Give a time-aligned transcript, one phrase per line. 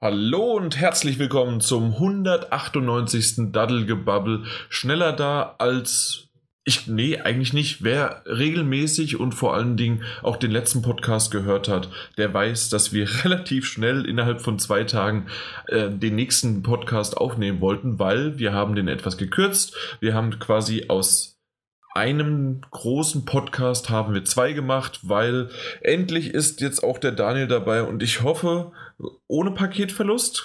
[0.00, 3.50] Hallo und herzlich willkommen zum 198.
[3.50, 4.44] Daddelgebabbel.
[4.68, 6.28] Schneller da als
[6.64, 7.82] ich, nee, eigentlich nicht.
[7.82, 12.92] Wer regelmäßig und vor allen Dingen auch den letzten Podcast gehört hat, der weiß, dass
[12.92, 15.26] wir relativ schnell innerhalb von zwei Tagen
[15.66, 19.74] äh, den nächsten Podcast aufnehmen wollten, weil wir haben den etwas gekürzt.
[19.98, 21.37] Wir haben quasi aus
[21.98, 27.82] einem großen Podcast haben wir zwei gemacht, weil endlich ist jetzt auch der Daniel dabei
[27.82, 28.72] und ich hoffe,
[29.26, 30.44] ohne Paketverlust.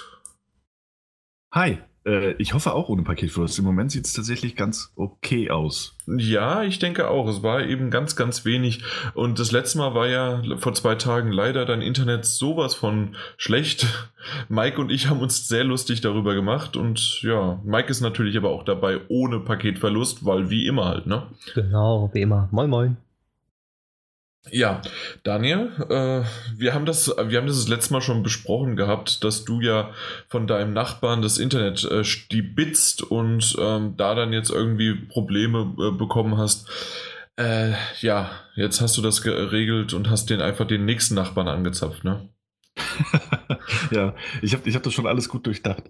[1.51, 3.59] Hi, äh, ich hoffe auch ohne Paketverlust.
[3.59, 5.95] Im Moment sieht es tatsächlich ganz okay aus.
[6.07, 7.27] Ja, ich denke auch.
[7.27, 8.83] Es war eben ganz, ganz wenig.
[9.13, 13.87] Und das letzte Mal war ja vor zwei Tagen leider dein Internet sowas von schlecht.
[14.49, 16.75] Mike und ich haben uns sehr lustig darüber gemacht.
[16.75, 21.23] Und ja, Mike ist natürlich aber auch dabei ohne Paketverlust, weil wie immer halt, ne?
[21.55, 22.49] Genau, wie immer.
[22.51, 22.97] Moin, moin.
[24.51, 24.81] Ja,
[25.23, 26.23] Daniel, äh,
[26.57, 29.91] wir haben das, wir haben das, das letzte Mal schon besprochen gehabt, dass du ja
[30.27, 35.91] von deinem Nachbarn das Internet äh, stibitzt und ähm, da dann jetzt irgendwie Probleme äh,
[35.91, 36.69] bekommen hast.
[37.37, 42.03] Äh, ja, jetzt hast du das geregelt und hast den einfach den nächsten Nachbarn angezapft,
[42.03, 42.29] ne?
[43.91, 45.83] ja, ich habe ich hab das schon alles gut durchdacht.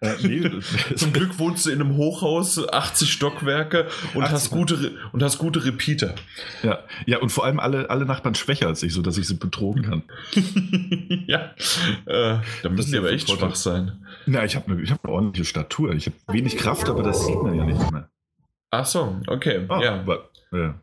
[0.00, 0.50] Äh, nee,
[0.96, 5.38] Zum Glück wohnst du in einem Hochhaus, 80 Stockwerke und 80 hast gute und hast
[5.38, 6.14] gute Repeater.
[6.62, 9.36] Ja, ja, und vor allem alle, alle Nachbarn schwächer als ich, so dass ich sie
[9.36, 10.02] betrogen kann.
[11.26, 11.54] ja,
[12.04, 14.06] äh, da müssen die aber echt schwach sein.
[14.26, 15.94] Na, ich habe eine hab ne ordentliche Statur.
[15.94, 18.10] Ich habe wenig Kraft, aber das sieht man ja nicht mehr.
[18.70, 20.00] Ach so, okay, ah, ja.
[20.00, 20.74] Aber, ja.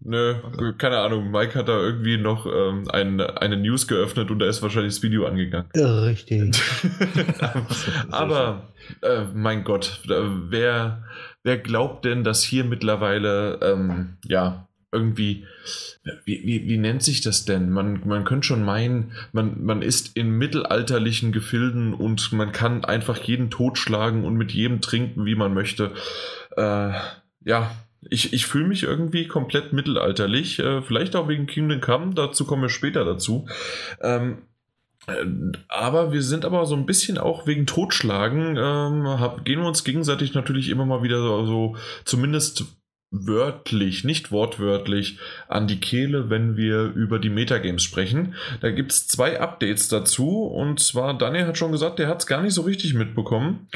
[0.00, 0.34] Nö,
[0.78, 1.30] keine Ahnung.
[1.30, 5.02] Mike hat da irgendwie noch ähm, ein, eine News geöffnet und da ist wahrscheinlich das
[5.02, 5.68] Video angegangen.
[5.74, 6.60] Richtig.
[8.10, 8.68] Aber,
[9.02, 11.04] äh, mein Gott, wer,
[11.42, 15.44] wer glaubt denn, dass hier mittlerweile, ähm, ja, irgendwie,
[16.24, 17.70] wie, wie, wie nennt sich das denn?
[17.70, 23.18] Man, man könnte schon meinen, man, man ist in mittelalterlichen Gefilden und man kann einfach
[23.18, 25.92] jeden totschlagen und mit jedem trinken, wie man möchte.
[26.56, 26.92] Äh,
[27.44, 27.70] ja,
[28.02, 32.62] ich, ich fühle mich irgendwie komplett mittelalterlich, äh, vielleicht auch wegen Kingdom Come, dazu kommen
[32.62, 33.46] wir später dazu.
[34.00, 34.42] Ähm,
[35.06, 35.24] äh,
[35.68, 39.84] aber wir sind aber so ein bisschen auch wegen Totschlagen, ähm, hab, gehen wir uns
[39.84, 42.64] gegenseitig natürlich immer mal wieder so, so zumindest
[43.10, 48.34] wörtlich, nicht wortwörtlich, an die Kehle, wenn wir über die Metagames sprechen.
[48.60, 52.26] Da gibt es zwei Updates dazu und zwar, Daniel hat schon gesagt, der hat es
[52.26, 53.68] gar nicht so richtig mitbekommen.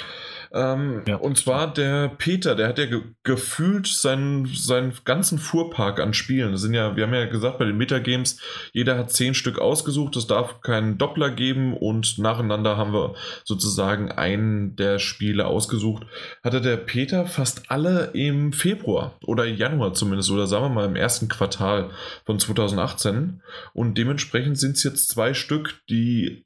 [0.55, 1.17] Ähm, ja.
[1.17, 6.53] Und zwar der Peter, der hat ja ge gefühlt seinen, seinen ganzen Fuhrpark an Spielen.
[6.53, 8.41] Das sind ja, wir haben ja gesagt, bei den Metagames,
[8.73, 13.15] jeder hat zehn Stück ausgesucht, es darf keinen Doppler geben und nacheinander haben wir
[13.45, 16.05] sozusagen einen der Spiele ausgesucht.
[16.43, 20.97] Hatte der Peter fast alle im Februar oder Januar zumindest, oder sagen wir mal im
[20.97, 21.91] ersten Quartal
[22.27, 23.41] von 2018.
[23.73, 26.45] Und dementsprechend sind es jetzt zwei Stück, die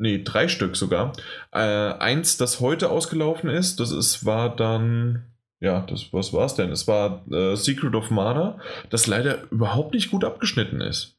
[0.00, 1.12] nee, drei Stück sogar.
[1.52, 5.26] Äh, eins, das heute ausgelaufen ist, das ist, war dann,
[5.60, 6.70] ja, das, was war es denn?
[6.70, 8.58] Es war äh, Secret of Mana,
[8.88, 11.18] das leider überhaupt nicht gut abgeschnitten ist.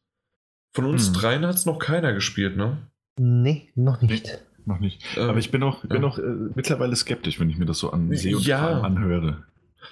[0.73, 1.13] Von uns hm.
[1.13, 2.77] dreien hat es noch keiner gespielt, ne?
[3.19, 4.25] Nee, noch nicht.
[4.25, 4.31] Nee,
[4.65, 5.03] noch nicht.
[5.17, 6.07] Ähm, aber ich bin auch, bin ja.
[6.07, 6.23] auch äh,
[6.55, 8.81] mittlerweile skeptisch, wenn ich mir das so ansehe und ja.
[8.81, 9.43] anhöre.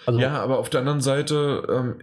[0.06, 1.96] Also, ja, aber auf der anderen Seite, ähm,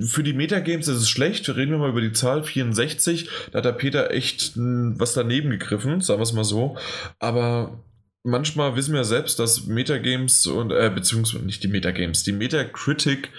[0.00, 1.48] für die Metagames ist es schlecht.
[1.48, 3.28] Reden wir mal über die Zahl 64.
[3.50, 6.76] Da hat der Peter echt was daneben gegriffen, sagen wir es mal so.
[7.18, 7.80] Aber
[8.22, 13.30] manchmal wissen wir selbst, dass Metagames und, äh, beziehungsweise nicht die Metagames, die Metacritic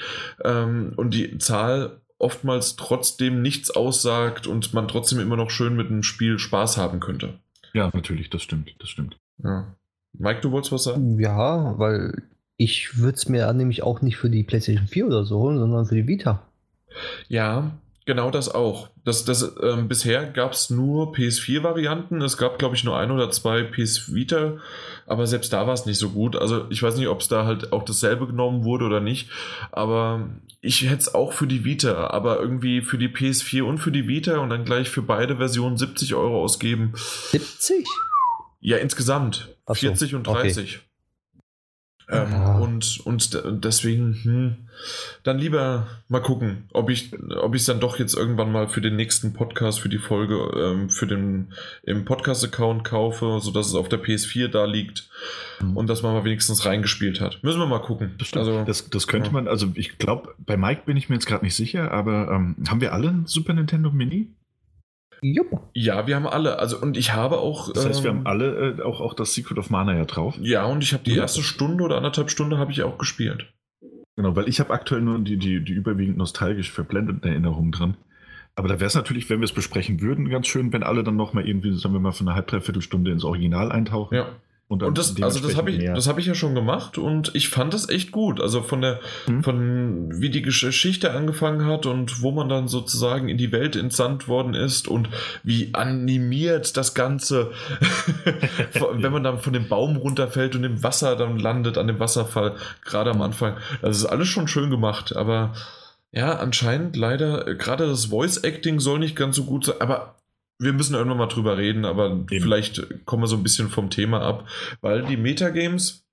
[0.44, 5.90] ähm, und die Zahl oftmals trotzdem nichts aussagt und man trotzdem immer noch schön mit
[5.90, 7.40] dem Spiel Spaß haben könnte.
[7.74, 9.18] Ja, natürlich, das stimmt, das stimmt.
[9.44, 9.76] Ja.
[10.14, 11.20] Mike, du wolltest was sagen?
[11.20, 12.24] Ja, weil
[12.64, 15.86] ich würde es mir nämlich auch nicht für die PlayStation 4 oder so holen, sondern
[15.86, 16.42] für die Vita.
[17.28, 17.72] Ja,
[18.06, 18.90] genau das auch.
[19.04, 22.22] Das, das, ähm, bisher gab es nur PS4-Varianten.
[22.22, 24.58] Es gab, glaube ich, nur ein oder zwei PS Vita,
[25.06, 26.38] aber selbst da war es nicht so gut.
[26.38, 29.30] Also ich weiß nicht, ob es da halt auch dasselbe genommen wurde oder nicht.
[29.74, 30.30] Aber
[30.62, 34.08] ich hätte es auch für die Vita, aber irgendwie für die PS4 und für die
[34.08, 36.94] Vita und dann gleich für beide Versionen 70 Euro ausgeben.
[37.32, 37.86] 70?
[38.62, 39.50] Ja, insgesamt.
[39.68, 40.78] So, 40 und 30.
[40.78, 40.93] Okay.
[42.14, 42.58] Ähm, ja.
[42.58, 44.56] und, und deswegen, hm,
[45.24, 48.96] dann lieber mal gucken, ob ich ob es dann doch jetzt irgendwann mal für den
[48.96, 54.02] nächsten Podcast, für die Folge, ähm, für den im Podcast-Account kaufe, sodass es auf der
[54.02, 55.10] PS4 da liegt
[55.62, 55.78] mhm.
[55.78, 57.40] und dass man mal wenigstens reingespielt hat.
[57.44, 58.16] Müssen wir mal gucken.
[58.18, 59.34] Das, also, das, das könnte ja.
[59.34, 62.56] man, also ich glaube, bei Mike bin ich mir jetzt gerade nicht sicher, aber ähm,
[62.68, 64.30] haben wir alle ein Super Nintendo Mini?
[65.24, 65.62] Jupp.
[65.74, 66.60] Ja, wir haben alle.
[66.60, 67.72] Also und ich habe auch.
[67.72, 70.36] Das heißt, ähm, wir haben alle äh, auch, auch das Secret of Mana ja drauf.
[70.42, 73.52] Ja, und ich habe die erste Stunde oder anderthalb Stunde habe ich auch gespielt.
[74.16, 77.98] Genau, weil ich habe aktuell nur die, die, die überwiegend nostalgisch verblendeten Erinnerungen dran.
[78.56, 81.16] Aber da wäre es natürlich, wenn wir es besprechen würden, ganz schön, wenn alle dann
[81.16, 84.16] nochmal irgendwie, sagen wir mal, für eine halb, dreiviertel Stunde ins Original eintauchen.
[84.16, 84.28] Ja.
[84.68, 87.74] Und, das, also das habe ich, das habe ich ja schon gemacht und ich fand
[87.74, 88.42] das echt gut.
[88.42, 89.44] Also von der, hm?
[89.44, 94.28] von wie die Geschichte angefangen hat und wo man dann sozusagen in die Welt entsandt
[94.28, 95.10] worden ist und
[95.44, 97.52] wie animiert das Ganze,
[98.94, 102.56] wenn man dann von dem Baum runterfällt und im Wasser dann landet an dem Wasserfall,
[102.84, 103.58] gerade am Anfang.
[103.82, 105.54] Das ist alles schon schön gemacht, aber
[106.12, 110.16] ja, anscheinend leider, gerade das Voice Acting soll nicht ganz so gut sein, aber
[110.60, 112.28] wir müssen irgendwann mal drüber reden, aber Eben.
[112.42, 114.48] vielleicht kommen wir so ein bisschen vom Thema ab,
[114.82, 116.06] weil die Metagames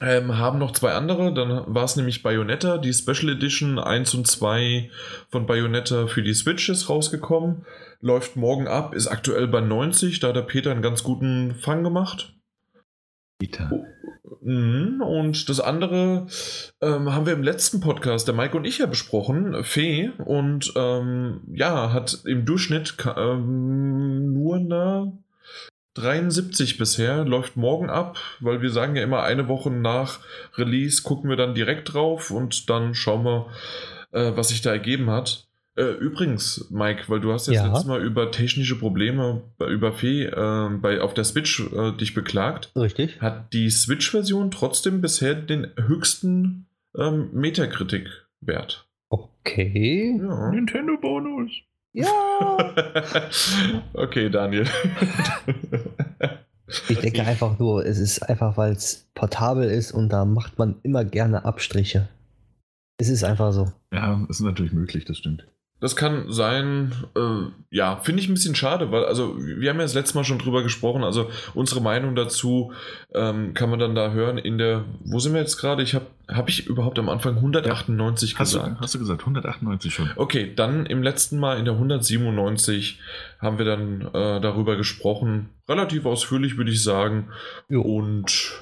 [0.00, 1.32] ähm, haben noch zwei andere.
[1.32, 4.90] Dann war es nämlich Bayonetta, die Special Edition 1 und 2
[5.30, 7.64] von Bayonetta für die Switch ist rausgekommen.
[8.00, 11.84] Läuft morgen ab, ist aktuell bei 90, da hat der Peter einen ganz guten Fang
[11.84, 12.34] gemacht.
[13.70, 13.84] Oh,
[14.44, 16.26] Mhm, und das andere
[16.82, 21.40] ähm, haben wir im letzten Podcast, der Mike und ich ja besprochen, Fee, und ähm,
[21.54, 25.18] ja, hat im Durchschnitt ähm, nur eine
[25.94, 30.20] 73 bisher, läuft morgen ab, weil wir sagen ja immer eine Woche nach
[30.58, 33.46] Release gucken wir dann direkt drauf und dann schauen wir,
[34.12, 35.46] äh, was sich da ergeben hat.
[35.76, 37.66] Äh, übrigens, Mike, weil du hast jetzt ja.
[37.66, 42.70] letztes Mal über technische Probleme über Fee äh, bei, auf der Switch äh, dich beklagt.
[42.76, 43.20] Richtig.
[43.20, 46.66] Hat die Switch-Version trotzdem bisher den höchsten
[46.96, 48.86] ähm, Metakritik-Wert.
[49.08, 50.20] Okay.
[50.20, 50.50] Ja.
[50.50, 51.50] Nintendo-Bonus.
[51.92, 52.08] Ja.
[53.94, 54.66] okay, Daniel.
[56.88, 60.76] Ich denke einfach nur, es ist einfach, weil es portabel ist und da macht man
[60.82, 62.08] immer gerne Abstriche.
[62.96, 63.70] Es ist einfach so.
[63.92, 65.46] Ja, ist natürlich möglich, das stimmt.
[65.84, 69.82] Das kann sein, äh, ja, finde ich ein bisschen schade, weil, also, wir haben ja
[69.82, 72.72] das letzte Mal schon drüber gesprochen, also unsere Meinung dazu
[73.12, 75.82] ähm, kann man dann da hören in der, wo sind wir jetzt gerade?
[75.82, 78.78] Ich habe, habe ich überhaupt am Anfang 198 ja, hast gesagt?
[78.78, 80.10] Du, hast du gesagt, 198 schon.
[80.16, 82.98] Okay, dann im letzten Mal in der 197
[83.38, 87.28] haben wir dann äh, darüber gesprochen, relativ ausführlich würde ich sagen,
[87.68, 87.82] jo.
[87.82, 88.54] und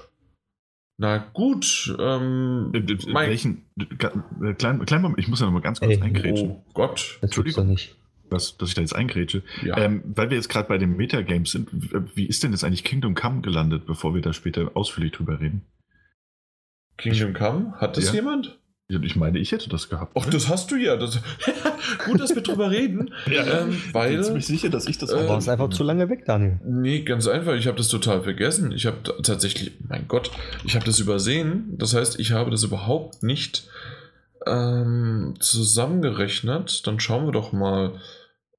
[0.99, 1.95] na gut.
[1.99, 3.65] Ähm, äh, welchen?
[3.79, 6.51] Äh, kleinen, kleinen Moment, ich muss ja noch mal ganz kurz Ey, eingrätschen.
[6.51, 7.19] Oh Gott.
[7.23, 7.69] Entschuldigung.
[7.69, 7.97] nicht.
[8.31, 9.43] Was, dass ich da jetzt eingrätsche.
[9.63, 9.77] Ja.
[9.77, 11.69] Ähm, weil wir jetzt gerade bei den Metagames sind,
[12.15, 15.63] wie ist denn jetzt eigentlich Kingdom Come gelandet, bevor wir da später ausführlich drüber reden?
[16.97, 17.73] Kingdom Come?
[17.79, 18.15] Hat das ja.
[18.15, 18.59] jemand?
[19.03, 20.13] Ich meine, ich hätte das gehabt.
[20.19, 20.97] Ach, das hast du ja.
[20.97, 21.19] Das,
[22.05, 23.13] gut, dass wir drüber reden.
[23.31, 25.37] ja, ähm, weil, ich bin ziemlich sicher, dass ich das äh, war.
[25.37, 26.61] einfach zu lange weg, Daniel.
[26.65, 27.55] Nee, ganz einfach.
[27.55, 28.73] Ich habe das total vergessen.
[28.73, 30.31] Ich habe tatsächlich, mein Gott,
[30.65, 31.75] ich habe das übersehen.
[31.79, 33.69] Das heißt, ich habe das überhaupt nicht
[34.47, 36.87] ähm, zusammengerechnet.
[36.87, 38.01] Dann schauen wir doch mal.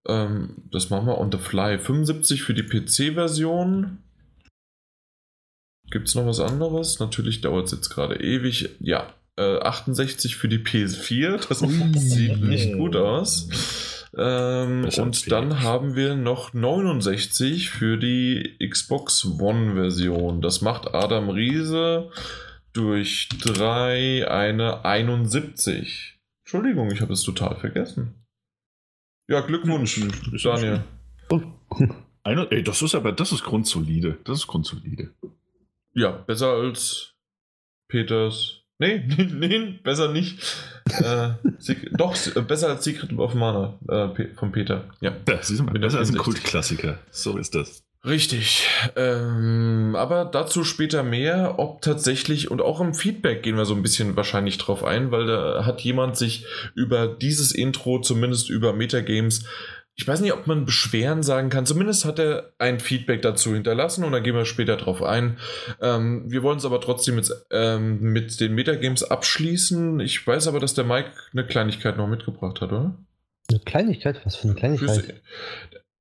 [0.07, 1.77] Ähm, das machen wir on the fly.
[1.77, 3.99] 75 für die PC-Version.
[5.91, 6.99] Gibt es noch was anderes?
[6.99, 8.69] Natürlich dauert es jetzt gerade ewig.
[8.79, 11.47] Ja, 68 äh, für die PS4.
[11.47, 13.49] Das sieht nicht gut aus.
[14.15, 20.41] Ähm, und dann haben wir noch 69 für die Xbox One-Version.
[20.41, 22.11] Das macht Adam Riese
[22.73, 26.19] durch 3 eine 71.
[26.43, 28.13] Entschuldigung, ich habe es total vergessen.
[29.27, 30.01] Ja, Glückwunsch,
[30.43, 30.83] Daniel.
[32.25, 34.17] Eine, ey, das ist aber, das ist grundsolide.
[34.23, 35.13] Das ist grundsolide.
[35.93, 37.15] Ja, besser als
[37.89, 38.62] Peters
[39.07, 40.39] Nee, nee, besser nicht.
[40.99, 41.29] äh,
[41.97, 42.15] doch,
[42.47, 44.85] besser als Secret of Mana äh, von Peter.
[45.01, 46.99] Ja, du mal, besser als ein Kultklassiker.
[47.11, 47.83] So ist das.
[48.05, 48.67] Richtig.
[48.97, 53.81] Ähm, aber dazu später mehr, ob tatsächlich und auch im Feedback gehen wir so ein
[53.81, 59.45] bisschen wahrscheinlich drauf ein, weil da hat jemand sich über dieses Intro, zumindest über Metagames,
[59.95, 61.65] ich weiß nicht, ob man Beschweren sagen kann.
[61.65, 65.37] Zumindest hat er ein Feedback dazu hinterlassen und da gehen wir später drauf ein.
[65.81, 69.99] Ähm, wir wollen es aber trotzdem jetzt ähm, mit den Metagames abschließen.
[69.99, 72.97] Ich weiß aber, dass der Mike eine Kleinigkeit noch mitgebracht hat, oder?
[73.49, 74.21] Eine Kleinigkeit?
[74.25, 75.21] Was für eine Kleinigkeit?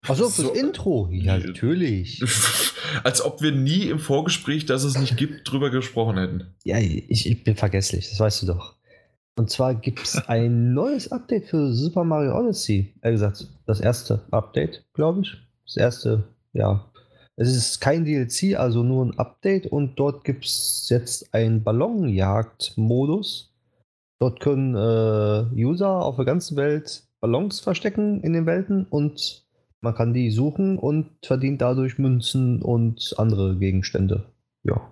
[0.08, 1.08] Achso, fürs so, Intro.
[1.12, 2.22] Ja, natürlich.
[3.04, 6.54] Als ob wir nie im Vorgespräch, dass es nicht gibt, drüber gesprochen hätten.
[6.64, 8.74] Ja, ich, ich bin vergesslich, das weißt du doch.
[9.38, 12.94] Und zwar gibt es ein neues Update für Super Mario Odyssey.
[13.00, 15.36] Er gesagt, das erste Update, glaube ich.
[15.66, 16.84] Das erste, ja.
[17.36, 19.66] Es ist kein DLC, also nur ein Update.
[19.66, 23.52] Und dort gibt es jetzt einen Ballonjagd-Modus.
[24.20, 29.46] Dort können äh, User auf der ganzen Welt Ballons verstecken in den Welten und
[29.80, 34.26] man kann die suchen und verdient dadurch Münzen und andere Gegenstände.
[34.62, 34.91] Ja.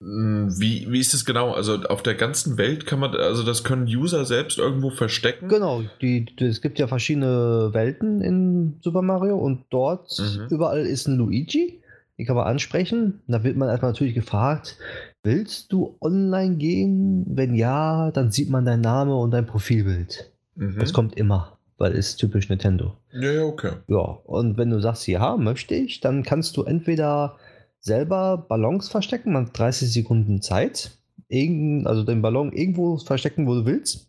[0.00, 1.52] Hm, wie, wie ist es genau?
[1.52, 5.48] Also auf der ganzen Welt kann man, also das können User selbst irgendwo verstecken?
[5.48, 10.46] Genau, die, die es gibt ja verschiedene Welten in Super Mario und dort mhm.
[10.50, 11.82] überall ist ein Luigi.
[12.16, 13.20] Die kann man ansprechen.
[13.28, 14.76] Da wird man erstmal natürlich gefragt,
[15.22, 17.24] willst du online gehen?
[17.28, 20.32] Wenn ja, dann sieht man dein Name und dein Profilbild.
[20.56, 20.78] Mhm.
[20.78, 21.58] Das kommt immer.
[21.78, 22.96] weil ist typisch Nintendo.
[23.12, 23.72] Ja, ja, okay.
[23.86, 27.36] Ja, und wenn du sagst, ja, möchte ich, dann kannst du entweder
[27.80, 33.54] selber Ballons verstecken, man hat 30 Sekunden Zeit, irgend, also den Ballon irgendwo verstecken, wo
[33.54, 34.08] du willst.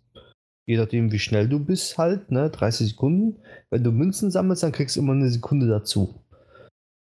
[0.65, 3.39] Je nachdem, wie schnell du bist, halt, ne, 30 Sekunden.
[3.71, 6.23] Wenn du Münzen sammelst, dann kriegst du immer eine Sekunde dazu.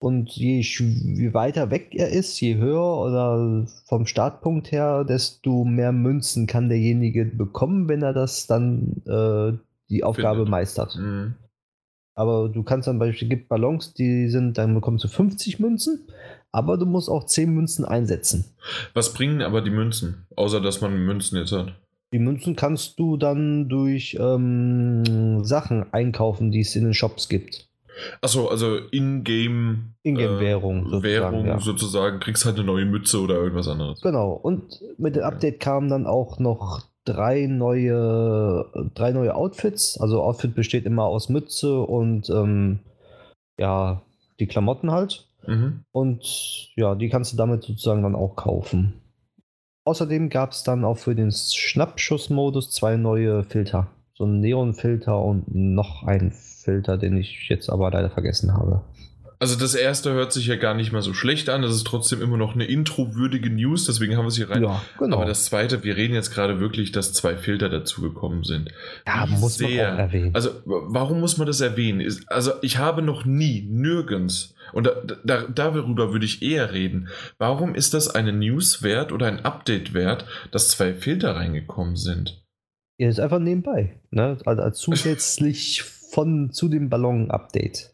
[0.00, 5.92] Und je, je weiter weg er ist, je höher oder vom Startpunkt her, desto mehr
[5.92, 9.56] Münzen kann derjenige bekommen, wenn er das dann äh,
[9.88, 10.50] die Aufgabe Findet.
[10.50, 10.96] meistert.
[10.96, 11.36] Mhm.
[12.14, 16.06] Aber du kannst dann beispielsweise, gibt Ballons, die sind, dann bekommst du 50 Münzen,
[16.52, 18.44] aber du musst auch 10 Münzen einsetzen.
[18.92, 20.26] Was bringen aber die Münzen?
[20.36, 21.74] Außer, dass man Münzen jetzt hat.
[22.12, 27.68] Die Münzen kannst du dann durch ähm, Sachen einkaufen, die es in den Shops gibt.
[28.20, 31.58] Achso, also in-game Ingame-Währung äh, sozusagen, Währung ja.
[31.58, 34.00] sozusagen, kriegst halt eine neue Mütze oder irgendwas anderes.
[34.00, 34.32] Genau.
[34.32, 39.98] Und mit dem Update kamen dann auch noch drei neue, drei neue Outfits.
[40.00, 42.80] Also Outfit besteht immer aus Mütze und ähm,
[43.58, 44.02] ja,
[44.40, 45.26] die Klamotten halt.
[45.46, 45.84] Mhm.
[45.92, 48.94] Und ja, die kannst du damit sozusagen dann auch kaufen.
[49.84, 53.88] Außerdem gab es dann auch für den Schnappschussmodus zwei neue Filter.
[54.14, 58.82] So ein Neonfilter und noch ein Filter, den ich jetzt aber leider vergessen habe.
[59.38, 61.62] Also das erste hört sich ja gar nicht mal so schlecht an.
[61.62, 64.62] Das ist trotzdem immer noch eine introwürdige News, deswegen haben wir es hier rein.
[64.62, 65.16] Ja, genau.
[65.16, 68.70] Aber das zweite, wir reden jetzt gerade wirklich, dass zwei Filter dazugekommen sind.
[69.06, 70.30] ja, Wie muss man auch sehr- erwähnen.
[70.34, 72.06] Also, warum muss man das erwähnen?
[72.28, 74.92] Also, ich habe noch nie, nirgends, und da,
[75.24, 79.94] da, darüber würde ich eher reden, warum ist das eine News wert oder ein Update
[79.94, 82.42] wert, dass zwei Filter reingekommen sind?
[82.98, 84.00] Ja, ist einfach nebenbei.
[84.10, 84.38] Ne?
[84.44, 87.93] Also als zusätzlich von zu dem Ballon-Update.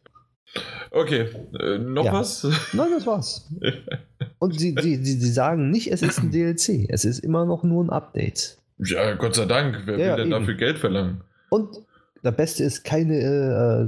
[0.91, 1.29] Okay,
[1.59, 2.13] äh, noch Ja.
[2.13, 2.45] was?
[2.73, 3.49] Nein, das war's.
[4.39, 6.87] Und sie, sie, sie, sie sagen nicht, es ist ein DLC.
[6.89, 8.59] Es ist immer noch nur ein Update.
[8.79, 9.83] Ja, Gott sei Dank.
[9.85, 10.41] Wer Ja, will denn eben.
[10.41, 11.21] dafür Geld verlangen?
[11.51, 11.77] Und
[12.23, 13.15] das Beste ist keine,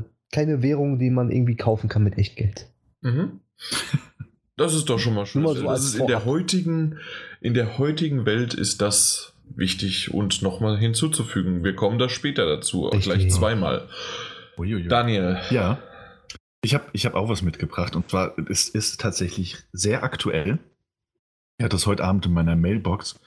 [0.05, 2.67] äh, keine Währung, die man irgendwie kaufen kann mit Echtgeld.
[3.01, 3.41] Mhm.
[4.57, 5.47] Das ist doch schon mal schön.
[5.47, 6.99] So das ist in der heutigen,
[7.41, 11.65] in der heutigen Welt ist das wichtig und nochmal hinzuzufügen.
[11.65, 13.05] Wir kommen da später dazu, Richtig.
[13.05, 13.89] gleich zweimal.
[14.59, 14.89] Uiuiui.
[14.89, 15.39] Daniel.
[15.51, 15.79] Ja.
[16.65, 20.59] Ich habe ich hab auch was mitgebracht und zwar es ist tatsächlich sehr aktuell.
[21.59, 23.21] Ich hatte das heute Abend in meiner Mailbox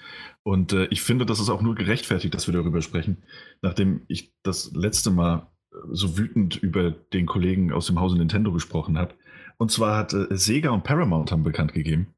[0.43, 3.23] und äh, ich finde, das ist auch nur gerechtfertigt, dass wir darüber sprechen,
[3.61, 8.53] nachdem ich das letzte Mal äh, so wütend über den Kollegen aus dem Hause Nintendo
[8.53, 9.15] gesprochen habe.
[9.57, 12.13] Und zwar hat äh, Sega und Paramount haben bekannt gegeben,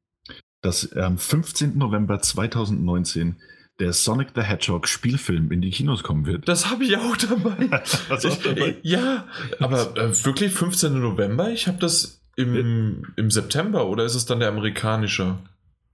[0.62, 1.78] dass am 15.
[1.78, 3.38] November 2019
[3.80, 6.48] der Sonic the Hedgehog Spielfilm in die Kinos kommen wird.
[6.48, 7.68] Das habe ich auch dabei.
[8.10, 8.78] Du auch dabei?
[8.82, 9.28] ja,
[9.60, 11.00] aber äh, wirklich 15.
[11.00, 11.50] November?
[11.52, 15.38] Ich habe das im, im September oder ist es dann der amerikanische?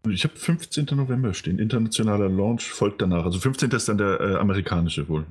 [0.09, 0.87] Ich habe 15.
[0.91, 1.59] November stehen.
[1.59, 3.25] Internationaler Launch folgt danach.
[3.25, 3.71] Also 15.
[3.71, 5.25] ist dann der äh, amerikanische wohl.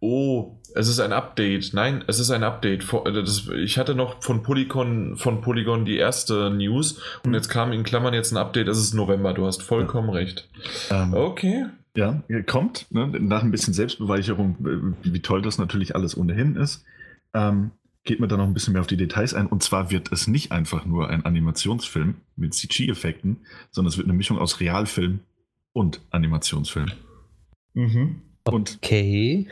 [0.00, 1.72] Oh, es ist ein Update.
[1.72, 2.84] Nein, es ist ein Update.
[2.92, 7.34] Äh, ich hatte noch von Polygon, von Polygon die erste News und Mhm.
[7.34, 8.68] jetzt kam in Klammern jetzt ein Update.
[8.68, 9.32] Es ist November.
[9.34, 10.48] Du hast vollkommen recht.
[10.90, 11.66] Ähm, Okay.
[11.96, 12.86] Ja, kommt.
[12.90, 16.84] Ne, nach ein bisschen Selbstbeweicherung, äh, wie, wie toll das natürlich alles ohnehin ist,
[17.32, 17.70] ähm,
[18.04, 19.46] geht man da noch ein bisschen mehr auf die Details ein.
[19.46, 23.38] Und zwar wird es nicht einfach nur ein Animationsfilm mit CG-Effekten,
[23.70, 25.20] sondern es wird eine Mischung aus Realfilm
[25.72, 26.92] und Animationsfilm.
[27.72, 28.20] Mhm.
[28.52, 29.48] Und Okay.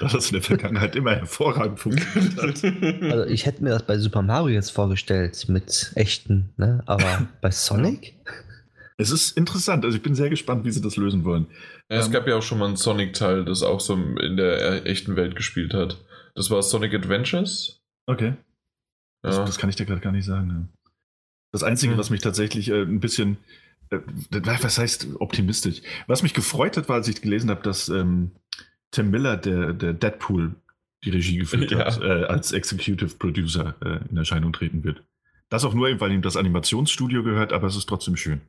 [0.00, 2.64] das in der Vergangenheit immer hervorragend funktioniert hat.
[3.12, 6.82] Also ich hätte mir das bei Super Mario jetzt vorgestellt mit echten, ne?
[6.86, 8.14] Aber bei Sonic?
[8.96, 9.84] Es ist interessant.
[9.84, 11.46] Also ich bin sehr gespannt, wie sie das lösen wollen.
[11.90, 14.60] Ja, es Ähm, gab ja auch schon mal einen Sonic-Teil, das auch so in der
[14.60, 16.04] äh, echten Welt gespielt hat.
[16.34, 17.80] Das war Sonic Adventures.
[18.06, 18.34] Okay.
[19.22, 19.44] Das, Ja.
[19.44, 20.68] das kann ich dir gerade gar nicht sagen.
[21.52, 21.98] Das Einzige, Hm.
[21.98, 23.38] was mich tatsächlich äh, ein bisschen,
[23.90, 25.82] was heißt optimistisch?
[26.06, 28.32] Was mich gefreut hat, war, als ich gelesen habe, dass ähm,
[28.90, 30.54] Tim Miller, der, der Deadpool,
[31.04, 31.86] die Regie geführt Ja.
[31.86, 35.02] hat, äh, als Executive Producer äh, in Erscheinung treten wird.
[35.48, 38.40] Das auch nur, eben, weil ihm das Animationsstudio gehört, aber es ist trotzdem schön.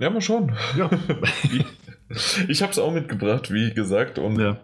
[0.00, 0.56] Ja, mal schauen.
[0.76, 0.90] Ja.
[2.48, 4.60] ich habe es auch mitgebracht, wie gesagt, und ja.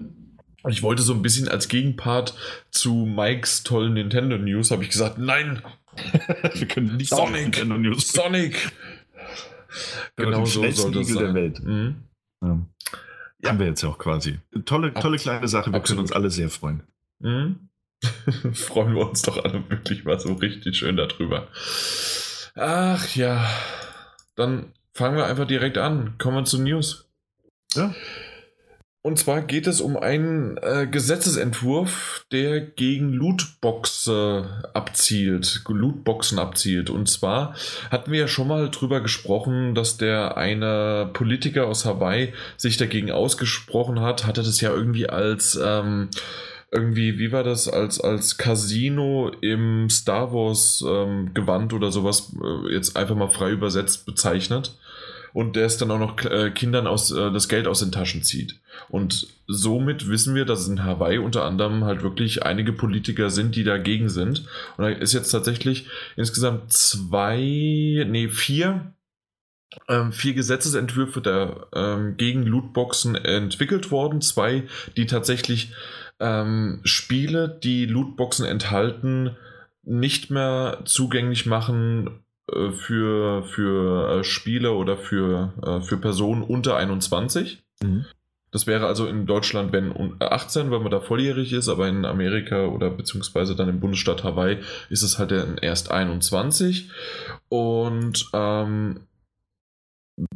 [0.66, 2.34] ich wollte so ein bisschen als Gegenpart
[2.72, 5.62] zu Mikes tollen Nintendo News, habe ich gesagt, nein,
[6.54, 7.42] Wir können nicht Sonic!
[7.42, 8.08] Nintendo News.
[8.08, 8.72] Sonic!
[10.16, 11.34] Genau, so soll das Igel der.
[11.34, 11.60] Welt.
[11.62, 11.96] Mhm.
[12.42, 12.58] Ja.
[13.42, 13.50] Ja.
[13.50, 14.38] Haben wir jetzt ja auch quasi.
[14.64, 15.66] Tolle, tolle Abs- kleine Sache.
[15.66, 16.02] Wir können absolut.
[16.02, 16.82] uns alle sehr freuen.
[17.20, 17.68] Mhm.
[18.52, 21.48] Freuen wir uns doch alle wirklich mal so richtig schön darüber.
[22.54, 23.48] Ach ja,
[24.36, 26.16] dann fangen wir einfach direkt an.
[26.18, 27.08] Kommen wir zu News.
[27.74, 27.94] Ja.
[29.08, 36.90] Und zwar geht es um einen äh, Gesetzesentwurf, der gegen Lootboxen abzielt, Lootboxen abzielt.
[36.90, 37.54] Und zwar
[37.90, 43.10] hatten wir ja schon mal drüber gesprochen, dass der eine Politiker aus Hawaii sich dagegen
[43.10, 46.10] ausgesprochen hat, hatte das ja irgendwie als ähm,
[46.70, 52.74] irgendwie, wie war das, als, als Casino im Star Wars ähm, Gewand oder sowas, äh,
[52.74, 54.76] jetzt einfach mal frei übersetzt bezeichnet
[55.32, 58.22] und der es dann auch noch äh, Kindern aus, äh, das Geld aus den Taschen
[58.22, 58.60] zieht.
[58.88, 63.56] Und somit wissen wir, dass es in Hawaii unter anderem halt wirklich einige Politiker sind,
[63.56, 64.46] die dagegen sind.
[64.76, 67.38] Und da ist jetzt tatsächlich insgesamt zwei,
[68.08, 68.92] nee, vier
[69.88, 74.20] ähm, vier Gesetzesentwürfe der, ähm, gegen Lootboxen entwickelt worden.
[74.20, 74.64] Zwei,
[74.96, 75.72] die tatsächlich
[76.20, 79.36] ähm, Spiele, die Lootboxen enthalten,
[79.82, 82.22] nicht mehr zugänglich machen
[82.72, 87.62] für, für äh, Spiele oder für, äh, für Personen unter 21.
[87.82, 88.06] Mhm.
[88.50, 92.66] Das wäre also in Deutschland, wenn 18, weil man da volljährig ist, aber in Amerika
[92.66, 96.90] oder beziehungsweise dann im Bundesstaat Hawaii ist es halt erst 21.
[97.50, 99.00] Und ähm,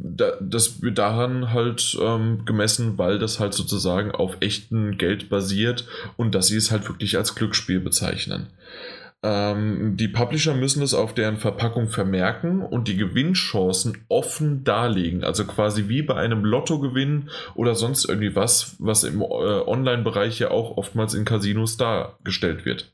[0.01, 6.35] das wird daran halt ähm, gemessen, weil das halt sozusagen auf echten Geld basiert und
[6.35, 8.47] dass sie es halt wirklich als Glücksspiel bezeichnen.
[9.23, 15.23] Ähm, die Publisher müssen es auf deren Verpackung vermerken und die Gewinnchancen offen darlegen.
[15.23, 20.51] Also quasi wie bei einem Lottogewinn oder sonst irgendwie was, was im äh, Online-Bereich ja
[20.51, 22.93] auch oftmals in Casinos dargestellt wird.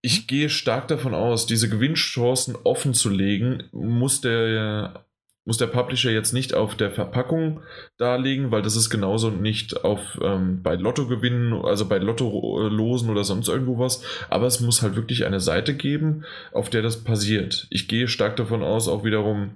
[0.00, 5.04] Ich gehe stark davon aus, diese Gewinnchancen offen zu legen, muss der
[5.48, 7.62] muss der Publisher jetzt nicht auf der Verpackung
[7.96, 13.48] darlegen, weil das ist genauso nicht auf ähm, bei Lottogewinnen, also bei Lottolosen oder sonst
[13.48, 14.02] irgendwo was.
[14.28, 17.66] Aber es muss halt wirklich eine Seite geben, auf der das passiert.
[17.70, 19.52] Ich gehe stark davon aus, auch wiederum,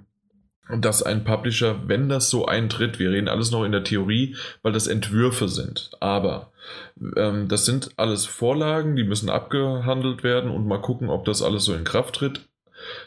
[0.75, 4.71] dass ein Publisher, wenn das so eintritt, wir reden alles noch in der Theorie, weil
[4.71, 6.51] das Entwürfe sind, aber
[7.15, 11.65] ähm, das sind alles Vorlagen, die müssen abgehandelt werden und mal gucken, ob das alles
[11.65, 12.41] so in Kraft tritt.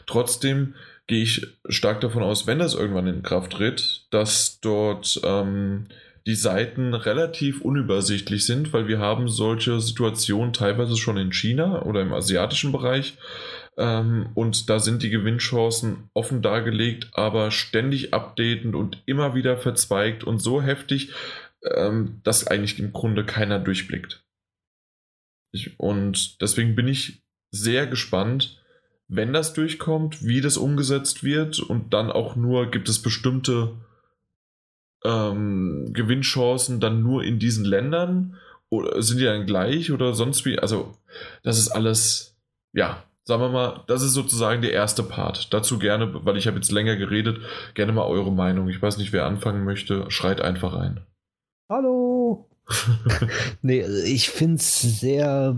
[0.05, 0.75] Trotzdem
[1.07, 5.87] gehe ich stark davon aus, wenn das irgendwann in Kraft tritt, dass dort ähm,
[6.27, 12.01] die Seiten relativ unübersichtlich sind, weil wir haben solche Situationen teilweise schon in China oder
[12.01, 13.17] im asiatischen Bereich.
[13.77, 20.25] Ähm, und da sind die Gewinnchancen offen dargelegt, aber ständig updatend und immer wieder verzweigt
[20.25, 21.13] und so heftig,
[21.63, 24.25] ähm, dass eigentlich im Grunde keiner durchblickt.
[25.53, 28.61] Ich, und deswegen bin ich sehr gespannt,
[29.07, 33.73] wenn das durchkommt, wie das umgesetzt wird und dann auch nur gibt es bestimmte
[35.03, 38.37] ähm, Gewinnchancen dann nur in diesen Ländern
[38.69, 40.59] oder sind die dann gleich oder sonst wie?
[40.59, 40.93] Also
[41.43, 42.37] das ist alles,
[42.73, 45.53] ja, sagen wir mal, das ist sozusagen der erste Part.
[45.53, 47.39] Dazu gerne, weil ich habe jetzt länger geredet,
[47.75, 48.67] gerne mal eure Meinung.
[48.67, 51.01] Ich weiß nicht, wer anfangen möchte, schreit einfach ein.
[51.69, 52.49] Hallo!
[53.61, 55.55] nee, ich finde es sehr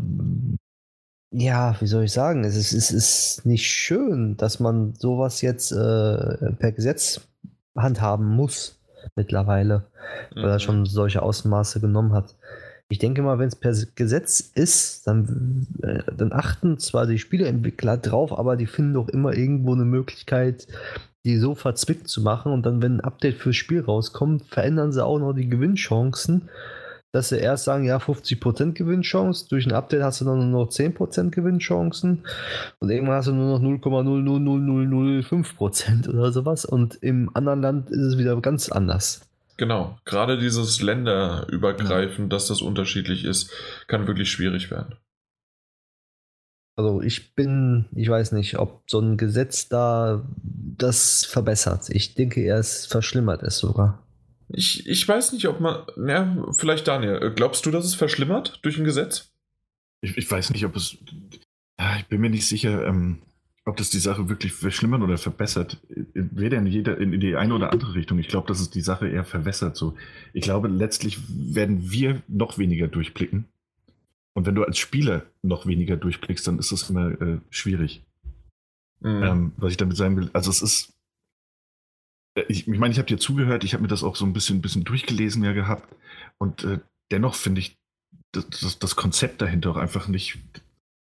[1.32, 2.44] ja, wie soll ich sagen?
[2.44, 5.76] Es ist, es ist nicht schön, dass man sowas jetzt äh,
[6.54, 7.22] per Gesetz
[7.76, 8.80] handhaben muss
[9.16, 9.86] mittlerweile,
[10.34, 10.50] weil mhm.
[10.50, 12.36] er schon solche Ausmaße genommen hat.
[12.92, 17.98] Ich denke mal, wenn es per Gesetz ist, dann, äh, dann achten zwar die Spieleentwickler
[17.98, 20.68] drauf, aber die finden doch immer irgendwo eine Möglichkeit,
[21.24, 22.52] die so verzwickt zu machen.
[22.52, 26.50] Und dann, wenn ein Update fürs Spiel rauskommt, verändern sie auch noch die Gewinnchancen
[27.12, 30.72] dass sie erst sagen, ja, 50% Gewinnchance, durch ein Update hast du dann nur noch
[30.72, 32.24] 10% Gewinnchancen
[32.80, 38.18] und irgendwann hast du nur noch 0,00005% oder sowas und im anderen Land ist es
[38.18, 39.22] wieder ganz anders.
[39.58, 43.52] Genau, gerade dieses Länderübergreifend, dass das unterschiedlich ist,
[43.88, 44.96] kann wirklich schwierig werden.
[46.78, 50.26] Also ich bin, ich weiß nicht, ob so ein Gesetz da
[50.78, 51.90] das verbessert.
[51.90, 54.02] Ich denke, er es verschlimmert es sogar.
[54.50, 55.86] Ich, ich weiß nicht, ob man.
[56.08, 57.32] Ja, vielleicht Daniel.
[57.36, 59.32] Glaubst du, dass es verschlimmert durch ein Gesetz?
[60.02, 60.98] Ich, ich weiß nicht, ob es.
[62.00, 63.22] Ich bin mir nicht sicher, ähm,
[63.66, 65.78] ob das die Sache wirklich verschlimmert oder verbessert.
[66.14, 68.20] Weder in, jeder, in die eine oder andere Richtung.
[68.20, 69.78] Ich glaube, dass es die Sache eher verwässert.
[69.78, 69.96] So.
[70.34, 73.46] Ich glaube, letztlich werden wir noch weniger durchblicken.
[74.34, 78.04] Und wenn du als Spieler noch weniger durchblickst, dann ist das immer äh, schwierig.
[79.02, 79.24] Mhm.
[79.24, 80.94] Ähm, was ich damit sagen will, also es ist
[82.36, 84.34] äh, ich, ich meine, ich habe dir zugehört, ich habe mir das auch so ein
[84.34, 85.96] bisschen, bisschen durchgelesen ja gehabt.
[86.38, 86.80] Und äh,
[87.12, 87.78] dennoch finde ich
[88.32, 90.38] das, das, das, Konzept dahinter auch einfach nicht,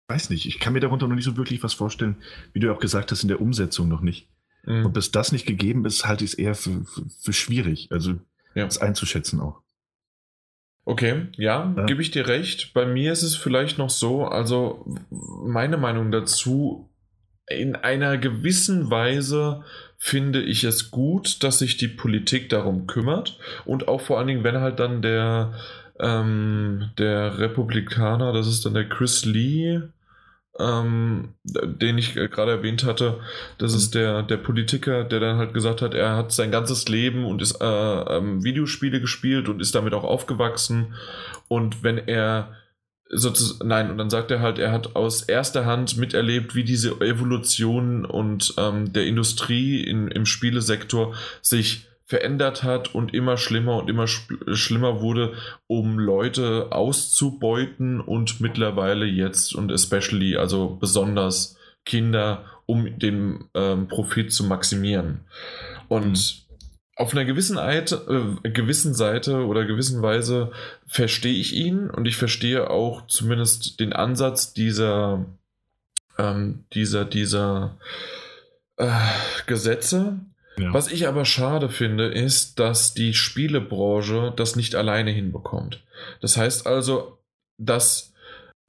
[0.07, 2.17] weiß nicht, ich kann mir darunter noch nicht so wirklich was vorstellen,
[2.53, 4.27] wie du auch gesagt hast, in der Umsetzung noch nicht.
[4.65, 4.85] Mhm.
[4.85, 8.19] Und bis das nicht gegeben ist, halte ich es eher für, für, für, schwierig, also
[8.53, 8.65] ja.
[8.65, 9.61] das einzuschätzen auch.
[10.85, 11.85] Okay, ja, ja.
[11.85, 12.73] gebe ich dir recht.
[12.73, 16.89] Bei mir ist es vielleicht noch so, also meine Meinung dazu
[17.49, 19.63] in einer gewissen Weise
[19.97, 24.43] finde ich es gut, dass sich die Politik darum kümmert und auch vor allen Dingen,
[24.43, 25.53] wenn halt dann der,
[25.99, 29.81] ähm, der Republikaner, das ist dann der Chris Lee,
[30.59, 33.19] ähm, den ich gerade erwähnt hatte,
[33.57, 37.25] das ist der, der Politiker, der dann halt gesagt hat, er hat sein ganzes Leben
[37.25, 40.95] und ist äh, ähm, Videospiele gespielt und ist damit auch aufgewachsen.
[41.47, 42.55] Und wenn er
[43.09, 46.91] sozusagen, nein, und dann sagt er halt, er hat aus erster Hand miterlebt, wie diese
[47.01, 53.89] Evolution und ähm, der Industrie in, im Spielesektor sich verändert hat und immer schlimmer und
[53.89, 55.33] immer schlimmer wurde,
[55.67, 64.31] um Leute auszubeuten und mittlerweile jetzt und especially, also besonders Kinder, um den ähm, Profit
[64.31, 65.21] zu maximieren.
[65.89, 66.46] Und mhm
[66.97, 70.51] auf einer gewissen, Seite, äh, gewissen Seite oder gewissen Weise
[70.87, 75.25] verstehe ich ihn und ich verstehe auch zumindest den Ansatz dieser,
[76.17, 77.77] ähm, dieser, dieser
[78.77, 78.89] äh,
[79.45, 80.19] Gesetze.
[80.57, 80.73] Ja.
[80.73, 85.83] Was ich aber schade finde, ist, dass die Spielebranche das nicht alleine hinbekommt.
[86.19, 87.19] Das heißt also,
[87.59, 88.11] dass,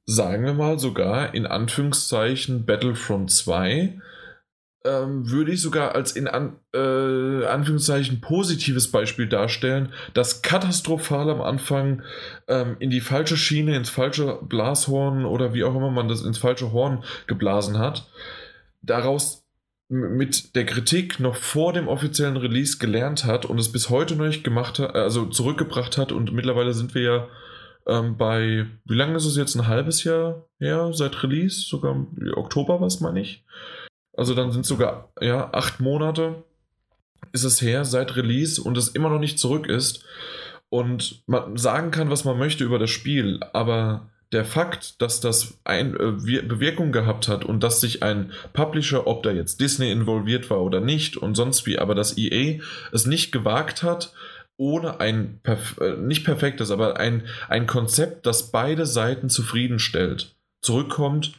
[0.05, 3.99] sagen wir mal, sogar in Anführungszeichen Battlefront 2
[4.85, 11.41] ähm, würde ich sogar als in an, äh, Anführungszeichen positives Beispiel darstellen, das katastrophal am
[11.41, 12.03] Anfang
[12.47, 16.37] ähm, in die falsche Schiene, ins falsche Blashorn oder wie auch immer man das ins
[16.37, 18.07] falsche Horn geblasen hat,
[18.81, 19.45] daraus
[19.89, 24.27] mit der Kritik noch vor dem offiziellen Release gelernt hat und es bis heute noch
[24.27, 27.27] nicht gemacht hat, also zurückgebracht hat und mittlerweile sind wir ja
[27.87, 32.79] ähm, bei, wie lange ist es jetzt, ein halbes Jahr her seit Release, sogar Oktober
[32.79, 33.43] was meine ich.
[34.19, 36.43] Also dann sind sogar ja, acht Monate
[37.31, 40.03] ist es her seit Release und es immer noch nicht zurück ist.
[40.67, 45.59] Und man sagen kann, was man möchte über das Spiel, aber der Fakt, dass das
[45.63, 50.49] ein, äh, Bewirkung gehabt hat und dass sich ein Publisher, ob da jetzt Disney involviert
[50.49, 52.59] war oder nicht und sonst wie, aber dass EA
[52.91, 54.13] es nicht gewagt hat,
[54.57, 61.31] ohne ein perf äh, nicht perfektes, aber ein, ein Konzept, das beide Seiten zufriedenstellt, zurückkommt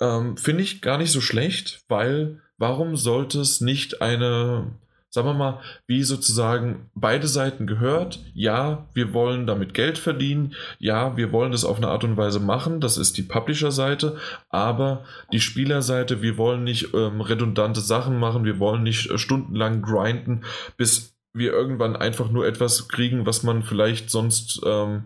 [0.00, 4.72] ähm, Finde ich gar nicht so schlecht, weil warum sollte es nicht eine,
[5.10, 11.16] sagen wir mal, wie sozusagen beide Seiten gehört, ja, wir wollen damit Geld verdienen, ja,
[11.16, 14.16] wir wollen das auf eine Art und Weise machen, das ist die Publisher-Seite,
[14.48, 19.82] aber die Spielerseite, wir wollen nicht ähm, redundante Sachen machen, wir wollen nicht äh, stundenlang
[19.82, 20.44] grinden,
[20.76, 25.04] bis wir irgendwann einfach nur etwas kriegen, was man vielleicht sonst ähm,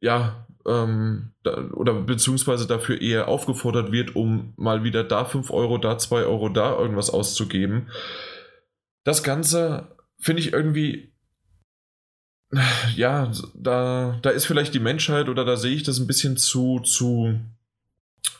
[0.00, 5.78] ja ähm, da, oder beziehungsweise dafür eher aufgefordert wird, um mal wieder da 5 Euro,
[5.78, 7.88] da 2 Euro, da irgendwas auszugeben.
[9.04, 11.12] Das Ganze finde ich irgendwie,
[12.96, 16.80] ja, da, da ist vielleicht die Menschheit oder da sehe ich das ein bisschen zu,
[16.80, 17.40] zu,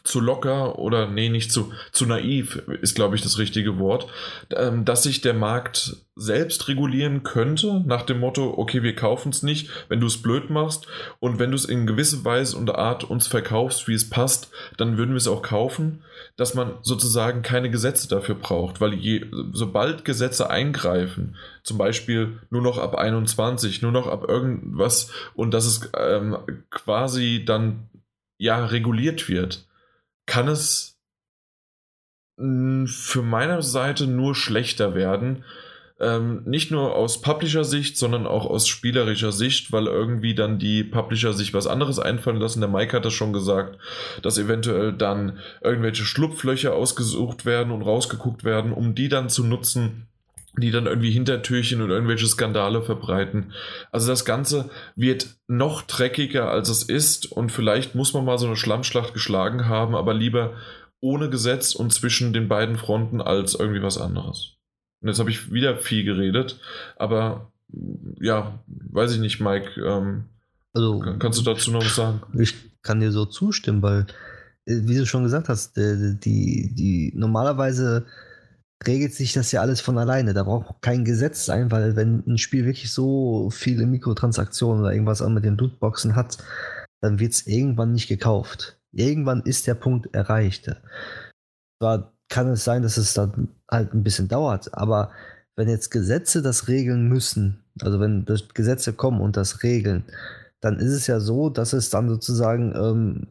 [0.05, 4.09] zu locker oder nee, nicht zu, zu naiv ist, glaube ich, das richtige Wort,
[4.55, 9.43] ähm, dass sich der Markt selbst regulieren könnte, nach dem Motto, okay, wir kaufen es
[9.43, 10.87] nicht, wenn du es blöd machst.
[11.21, 14.99] Und wenn du es in gewisser Weise und Art uns verkaufst, wie es passt, dann
[14.99, 16.03] würden wir es auch kaufen,
[16.37, 22.63] dass man sozusagen keine Gesetze dafür braucht, weil je, sobald Gesetze eingreifen, zum Beispiel nur
[22.63, 26.37] noch ab 21, nur noch ab irgendwas und dass es ähm,
[26.71, 27.89] quasi dann
[28.37, 29.67] ja reguliert wird,
[30.27, 30.99] kann es
[32.39, 35.45] hm, für meine Seite nur schlechter werden.
[36.01, 41.33] Ähm, nicht nur aus Publisher-Sicht, sondern auch aus spielerischer Sicht, weil irgendwie dann die Publisher
[41.33, 42.61] sich was anderes einfallen lassen.
[42.61, 43.79] Der Mike hat das schon gesagt,
[44.23, 50.09] dass eventuell dann irgendwelche Schlupflöcher ausgesucht werden und rausgeguckt werden, um die dann zu nutzen,
[50.57, 53.53] die dann irgendwie Hintertürchen und irgendwelche Skandale verbreiten.
[53.91, 58.47] Also das Ganze wird noch dreckiger, als es ist und vielleicht muss man mal so
[58.47, 60.55] eine Schlammschlacht geschlagen haben, aber lieber
[61.01, 64.57] ohne Gesetz und zwischen den beiden Fronten als irgendwie was anderes.
[65.01, 66.61] Und jetzt habe ich wieder viel geredet,
[66.97, 67.53] aber
[68.21, 69.81] ja, weiß ich nicht, Mike.
[69.81, 70.25] Ähm,
[70.75, 72.23] also, kannst du dazu noch was sagen?
[72.39, 74.07] Ich kann dir so zustimmen, weil,
[74.67, 78.07] äh, wie du schon gesagt hast, die, die, die normalerweise
[78.87, 80.35] regelt sich das ja alles von alleine.
[80.35, 85.21] Da braucht kein Gesetz sein, weil wenn ein Spiel wirklich so viele Mikrotransaktionen oder irgendwas
[85.21, 86.39] mit den Lootboxen hat,
[87.01, 88.79] dann wird es irgendwann nicht gekauft.
[88.93, 90.71] Irgendwann ist der Punkt erreicht.
[91.81, 95.11] Zwar kann es sein, dass es dann halt ein bisschen dauert, aber
[95.57, 100.05] wenn jetzt Gesetze das regeln müssen, also wenn Gesetze kommen und das regeln,
[100.61, 103.27] dann ist es ja so, dass es dann sozusagen ähm,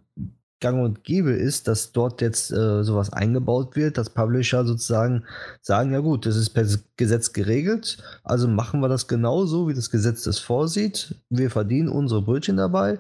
[0.62, 5.26] gang und gäbe ist, dass dort jetzt äh, sowas eingebaut wird, dass Publisher sozusagen
[5.62, 9.90] sagen, ja gut, das ist per Gesetz geregelt, also machen wir das genauso, wie das
[9.90, 11.16] Gesetz das vorsieht.
[11.30, 13.00] Wir verdienen unsere Brötchen dabei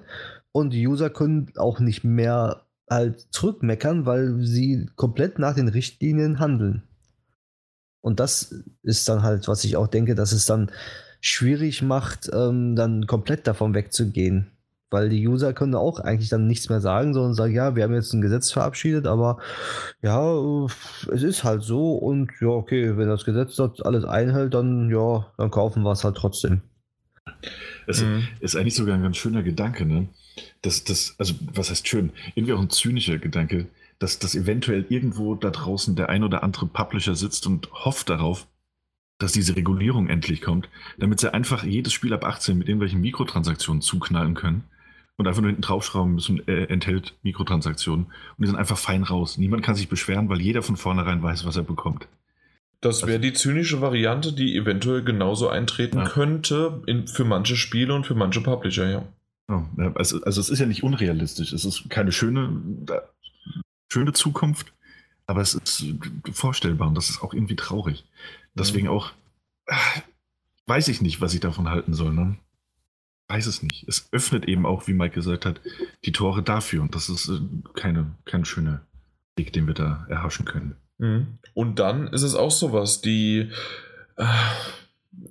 [0.52, 6.39] und die User können auch nicht mehr halt zurückmeckern, weil sie komplett nach den Richtlinien
[6.39, 6.84] handeln.
[8.02, 10.71] Und das ist dann halt, was ich auch denke, dass es dann
[11.21, 14.52] schwierig macht, ähm, dann komplett davon wegzugehen.
[14.91, 17.93] Weil die User können auch eigentlich dann nichts mehr sagen, sondern sagen, ja, wir haben
[17.93, 19.38] jetzt ein Gesetz verabschiedet, aber
[20.01, 20.36] ja,
[21.12, 25.32] es ist halt so und ja, okay, wenn das Gesetz dort alles einhält, dann ja,
[25.38, 26.62] dann kaufen wir es halt trotzdem.
[27.88, 28.27] Es mhm.
[28.41, 30.10] ist eigentlich sogar ein ganz schöner Gedanke, ne?
[30.62, 32.12] Das, das, also was heißt schön?
[32.36, 36.65] Irgendwie auch ein zynischer Gedanke, dass, dass eventuell irgendwo da draußen der ein oder andere
[36.65, 38.45] Publisher sitzt und hofft darauf,
[39.19, 43.82] dass diese Regulierung endlich kommt, damit sie einfach jedes Spiel ab 18 mit irgendwelchen Mikrotransaktionen
[43.82, 44.65] zuknallen können
[45.21, 49.38] und einfach nur hinten draufschrauben müssen, äh, enthält Mikrotransaktionen und die sind einfach fein raus.
[49.38, 52.07] Niemand kann sich beschweren, weil jeder von vornherein weiß, was er bekommt.
[52.81, 56.05] Das wäre also, die zynische Variante, die eventuell genauso eintreten ja.
[56.05, 59.05] könnte in, für manche Spiele und für manche Publisher, ja.
[59.77, 61.53] ja also, also es ist ja nicht unrealistisch.
[61.53, 62.60] Es ist keine schöne,
[63.91, 64.73] schöne Zukunft,
[65.27, 65.86] aber es ist
[66.34, 68.03] vorstellbar und das ist auch irgendwie traurig.
[68.55, 68.93] Deswegen mhm.
[68.93, 69.12] auch,
[69.67, 70.01] ach,
[70.65, 72.13] weiß ich nicht, was ich davon halten soll.
[72.13, 72.38] Ne?
[73.31, 73.87] Weiß es nicht.
[73.87, 75.61] Es öffnet eben auch, wie Mike gesagt hat,
[76.03, 77.39] die Tore dafür und das ist äh,
[77.75, 78.81] keine, kein schöner
[79.37, 80.75] Weg, den wir da erhaschen können.
[80.97, 81.39] Mhm.
[81.53, 83.49] Und dann ist es auch sowas, die
[84.17, 84.25] äh,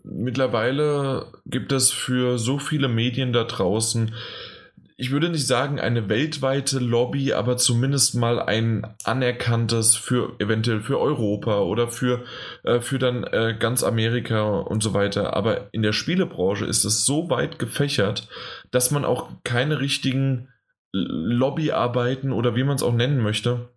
[0.02, 4.14] mittlerweile gibt es für so viele Medien da draußen,
[5.00, 11.00] ich würde nicht sagen eine weltweite Lobby, aber zumindest mal ein anerkanntes für eventuell für
[11.00, 12.24] Europa oder für,
[12.64, 15.34] äh, für dann äh, ganz Amerika und so weiter.
[15.34, 18.28] Aber in der Spielebranche ist es so weit gefächert,
[18.72, 20.48] dass man auch keine richtigen
[20.92, 23.70] Lobbyarbeiten oder wie man es auch nennen möchte,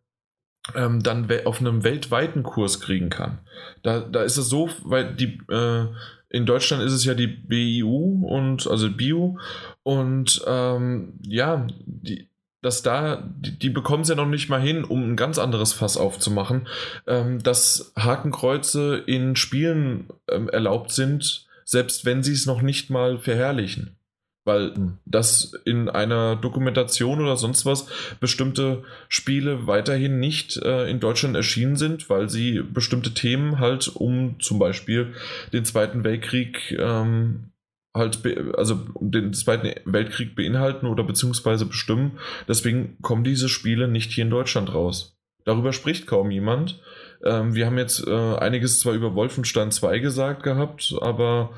[0.75, 3.39] ähm, dann auf einem weltweiten Kurs kriegen kann.
[3.81, 5.85] Da, da ist es so, weil die äh,
[6.33, 9.37] in Deutschland ist es ja die BIU und also BIU
[9.83, 12.27] und ähm, ja, die,
[12.63, 15.73] dass da, die, die bekommen es ja noch nicht mal hin, um ein ganz anderes
[15.73, 16.67] Fass aufzumachen,
[17.05, 23.17] ähm, dass Hakenkreuze in Spielen ähm, erlaubt sind, selbst wenn sie es noch nicht mal
[23.17, 23.97] verherrlichen.
[24.45, 24.73] Weil
[25.05, 27.87] das in einer Dokumentation oder sonst was
[28.19, 34.35] bestimmte Spiele weiterhin nicht äh, in Deutschland erschienen sind, weil sie bestimmte Themen halt um
[34.41, 35.13] zum Beispiel
[35.53, 37.52] den Zweiten Weltkrieg ähm,
[37.93, 38.19] halt,
[38.57, 42.19] also den Zweiten Weltkrieg beinhalten oder beziehungsweise bestimmen.
[42.47, 45.17] Deswegen kommen diese Spiele nicht hier in Deutschland raus.
[45.45, 46.79] Darüber spricht kaum jemand.
[47.23, 51.51] Ähm, wir haben jetzt äh, einiges zwar über Wolfenstein 2 gesagt gehabt, aber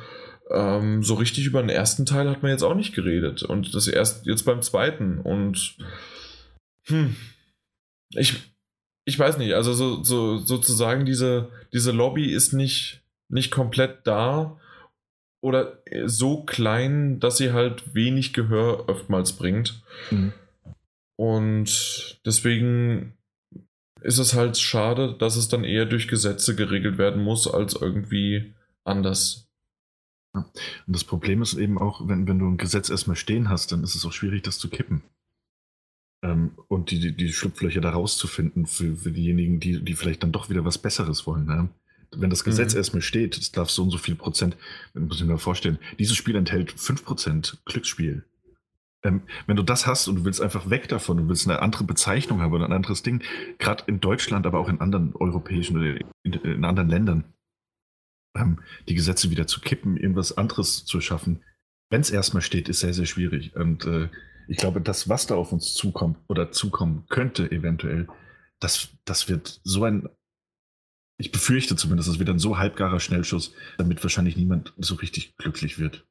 [0.52, 3.44] ähm, so richtig über den ersten Teil hat man jetzt auch nicht geredet.
[3.44, 5.20] Und das erst jetzt beim zweiten.
[5.20, 5.78] Und
[6.88, 7.16] hm,
[8.10, 8.36] ich,
[9.06, 14.58] ich weiß nicht, also so, so, sozusagen diese, diese Lobby ist nicht, nicht komplett da
[15.46, 19.84] oder so klein, dass sie halt wenig Gehör oftmals bringt.
[20.10, 20.34] Mhm.
[21.18, 23.14] Und deswegen
[24.02, 28.56] ist es halt schade, dass es dann eher durch Gesetze geregelt werden muss, als irgendwie
[28.86, 29.48] anders.
[30.34, 30.48] Und
[30.88, 33.94] das Problem ist eben auch, wenn, wenn du ein Gesetz erstmal stehen hast, dann ist
[33.94, 35.04] es auch schwierig, das zu kippen.
[36.24, 40.32] Ähm, und die, die, die Schlupflöcher da rauszufinden für, für diejenigen, die, die vielleicht dann
[40.32, 41.46] doch wieder was Besseres wollen.
[41.46, 41.70] Ne?
[42.20, 42.78] Wenn das Gesetz mhm.
[42.78, 44.58] erstmal steht, es darf so und so viel Prozent,
[44.94, 48.24] muss ich mir vorstellen, dieses Spiel enthält 5% Glücksspiel.
[49.04, 51.84] Ähm, wenn du das hast und du willst einfach weg davon, du willst eine andere
[51.84, 53.24] Bezeichnung haben oder ein anderes Ding,
[53.60, 57.24] gerade in Deutschland, aber auch in anderen europäischen oder in, in anderen Ländern,
[58.36, 61.42] ähm, die Gesetze wieder zu kippen, irgendwas anderes zu schaffen,
[61.90, 63.56] wenn es erstmal steht, ist sehr, sehr schwierig.
[63.56, 64.10] Und äh,
[64.48, 68.08] ich glaube, das, was da auf uns zukommt oder zukommen könnte, eventuell,
[68.60, 70.10] das, das wird so ein,
[71.18, 75.80] ich befürchte zumindest, das wird ein so halbgarer Schnellschuss, damit wahrscheinlich niemand so richtig glücklich
[75.80, 76.06] wird.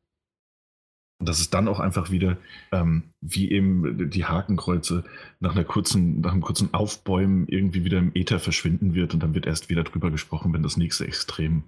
[1.20, 2.38] Und dass es dann auch einfach wieder,
[2.72, 5.04] ähm, wie eben die Hakenkreuze,
[5.40, 9.34] nach einer kurzen, nach einem kurzen Aufbäumen irgendwie wieder im Äther verschwinden wird und dann
[9.34, 11.64] wird erst wieder drüber gesprochen, wenn das nächste Extrem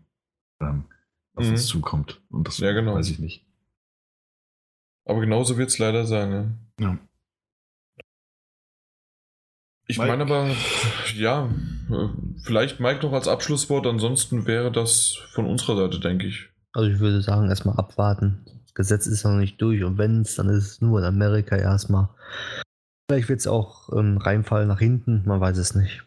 [0.61, 0.85] ähm,
[1.35, 1.53] auf mhm.
[1.53, 2.21] uns zukommt.
[2.29, 2.95] Und das ja, genau.
[2.95, 3.45] weiß ich nicht.
[5.05, 6.31] Aber genauso wird es leider sein.
[6.31, 6.59] Ne?
[6.81, 6.99] Ja.
[9.89, 10.51] Ich meine aber,
[11.15, 11.49] ja,
[12.43, 16.49] vielleicht Mike noch als Abschlusswort, ansonsten wäre das von unserer Seite, denke ich.
[16.73, 18.45] Also ich würde sagen, erstmal abwarten.
[18.65, 21.57] Das Gesetz ist noch nicht durch und wenn es, dann ist es nur in Amerika
[21.57, 22.09] erstmal.
[23.09, 26.05] Vielleicht wird es auch ähm, reinfallen nach hinten, man weiß es nicht.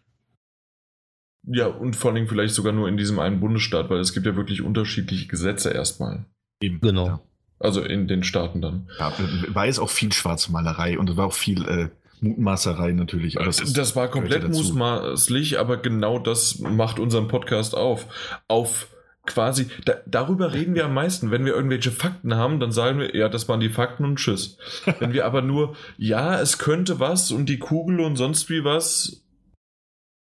[1.47, 4.35] Ja, und vor allem vielleicht sogar nur in diesem einen Bundesstaat, weil es gibt ja
[4.35, 6.25] wirklich unterschiedliche Gesetze erstmal.
[6.61, 6.81] Eben.
[6.81, 7.07] Genau.
[7.07, 7.21] Ja.
[7.59, 8.89] Also in den Staaten dann.
[8.99, 9.13] Ja,
[9.49, 11.89] war es auch viel Schwarzmalerei und es war auch viel äh,
[12.21, 13.37] Mutmaßerei natürlich.
[13.37, 18.07] Aber das, das war komplett mutmaßlich, aber genau das macht unseren Podcast auf.
[18.47, 18.87] Auf
[19.25, 21.31] quasi, da, darüber reden wir am meisten.
[21.31, 24.57] Wenn wir irgendwelche Fakten haben, dann sagen wir, ja, das waren die Fakten und tschüss.
[24.99, 29.23] Wenn wir aber nur, ja, es könnte was und die Kugel und sonst wie was,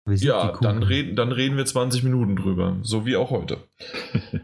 [0.06, 2.78] ja, dann reden, dann reden wir 20 Minuten drüber.
[2.82, 3.58] So wie auch heute.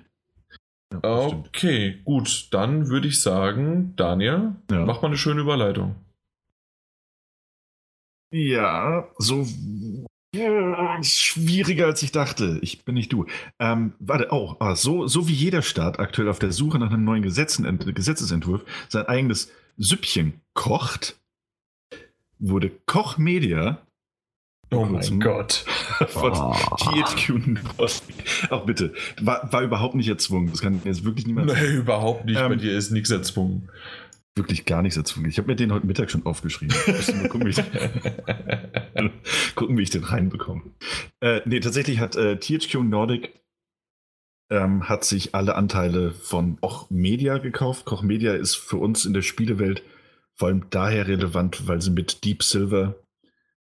[0.92, 2.50] ja, okay, gut.
[2.52, 4.86] Dann würde ich sagen, Daniel, ja.
[4.86, 5.96] mach mal eine schöne Überleitung.
[8.32, 9.46] Ja, so
[10.36, 12.60] ja, schwieriger als ich dachte.
[12.62, 13.26] Ich bin nicht du.
[13.60, 17.06] Ähm, warte, auch oh, so, so wie jeder Staat aktuell auf der Suche nach einem
[17.06, 21.18] neuen Gesetzen, Gesetzesentwurf sein eigenes Süppchen kocht,
[22.38, 23.86] wurde Koch Media
[24.72, 25.54] Oh mein Gott.
[26.08, 26.54] Von oh.
[26.78, 27.32] THQ
[28.50, 28.94] Auch bitte.
[29.22, 30.50] War, war, überhaupt nicht erzwungen.
[30.50, 31.62] Das kann jetzt wirklich niemand sagen.
[31.62, 32.40] Nee, überhaupt nicht.
[32.40, 33.70] Ähm, Bei dir ist nichts erzwungen.
[34.36, 35.30] Wirklich gar nichts erzwungen.
[35.30, 36.76] Ich habe mir den heute Mittag schon aufgeschrieben.
[37.16, 37.64] mal gucken, wie ich,
[39.56, 40.62] gucken, wie ich den reinbekomme.
[41.22, 43.34] Äh, nee, tatsächlich hat äh, THQ Nordic
[44.50, 47.86] ähm, hat sich alle Anteile von Koch Media gekauft.
[47.86, 49.84] Koch Media ist für uns in der Spielewelt
[50.36, 52.96] vor allem daher relevant, weil sie mit Deep Silver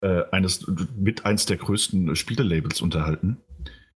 [0.01, 3.39] äh, eines, mit eins der größten Spielelabels unterhalten,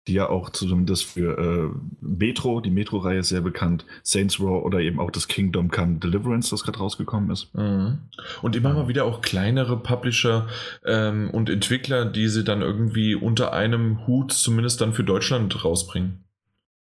[0.08, 1.70] die ja auch zumindest für äh,
[2.02, 6.64] Metro, die Metro-Reihe sehr bekannt, Saints Row oder eben auch das Kingdom Come Deliverance, das
[6.64, 7.54] gerade rausgekommen ist.
[7.54, 8.00] Mhm.
[8.42, 10.48] Und immer mal wieder auch kleinere Publisher
[10.86, 16.24] ähm, und Entwickler, die sie dann irgendwie unter einem Hut zumindest dann für Deutschland rausbringen.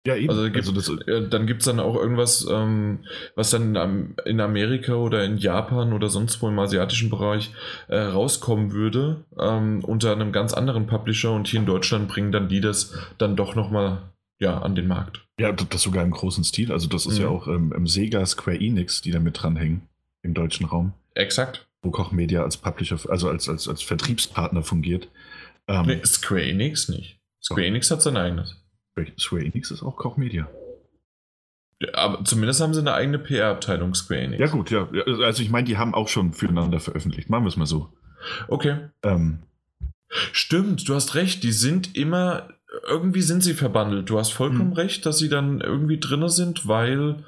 [0.05, 0.29] Ja, eben.
[0.29, 2.99] Also, also das, äh, dann gibt es dann auch irgendwas, ähm,
[3.35, 7.51] was dann in Amerika oder in Japan oder sonst wo im asiatischen Bereich
[7.87, 12.49] äh, rauskommen würde, ähm, unter einem ganz anderen Publisher und hier in Deutschland bringen dann
[12.49, 15.23] die das dann doch nochmal ja, an den Markt.
[15.39, 16.71] Ja, das sogar im großen Stil.
[16.71, 17.23] Also das ist mhm.
[17.23, 19.87] ja auch ähm, im Sega Square Enix, die da mit dranhängen
[20.23, 20.93] im deutschen Raum.
[21.13, 21.67] Exakt.
[21.83, 25.09] Wo Koch Media als Publisher, also als, als, als Vertriebspartner fungiert.
[25.67, 27.19] Ähm, nee, Square Enix nicht.
[27.41, 28.60] Square Enix hat sein eigenes.
[29.17, 30.49] Square Enix ist auch Koch Media.
[31.81, 34.39] Ja, aber zumindest haben sie eine eigene PR-Abteilung, Square Enix.
[34.39, 34.87] Ja, gut, ja.
[35.23, 37.29] Also ich meine, die haben auch schon füreinander veröffentlicht.
[37.29, 37.91] Machen wir es mal so.
[38.47, 38.89] Okay.
[39.03, 39.39] Ähm.
[40.31, 41.43] Stimmt, du hast recht.
[41.43, 42.49] Die sind immer,
[42.87, 44.09] irgendwie sind sie verbandelt.
[44.09, 44.77] Du hast vollkommen hm.
[44.77, 47.23] recht, dass sie dann irgendwie drin sind, weil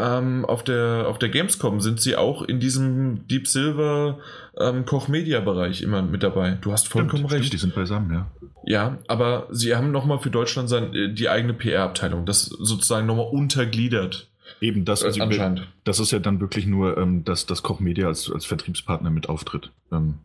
[0.00, 4.18] ähm, auf, der, auf der Gamescom sind sie auch in diesem Deep Silver
[4.58, 6.58] ähm, Koch-Media-Bereich immer mit dabei.
[6.60, 7.44] Du hast vollkommen stimmt, recht.
[7.46, 8.30] Stimmt, die sind beisammen, ja.
[8.64, 13.28] Ja, aber sie haben nochmal für Deutschland sein, äh, die eigene PR-Abteilung, das sozusagen nochmal
[13.30, 14.28] untergliedert.
[14.60, 15.66] Eben, das, also, anscheinend.
[15.84, 19.28] das ist ja dann wirklich nur, ähm, dass das Koch Media als, als Vertriebspartner mit
[19.28, 19.70] auftritt.
[19.92, 20.18] Ähm,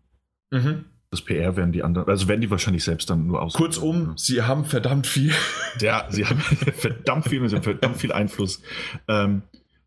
[0.52, 0.86] mhm.
[1.12, 3.54] Das PR werden die anderen, also werden die wahrscheinlich selbst dann nur aus.
[3.54, 5.32] Kurzum, sie haben verdammt viel.
[5.80, 6.40] Ja, sie haben
[6.78, 8.62] verdammt viel, sie haben verdammt viel Einfluss.
[9.08, 9.44] Ähm,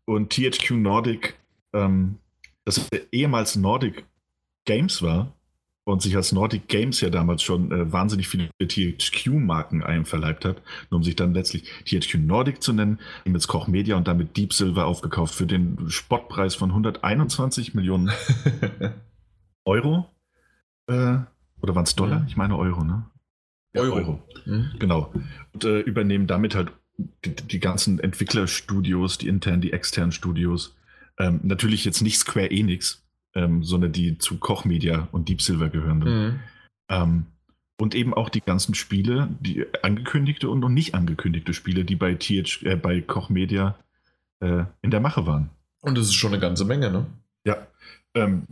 [0.09, 1.35] und THQ Nordic,
[1.71, 2.17] ähm,
[2.65, 4.05] das ehemals Nordic
[4.65, 5.33] Games war
[5.83, 10.97] und sich als Nordic Games ja damals schon äh, wahnsinnig viele THQ-Marken einverleibt hat, nur
[10.97, 14.87] um sich dann letztlich THQ Nordic zu nennen, jetzt Koch Media und damit Deep Silver
[14.87, 18.11] aufgekauft für den Spottpreis von 121 Millionen
[19.63, 20.09] Euro.
[20.87, 21.19] Äh,
[21.61, 22.21] oder waren es Dollar?
[22.21, 22.27] Mhm.
[22.27, 23.05] Ich meine Euro, ne?
[23.75, 23.95] Ja, Euro.
[23.95, 24.23] Euro.
[24.45, 24.71] Mhm.
[24.79, 25.13] Genau.
[25.53, 26.71] Und äh, übernehmen damit halt
[27.25, 30.75] die, die, ganzen Entwicklerstudios, die internen, die externen Studios.
[31.17, 33.03] Ähm, natürlich jetzt nicht Square Enix,
[33.35, 35.99] ähm, sondern die zu Koch Media und Deep Silver gehören.
[35.99, 36.39] Mhm.
[36.89, 37.25] Ähm,
[37.79, 42.15] und eben auch die ganzen Spiele, die angekündigte und noch nicht angekündigte Spiele, die bei,
[42.15, 43.77] TH, äh, bei Koch Media
[44.41, 45.49] äh, in der Mache waren.
[45.81, 47.05] Und das ist schon eine ganze Menge, ne?
[47.45, 47.67] Ja.
[48.13, 48.47] Ähm,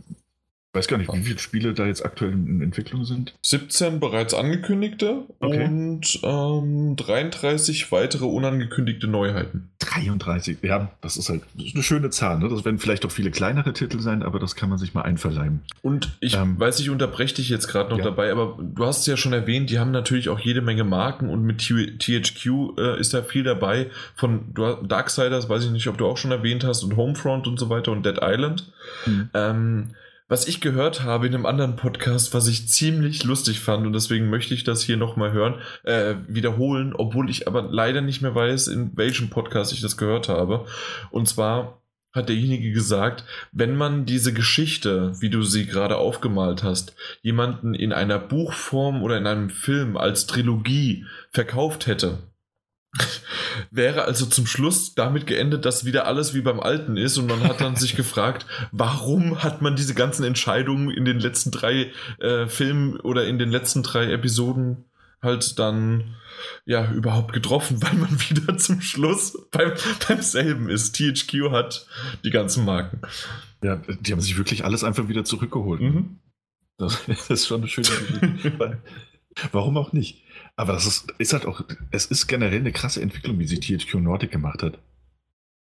[0.78, 3.34] weiß gar nicht, wie viele Spiele da jetzt aktuell in Entwicklung sind.
[3.42, 5.64] 17 bereits angekündigte okay.
[5.64, 9.70] und ähm, 33 weitere unangekündigte Neuheiten.
[9.80, 12.38] 33, ja, das ist halt das ist eine schöne Zahl.
[12.38, 12.48] Ne?
[12.48, 15.60] Das werden vielleicht auch viele kleinere Titel sein, aber das kann man sich mal einverleiben.
[15.82, 18.04] Und ich ähm, weiß, ich unterbreche dich jetzt gerade noch ja.
[18.04, 21.28] dabei, aber du hast es ja schon erwähnt, die haben natürlich auch jede Menge Marken
[21.28, 23.90] und mit THQ äh, ist da viel dabei.
[24.14, 27.68] Von Darksiders, weiß ich nicht, ob du auch schon erwähnt hast, und Homefront und so
[27.68, 28.70] weiter und Dead Island.
[29.06, 29.30] Mhm.
[29.34, 29.90] Ähm,
[30.28, 34.28] was ich gehört habe in einem anderen Podcast, was ich ziemlich lustig fand und deswegen
[34.28, 38.68] möchte ich das hier nochmal hören, äh, wiederholen, obwohl ich aber leider nicht mehr weiß,
[38.68, 40.66] in welchem Podcast ich das gehört habe.
[41.10, 46.94] Und zwar hat derjenige gesagt, wenn man diese Geschichte, wie du sie gerade aufgemalt hast,
[47.22, 52.18] jemanden in einer Buchform oder in einem Film als Trilogie verkauft hätte,
[53.70, 57.42] Wäre also zum Schluss damit geendet, dass wieder alles wie beim Alten ist und man
[57.44, 62.46] hat dann sich gefragt, warum hat man diese ganzen Entscheidungen in den letzten drei äh,
[62.46, 64.84] Filmen oder in den letzten drei Episoden
[65.20, 66.14] halt dann
[66.64, 69.72] ja überhaupt getroffen, weil man wieder zum Schluss beim,
[70.06, 70.96] beim selben ist.
[70.96, 71.86] THQ hat
[72.24, 73.00] die ganzen Marken.
[73.62, 75.80] Ja, die haben sich wirklich alles einfach wieder zurückgeholt.
[75.80, 76.20] Mhm.
[76.76, 76.96] Das,
[77.28, 78.78] ist schon eine schöne Geschichte.
[79.50, 80.22] Warum auch nicht?
[80.58, 83.94] Aber das ist, ist halt auch, es ist generell eine krasse Entwicklung, wie sich THQ
[84.00, 84.80] Nordic gemacht hat.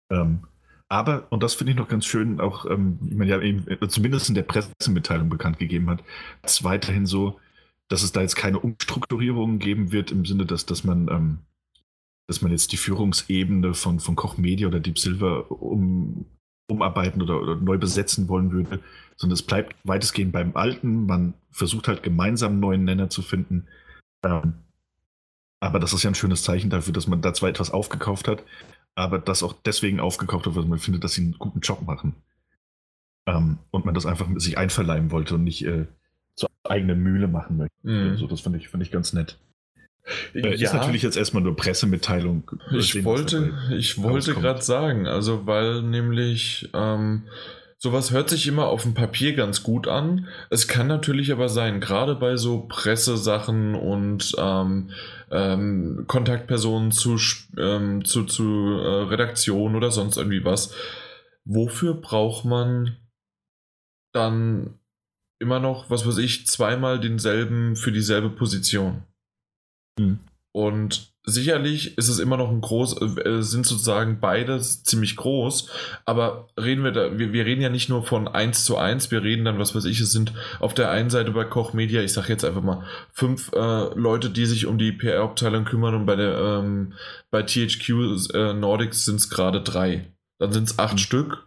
[0.09, 0.47] Ähm,
[0.87, 3.87] aber, und das finde ich noch ganz schön, auch, ähm, wie man ja eben, äh,
[3.89, 6.01] zumindest in der Pressemitteilung bekannt gegeben hat,
[6.43, 7.37] ist weiterhin so,
[7.89, 11.39] dass es da jetzt keine Umstrukturierungen geben wird, im Sinne, dass, dass man, ähm,
[12.27, 16.25] dass man jetzt die Führungsebene von, von Koch Media oder Deep Silver um,
[16.67, 18.79] umarbeiten oder, oder neu besetzen wollen würde,
[19.17, 21.05] sondern es bleibt weitestgehend beim Alten.
[21.05, 23.67] Man versucht halt gemeinsam neuen Nenner zu finden.
[24.23, 24.53] Ähm,
[25.65, 28.43] aber das ist ja ein schönes Zeichen dafür, dass man da zwar etwas aufgekauft hat,
[28.93, 32.15] aber das auch deswegen aufgekauft hat, weil man findet, dass sie einen guten Job machen.
[33.27, 35.87] Ähm, und man das einfach mit sich einverleiben wollte und nicht äh,
[36.35, 37.75] zur eigenen Mühle machen möchte.
[37.81, 38.11] Mhm.
[38.11, 39.39] Also das fand ich, fand ich ganz nett.
[40.33, 40.69] Äh, ja.
[40.69, 42.51] Ist natürlich jetzt erstmal nur Pressemitteilung.
[42.71, 47.23] Ich sehen, wollte, ich wollte gerade sagen, also weil nämlich ähm,
[47.77, 50.27] sowas hört sich immer auf dem Papier ganz gut an.
[50.49, 54.91] Es kann natürlich aber sein, gerade bei so Pressesachen und ähm,
[55.31, 57.17] ähm, Kontaktpersonen zu,
[57.57, 60.73] ähm, zu, zu äh, Redaktion oder sonst irgendwie was,
[61.45, 62.97] wofür braucht man
[64.13, 64.79] dann
[65.39, 69.03] immer noch, was weiß ich, zweimal denselben für dieselbe Position?
[69.99, 70.19] Mhm.
[70.53, 75.69] Und sicherlich ist es immer noch ein groß, äh, sind sozusagen beide ziemlich groß,
[76.05, 79.23] aber reden wir da, wir, wir reden ja nicht nur von 1 zu 1, wir
[79.23, 82.13] reden dann, was weiß ich, es sind auf der einen Seite bei Koch Media, ich
[82.13, 86.15] sage jetzt einfach mal, fünf äh, Leute, die sich um die PR-Abteilung kümmern und bei
[86.15, 86.93] der ähm,
[87.31, 90.11] bei THQ äh, Nordics sind es gerade drei.
[90.39, 90.99] Dann sind es acht mhm.
[90.99, 91.45] Stück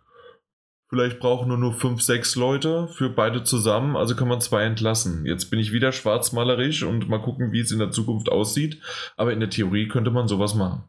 [0.90, 5.26] Vielleicht brauchen nur nur fünf, sechs Leute für beide zusammen, also kann man zwei entlassen.
[5.26, 8.80] Jetzt bin ich wieder schwarzmalerisch und mal gucken, wie es in der Zukunft aussieht.
[9.16, 10.84] Aber in der Theorie könnte man sowas machen.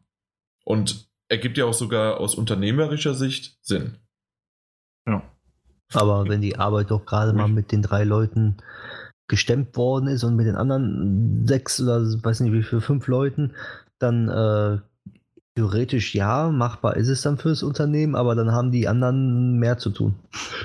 [0.64, 3.98] Und ergibt ja auch sogar aus unternehmerischer Sicht Sinn.
[5.06, 5.22] Ja.
[5.92, 8.56] Aber wenn die Arbeit doch gerade mal mit den drei Leuten
[9.28, 13.52] gestemmt worden ist und mit den anderen sechs oder weiß nicht wie viel, fünf Leuten,
[13.98, 14.78] dann äh,
[15.56, 19.90] Theoretisch ja, machbar ist es dann fürs Unternehmen, aber dann haben die anderen mehr zu
[19.90, 20.14] tun.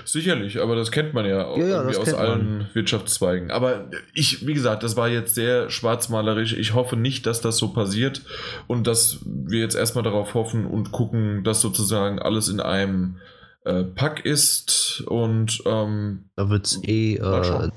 [0.05, 2.67] Sicherlich, aber das kennt man ja, ja, ja aus allen man.
[2.73, 3.49] Wirtschaftszweigen.
[3.49, 6.53] Aber ich, wie gesagt, das war jetzt sehr schwarzmalerisch.
[6.53, 8.21] Ich hoffe nicht, dass das so passiert
[8.67, 13.17] und dass wir jetzt erstmal darauf hoffen und gucken, dass sozusagen alles in einem
[13.63, 17.69] äh, Pack ist und ähm, da wird es eh äh,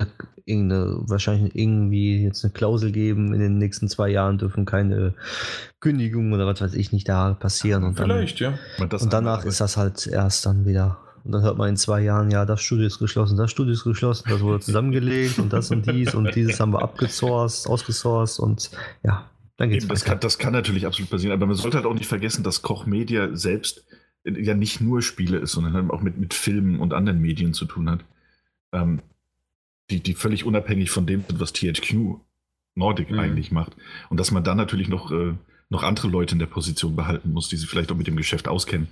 [0.49, 5.15] irgendeine, wahrscheinlich irgendwie jetzt eine Klausel geben, in den nächsten zwei Jahren dürfen keine
[5.81, 7.85] Kündigungen oder was weiß ich nicht da passieren.
[7.85, 8.99] Und Vielleicht, dann, ja.
[8.99, 10.99] Und danach ist das halt erst dann wieder.
[11.25, 13.85] Und dann hört man in zwei Jahren, ja, das Studio ist geschlossen, das Studio ist
[13.85, 18.71] geschlossen, das wurde zusammengelegt und das und dies und dieses haben wir abgesourced, ausgesourced und
[19.03, 19.29] ja,
[19.59, 21.95] dann geht's Eben, das, kann, das kann natürlich absolut passieren, aber man sollte halt auch
[21.95, 23.85] nicht vergessen, dass Koch Media selbst
[24.25, 27.67] ja nicht nur Spiele ist, sondern halt auch mit, mit Filmen und anderen Medien zu
[27.67, 28.01] tun hat.
[28.73, 29.01] Ähm,
[29.91, 32.21] die, die völlig unabhängig von dem sind, was THQ
[32.75, 33.19] Nordic mhm.
[33.19, 33.77] eigentlich macht.
[34.09, 35.35] Und dass man dann natürlich noch, äh,
[35.69, 38.49] noch andere Leute in der Position behalten muss, die sich vielleicht auch mit dem Geschäft
[38.49, 38.89] auskennen,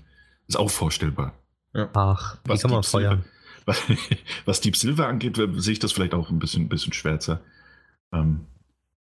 [0.48, 1.34] ist auch vorstellbar.
[1.72, 1.88] Ja.
[1.94, 3.24] Ach, was kann man feuern.
[3.68, 3.82] Was,
[4.44, 7.40] was, Deep Silver angeht, sehe ich das vielleicht auch ein bisschen, bisschen schwärzer.
[8.12, 8.46] Ähm,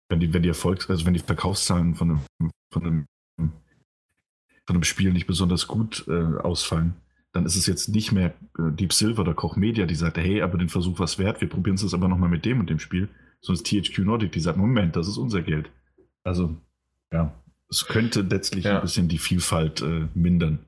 [0.08, 4.84] wenn die, wenn die Erfolgs-, also wenn die Verkaufszahlen von einem, von einem, von einem
[4.84, 6.94] Spiel nicht besonders gut äh, ausfallen,
[7.32, 10.42] dann ist es jetzt nicht mehr äh, Deep Silver oder Koch Media, die sagt, hey,
[10.42, 13.08] aber den Versuch was wert, wir probieren es aber nochmal mit dem und dem Spiel,
[13.42, 15.70] es ist THQ Nordic, die sagt, Moment, das ist unser Geld.
[16.22, 16.54] Also,
[17.12, 17.34] ja,
[17.68, 18.76] es könnte letztlich ja.
[18.76, 20.60] ein bisschen die Vielfalt äh, mindern.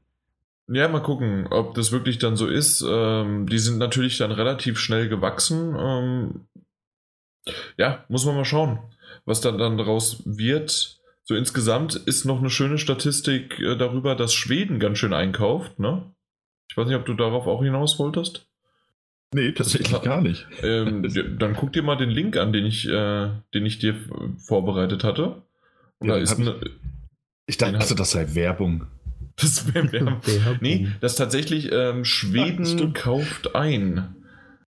[0.67, 2.85] Ja, mal gucken, ob das wirklich dann so ist.
[2.89, 5.77] Ähm, die sind natürlich dann relativ schnell gewachsen.
[5.79, 6.41] Ähm,
[7.77, 8.79] ja, muss man mal schauen,
[9.27, 11.01] was dann, dann daraus wird.
[11.23, 16.11] So insgesamt ist noch eine schöne Statistik äh, darüber, dass Schweden ganz schön einkauft, ne?
[16.69, 18.49] Ich weiß nicht, ob du darauf auch hinaus wolltest.
[19.35, 20.47] Nee, tatsächlich gar nicht.
[20.63, 21.03] Ähm,
[21.39, 23.97] dann guck dir mal den Link an, den ich, äh, den ich dir
[24.39, 25.43] vorbereitet hatte.
[25.99, 26.61] Und ja, da ist eine,
[27.47, 28.87] ich dachte, das sei Werbung.
[29.37, 30.21] Das wäre Werbung.
[30.61, 34.15] nee, das tatsächlich ähm, Schweden ja, kauft ein.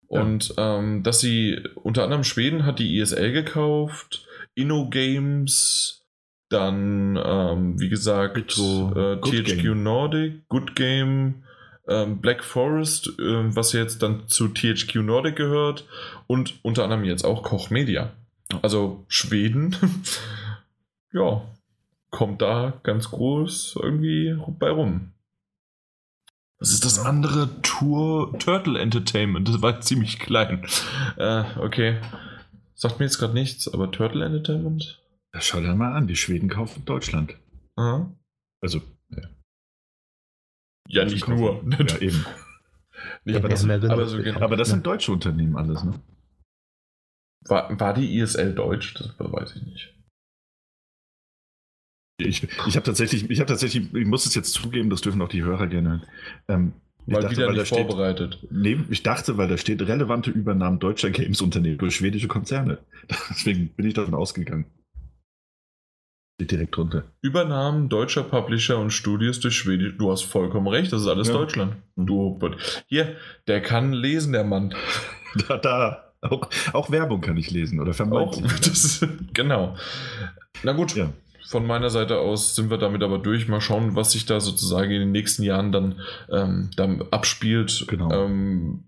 [0.07, 0.79] Und ja.
[0.79, 4.25] ähm, dass sie unter anderem Schweden hat die ISL gekauft,
[4.55, 6.07] InnoGames,
[6.49, 9.83] dann ähm, wie gesagt äh, THQ Game.
[9.83, 11.43] Nordic, Good Game,
[11.87, 15.85] ähm, Black Forest, äh, was jetzt dann zu THQ Nordic gehört
[16.27, 18.11] und unter anderem jetzt auch Koch Media.
[18.61, 19.75] Also Schweden,
[21.13, 21.41] ja,
[22.11, 25.11] kommt da ganz groß irgendwie bei rum.
[26.59, 27.61] Was ist das andere?
[27.61, 29.47] Tour Turtle Entertainment.
[29.47, 30.65] Das war ziemlich klein.
[31.17, 31.99] Äh, okay.
[32.73, 35.01] Sagt mir jetzt gerade nichts, aber Turtle Entertainment?
[35.33, 37.35] Ja, schau dir mal an, die Schweden kaufen Deutschland.
[37.75, 38.09] Aha.
[38.61, 38.81] Also,
[40.87, 41.05] ja.
[41.05, 41.63] Nicht nur.
[41.69, 42.25] Ja, eben.
[43.23, 44.39] Nee, aber, das, aber, so genau.
[44.41, 45.99] aber, das, sind deutsche Unternehmen alles, ne?
[47.47, 48.93] War, war die ISL deutsch?
[48.95, 49.93] Das weiß ich nicht.
[52.17, 55.27] Ich, ich habe tatsächlich, ich habe tatsächlich, ich muss es jetzt zugeben, das dürfen auch
[55.27, 56.03] die Hörer gerne hören.
[56.47, 56.73] Ähm,
[57.07, 58.35] Mal dachte, wieder nicht vorbereitet.
[58.35, 62.79] Steht, nee, ich dachte, weil da steht relevante Übernahmen deutscher Games-Unternehmen durch schwedische Konzerne.
[63.29, 64.65] Deswegen bin ich davon ausgegangen.
[66.35, 67.03] Steht direkt drunter.
[67.21, 69.97] Übernahmen deutscher Publisher und Studios durch Schwedisch.
[69.97, 71.33] Du hast vollkommen recht, das ist alles ja.
[71.33, 71.77] Deutschland.
[71.95, 72.39] Du,
[72.87, 73.15] hier,
[73.47, 74.73] der kann lesen, der Mann.
[75.49, 76.13] Da, da.
[76.21, 79.01] Auch, auch Werbung kann ich lesen oder vermeintlich.
[79.33, 79.75] genau.
[80.63, 80.95] Na gut.
[80.95, 81.09] Ja
[81.45, 83.47] von meiner Seite aus sind wir damit aber durch.
[83.47, 85.99] Mal schauen, was sich da sozusagen in den nächsten Jahren dann,
[86.31, 87.85] ähm, dann abspielt.
[87.87, 88.11] Genau.
[88.11, 88.85] Ähm,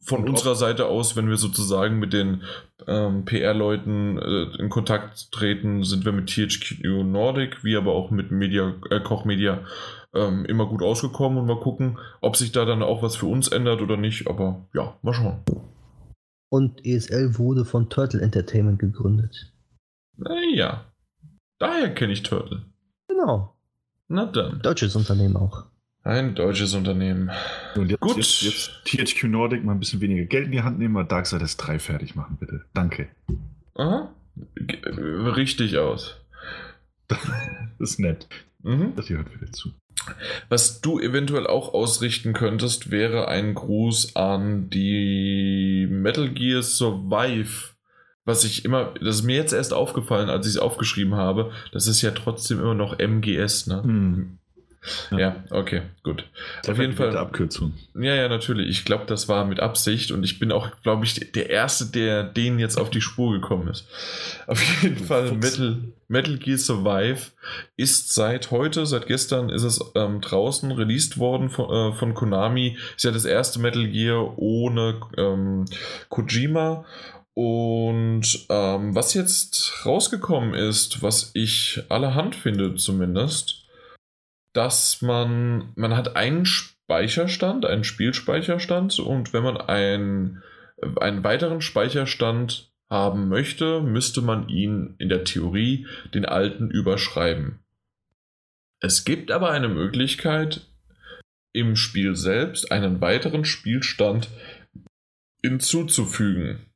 [0.00, 2.42] von Und unserer Seite aus, wenn wir sozusagen mit den
[2.86, 8.30] ähm, PR-Leuten äh, in Kontakt treten, sind wir mit THQ Nordic, wie aber auch mit
[8.30, 9.64] Media, äh, Koch Media
[10.14, 13.48] ähm, immer gut ausgekommen und mal gucken, ob sich da dann auch was für uns
[13.48, 14.28] ändert oder nicht.
[14.28, 15.40] Aber ja, mal schauen.
[16.50, 19.52] Und ESL wurde von Turtle Entertainment gegründet.
[20.16, 20.86] Naja,
[21.58, 22.62] Daher kenne ich Turtle.
[23.08, 23.54] Genau.
[24.06, 24.60] Na dann.
[24.62, 25.64] Deutsches Unternehmen auch.
[26.08, 27.30] Ein deutsches Unternehmen.
[27.76, 28.16] Und jetzt, Gut.
[28.16, 31.58] Jetzt, jetzt THQ Nordic mal ein bisschen weniger Geld in die Hand nehmen, mal Darksiders
[31.58, 32.64] 3 fertig machen, bitte.
[32.72, 33.08] Danke.
[33.74, 34.10] Aha.
[34.56, 36.16] Richtig aus.
[37.08, 37.20] das
[37.78, 38.26] ist nett.
[38.62, 38.94] Mhm.
[38.96, 39.68] Das hört wieder zu.
[40.48, 47.74] Was du eventuell auch ausrichten könntest, wäre ein Gruß an die Metal Gear Survive
[48.24, 51.86] was ich immer, das ist mir jetzt erst aufgefallen, als ich es aufgeschrieben habe, das
[51.86, 53.82] ist ja trotzdem immer noch MGS, ne?
[53.82, 54.38] Hm.
[55.10, 55.18] Ja.
[55.18, 55.44] ja.
[55.50, 56.24] okay, gut.
[56.62, 57.16] Das Auf jeden Fall.
[57.16, 57.74] Abkürzung.
[57.94, 58.68] Ja, ja, natürlich.
[58.68, 62.24] Ich glaube, das war mit Absicht und ich bin auch, glaube ich, der Erste, der
[62.24, 63.86] denen jetzt auf die Spur gekommen ist.
[64.46, 65.78] Auf jeden Fall Metal,
[66.08, 67.30] Metal Gear Survive
[67.76, 72.76] ist seit heute, seit gestern ist es ähm, draußen released worden von, äh, von, Konami.
[72.96, 75.64] Ist ja das erste Metal Gear ohne ähm,
[76.08, 76.84] Kojima
[77.38, 83.67] und ähm, was jetzt rausgekommen ist, was ich allerhand finde zumindest,
[84.58, 90.42] dass man, man hat einen Speicherstand, einen Spielspeicherstand und wenn man ein,
[91.00, 97.60] einen weiteren Speicherstand haben möchte, müsste man ihn in der Theorie den alten überschreiben.
[98.80, 100.66] Es gibt aber eine Möglichkeit,
[101.52, 104.28] im Spiel selbst einen weiteren Spielstand
[105.42, 106.68] hinzuzufügen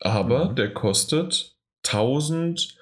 [0.00, 0.56] aber mhm.
[0.56, 1.56] der kostet
[1.86, 2.76] 1000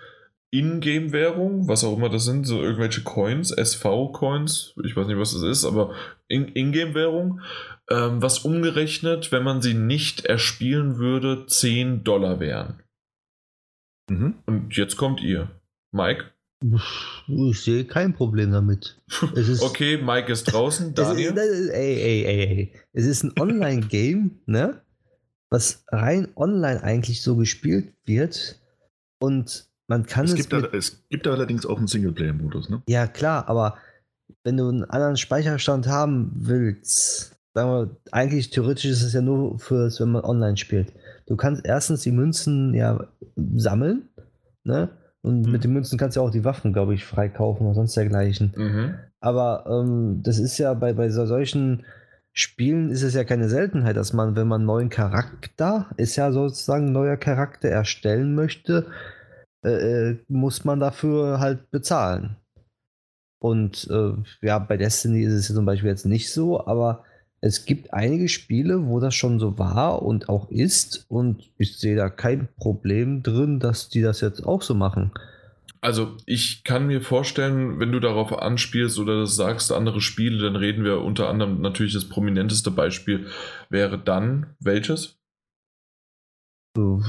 [0.55, 5.43] Ingame-Währung, was auch immer das sind, so irgendwelche Coins, SV-Coins, ich weiß nicht, was das
[5.43, 5.95] ist, aber
[6.29, 7.41] Ingame-Währung,
[7.91, 12.83] ähm, was umgerechnet, wenn man sie nicht erspielen würde, 10 Dollar wären.
[14.09, 14.35] Mhm.
[14.47, 15.51] Und jetzt kommt ihr.
[15.93, 16.31] Mike?
[17.27, 19.03] Ich sehe kein Problem damit.
[19.61, 20.95] okay, Mike ist draußen.
[20.95, 21.37] Daniel?
[21.37, 22.73] Es ist, ey, ey, ey, ey.
[22.93, 24.81] Es ist ein Online-Game, ne?
[25.55, 28.61] was rein online eigentlich so gespielt wird.
[29.21, 30.33] Und man kann es.
[30.33, 32.83] Es, gibt, mit, es gibt allerdings auch einen Singleplayer-Modus, ne?
[32.89, 33.77] Ja, klar, aber
[34.43, 39.59] wenn du einen anderen Speicherstand haben willst, sagen wir, eigentlich theoretisch ist es ja nur
[39.59, 40.93] für, wenn man online spielt.
[41.27, 43.07] Du kannst erstens die Münzen ja
[43.55, 44.09] sammeln,
[44.65, 44.91] ne?
[45.23, 45.53] Und mhm.
[45.53, 48.53] mit den Münzen kannst du auch die Waffen, glaube ich, freikaufen oder sonst dergleichen.
[48.57, 48.95] Mhm.
[49.21, 51.85] Aber ähm, das ist ja bei, bei solchen
[52.33, 56.31] Spielen ist es ja keine Seltenheit, dass man, wenn man einen neuen Charakter, ist ja
[56.33, 58.87] sozusagen ein neuer Charakter erstellen möchte,
[59.65, 62.37] äh, äh, muss man dafür halt bezahlen.
[63.39, 64.13] Und äh,
[64.43, 67.05] ja, bei Destiny ist es zum Beispiel jetzt nicht so, aber
[67.41, 71.95] es gibt einige Spiele, wo das schon so war und auch ist, und ich sehe
[71.95, 75.13] da kein Problem drin, dass die das jetzt auch so machen.
[75.83, 80.83] Also ich kann mir vorstellen, wenn du darauf anspielst oder sagst andere Spiele, dann reden
[80.83, 83.27] wir unter anderem natürlich das prominenteste Beispiel
[83.69, 85.19] wäre dann welches?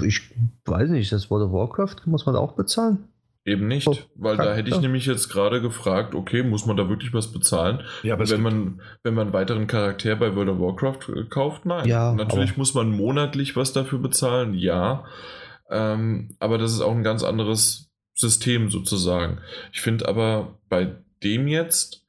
[0.03, 0.21] Ich
[0.65, 3.09] weiß nicht, das World of Warcraft muss man auch bezahlen?
[3.47, 6.89] Eben nicht, oh, weil da hätte ich nämlich jetzt gerade gefragt, okay, muss man da
[6.89, 7.83] wirklich was bezahlen?
[8.01, 11.63] Ja, aber wenn man, wenn man einen weiteren Charakter bei World of Warcraft äh, kauft,
[11.63, 11.87] nein.
[11.87, 15.05] Ja, Natürlich muss man monatlich was dafür bezahlen, ja.
[15.69, 19.37] Ähm, aber das ist auch ein ganz anderes System sozusagen.
[19.71, 22.03] Ich finde aber bei dem jetzt,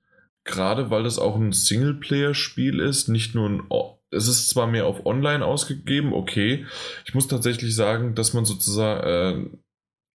[0.45, 3.63] gerade weil das auch ein Singleplayer-Spiel ist, nicht nur ein
[4.11, 6.67] es ist zwar mehr auf Online ausgegeben, okay.
[7.05, 9.59] Ich muss tatsächlich sagen, dass man sozusagen äh,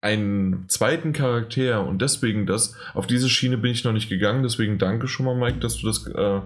[0.01, 4.78] einen zweiten Charakter und deswegen das, auf diese Schiene bin ich noch nicht gegangen, deswegen
[4.78, 6.41] danke schon mal, Mike, dass du das äh,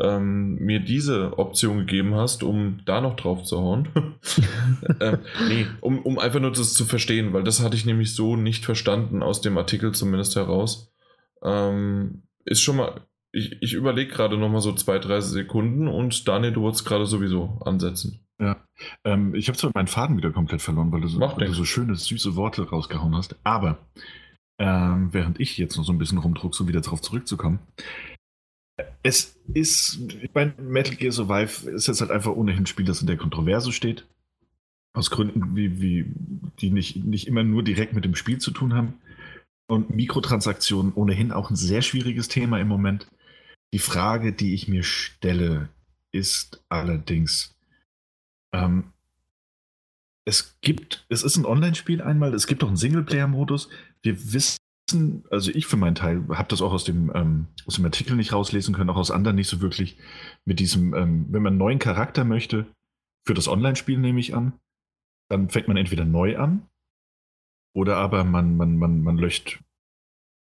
[0.00, 3.88] ähm, mir diese Option gegeben hast, um da noch drauf zu hauen.
[5.00, 5.18] ähm,
[5.48, 8.64] nee, um, um einfach nur das zu verstehen, weil das hatte ich nämlich so nicht
[8.64, 10.92] verstanden, aus dem Artikel zumindest heraus.
[11.42, 13.02] Ähm, ist schon mal,
[13.34, 17.58] ich, ich überlege gerade nochmal so zwei, drei Sekunden und Daniel, du wolltest gerade sowieso
[17.64, 18.20] ansetzen.
[18.40, 18.56] Ja.
[19.04, 21.64] Ähm, ich habe zwar meinen Faden wieder komplett verloren, weil du so, weil du so
[21.64, 23.36] schöne, süße Worte rausgehauen hast.
[23.44, 23.78] Aber
[24.58, 27.58] ähm, während ich jetzt noch so ein bisschen rumdruck, so wieder darauf zurückzukommen.
[29.02, 33.00] Es ist, ich meine, Metal Gear Survive ist jetzt halt einfach ohnehin ein Spiel, das
[33.00, 34.06] in der Kontroverse steht.
[34.94, 36.06] Aus Gründen, wie, wie,
[36.60, 38.94] die nicht, nicht immer nur direkt mit dem Spiel zu tun haben.
[39.66, 43.08] Und Mikrotransaktionen ohnehin auch ein sehr schwieriges Thema im Moment.
[43.74, 45.68] Die Frage, die ich mir stelle,
[46.12, 47.56] ist allerdings,
[48.54, 48.92] ähm,
[50.24, 53.68] es gibt, es ist ein Online-Spiel einmal, es gibt auch einen Singleplayer-Modus.
[54.00, 57.84] Wir wissen, also ich für meinen Teil habe das auch aus dem, ähm, aus dem
[57.84, 59.98] Artikel nicht rauslesen können, auch aus anderen nicht so wirklich.
[60.44, 62.66] Mit diesem, ähm, wenn man einen neuen Charakter möchte,
[63.26, 64.52] für das Online-Spiel nehme ich an,
[65.28, 66.64] dann fängt man entweder neu an
[67.74, 69.58] oder aber man, man, man, man löscht,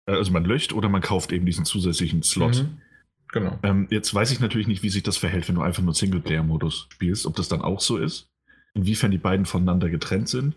[0.06, 2.64] äh, also man löscht oder man kauft eben diesen zusätzlichen Slot.
[2.64, 2.82] Mhm.
[3.32, 3.60] Genau.
[3.64, 6.88] Ähm, jetzt weiß ich natürlich nicht, wie sich das verhält, wenn du einfach nur Singleplayer-Modus
[6.92, 8.30] spielst, ob das dann auch so ist,
[8.74, 10.56] inwiefern die beiden voneinander getrennt sind.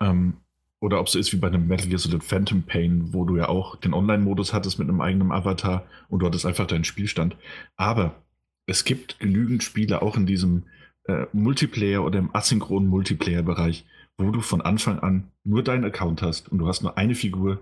[0.00, 0.34] Ähm,
[0.80, 3.38] oder ob es so ist wie bei einem Metal Gear Solid Phantom Pain, wo du
[3.38, 7.36] ja auch den Online-Modus hattest mit einem eigenen Avatar und du hattest einfach deinen Spielstand.
[7.76, 8.22] Aber
[8.66, 10.64] es gibt genügend Spiele auch in diesem
[11.04, 13.86] äh, Multiplayer oder im asynchronen Multiplayer-Bereich,
[14.18, 17.60] wo du von Anfang an nur deinen Account hast und du hast nur eine Figur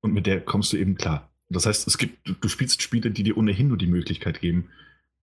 [0.00, 1.30] und mit der kommst du eben klar.
[1.48, 4.70] Das heißt, es gibt, du spielst Spiele, die dir ohnehin nur die Möglichkeit geben,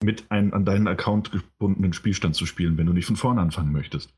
[0.04, 3.72] mit einem an deinen Account gebundenen Spielstand zu spielen, wenn du nicht von vorne anfangen
[3.72, 4.10] möchtest.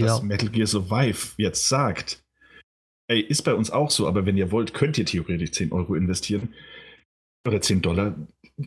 [0.00, 0.06] Ja.
[0.06, 2.24] Dass Metal Gear Survive jetzt sagt,
[3.08, 5.94] ey, ist bei uns auch so, aber wenn ihr wollt, könnt ihr theoretisch 10 Euro
[5.94, 6.48] investieren
[7.46, 8.14] oder 10 Dollar.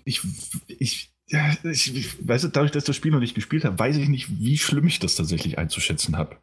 [0.04, 0.22] Ich,
[0.68, 3.98] ich, ja, ich, ich weiß, dadurch, dass ich das Spiel noch nicht gespielt habe, weiß
[3.98, 6.38] ich nicht, wie schlimm ich das tatsächlich einzuschätzen habe.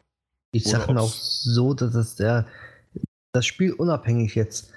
[0.50, 2.46] Ich sage auch so, dass das der
[3.32, 4.70] das Spiel unabhängig jetzt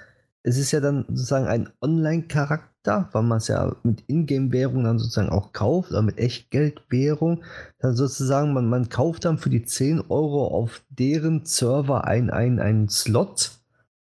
[0.46, 5.28] es ist ja dann sozusagen ein Online-Charakter, weil man es ja mit Ingame-Währung dann sozusagen
[5.28, 7.42] auch kauft, oder mit Echtgeldwährung.
[7.80, 12.60] Dann sozusagen, man, man kauft dann für die 10 Euro auf deren Server ein, ein,
[12.60, 13.58] einen Slot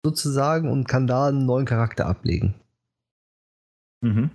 [0.04, 2.56] sozusagen und kann da einen neuen Charakter ablegen.
[4.02, 4.32] Mhm.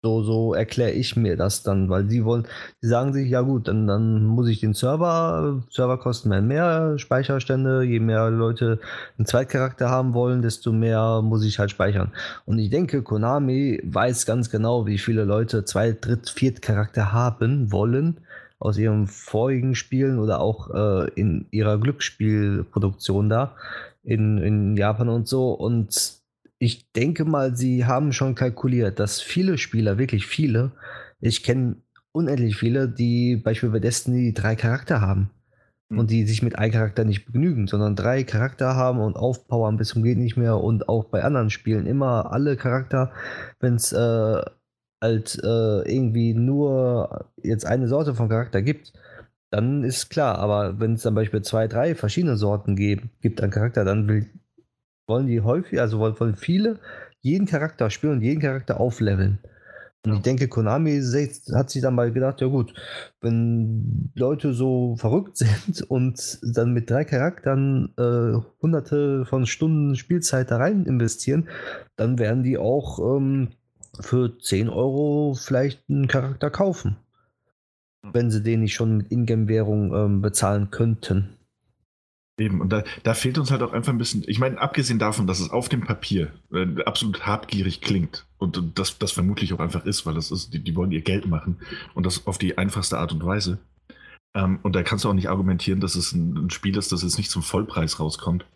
[0.00, 2.46] So, so erkläre ich mir das dann, weil sie wollen,
[2.80, 6.98] sie sagen sich, ja gut, dann, dann muss ich den Server, Server kosten mehr, mehr
[7.00, 8.78] Speicherstände, je mehr Leute
[9.18, 12.12] einen Zweitcharakter haben wollen, desto mehr muss ich halt speichern.
[12.44, 18.18] Und ich denke, Konami weiß ganz genau, wie viele Leute Zweit-, Dritt-, Viert-Charakter haben wollen
[18.60, 23.56] aus ihren vorigen Spielen oder auch äh, in ihrer Glücksspielproduktion da
[24.04, 25.52] in, in Japan und so.
[25.52, 26.17] Und
[26.58, 30.72] ich denke mal, sie haben schon kalkuliert, dass viele Spieler, wirklich viele,
[31.20, 31.76] ich kenne
[32.12, 35.30] unendlich viele, die beispielsweise bei Destiny drei Charakter haben.
[35.88, 35.98] Mhm.
[35.98, 39.88] Und die sich mit einem Charakter nicht begnügen, sondern drei Charakter haben und aufpowern bis
[39.88, 43.12] zum geht nicht mehr und auch bei anderen Spielen immer alle Charakter,
[43.60, 44.42] wenn es äh,
[45.00, 48.92] halt äh, irgendwie nur jetzt eine Sorte von Charakter gibt,
[49.50, 53.50] dann ist klar, aber wenn es zum Beispiel zwei, drei verschiedene Sorten gibt, gibt an
[53.50, 54.26] Charakter, dann will
[55.08, 56.78] wollen die häufig, also wollen viele
[57.20, 59.38] jeden Charakter spielen und jeden Charakter aufleveln.
[60.04, 61.02] Und ich denke, Konami
[61.54, 62.72] hat sich dann mal gedacht, ja gut,
[63.20, 70.50] wenn Leute so verrückt sind und dann mit drei Charakteren äh, hunderte von Stunden Spielzeit
[70.50, 71.48] da rein investieren,
[71.96, 73.48] dann werden die auch ähm,
[74.00, 76.96] für 10 Euro vielleicht einen Charakter kaufen.
[78.02, 81.37] Wenn sie den nicht schon mit Ingame-Währung ähm, bezahlen könnten.
[82.38, 85.26] Eben, und da, da fehlt uns halt auch einfach ein bisschen, ich meine, abgesehen davon,
[85.26, 89.84] dass es auf dem Papier äh, absolut habgierig klingt und das, das vermutlich auch einfach
[89.84, 91.58] ist, weil das ist, die, die wollen ihr Geld machen
[91.94, 93.58] und das auf die einfachste Art und Weise.
[94.34, 97.02] Ähm, und da kannst du auch nicht argumentieren, dass es ein, ein Spiel ist, das
[97.02, 98.46] jetzt nicht zum Vollpreis rauskommt.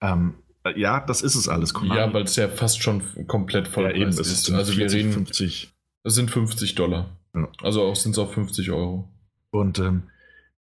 [0.00, 1.72] Ähm, äh, ja, das ist es alles.
[1.72, 2.00] Konami.
[2.00, 4.18] Ja, weil es ja fast schon komplett Vollpreis ja, eben, ist.
[4.18, 4.50] ist.
[4.50, 5.72] Also 40, wir reden 50.
[6.02, 7.10] Es sind 50 Dollar.
[7.34, 7.48] Ja.
[7.62, 9.08] Also auch sind es auch 50 Euro.
[9.50, 10.04] Und ähm,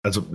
[0.07, 0.25] also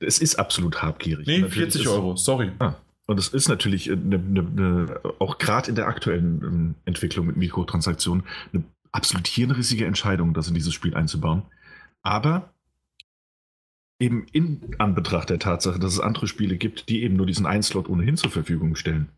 [0.00, 1.28] es ist absolut habgierig.
[1.28, 2.50] Nee, 40 Euro, sorry.
[2.58, 2.74] Ah,
[3.06, 7.36] und es ist natürlich eine, eine, eine, auch gerade in der aktuellen ähm, Entwicklung mit
[7.36, 11.42] Mikrotransaktionen eine absolut hirnrissige Entscheidung, das in dieses Spiel einzubauen.
[12.02, 12.50] Aber
[14.00, 17.62] eben in Anbetracht der Tatsache, dass es andere Spiele gibt, die eben nur diesen einen
[17.62, 19.08] Slot ohnehin zur Verfügung stellen,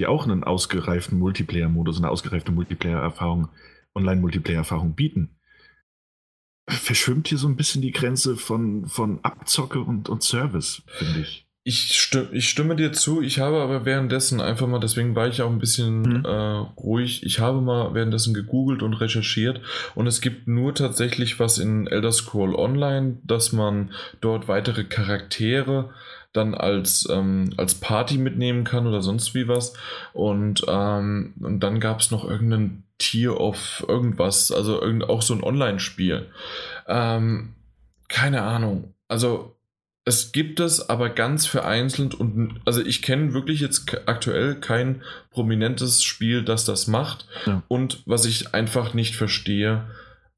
[0.00, 3.48] die auch einen ausgereiften Multiplayer-Modus, eine ausgereifte Multiplayer-Erfahrung,
[3.94, 5.30] Online-Multiplayer-Erfahrung bieten,
[6.68, 11.44] verschwimmt hier so ein bisschen die Grenze von, von Abzocke und, und Service, finde ich.
[11.68, 15.42] Ich, stimme, ich stimme dir zu, ich habe aber währenddessen einfach mal, deswegen war ich
[15.42, 16.24] auch ein bisschen mhm.
[16.24, 19.60] äh, ruhig, ich habe mal währenddessen gegoogelt und recherchiert
[19.96, 23.90] und es gibt nur tatsächlich was in Elder Scroll Online, dass man
[24.20, 25.90] dort weitere Charaktere
[26.36, 29.74] dann als, ähm, als Party mitnehmen kann oder sonst wie was.
[30.12, 35.34] Und, ähm, und dann gab es noch irgendeinen Tier of irgendwas, also irgend, auch so
[35.34, 36.26] ein Online-Spiel.
[36.86, 37.54] Ähm,
[38.08, 38.94] keine Ahnung.
[39.08, 39.56] Also
[40.04, 46.04] es gibt es aber ganz vereinzelt und also ich kenne wirklich jetzt aktuell kein prominentes
[46.04, 47.26] Spiel, das das macht.
[47.44, 47.62] Ja.
[47.66, 49.84] Und was ich einfach nicht verstehe,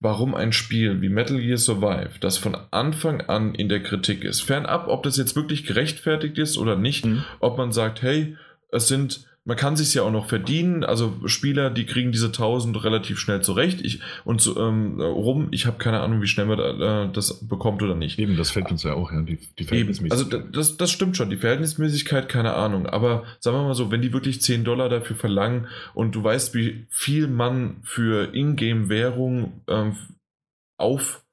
[0.00, 4.42] warum ein Spiel wie Metal Gear Survive, das von Anfang an in der Kritik ist,
[4.42, 7.24] fernab, ob das jetzt wirklich gerechtfertigt ist oder nicht, mhm.
[7.40, 8.36] ob man sagt, hey,
[8.70, 10.84] es sind man kann sich ja auch noch verdienen.
[10.84, 13.80] Also Spieler, die kriegen diese 1000 relativ schnell zurecht.
[13.80, 17.82] Ich, und so, ähm, rum, ich habe keine Ahnung, wie schnell man äh, das bekommt
[17.82, 18.18] oder nicht.
[18.18, 20.40] Eben, das fällt uns ja auch, ja, die, die Verhältnismäßigkeit.
[20.40, 22.86] Also das, das stimmt schon, die Verhältnismäßigkeit, keine Ahnung.
[22.86, 26.54] Aber sagen wir mal so, wenn die wirklich 10 Dollar dafür verlangen und du weißt,
[26.54, 29.96] wie viel man für Ingame-Währung ähm,
[30.76, 31.24] auf,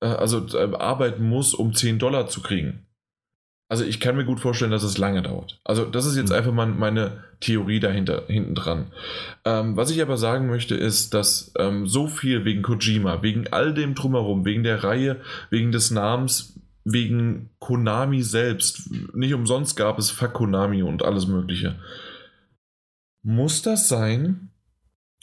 [0.00, 2.86] äh, also äh, arbeiten muss, um 10 Dollar zu kriegen
[3.74, 5.58] also ich kann mir gut vorstellen, dass es lange dauert.
[5.64, 6.36] Also das ist jetzt mhm.
[6.36, 8.92] einfach mal meine Theorie dahinter, hinten dran.
[9.44, 13.74] Ähm, was ich aber sagen möchte, ist, dass ähm, so viel wegen Kojima, wegen all
[13.74, 15.20] dem drumherum, wegen der Reihe,
[15.50, 16.54] wegen des Namens,
[16.84, 21.74] wegen Konami selbst, nicht umsonst gab es Fuck Konami und alles mögliche.
[23.24, 24.50] Muss das sein?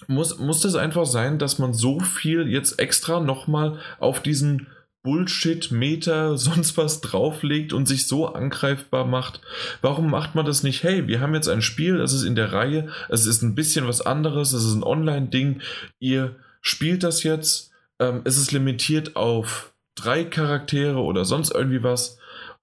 [0.07, 4.67] Muss, muss das einfach sein, dass man so viel jetzt extra nochmal auf diesen
[5.03, 9.41] Bullshit, Meter, sonst was drauflegt und sich so angreifbar macht.
[9.81, 10.83] Warum macht man das nicht?
[10.83, 13.87] Hey, wir haben jetzt ein Spiel, es ist in der Reihe, es ist ein bisschen
[13.87, 15.61] was anderes, es ist ein Online-Ding.
[15.99, 22.17] Ihr spielt das jetzt, ähm, es ist limitiert auf drei Charaktere oder sonst irgendwie was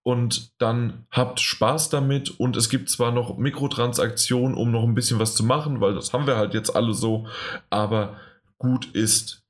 [0.08, 5.18] und dann habt Spaß damit und es gibt zwar noch Mikrotransaktionen, um noch ein bisschen
[5.18, 7.26] was zu machen, weil das haben wir halt jetzt alle so,
[7.68, 8.16] aber
[8.56, 9.42] gut ist.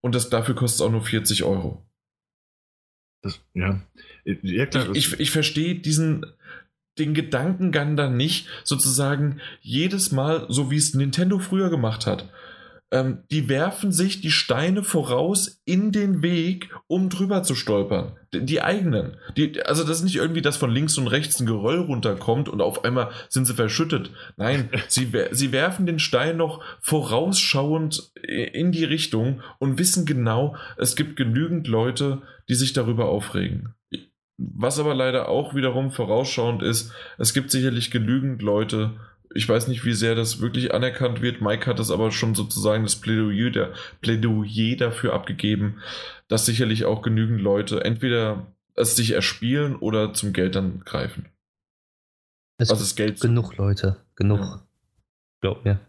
[0.00, 1.82] Und das, dafür kostet es auch nur 40 Euro.
[3.24, 3.80] Das, ja.
[4.24, 6.26] ja klar, ich, ich, ich verstehe diesen
[6.98, 12.30] den Gedankengang dann nicht, sozusagen jedes Mal, so wie es Nintendo früher gemacht hat.
[12.94, 18.12] Ähm, die werfen sich die Steine voraus in den Weg, um drüber zu stolpern.
[18.32, 19.16] Die, die eigenen.
[19.36, 22.60] Die, also das ist nicht irgendwie, dass von links und rechts ein Geröll runterkommt und
[22.60, 24.12] auf einmal sind sie verschüttet.
[24.36, 30.94] Nein, sie, sie werfen den Stein noch vorausschauend in die Richtung und wissen genau, es
[30.94, 33.74] gibt genügend Leute, die sich darüber aufregen.
[34.36, 38.92] Was aber leider auch wiederum vorausschauend ist, es gibt sicherlich genügend Leute,
[39.34, 41.40] ich weiß nicht, wie sehr das wirklich anerkannt wird.
[41.40, 45.82] Mike hat es aber schon sozusagen das Plädoyer, der Plädoyer dafür abgegeben,
[46.28, 51.26] dass sicherlich auch genügend Leute entweder es sich erspielen oder zum Geld dann greifen.
[52.58, 53.20] Es also das Geld.
[53.20, 54.38] Genug Leute, genug.
[54.38, 54.66] Ja.
[55.40, 55.80] Glaub mir.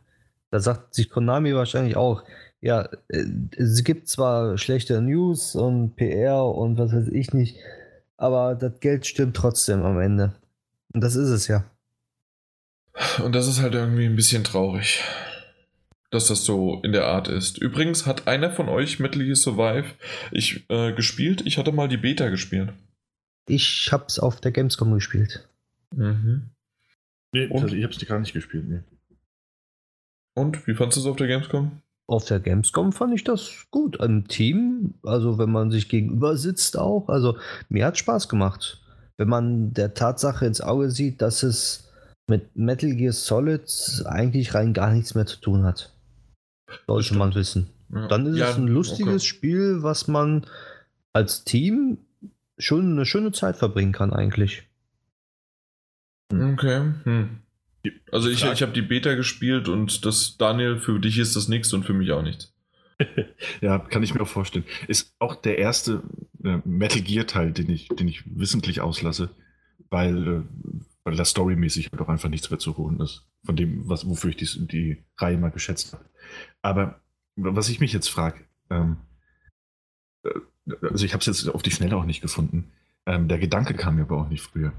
[0.49, 2.23] Da sagt sich Konami wahrscheinlich auch,
[2.61, 3.25] ja, äh,
[3.57, 7.57] es gibt zwar schlechte News und PR und was weiß ich nicht,
[8.17, 10.33] aber das Geld stimmt trotzdem am Ende.
[10.93, 11.65] Und das ist es ja.
[13.23, 15.03] Und das ist halt irgendwie ein bisschen traurig,
[16.11, 17.57] dass das so in der Art ist.
[17.57, 19.85] Übrigens hat einer von euch Metal Gear Survive
[20.31, 21.43] ich, äh, gespielt.
[21.45, 22.73] Ich hatte mal die Beta gespielt.
[23.47, 25.47] Ich hab's auf der Gamescom gespielt.
[25.93, 26.49] Mhm.
[27.33, 27.63] Nee, Und?
[27.63, 28.81] Also ich hab's gar nicht gespielt, nee.
[30.35, 31.81] Und wie fandest du es auf der Gamescom?
[32.07, 34.01] Auf der Gamescom fand ich das gut.
[34.01, 37.09] Im Team, also wenn man sich gegenüber sitzt auch.
[37.09, 37.37] Also
[37.69, 38.81] mir hat Spaß gemacht.
[39.17, 41.84] Wenn man der Tatsache ins Auge sieht, dass es
[42.27, 43.63] mit Metal Gear Solid
[44.05, 45.93] eigentlich rein gar nichts mehr zu tun hat.
[46.87, 47.69] Sollte man wissen.
[47.93, 48.07] Ja.
[48.07, 49.25] Dann ist ja, es ein lustiges okay.
[49.25, 50.45] Spiel, was man
[51.13, 51.99] als Team
[52.57, 54.63] schon eine schöne Zeit verbringen kann, eigentlich.
[56.33, 56.93] Okay.
[57.03, 57.41] Hm.
[58.11, 61.71] Also ich, ich habe die Beta gespielt und das, Daniel, für dich ist das nichts
[61.73, 62.51] und für mich auch nichts.
[63.61, 64.65] ja, kann ich mir auch vorstellen.
[64.87, 66.01] Ist auch der erste
[66.43, 69.29] äh, Metal Gear Teil, den ich, den ich wissentlich auslasse,
[69.89, 70.41] weil äh,
[71.05, 73.25] weil da storymäßig halt auch einfach nichts mehr zu holen ist.
[73.45, 76.03] Von dem, was, wofür ich die, die Reihe mal geschätzt habe.
[76.63, 76.99] Aber
[77.35, 78.97] was ich mich jetzt frage, ähm,
[80.23, 80.31] äh,
[80.81, 82.71] also ich habe es jetzt auf die Schnelle auch nicht gefunden.
[83.05, 84.73] Ähm, der Gedanke kam mir aber auch nicht früher.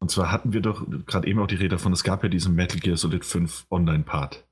[0.00, 2.54] Und zwar hatten wir doch gerade eben auch die Rede davon, es gab ja diesen
[2.56, 4.44] Metal Gear Solid 5 Online-Part.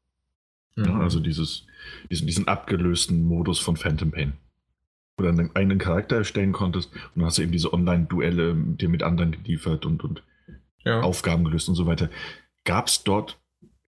[0.77, 0.85] Mhm.
[0.85, 1.67] Ja, also dieses,
[2.11, 4.35] diesen, diesen abgelösten Modus von Phantom Pain.
[5.17, 8.55] Wo du dann einen eigenen Charakter erstellen konntest und dann hast du eben diese Online-Duelle
[8.55, 10.23] dir mit anderen geliefert und, und
[10.85, 11.01] ja.
[11.01, 12.11] Aufgaben gelöst und so weiter.
[12.65, 13.41] Gab es dort,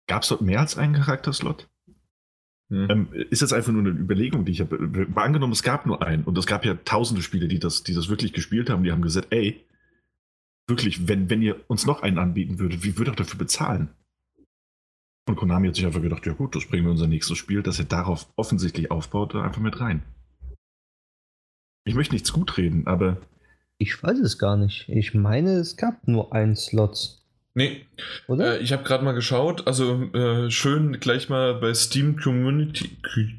[0.07, 1.69] gab's dort mehr als einen Charakterslot?
[2.69, 2.89] Hm.
[2.89, 5.07] Ähm, ist jetzt einfach nur eine Überlegung, die ich habe.
[5.15, 8.09] Angenommen, es gab nur einen und es gab ja tausende Spiele, die das, die das
[8.09, 9.65] wirklich gespielt haben, die haben gesagt, ey,
[10.67, 13.89] wirklich, wenn, wenn ihr uns noch einen anbieten würdet, wie würdet ihr dafür bezahlen?
[15.27, 17.79] Und Konami hat sich einfach gedacht, ja gut, das bringen wir unser nächstes Spiel, das
[17.79, 20.03] er darauf offensichtlich aufbaut, einfach mit rein.
[21.85, 23.17] Ich möchte nichts gut reden, aber
[23.77, 24.87] ich weiß es gar nicht.
[24.89, 27.17] Ich meine, es gab nur einen Slot.
[27.57, 27.87] Nee,
[28.29, 32.91] äh, ich habe gerade mal geschaut, also äh, schön gleich mal bei Steam Community,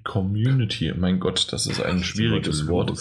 [0.03, 2.99] Community, mein Gott, das ist ein schwieriges Wort.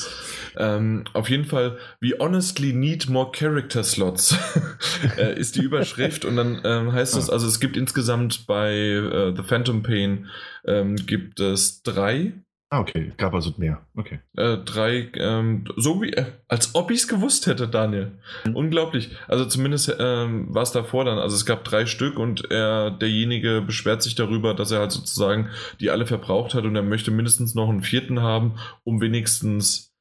[0.58, 4.38] Ähm, auf jeden Fall, we honestly need more character slots,
[5.18, 6.24] äh, ist die Überschrift.
[6.24, 10.28] Und dann ähm, heißt es, also es gibt insgesamt bei äh, The Phantom Pain
[10.66, 12.34] ähm, gibt es drei
[12.70, 13.14] Ah, okay.
[13.16, 13.86] Gab also mehr.
[13.96, 14.20] Okay.
[14.36, 18.20] Äh, drei, ähm, so wie, äh, als ob ich es gewusst hätte, Daniel.
[18.46, 18.56] Mhm.
[18.58, 19.16] Unglaublich.
[19.30, 21.18] Also zumindest ähm, war es davor dann.
[21.18, 25.50] Also es gab drei Stück und er, derjenige beschwert sich darüber, dass er halt sozusagen
[25.80, 29.96] die alle verbraucht hat und er möchte mindestens noch einen vierten haben, um wenigstens,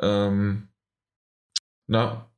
[0.00, 0.68] ähm,
[1.86, 2.28] na.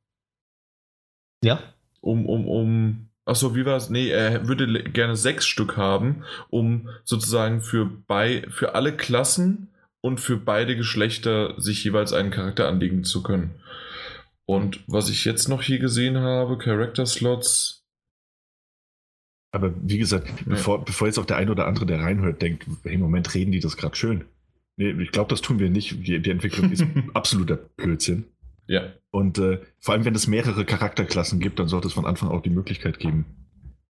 [1.43, 1.59] Ja.
[1.99, 3.89] Um, um, um Achso, wie war es?
[3.89, 9.69] Nee, er würde gerne sechs Stück haben, um sozusagen für, bei, für alle Klassen
[10.01, 13.51] und für beide Geschlechter sich jeweils einen Charakter anlegen zu können.
[14.45, 17.85] Und was ich jetzt noch hier gesehen habe, Character Slots.
[19.51, 20.35] Aber wie gesagt, ja.
[20.45, 23.61] bevor, bevor jetzt auch der eine oder andere, der reinhört, denkt, im Moment reden die
[23.61, 24.25] das gerade schön.
[24.75, 25.91] Nee, ich glaube, das tun wir nicht.
[26.07, 28.25] Die, die Entwicklung ist absoluter Blödsinn.
[28.67, 28.93] Ja.
[29.11, 32.41] Und äh, vor allem, wenn es mehrere Charakterklassen gibt, dann sollte es von Anfang auch
[32.41, 33.25] die Möglichkeit geben,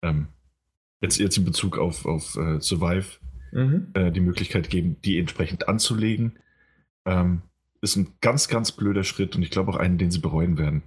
[0.03, 0.29] ähm,
[1.01, 3.19] jetzt, jetzt in Bezug auf, auf äh, Survive,
[3.53, 3.89] mhm.
[3.95, 6.39] äh, die Möglichkeit geben, die entsprechend anzulegen.
[7.05, 7.43] Ähm,
[7.81, 10.83] ist ein ganz, ganz blöder Schritt und ich glaube auch einen, den sie bereuen werden.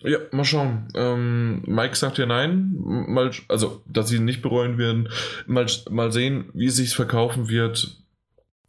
[0.00, 0.88] Ja, mal schauen.
[0.94, 5.08] Ähm, Mike sagt ja nein, mal, also dass sie ihn nicht bereuen werden.
[5.46, 8.04] Mal, mal sehen, wie es sich verkaufen wird.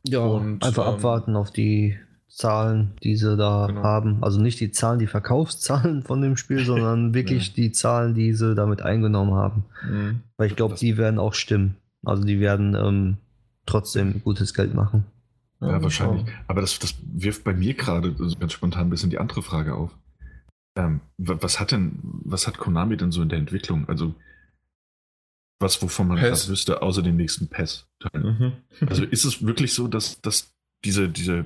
[0.04, 3.84] Ja, und, einfach ähm, abwarten auf die Zahlen, die sie da genau.
[3.84, 4.24] haben.
[4.24, 7.54] Also nicht die Zahlen, die Verkaufszahlen von dem Spiel, sondern wirklich ja.
[7.56, 9.66] die Zahlen, die sie damit eingenommen haben.
[9.88, 10.22] Mhm.
[10.38, 11.76] Weil ich glaube, die werden auch stimmen.
[12.06, 13.18] Also die werden ähm,
[13.66, 15.06] trotzdem gutes Geld machen.
[15.62, 16.26] Ja, ja wahrscheinlich.
[16.48, 19.92] Aber das, das wirft bei mir gerade ganz spontan ein bisschen die andere Frage auf.
[20.76, 23.90] Ähm, was hat denn, was hat Konami denn so in der Entwicklung?
[23.90, 24.14] Also
[25.60, 28.38] was, wovon man gerade wüsste, außer den nächsten PES-Teilen.
[28.80, 28.88] Mhm.
[28.88, 30.54] also ist es wirklich so, dass, dass
[30.86, 31.46] diese, diese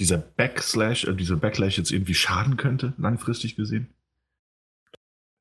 [0.00, 3.88] dieser Backslash, äh, dieser Backlash jetzt irgendwie schaden könnte, langfristig gesehen?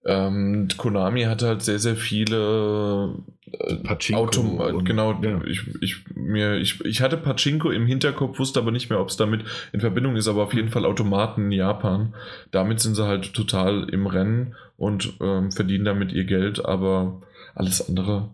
[0.05, 3.15] Ähm, Konami hat halt sehr, sehr viele
[3.51, 5.43] äh, Autom und, genau, ja.
[5.43, 9.17] ich, ich, mir, ich, ich hatte Pachinko im Hinterkopf, wusste aber nicht mehr, ob es
[9.17, 9.43] damit
[9.73, 12.15] in Verbindung ist, aber auf jeden Fall Automaten in Japan.
[12.51, 17.21] Damit sind sie halt total im Rennen und ähm, verdienen damit ihr Geld, aber
[17.53, 18.29] alles andere,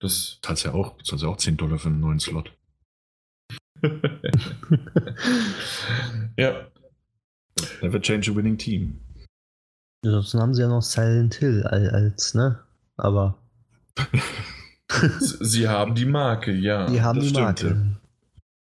[0.00, 0.38] das.
[0.42, 2.50] Zahlst ja auch, zahlst ja auch 10 Dollar für einen neuen Slot.
[6.36, 6.66] Ja.
[7.82, 9.00] Never change a winning team.
[10.04, 12.58] Ansonsten haben sie ja noch Silent Hill als, ne?
[12.96, 13.36] Aber.
[15.40, 16.86] sie haben die Marke, ja.
[16.86, 17.98] Die haben die Marke.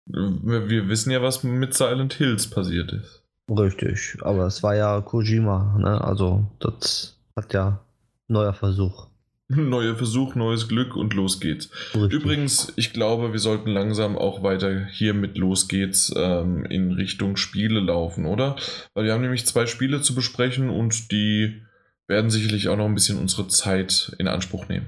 [0.05, 3.23] Wir wissen ja, was mit Silent Hills passiert ist.
[3.49, 6.01] Richtig, aber es war ja Kojima, ne?
[6.01, 7.79] Also, das hat ja
[8.27, 9.07] neuer Versuch.
[9.55, 11.69] Neuer Versuch, neues Glück und los geht's.
[11.93, 12.11] Richtig.
[12.11, 17.37] Übrigens, ich glaube, wir sollten langsam auch weiter hier mit Los geht's ähm, in Richtung
[17.37, 18.57] Spiele laufen, oder?
[18.93, 21.61] Weil wir haben nämlich zwei Spiele zu besprechen und die
[22.07, 24.87] werden sicherlich auch noch ein bisschen unsere Zeit in Anspruch nehmen.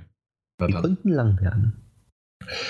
[0.61, 1.73] Die könnten lang werden.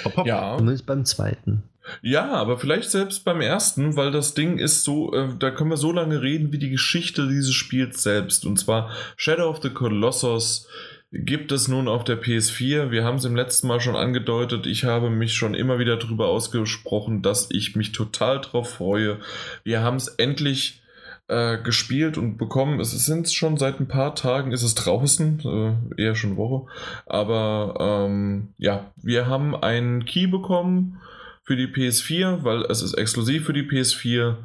[0.05, 0.27] Hopp, hopp.
[0.27, 0.57] Ja.
[0.57, 1.63] Zumindest beim zweiten.
[2.01, 5.77] Ja, aber vielleicht selbst beim ersten, weil das Ding ist so, äh, da können wir
[5.77, 8.45] so lange reden wie die Geschichte dieses Spiels selbst.
[8.45, 10.67] Und zwar Shadow of the Colossus
[11.11, 12.91] gibt es nun auf der PS4.
[12.91, 14.67] Wir haben es im letzten Mal schon angedeutet.
[14.67, 19.19] Ich habe mich schon immer wieder darüber ausgesprochen, dass ich mich total drauf freue.
[19.63, 20.83] Wir haben es endlich
[21.27, 22.79] äh, gespielt und bekommen.
[22.79, 26.71] Es sind schon seit ein paar Tagen, ist es draußen, äh, eher schon Woche.
[27.07, 31.01] Aber ähm, ja, wir haben einen Key bekommen
[31.43, 34.37] für die PS4, weil es ist exklusiv für die PS4.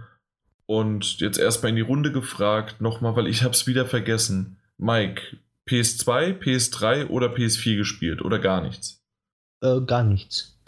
[0.66, 4.56] Und jetzt erstmal in die Runde gefragt, nochmal, weil ich habe es wieder vergessen.
[4.78, 5.36] Mike,
[5.68, 9.02] PS2, PS3 oder PS4 gespielt oder gar nichts?
[9.62, 10.58] Äh, gar nichts.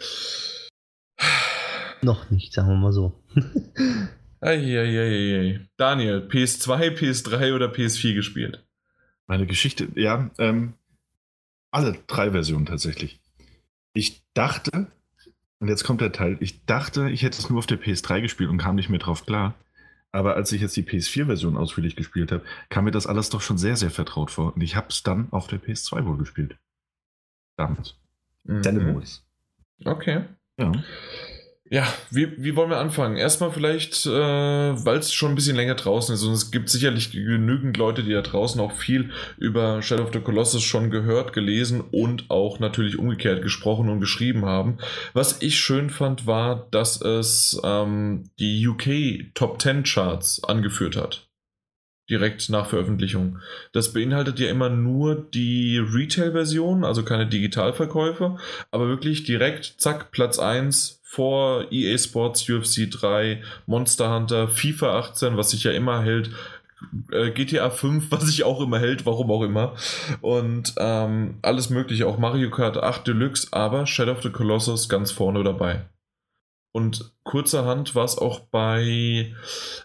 [2.01, 3.13] Noch nicht, sagen wir mal so.
[4.39, 5.67] Eieieiei.
[5.77, 8.65] Daniel, PS2, PS3 oder PS4 gespielt?
[9.25, 10.73] Meine Geschichte, ja, ähm,
[11.71, 13.19] alle drei Versionen tatsächlich.
[13.93, 14.87] Ich dachte,
[15.59, 18.49] und jetzt kommt der Teil, ich dachte, ich hätte es nur auf der PS3 gespielt
[18.49, 19.55] und kam nicht mehr drauf klar.
[20.13, 23.57] Aber als ich jetzt die PS4-Version ausführlich gespielt habe, kam mir das alles doch schon
[23.57, 24.55] sehr, sehr vertraut vor.
[24.55, 26.57] Und ich habe es dann auf der PS2 wohl gespielt.
[27.57, 27.95] Damals.
[28.43, 28.61] Mhm.
[29.85, 30.23] Okay.
[30.59, 30.71] Ja.
[31.69, 33.17] Ja, wie, wie wollen wir anfangen?
[33.17, 37.11] Erstmal vielleicht, äh, weil es schon ein bisschen länger draußen ist und es gibt sicherlich
[37.11, 41.81] genügend Leute, die da draußen auch viel über Shadow of the Colossus schon gehört, gelesen
[41.81, 44.77] und auch natürlich umgekehrt gesprochen und geschrieben haben.
[45.13, 51.27] Was ich schön fand, war, dass es ähm, die UK Top 10 Charts angeführt hat.
[52.09, 53.39] direkt nach Veröffentlichung.
[53.73, 58.37] Das beinhaltet ja immer nur die Retail-Version, also keine Digitalverkäufe,
[58.71, 65.37] aber wirklich direkt, zack, Platz 1 vor EA Sports, UFC 3, Monster Hunter, FIFA 18,
[65.37, 66.31] was sich ja immer hält,
[67.13, 69.75] äh, GTA 5, was sich auch immer hält, warum auch immer.
[70.19, 75.11] Und ähm, alles mögliche, auch Mario Kart 8 Deluxe, aber Shadow of the Colossus ganz
[75.11, 75.85] vorne dabei.
[76.73, 79.33] Und kurzerhand war es auch bei,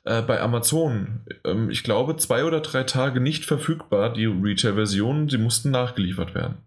[0.04, 5.38] äh, bei Amazon, ähm, ich glaube, zwei oder drei Tage nicht verfügbar, die Retail-Versionen, sie
[5.38, 6.66] mussten nachgeliefert werden.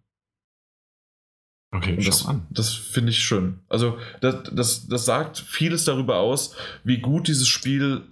[1.76, 3.60] Okay, das, das finde ich schön.
[3.70, 8.04] Also, das, das, das sagt vieles darüber aus, wie gut dieses Spiel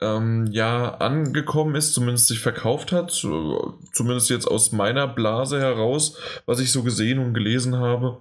[0.00, 6.16] ähm, ja angekommen ist, zumindest sich verkauft hat, zumindest jetzt aus meiner Blase heraus,
[6.46, 8.20] was ich so gesehen und gelesen habe.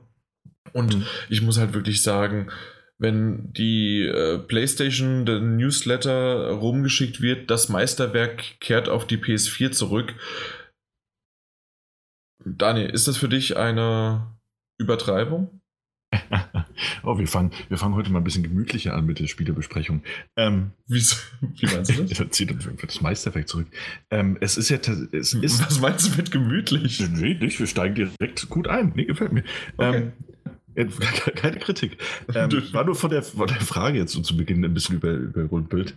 [0.73, 1.05] Und mhm.
[1.29, 2.49] ich muss halt wirklich sagen,
[2.97, 10.15] wenn die äh, PlayStation der Newsletter rumgeschickt wird, das Meisterwerk kehrt auf die PS4 zurück.
[12.43, 14.36] Daniel, ist das für dich eine
[14.77, 15.61] Übertreibung?
[17.03, 20.03] oh, wir fangen, wir fangen heute mal ein bisschen gemütlicher an mit der Spielebesprechung.
[20.37, 22.29] Ähm, Wie, wie meinst du das?
[22.31, 23.67] zieht das Meisterwerk zurück.
[24.09, 24.77] Ähm, es ist ja.
[25.11, 26.99] Es ist, Was meinst du mit gemütlich?
[27.09, 27.59] Nee, nicht.
[27.59, 28.93] Wir steigen direkt gut ein.
[28.95, 29.43] Nee, gefällt mir.
[29.77, 29.97] Okay.
[29.97, 30.13] Ähm,
[31.35, 31.97] keine Kritik.
[32.33, 35.11] Ähm, war nur von der, von der Frage jetzt so zu Beginn ein bisschen über,
[35.11, 35.95] über Rundbild.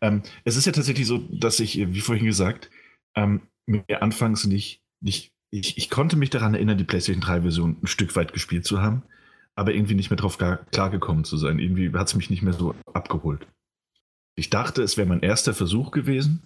[0.00, 2.70] Ähm, es ist ja tatsächlich so, dass ich, wie vorhin gesagt,
[3.14, 7.86] ähm, mir anfangs nicht, nicht ich, ich konnte mich daran erinnern, die PlayStation 3-Version ein
[7.86, 9.04] Stück weit gespielt zu haben
[9.54, 11.58] aber irgendwie nicht mehr drauf klargekommen zu sein.
[11.58, 13.46] Irgendwie hat es mich nicht mehr so abgeholt.
[14.34, 16.42] Ich dachte, es wäre mein erster Versuch gewesen,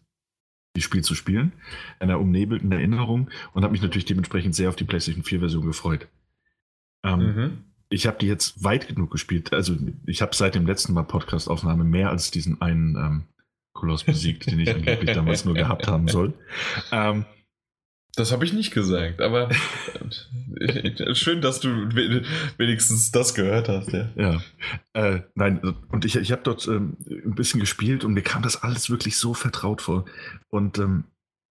[0.75, 1.53] das Spiel zu spielen,
[2.01, 6.09] einer umnebelten Erinnerung und habe mich natürlich dementsprechend sehr auf die PlayStation 4-Version gefreut.
[7.05, 7.59] Ähm, mhm.
[7.89, 9.53] Ich habe die jetzt weit genug gespielt.
[9.53, 9.77] Also
[10.07, 13.25] ich habe seit dem letzten Mal Podcast-Aufnahme mehr als diesen einen ähm,
[13.73, 16.35] Koloss besiegt, den ich angeblich damals nur gehabt haben soll.
[16.91, 17.25] Ähm,
[18.17, 19.51] das habe ich nicht gesagt, aber
[21.13, 21.69] schön, dass du
[22.57, 23.93] wenigstens das gehört hast.
[23.93, 24.41] Ja, ja.
[24.95, 25.61] Äh, nein,
[25.91, 29.19] und ich, ich habe dort ähm, ein bisschen gespielt und mir kam das alles wirklich
[29.19, 30.07] so vertraut vor.
[30.49, 31.05] Und ähm,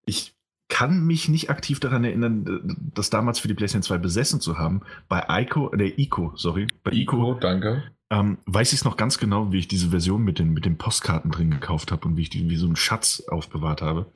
[0.06, 0.34] ich
[0.68, 4.80] kann mich nicht aktiv daran erinnern, das damals für die PlayStation 2 besessen zu haben.
[5.08, 6.66] Bei Ico, äh, Ico, sorry.
[6.82, 7.84] Bei Ico, Ico danke.
[8.10, 10.78] Ähm, weiß ich es noch ganz genau, wie ich diese Version mit den, mit den
[10.78, 14.06] Postkarten drin gekauft habe und wie ich die wie so einen Schatz aufbewahrt habe.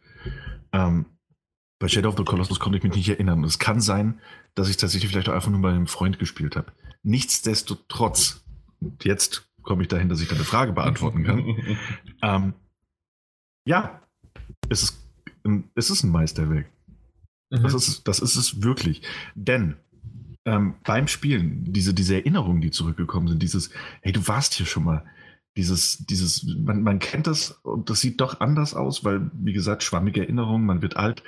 [0.72, 1.06] Ähm,
[1.80, 3.42] bei Shadow of the Colossus konnte ich mich nicht erinnern.
[3.42, 4.20] es kann sein,
[4.54, 6.72] dass ich tatsächlich vielleicht auch einfach nur bei einem Freund gespielt habe.
[7.02, 8.44] Nichtsdestotrotz,
[9.02, 11.56] jetzt komme ich dahin, dass ich deine Frage beantworten kann.
[12.22, 12.54] ähm,
[13.64, 14.02] ja,
[14.68, 14.98] es ist,
[15.44, 16.70] ein, es ist ein Meisterwerk.
[17.50, 17.62] Mhm.
[17.62, 19.00] Das, ist, das ist es wirklich.
[19.34, 19.76] Denn
[20.44, 23.70] ähm, beim Spielen, diese, diese Erinnerungen, die zurückgekommen sind, dieses,
[24.02, 25.06] hey, du warst hier schon mal,
[25.56, 29.82] dieses, dieses, man, man kennt das und das sieht doch anders aus, weil, wie gesagt,
[29.82, 31.22] schwammige Erinnerungen, man wird alt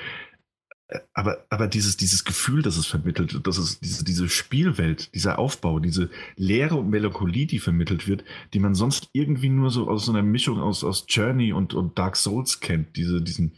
[1.12, 5.78] aber, aber dieses, dieses Gefühl, das es vermittelt, das ist diese, diese Spielwelt, dieser Aufbau,
[5.78, 10.12] diese Leere und Melancholie, die vermittelt wird, die man sonst irgendwie nur so aus so
[10.12, 13.52] einer Mischung aus, aus Journey und, und Dark Souls kennt, diese, diesen,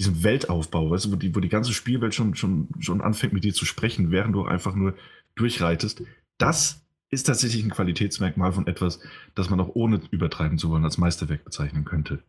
[0.00, 3.44] diesen Weltaufbau, weißt du, wo die, wo die ganze Spielwelt schon, schon, schon anfängt mit
[3.44, 4.94] dir zu sprechen, während du einfach nur
[5.34, 6.02] durchreitest.
[6.38, 9.00] Das ist tatsächlich ein Qualitätsmerkmal von etwas,
[9.34, 12.22] das man auch ohne übertreiben zu wollen als Meisterwerk bezeichnen könnte.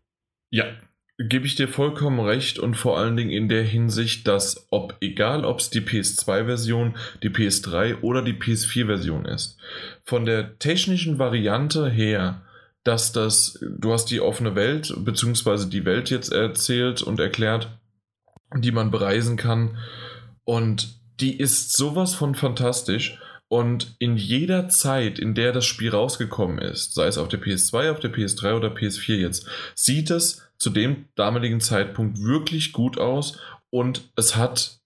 [0.50, 0.66] Ja,
[1.20, 5.46] Gebe ich dir vollkommen recht und vor allen Dingen in der Hinsicht, dass ob egal
[5.46, 9.58] ob es die PS2-Version, die PS3 oder die PS4-Version ist,
[10.04, 12.44] von der technischen Variante her,
[12.84, 17.68] dass das, du hast die offene Welt, beziehungsweise die Welt jetzt erzählt und erklärt,
[18.56, 19.78] die man bereisen kann
[20.44, 26.60] und die ist sowas von fantastisch und in jeder Zeit, in der das Spiel rausgekommen
[26.60, 30.70] ist, sei es auf der PS2, auf der PS3 oder PS4 jetzt, sieht es zu
[30.70, 33.40] dem damaligen Zeitpunkt wirklich gut aus
[33.70, 34.80] und es hat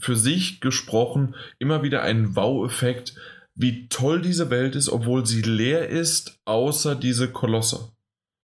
[0.00, 3.14] für sich gesprochen immer wieder einen Wow-Effekt,
[3.54, 7.90] wie toll diese Welt ist, obwohl sie leer ist, außer diese Kolosse.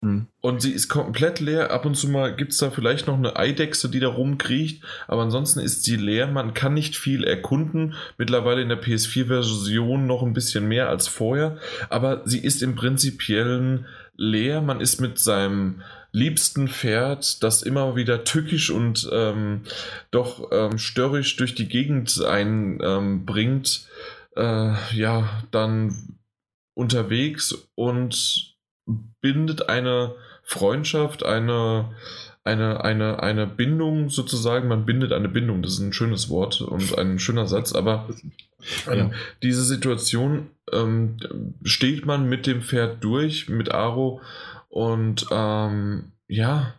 [0.03, 0.27] Mhm.
[0.41, 1.71] Und sie ist komplett leer.
[1.71, 5.23] Ab und zu mal gibt es da vielleicht noch eine Eidechse, die da rumkriecht, aber
[5.23, 6.27] ansonsten ist sie leer.
[6.27, 7.95] Man kann nicht viel erkunden.
[8.17, 11.57] Mittlerweile in der PS4-Version noch ein bisschen mehr als vorher,
[11.89, 14.61] aber sie ist im Prinzipiellen leer.
[14.61, 15.81] Man ist mit seinem
[16.13, 19.61] liebsten Pferd, das immer wieder tückisch und ähm,
[20.11, 23.89] doch ähm, störrisch durch die Gegend einbringt,
[24.37, 26.19] ähm, äh, ja, dann
[26.75, 28.55] unterwegs und
[29.21, 31.95] bindet eine Freundschaft, eine,
[32.43, 36.97] eine, eine, eine Bindung sozusagen, man bindet eine Bindung, das ist ein schönes Wort und
[36.97, 38.07] ein schöner Satz, aber
[38.87, 39.11] ähm, ja.
[39.41, 41.17] diese Situation ähm,
[41.63, 44.21] steht man mit dem Pferd durch, mit Aro
[44.73, 46.73] und ähm, ja,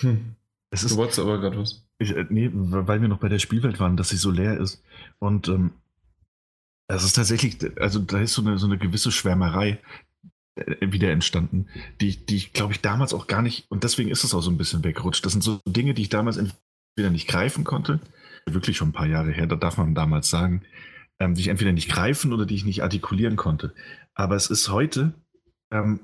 [0.00, 0.36] hm.
[0.70, 1.86] Es Du ist, wolltest aber gerade was.
[1.98, 4.82] ich, äh, nee, weil wir noch bei der Spielwelt waren, dass sie so leer ist.
[5.18, 5.70] Und ähm,
[6.88, 9.80] es ist tatsächlich, also da ist so eine, so eine gewisse Schwärmerei
[10.56, 11.68] äh, wieder entstanden,
[12.00, 14.50] die, die ich, glaube ich, damals auch gar nicht, und deswegen ist es auch so
[14.50, 15.24] ein bisschen weggerutscht.
[15.24, 18.00] Das sind so Dinge, die ich damals entweder nicht greifen konnte,
[18.48, 20.62] wirklich schon ein paar Jahre her, da darf man damals sagen,
[21.18, 23.72] ähm, die ich entweder nicht greifen oder die ich nicht artikulieren konnte.
[24.14, 25.14] Aber es ist heute,
[25.72, 26.00] ähm,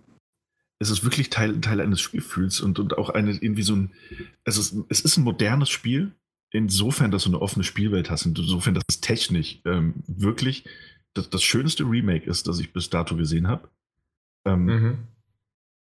[0.83, 3.93] es ist wirklich Teil, Teil eines Spielgefühls und, und auch eine, irgendwie so ein,
[4.45, 6.13] also es, es ist ein modernes Spiel,
[6.51, 10.65] insofern, dass du eine offene Spielwelt hast, insofern, dass es technisch ähm, wirklich
[11.15, 13.69] das, das schönste Remake ist, das ich bis dato gesehen habe.
[14.45, 14.99] Ähm, Mhm.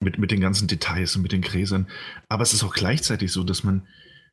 [0.01, 1.86] mit, mit den ganzen Details und mit den Gräsern.
[2.28, 3.86] Aber es ist auch gleichzeitig so, dass man,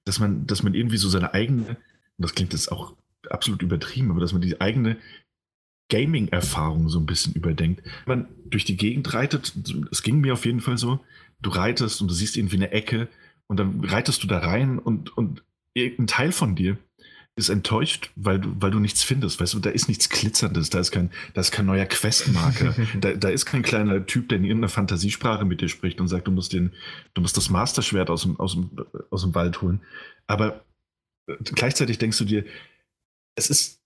[0.03, 1.77] dass man, dass man irgendwie so seine eigene, und
[2.17, 2.95] das klingt jetzt auch
[3.29, 4.97] absolut übertrieben, aber dass man die eigene
[5.89, 7.83] Gaming-Erfahrung so ein bisschen überdenkt.
[8.05, 9.53] Wenn man durch die Gegend reitet,
[9.91, 10.99] es ging mir auf jeden Fall so,
[11.41, 13.07] du reitest und du siehst irgendwie eine Ecke
[13.47, 16.77] und dann reitest du da rein und, und irgendein Teil von dir
[17.35, 19.39] ist enttäuscht, weil du, weil du nichts findest.
[19.39, 23.13] Weißt du, da ist nichts Glitzerndes, da ist kein, da ist kein neuer Questmarker, da,
[23.13, 26.31] da ist kein kleiner Typ, der in irgendeiner Fantasiesprache mit dir spricht und sagt, du
[26.31, 26.73] musst, den,
[27.13, 28.69] du musst das Masterschwert aus dem, aus, dem,
[29.09, 29.81] aus dem Wald holen.
[30.27, 30.65] Aber
[31.27, 32.45] äh, gleichzeitig denkst du dir,
[33.35, 33.78] es ist,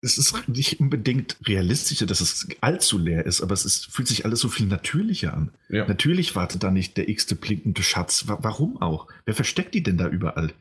[0.00, 4.24] es ist nicht unbedingt realistischer, dass es allzu leer ist, aber es ist, fühlt sich
[4.24, 5.50] alles so viel natürlicher an.
[5.68, 5.86] Ja.
[5.88, 8.28] Natürlich wartet da nicht der x-te blinkende Schatz.
[8.28, 9.08] Wa- Warum auch?
[9.24, 10.52] Wer versteckt die denn da überall?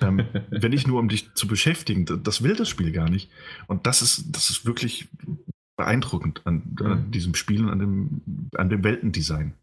[0.00, 2.04] ähm, wenn nicht nur, um dich zu beschäftigen.
[2.24, 3.30] Das will das Spiel gar nicht.
[3.68, 5.08] Und das ist, das ist wirklich
[5.76, 7.10] beeindruckend an, an Mhm.
[7.10, 8.22] diesem Spiel und an dem,
[8.56, 9.54] an dem Weltendesign.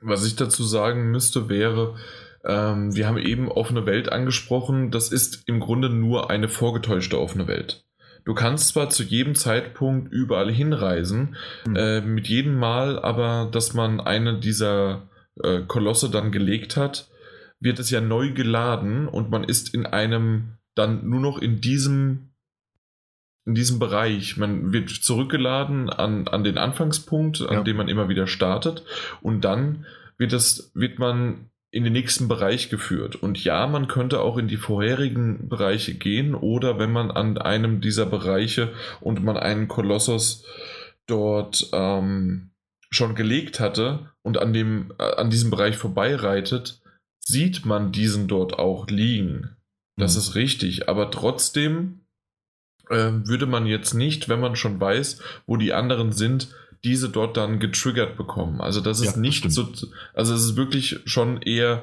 [0.00, 1.96] Was ich dazu sagen müsste, wäre,
[2.44, 4.90] ähm, wir haben eben offene Welt angesprochen.
[4.90, 7.82] Das ist im Grunde nur eine vorgetäuschte offene Welt.
[8.26, 11.76] Du kannst zwar zu jedem Zeitpunkt überall hinreisen, Mhm.
[11.76, 15.08] äh, mit jedem Mal aber, dass man eine dieser
[15.42, 17.08] äh, Kolosse dann gelegt hat,
[17.60, 22.30] wird es ja neu geladen und man ist in einem dann nur noch in diesem
[23.46, 24.36] in diesem Bereich.
[24.36, 27.62] Man wird zurückgeladen an, an den Anfangspunkt, an Ja.
[27.62, 28.82] dem man immer wieder startet.
[29.22, 29.86] Und dann
[30.18, 33.16] wird, das, wird man in den nächsten Bereich geführt.
[33.16, 37.80] Und ja, man könnte auch in die vorherigen Bereiche gehen oder wenn man an einem
[37.80, 40.44] dieser Bereiche und man einen Kolossus
[41.06, 42.50] dort ähm,
[42.90, 46.80] schon gelegt hatte und an, dem, äh, an diesem Bereich vorbeireitet,
[47.20, 49.56] sieht man diesen dort auch liegen.
[49.96, 50.18] Das Mhm.
[50.20, 52.00] ist richtig, aber trotzdem
[52.90, 56.54] ähm, würde man jetzt nicht, wenn man schon weiß, wo die anderen sind,
[56.86, 58.60] diese dort dann getriggert bekommen.
[58.60, 59.54] Also das ist Ja, nicht stimmt.
[59.76, 61.82] so, also es ist wirklich schon eher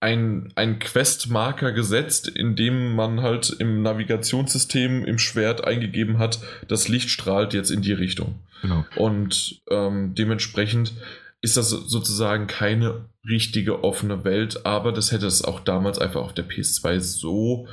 [0.00, 6.88] ein, ein Questmarker gesetzt, in dem man halt im Navigationssystem im Schwert eingegeben hat, das
[6.88, 8.34] Licht strahlt jetzt in die Richtung.
[8.60, 8.84] Genau.
[8.96, 10.92] Und ähm, dementsprechend
[11.40, 16.34] ist das sozusagen keine richtige offene Welt, aber das hätte es auch damals einfach auf
[16.34, 17.66] der PS2 so,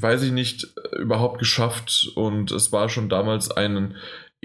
[0.00, 0.68] weiß ich nicht,
[0.98, 2.10] überhaupt geschafft.
[2.14, 3.96] Und es war schon damals einen,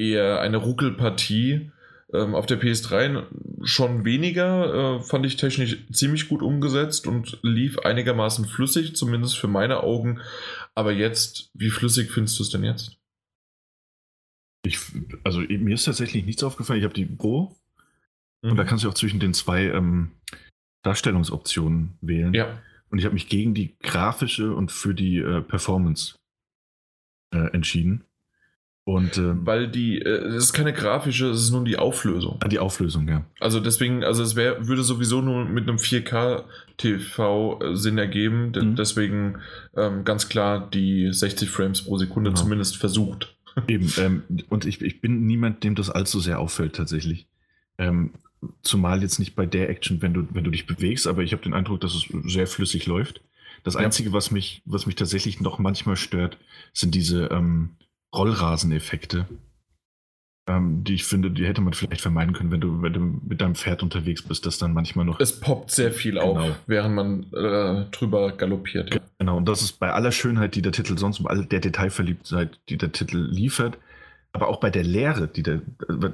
[0.10, 1.72] eher eine Ruckelpartie.
[2.14, 3.24] Ähm, auf der PS3
[3.64, 9.48] schon weniger, äh, fand ich technisch ziemlich gut umgesetzt und lief einigermaßen flüssig, zumindest für
[9.48, 10.20] meine Augen.
[10.76, 12.98] Aber jetzt, wie flüssig findest du es denn jetzt?
[14.64, 14.78] Ich,
[15.24, 16.80] also mir ist tatsächlich nichts aufgefallen.
[16.80, 17.56] Ich habe die Pro
[18.44, 18.58] und Mhm.
[18.58, 20.12] da kannst du auch zwischen den zwei ähm,
[20.84, 22.34] Darstellungsoptionen wählen.
[22.34, 22.62] ja.
[22.90, 26.16] Und ich habe mich gegen die grafische und für die äh, Performance
[27.34, 28.04] äh, entschieden.
[28.92, 32.38] Und ähm, Weil die, äh, es ist keine grafische, es ist nur die Auflösung.
[32.42, 33.24] ah, die Auflösung, ja.
[33.40, 36.44] Also deswegen, also es wär, würde sowieso nur mit einem 4K
[36.78, 38.52] TV äh, Sinn ergeben.
[38.56, 38.76] Mhm.
[38.76, 39.38] Deswegen
[39.78, 42.42] ähm, ganz klar die 60 Frames pro Sekunde Genau.
[42.42, 43.36] zumindest versucht.
[43.68, 47.28] Eben, ähm, und ich, ich bin niemand, dem das allzu sehr auffällt tatsächlich.
[47.78, 48.12] Ähm,
[48.62, 51.44] zumal jetzt nicht bei der Action, wenn du, wenn du dich bewegst, aber ich habe
[51.44, 53.22] den Eindruck, dass es sehr flüssig läuft.
[53.64, 53.82] Das Ja.
[53.82, 56.38] Einzige, was mich, was mich tatsächlich noch manchmal stört,
[56.74, 57.70] sind diese ähm,
[58.14, 59.28] Rollraseneffekte.
[60.48, 63.42] Ähm, die ich finde, die hätte man vielleicht vermeiden können, wenn du, wenn du mit
[63.42, 65.20] deinem Pferd unterwegs bist, dass dann manchmal noch.
[65.20, 66.40] Es poppt sehr viel Genau.
[66.40, 68.94] auf, während man äh, drüber galoppiert.
[68.94, 69.02] Ja.
[69.20, 72.60] Genau, und das ist bei aller Schönheit, die der Titel sonst, bei all der Detailverliebtheit,
[72.70, 73.78] die der Titel liefert,
[74.34, 75.62] aber auch bei der Leere, die der,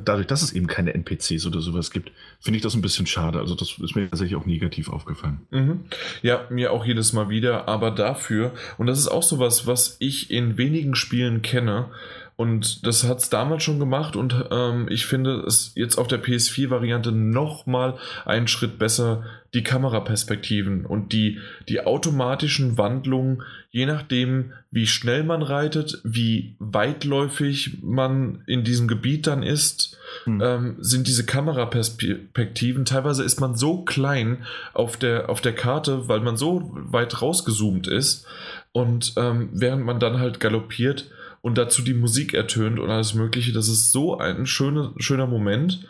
[0.03, 3.39] dadurch, dass es eben keine NPCs oder sowas gibt, finde ich das ein bisschen schade.
[3.39, 5.41] Also das ist mir tatsächlich auch negativ aufgefallen.
[5.51, 5.85] Mhm.
[6.23, 10.31] Ja, mir auch jedes Mal wieder, aber dafür, und das ist auch sowas, was ich
[10.31, 11.91] in wenigen Spielen kenne,
[12.37, 16.23] und das hat es damals schon gemacht und ähm, ich finde es jetzt auf der
[16.23, 17.95] PS4-Variante nochmal
[18.25, 19.23] einen Schritt besser,
[19.55, 23.41] die Kameraperspektiven und die, die automatischen Wandlungen,
[23.71, 29.97] je nachdem, wie schnell man reitet, wie weitläufig man in diesem Gebiet dann ist,
[30.27, 30.41] mhm.
[30.43, 32.85] ähm, sind diese Kameraperspektiven.
[32.85, 34.45] Teilweise ist man so klein
[34.75, 38.27] auf der, auf der Karte, weil man so weit rausgezoomt ist.
[38.73, 41.09] Und ähm, während man dann halt galoppiert
[41.47, 45.87] und dazu die Musik ertönt und alles Mögliche, das ist so ein schöner, schöner Moment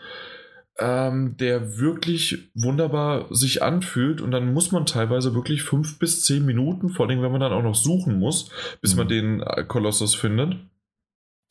[0.78, 6.46] ähm, der wirklich wunderbar sich anfühlt und dann muss man teilweise wirklich fünf bis zehn
[6.46, 8.98] Minuten, vor allem wenn man dann auch noch suchen muss, bis mhm.
[8.98, 10.56] man den äh, Kolossus findet,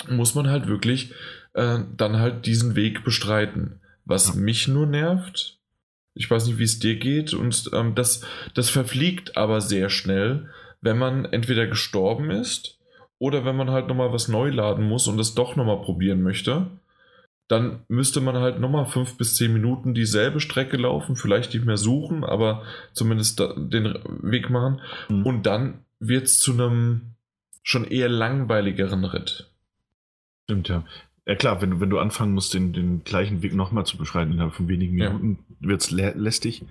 [0.10, 1.12] muss man halt wirklich
[1.54, 3.82] äh, dann halt diesen Weg bestreiten.
[4.06, 4.36] Was ja.
[4.36, 5.60] mich nur nervt,
[6.14, 8.22] ich weiß nicht, wie es dir geht, und ähm, das,
[8.54, 12.77] das verfliegt aber sehr schnell, wenn man entweder gestorben ist
[13.20, 16.68] oder wenn man halt nochmal was neu laden muss und es doch nochmal probieren möchte
[17.48, 21.78] dann müsste man halt nochmal fünf bis zehn Minuten dieselbe Strecke laufen, vielleicht nicht mehr
[21.78, 22.64] suchen, aber
[22.94, 24.82] zumindest den Weg machen.
[25.08, 25.26] Mhm.
[25.26, 27.14] Und dann wird es zu einem
[27.64, 29.50] schon eher langweiligeren Ritt.
[30.44, 30.84] Stimmt, ja.
[31.26, 34.54] Ja klar, wenn, wenn du anfangen musst, den, den gleichen Weg nochmal zu beschreiten innerhalb
[34.54, 35.70] von wenigen Minuten, ja.
[35.70, 36.66] wird es lä lästig.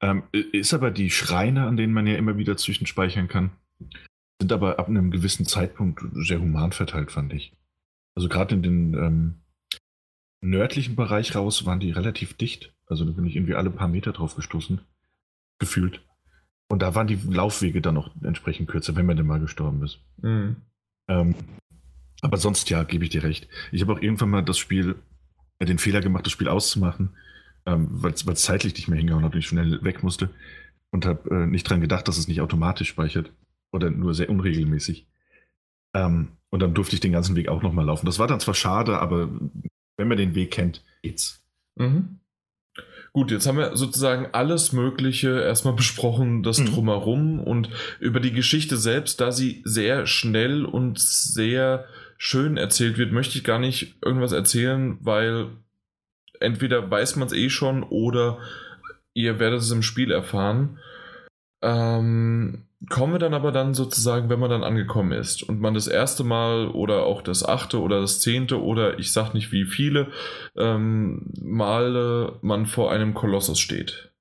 [0.00, 3.52] Ähm, ist aber die Schreine, an denen man ja immer wieder zwischenspeichern kann,
[4.42, 7.52] sind aber ab einem gewissen Zeitpunkt sehr human verteilt, fand ich.
[8.16, 9.34] Also gerade in den ähm,
[10.40, 12.74] nördlichen Bereich raus waren die relativ dicht.
[12.86, 14.80] Also da bin ich irgendwie alle paar Meter drauf gestoßen.
[15.60, 16.04] Gefühlt.
[16.68, 20.00] Und da waren die Laufwege dann auch entsprechend kürzer, wenn man denn mal gestorben ist.
[20.20, 20.56] Mhm.
[21.08, 21.34] Ähm,
[22.20, 23.46] aber sonst ja, gebe ich dir recht.
[23.70, 24.96] Ich habe auch irgendwann mal das Spiel,
[25.60, 27.10] äh, den Fehler gemacht, das Spiel auszumachen,
[27.64, 30.30] ähm, weil es zeitlich nicht mehr hingehauen hat und ich schnell weg musste.
[30.90, 33.30] Und habe äh, nicht dran gedacht, dass es nicht automatisch speichert.
[33.72, 35.06] Oder nur sehr unregelmäßig.
[35.94, 38.06] Ähm, und dann durfte ich den ganzen Weg auch nochmal laufen.
[38.06, 39.28] Das war dann zwar schade, aber
[39.96, 41.42] wenn man den Weg kennt, geht's.
[41.76, 42.20] Mhm.
[43.14, 46.66] Gut, jetzt haben wir sozusagen alles Mögliche erstmal besprochen, das mhm.
[46.66, 47.68] drumherum und
[48.00, 51.86] über die Geschichte selbst, da sie sehr schnell und sehr
[52.16, 55.48] schön erzählt wird, möchte ich gar nicht irgendwas erzählen, weil
[56.40, 58.38] entweder weiß man es eh schon oder
[59.14, 60.78] ihr werdet es im Spiel erfahren.
[61.62, 65.86] Ähm, kommen wir dann aber dann sozusagen, wenn man dann angekommen ist und man das
[65.86, 70.10] erste Mal oder auch das achte oder das zehnte oder ich sag nicht wie viele
[70.56, 74.12] ähm, Male man vor einem Kolossus steht.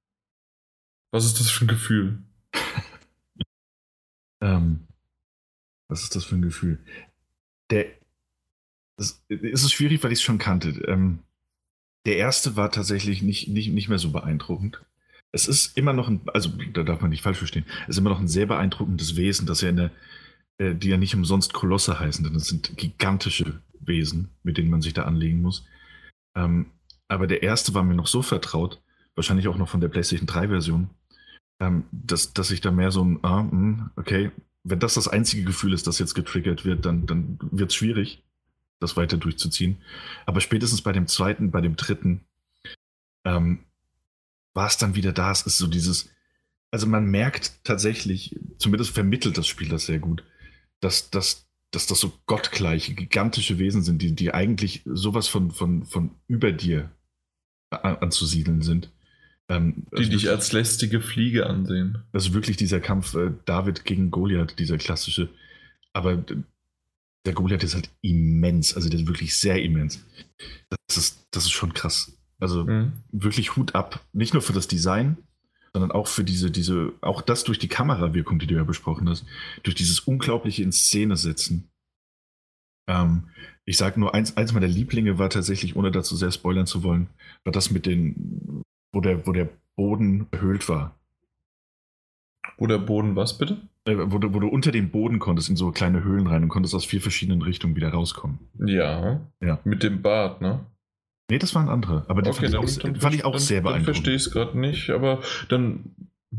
[1.11, 2.19] Was ist das für ein Gefühl?
[4.41, 4.87] ähm,
[5.87, 6.79] was ist das für ein Gefühl?
[7.71, 7.87] Der,
[8.97, 10.69] das, es ist schwierig, weil ich es schon kannte.
[10.87, 11.19] Ähm,
[12.05, 14.81] der erste war tatsächlich nicht, nicht, nicht mehr so beeindruckend
[15.31, 18.09] es ist immer noch ein, also da darf man nicht falsch verstehen, es ist immer
[18.09, 19.91] noch ein sehr beeindruckendes Wesen, dass er in der,
[20.57, 24.81] äh, die ja nicht umsonst Kolosse heißen, denn es sind gigantische Wesen, mit denen man
[24.81, 25.65] sich da anlegen muss.
[26.35, 26.67] Ähm,
[27.07, 28.81] aber der erste war mir noch so vertraut,
[29.15, 30.89] wahrscheinlich auch noch von der PlayStation 3-Version,
[31.59, 34.31] ähm, dass, dass ich da mehr so ein, ah, mh, hm, okay,
[34.63, 38.21] wenn das das einzige Gefühl ist, das jetzt getriggert wird, dann, dann wird es schwierig,
[38.79, 39.77] das weiter durchzuziehen.
[40.25, 42.21] Aber spätestens bei dem zweiten, bei dem dritten,
[43.25, 43.59] ähm,
[44.53, 45.31] war es dann wieder da.
[45.31, 46.09] Es ist so dieses,
[46.71, 50.23] also man merkt tatsächlich, zumindest vermittelt das Spiel das sehr gut,
[50.79, 55.85] dass, dass, dass das so gottgleiche, gigantische Wesen sind, die, die eigentlich sowas von, von,
[55.85, 56.91] von über dir
[57.69, 58.91] anzusiedeln sind.
[59.47, 62.03] Ähm, die dich als lästige Fliege ansehen.
[62.11, 65.29] Das ist wirklich dieser Kampf äh, David gegen Goliath, dieser klassische.
[65.93, 66.23] Aber
[67.25, 70.05] der Goliath ist halt immens, also der ist wirklich sehr immens.
[70.87, 72.17] Das ist, das ist schon krass.
[72.41, 72.93] Also mhm.
[73.11, 74.03] wirklich Hut ab.
[74.11, 75.17] Nicht nur für das Design,
[75.73, 79.25] sondern auch für diese, diese, auch das durch die Kamerawirkung, die du ja besprochen hast,
[79.63, 81.69] durch dieses unglaubliche in Szene setzen.
[82.87, 83.29] Ähm,
[83.63, 87.07] ich sage nur, eins, eins meiner Lieblinge war tatsächlich, ohne dazu sehr spoilern zu wollen,
[87.43, 90.95] war das mit den, wo der, wo der Boden erhöht war.
[92.57, 93.61] Wo der Boden was bitte?
[93.85, 96.49] Äh, wo, du, wo du unter dem Boden konntest, in so kleine Höhlen rein und
[96.49, 98.39] konntest aus vier verschiedenen Richtungen wieder rauskommen.
[98.65, 99.21] Ja.
[99.41, 99.59] ja.
[99.63, 100.65] Mit dem Bad, ne?
[101.31, 102.03] Nee, das waren andere.
[102.09, 103.87] Aber den okay, fand, ich auch, dann, fand ich auch dann, sehr beeindruckend.
[103.87, 105.95] Dann verstehe ich es gerade nicht, aber dann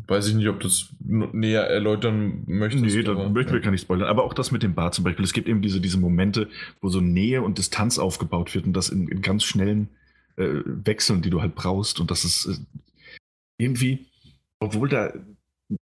[0.07, 2.85] weiß ich nicht, ob du es näher erläutern möchtest.
[2.85, 4.07] Nee, da möchten wir gar nicht spoilern.
[4.07, 5.25] Aber auch das mit dem Bad zum Beispiel.
[5.25, 6.51] Es gibt eben diese, diese Momente,
[6.83, 9.89] wo so Nähe und Distanz aufgebaut wird und das in, in ganz schnellen
[10.37, 11.99] äh, Wechseln, die du halt brauchst.
[11.99, 12.59] Und das ist äh,
[13.57, 14.05] irgendwie,
[14.61, 15.15] obwohl da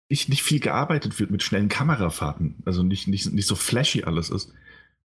[0.08, 4.30] nicht, nicht viel gearbeitet wird mit schnellen Kamerafahrten, also nicht, nicht, nicht so flashy alles
[4.30, 4.50] ist,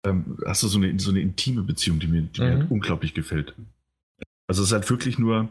[0.05, 2.47] ähm, hast du so eine, so eine intime Beziehung, die mir, die mhm.
[2.47, 3.55] mir halt unglaublich gefällt.
[4.53, 5.49] Also es ist halt wirklich nur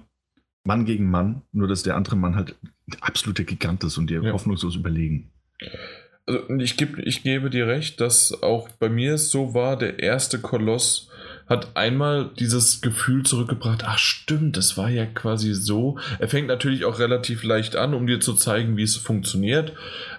[0.64, 2.54] Mann gegen Mann, nur dass der andere Mann halt
[3.00, 4.32] absoluter Gigant ist und dir ja.
[4.32, 5.32] hoffnungslos überlegen.
[6.28, 9.98] Also ich, geb, ich gebe dir recht, dass auch bei mir es so war, der
[9.98, 11.10] erste Koloss
[11.48, 15.98] hat einmal dieses Gefühl zurückgebracht, ach stimmt, das war ja quasi so.
[16.20, 19.74] Er fängt natürlich auch relativ leicht an, um dir zu zeigen, wie es funktioniert.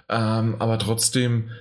[0.09, 1.51] Ähm, aber trotzdem,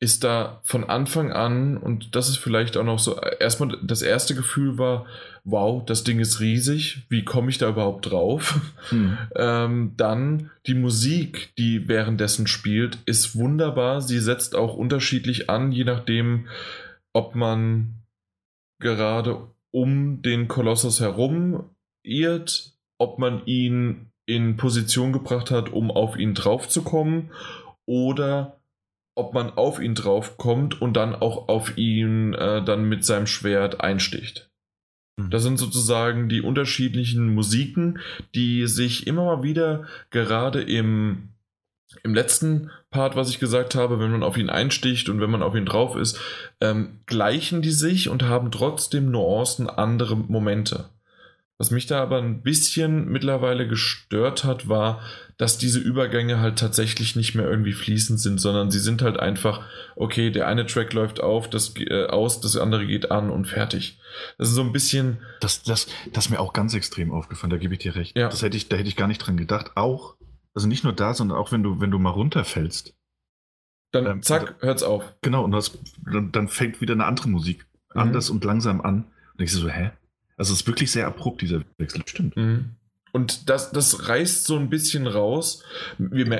[0.00, 4.34] ist da von Anfang an, und das ist vielleicht auch noch so, erstmal das erste
[4.34, 5.04] Gefühl war,
[5.44, 8.60] wow, das Ding ist riesig, wie komme ich da überhaupt drauf?
[8.90, 9.18] Hm.
[9.36, 14.00] Ähm, dann die Musik, die währenddessen spielt, ist wunderbar.
[14.00, 16.48] Sie setzt auch unterschiedlich an, je nachdem,
[17.12, 17.94] ob man
[18.80, 21.70] gerade um den Kolossus herum
[22.02, 27.30] irrt, ob man ihn in Position gebracht hat, um auf ihn draufzukommen,
[27.86, 28.60] oder
[29.16, 33.80] ob man auf ihn draufkommt und dann auch auf ihn äh, dann mit seinem Schwert
[33.80, 34.49] einsticht.
[35.24, 35.30] Mhm.
[35.30, 37.98] Das sind sozusagen die unterschiedlichen Musiken,
[38.34, 41.30] die sich immer mal wieder gerade im,
[42.02, 45.42] im letzten Part, was ich gesagt habe, wenn man auf ihn einsticht und wenn man
[45.42, 46.18] auf ihn drauf ist,
[46.60, 50.88] ähm, gleichen die sich und haben trotzdem Nuancen andere Momente.
[51.60, 55.02] Was mich da aber ein bisschen mittlerweile gestört hat, war,
[55.36, 59.60] dass diese Übergänge halt tatsächlich nicht mehr irgendwie fließend sind, sondern sie sind halt einfach,
[59.94, 64.00] okay, der eine Track läuft auf, das äh, aus, das andere geht an und fertig.
[64.38, 65.18] Das ist so ein bisschen.
[65.40, 68.16] Das, das, das ist mir auch ganz extrem aufgefallen, da gebe ich dir recht.
[68.16, 68.30] Ja.
[68.30, 69.72] Das hätte ich, da hätte ich gar nicht dran gedacht.
[69.74, 70.16] Auch,
[70.54, 72.94] also nicht nur da, sondern auch wenn du, wenn du mal runterfällst.
[73.92, 75.04] Dann ähm, zack, hört's auf.
[75.20, 75.78] Genau, und das,
[76.10, 78.00] dann, dann fängt wieder eine andere Musik mhm.
[78.00, 79.12] anders und langsam an.
[79.36, 79.90] Und ich so, hä?
[80.40, 82.00] Also es ist wirklich sehr abrupt, dieser Wechsel.
[82.06, 82.34] Stimmt.
[82.34, 82.70] Mhm.
[83.12, 85.62] Und das, das reißt so ein bisschen raus.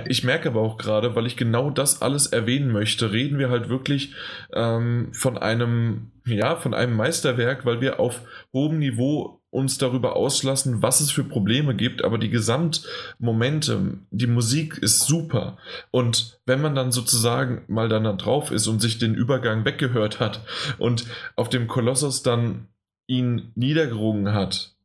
[0.08, 3.68] Ich merke aber auch gerade, weil ich genau das alles erwähnen möchte, reden wir halt
[3.68, 4.14] wirklich
[4.54, 8.22] ähm, von einem, ja, von einem Meisterwerk, weil wir auf
[8.54, 14.78] hohem Niveau uns darüber auslassen, was es für Probleme gibt, aber die Gesamtmomente, die Musik
[14.78, 15.58] ist super.
[15.90, 20.20] Und wenn man dann sozusagen mal dann da drauf ist und sich den Übergang weggehört
[20.20, 20.40] hat
[20.78, 21.04] und
[21.36, 22.68] auf dem Kolossus dann
[23.10, 24.76] ihn niedergerungen hat,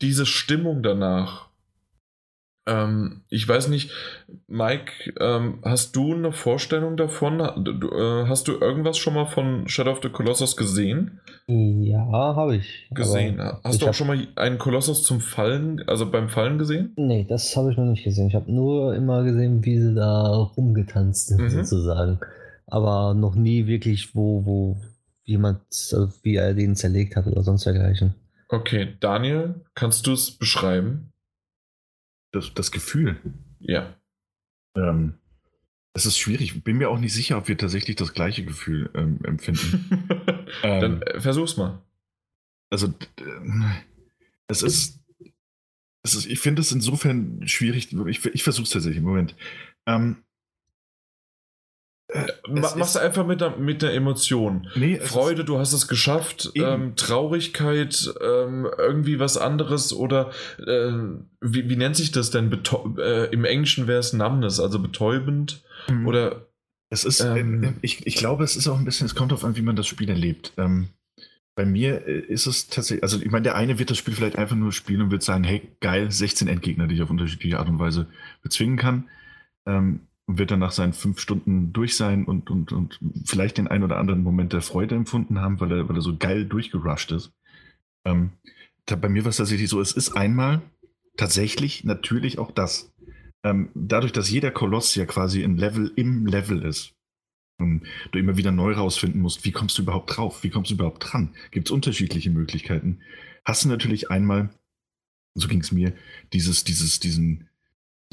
[0.00, 1.48] diese Stimmung danach.
[2.66, 3.90] Ähm, ich weiß nicht,
[4.46, 7.40] Mike, ähm, hast du eine Vorstellung davon?
[7.40, 11.20] Äh, hast du irgendwas schon mal von Shadow of the Colossus gesehen?
[11.46, 12.88] Ja, habe ich.
[12.92, 13.42] Gesehen.
[13.64, 16.92] Hast du auch schon mal einen Kolossus zum Fallen, also beim Fallen gesehen?
[16.96, 18.28] Nee, das habe ich noch nicht gesehen.
[18.28, 21.50] Ich habe nur immer gesehen, wie sie da rumgetanzt sind, mhm.
[21.50, 22.20] sozusagen.
[22.66, 24.76] Aber noch nie wirklich, wo, wo,
[25.24, 25.60] jemand,
[26.22, 28.14] wie er den zerlegt hat oder sonst dergleichen.
[28.48, 31.12] Okay, Daniel, kannst du es beschreiben?
[32.32, 33.16] Das, das Gefühl.
[33.58, 33.94] Ja.
[34.76, 35.14] Ähm,
[35.94, 36.64] es ist schwierig.
[36.64, 40.08] Bin mir auch nicht sicher, ob wir tatsächlich das gleiche Gefühl ähm, empfinden.
[40.62, 41.80] Dann ähm, versuch's mal.
[42.70, 42.92] Also,
[44.48, 45.00] es ist,
[46.02, 47.92] es ist ich finde es insofern schwierig.
[48.08, 49.02] Ich, ich versuche es tatsächlich.
[49.02, 49.36] Moment.
[49.86, 50.24] Ähm,
[52.14, 54.68] äh, machst du einfach mit der, mit der Emotion.
[54.76, 56.52] Nee, Freude, du hast es geschafft.
[56.54, 60.30] Ähm, Traurigkeit, ähm, irgendwie was anderes oder
[60.64, 60.92] äh,
[61.40, 62.50] wie, wie, nennt sich das denn?
[62.50, 66.06] Betäub äh, Im Englischen wäre es Numbness, also betäubend mhm.
[66.06, 66.46] oder.
[66.88, 69.44] Es ist, ähm, äh, ich, ich glaube, es ist auch ein bisschen, es kommt darauf
[69.44, 70.52] an, wie man das Spiel erlebt.
[70.56, 70.90] Ähm,
[71.56, 74.38] bei mir äh, ist es tatsächlich, also ich meine, der eine wird das Spiel vielleicht
[74.38, 77.68] einfach nur spielen und wird sagen, hey, geil, 16 Endgegner, die ich auf unterschiedliche Art
[77.68, 78.06] und Weise
[78.42, 79.08] bezwingen kann.
[79.66, 83.84] Ähm, wird dann nach seinen fünf Stunden durch sein und, und, und vielleicht den einen
[83.84, 87.32] oder anderen Moment der Freude empfunden haben, weil er, weil er so geil durchgerusht ist.
[88.06, 88.32] Ähm,
[88.86, 90.62] da, bei mir war es tatsächlich so, es ist einmal
[91.16, 92.92] tatsächlich natürlich auch das.
[93.44, 96.94] Ähm, dadurch, dass jeder Koloss ja quasi ein Level im Level ist,
[97.58, 100.74] und du immer wieder neu rausfinden musst, wie kommst du überhaupt drauf, wie kommst du
[100.74, 103.00] überhaupt dran, gibt es unterschiedliche Möglichkeiten.
[103.44, 104.50] Hast du natürlich einmal,
[105.34, 105.94] so ging es mir,
[106.32, 107.48] dieses, dieses, diesen,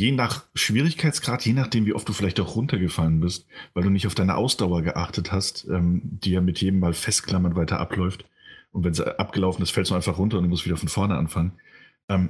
[0.01, 3.45] je nach Schwierigkeitsgrad, je nachdem, wie oft du vielleicht auch runtergefallen bist,
[3.75, 7.55] weil du nicht auf deine Ausdauer geachtet hast, ähm, die ja mit jedem Mal festklammern
[7.55, 8.25] weiter abläuft.
[8.71, 11.15] Und wenn sie abgelaufen ist, fällst du einfach runter und du musst wieder von vorne
[11.15, 11.51] anfangen.
[12.09, 12.29] Ähm,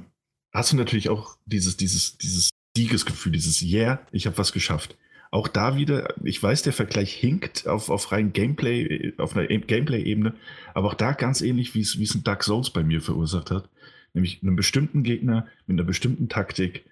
[0.52, 4.98] hast du natürlich auch dieses, dieses, dieses Siegesgefühl, dieses Yeah, ich habe was geschafft.
[5.30, 10.34] Auch da wieder, ich weiß, der Vergleich hinkt auf, auf rein Gameplay, auf einer Gameplay-Ebene,
[10.74, 13.50] aber auch da ganz ähnlich, wie es, wie es ein Dark Souls bei mir verursacht
[13.50, 13.70] hat.
[14.12, 16.84] Nämlich einen bestimmten Gegner mit einer bestimmten Taktik,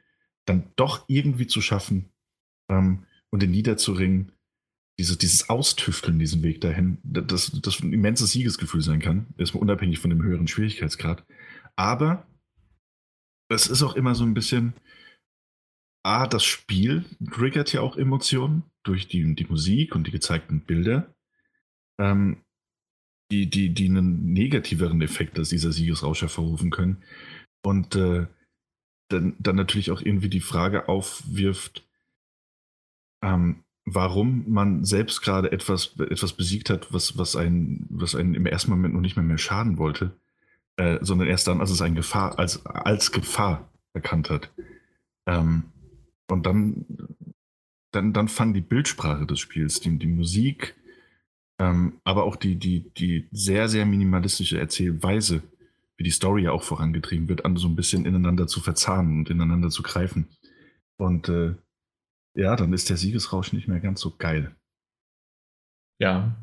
[0.46, 2.10] dann doch irgendwie zu schaffen
[2.70, 4.32] ähm, und den niederzuringen,
[4.98, 9.98] diese, dieses Austüfteln, diesen Weg dahin, das, das ein immenses Siegesgefühl sein kann, ist unabhängig
[9.98, 11.24] von dem höheren Schwierigkeitsgrad.
[11.76, 12.26] Aber
[13.48, 14.74] es ist auch immer so ein bisschen,
[16.02, 21.14] A, das Spiel triggert ja auch Emotionen durch die, die Musik und die gezeigten Bilder,
[21.98, 22.42] ähm,
[23.30, 27.02] die, die, die einen negativeren Effekt als dieser Siegesrausch hervorrufen können.
[27.62, 28.26] Und äh,
[29.10, 31.84] dann, dann natürlich auch irgendwie die Frage aufwirft,
[33.22, 38.46] ähm, warum man selbst gerade etwas, etwas besiegt hat, was, was, einen, was einen im
[38.46, 40.12] ersten Moment noch nicht mehr, mehr schaden wollte,
[40.76, 44.50] äh, sondern erst dann, als es eine Gefahr, als, als Gefahr erkannt hat.
[45.26, 45.64] Ähm,
[46.28, 46.86] und dann
[47.90, 50.76] dann, dann fand die Bildsprache des Spiels, die, die Musik,
[51.58, 55.42] ähm, aber auch die, die, die sehr, sehr minimalistische Erzählweise,
[56.00, 59.28] wie die Story ja auch vorangetrieben wird, an so ein bisschen ineinander zu verzahnen und
[59.28, 60.30] ineinander zu greifen.
[60.96, 61.56] Und äh,
[62.34, 64.56] ja, dann ist der Siegesrausch nicht mehr ganz so geil.
[65.98, 66.36] Ja,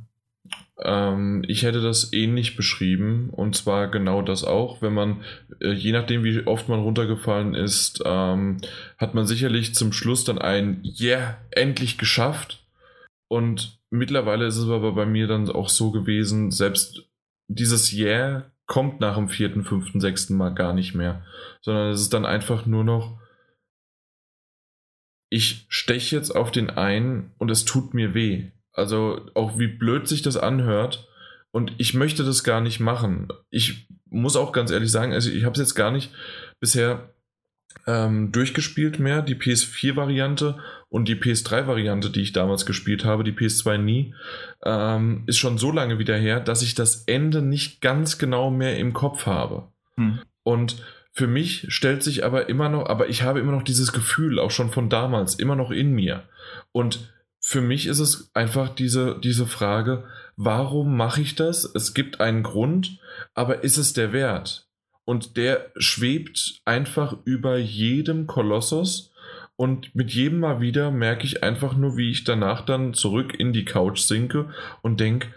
[0.80, 4.84] ähm, ich hätte das ähnlich beschrieben und zwar genau das auch.
[4.84, 5.24] Wenn man,
[5.60, 8.58] äh, je nachdem wie oft man runtergefallen ist, ähm,
[9.00, 12.64] hat man sicherlich zum Schluss dann ein Yeah, endlich geschafft.
[13.28, 17.10] Und mittlerweile ist es aber bei mir dann auch so gewesen, selbst
[17.48, 21.26] dieses Yeah kommt nach dem vierten, fünften, sechsten Mal gar nicht mehr,
[21.62, 23.20] sondern es ist dann einfach nur noch,
[25.30, 28.52] ich steche jetzt auf den einen und es tut mir weh.
[28.72, 31.10] Also auch wie blöd sich das anhört.
[31.52, 33.30] Und ich möchte das gar nicht machen.
[33.50, 36.12] Ich muss auch ganz ehrlich sagen, also ich habe es jetzt gar nicht
[36.60, 37.14] bisher
[37.86, 40.60] ähm, durchgespielt mehr, die PS4-Variante
[40.90, 44.14] und die PS3-Variante, die ich damals gespielt habe, die PS2 nie,
[44.64, 48.78] ähm, ist schon so lange wieder her, dass ich das Ende nicht ganz genau mehr
[48.78, 49.68] im Kopf habe.
[49.96, 50.20] Hm.
[50.44, 54.40] Und für mich stellt sich aber immer noch, aber ich habe immer noch dieses Gefühl,
[54.40, 56.24] auch schon von damals, immer noch in mir.
[56.72, 60.06] Und für mich ist es einfach diese, diese Frage,
[60.36, 61.66] warum mache ich das?
[61.66, 63.00] Es gibt einen Grund,
[63.34, 64.68] aber ist es der Wert?
[65.06, 69.07] Und der schwebt einfach über jedem Kolossus.
[69.58, 73.54] Und mit jedem Mal wieder merke ich einfach nur, wie ich danach dann zurück in
[73.54, 74.50] die Couch sinke
[74.84, 75.30] und denke,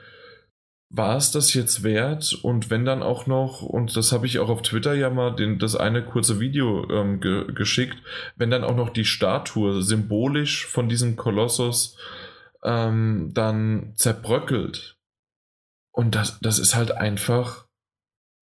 [0.91, 2.35] war es das jetzt wert?
[2.43, 5.59] Und wenn dann auch noch, und das habe ich auch auf Twitter ja mal den,
[5.59, 7.97] das eine kurze Video ähm, ge geschickt,
[8.37, 11.97] wenn dann auch noch die Statue symbolisch von diesem Kolossus
[12.63, 14.97] ähm, dann zerbröckelt.
[15.93, 17.70] Und das, das ist halt einfach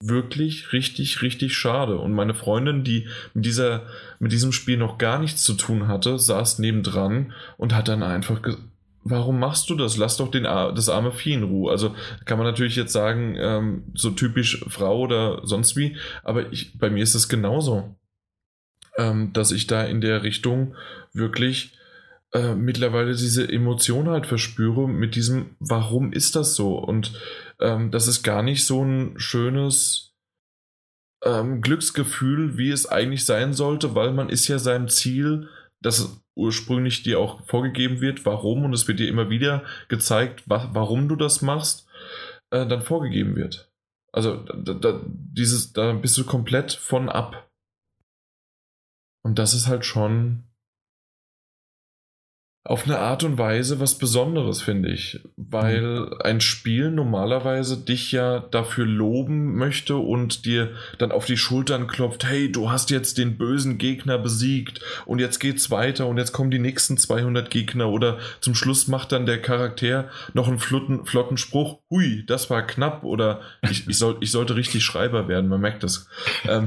[0.01, 1.99] wirklich richtig, richtig schade.
[1.99, 3.87] Und meine Freundin, die mit, dieser,
[4.21, 8.43] mit diesem Spiel noch gar nichts zu tun hatte, saß nebendran und hat dann einfach
[8.43, 8.63] gesagt,
[9.03, 9.97] warum machst du das?
[9.97, 11.71] Lass doch den, das arme Vieh in Ruhe.
[11.71, 11.95] Also
[12.25, 16.91] kann man natürlich jetzt sagen, ähm, so typisch Frau oder sonst wie, aber ich, bei
[16.91, 17.97] mir ist es genauso,
[18.97, 20.75] ähm, dass ich da in der Richtung
[21.13, 21.73] wirklich
[22.33, 26.77] äh, mittlerweile diese Emotion halt verspüre mit diesem, warum ist das so?
[26.77, 27.13] Und
[27.61, 30.15] ähm, das ist gar nicht so ein schönes
[31.25, 35.49] ähm, Glücksgefühl, wie es eigentlich sein sollte, weil man ist ja seinem Ziel,
[35.81, 40.71] das ursprünglich dir auch vorgegeben wird, warum, und es wird dir immer wieder gezeigt, wa
[40.73, 41.89] warum du das machst,
[42.51, 43.71] äh, dann vorgegeben wird.
[44.13, 47.51] Also da, da, dieses, da bist du komplett von ab.
[49.23, 50.45] Und das ist halt schon
[52.69, 55.21] auf eine Art und Weise was Besonderes, finde ich.
[55.37, 61.87] Weil ein Spiel normalerweise dich ja dafür loben möchte und dir dann auf die Schultern
[61.87, 66.33] klopft, hey, du hast jetzt den bösen Gegner besiegt und jetzt geht's weiter und jetzt
[66.33, 71.07] kommen die nächsten 200 Gegner oder zum Schluss macht dann der Charakter noch einen flotten,
[71.07, 75.49] flotten Spruch, hui, das war knapp oder ich, ich, soll, ich sollte richtig Schreiber werden,
[75.49, 76.07] man merkt das.
[76.47, 76.67] Ähm,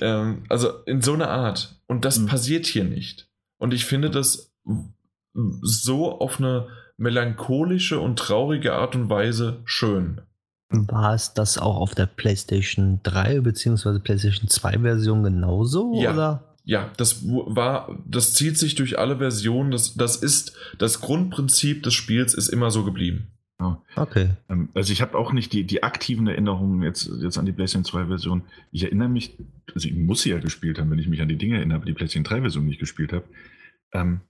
[0.00, 1.80] ähm, also in so einer Art.
[1.88, 2.26] Und das mhm.
[2.26, 3.28] passiert hier nicht.
[3.58, 4.52] Und ich finde das
[5.62, 10.20] so auf eine melancholische und traurige Art und Weise schön.
[10.70, 14.00] War es das auch auf der PlayStation 3 bzw.
[14.00, 15.94] PlayStation 2 Version genauso?
[16.00, 16.12] Ja.
[16.12, 16.44] Oder?
[16.64, 19.70] Ja, das war, das zieht sich durch alle Versionen.
[19.70, 23.28] Das, das ist, das Grundprinzip des Spiels ist immer so geblieben.
[23.96, 24.30] Okay.
[24.48, 27.84] Ähm, also ich habe auch nicht die, die aktiven Erinnerungen jetzt, jetzt an die PlayStation
[27.84, 28.42] 2 Version.
[28.70, 29.36] Ich erinnere mich,
[29.74, 31.86] also ich muss sie ja gespielt haben, wenn ich mich an die Dinge erinnere, aber
[31.86, 33.24] die PlayStation 3 Version nicht gespielt habe.
[33.92, 34.20] Ähm,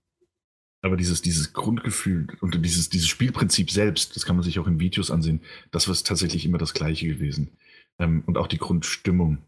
[0.82, 4.80] aber dieses, dieses Grundgefühl und dieses, dieses Spielprinzip selbst, das kann man sich auch in
[4.80, 5.40] Videos ansehen,
[5.70, 7.50] das war tatsächlich immer das gleiche gewesen.
[7.98, 9.38] Ähm, und auch die Grundstimmung.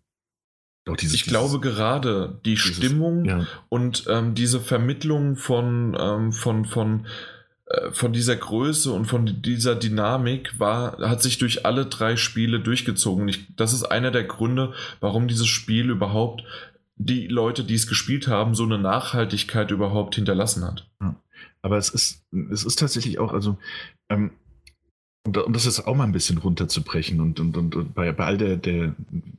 [0.88, 3.46] Auch dieses, ich glaube gerade die dieses, Stimmung ja.
[3.68, 7.06] und ähm, diese Vermittlung von, ähm, von, von,
[7.66, 12.58] äh, von dieser Größe und von dieser Dynamik war, hat sich durch alle drei Spiele
[12.58, 13.28] durchgezogen.
[13.28, 16.42] Ich, das ist einer der Gründe, warum dieses Spiel überhaupt
[17.02, 20.90] die Leute, die es gespielt haben, so eine Nachhaltigkeit überhaupt hinterlassen hat.
[21.62, 23.58] Aber es ist, es ist tatsächlich auch, also,
[24.10, 24.32] ähm,
[25.26, 28.38] und, das ist auch mal ein bisschen runterzubrechen und, und, und, und bei, bei all
[28.38, 28.94] der, der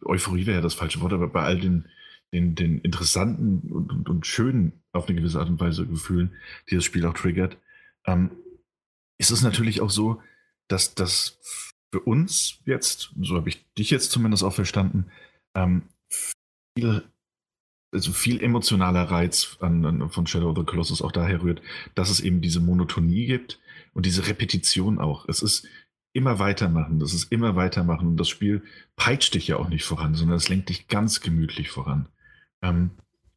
[0.06, 1.86] Euphorie wäre ja das falsche Wort, aber bei all den,
[2.34, 6.32] den, den interessanten und, und, und schönen, auf eine gewisse Art und Weise Gefühlen,
[6.70, 7.58] die das Spiel auch triggert,
[8.06, 8.32] ähm,
[9.20, 10.22] ist es natürlich auch so,
[10.68, 11.40] dass das
[11.94, 15.12] für uns jetzt, so habe ich dich jetzt zumindest auch verstanden,
[15.56, 15.84] ähm,
[16.76, 17.04] viel
[17.92, 21.62] also viel emotionaler Reiz an, an, von Shadow of the Colossus auch daher rührt,
[21.96, 23.60] dass es eben diese Monotonie gibt
[23.94, 25.28] und diese Repetition auch.
[25.28, 25.68] Es ist
[26.14, 28.64] immer weitermachen, das ist immer weitermachen und das Spiel
[28.96, 32.08] peitscht dich ja auch nicht voran, sondern es lenkt dich ganz gemütlich voran.
[32.62, 32.92] Ähm,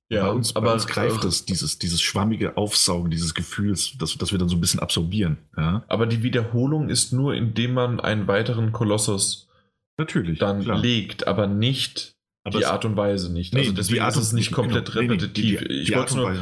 [0.09, 4.17] Ja, bei uns, aber bei uns greift das, dieses, dieses schwammige Aufsaugen, dieses Gefühls, das,
[4.19, 5.39] das wir dann so ein bisschen absorbieren.
[5.57, 5.85] Ja?
[5.89, 9.49] Aber die Wiederholung ist nur, indem man einen weiteren Kolossus
[9.97, 10.79] Natürlich, dann klar.
[10.79, 12.14] legt, aber nicht
[12.45, 13.55] aber die Art und Weise nicht.
[13.55, 15.61] Nee, also deswegen ist es nicht komplett genau, repetitiv.
[15.63, 16.37] Nee, nee, die, die, ich nur,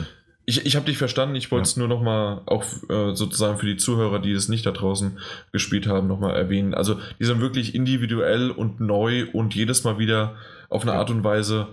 [0.44, 1.80] ich, ich habe dich verstanden, ich wollte es ja.
[1.80, 5.18] nur nochmal auch äh, sozusagen für die Zuhörer, die es nicht da draußen
[5.52, 6.74] gespielt haben, nochmal erwähnen.
[6.74, 10.34] Also die sind wirklich individuell und neu und jedes Mal wieder
[10.68, 10.98] auf eine ja.
[10.98, 11.68] Art und Weise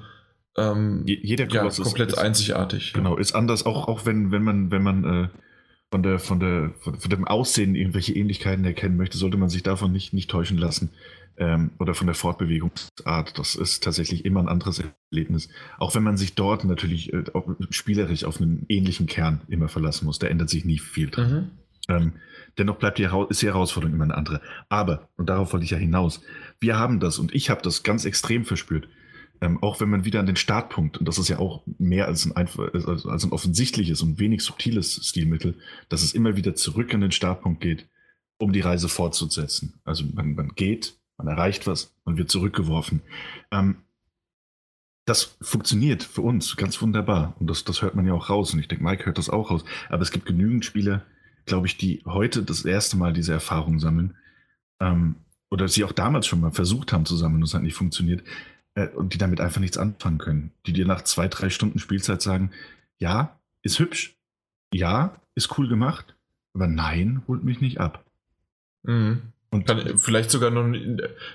[0.57, 2.93] ähm, jeder ja, komplett ist, einzigartig.
[2.93, 5.27] Genau, ist anders, auch, auch wenn, wenn man, wenn man äh,
[5.91, 9.63] von, der, von, der, von, von dem Aussehen irgendwelche Ähnlichkeiten erkennen möchte, sollte man sich
[9.63, 10.91] davon nicht, nicht täuschen lassen.
[11.37, 13.37] Ähm, oder von der Fortbewegungsart.
[13.39, 15.47] Das ist tatsächlich immer ein anderes Erlebnis.
[15.77, 20.05] Auch wenn man sich dort natürlich äh, auch spielerisch auf einen ähnlichen Kern immer verlassen
[20.05, 20.19] muss.
[20.19, 21.31] Da ändert sich nie viel dran.
[21.31, 21.95] Mhm.
[21.95, 22.13] Ähm,
[22.57, 24.41] dennoch bleibt die, ist die Herausforderung immer eine andere.
[24.67, 26.21] Aber, und darauf wollte ich ja hinaus,
[26.59, 28.89] wir haben das und ich habe das ganz extrem verspürt
[29.41, 32.25] ähm, auch wenn man wieder an den Startpunkt, und das ist ja auch mehr als
[32.25, 35.55] ein, als, als ein offensichtliches und wenig subtiles Stilmittel,
[35.87, 37.87] dass es immer wieder zurück an den Startpunkt geht,
[38.37, 39.79] um die Reise fortzusetzen.
[39.83, 43.01] Also man, man geht, man erreicht was, man wird zurückgeworfen.
[43.51, 43.77] Ähm,
[45.05, 47.35] das funktioniert für uns ganz wunderbar.
[47.39, 48.53] Und das, das hört man ja auch raus.
[48.53, 49.65] Und ich denke, Mike hört das auch raus.
[49.89, 51.03] Aber es gibt genügend Spieler,
[51.45, 54.15] glaube ich, die heute das erste Mal diese Erfahrung sammeln.
[54.79, 55.15] Ähm,
[55.49, 58.23] oder sie auch damals schon mal versucht haben zu sammeln und es hat nicht funktioniert,
[58.79, 60.51] äh, und die damit einfach nichts anfangen können.
[60.65, 62.51] Die dir nach zwei, drei Stunden Spielzeit sagen,
[62.97, 64.15] ja, ist hübsch,
[64.73, 66.15] ja, ist cool gemacht,
[66.53, 68.05] aber nein, holt mich nicht ab.
[68.83, 69.21] Mhm.
[69.51, 70.77] Und Kann, vielleicht sogar noch,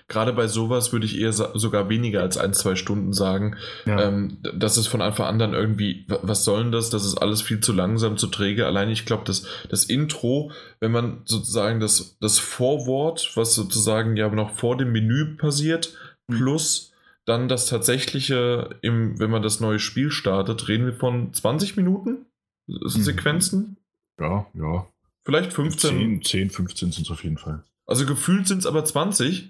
[0.07, 3.57] gerade bei sowas würde ich eher sogar weniger als ein, zwei Stunden sagen.
[3.87, 4.03] Ja.
[4.03, 6.91] Ähm, das ist von Anfang an dann irgendwie, was soll denn das?
[6.91, 8.67] Das ist alles viel zu langsam, zu träge.
[8.67, 14.29] Allein ich glaube, das, das Intro, wenn man sozusagen das, das Vorwort, was sozusagen ja
[14.29, 15.93] noch vor dem Menü passiert,
[16.29, 16.37] mhm.
[16.37, 16.94] plus
[17.25, 22.27] dann das tatsächliche, im, wenn man das neue Spiel startet, reden wir von 20 Minuten
[22.67, 22.89] mhm.
[22.89, 23.77] Sequenzen?
[24.19, 24.87] Ja, ja.
[25.25, 26.23] Vielleicht 15.
[26.23, 27.65] 10, 10 15 sind es auf jeden Fall.
[27.87, 29.49] Also gefühlt sind es aber 20,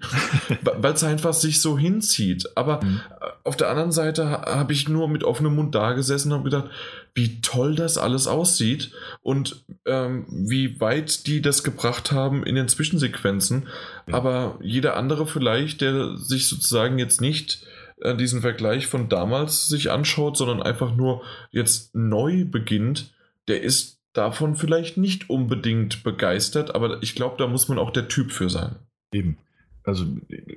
[0.63, 2.49] weil es einfach sich so hinzieht.
[2.55, 3.01] Aber mhm.
[3.43, 6.69] auf der anderen Seite habe ich nur mit offenem Mund da gesessen und gedacht,
[7.15, 12.67] wie toll das alles aussieht und ähm, wie weit die das gebracht haben in den
[12.67, 13.69] Zwischensequenzen.
[14.07, 14.15] Ja.
[14.15, 17.65] Aber jeder andere vielleicht, der sich sozusagen jetzt nicht
[18.01, 23.13] äh, diesen Vergleich von damals sich anschaut, sondern einfach nur jetzt neu beginnt,
[23.47, 28.09] der ist davon vielleicht nicht unbedingt begeistert, aber ich glaube, da muss man auch der
[28.09, 28.75] Typ für sein.
[29.13, 29.37] Eben.
[29.83, 30.05] Also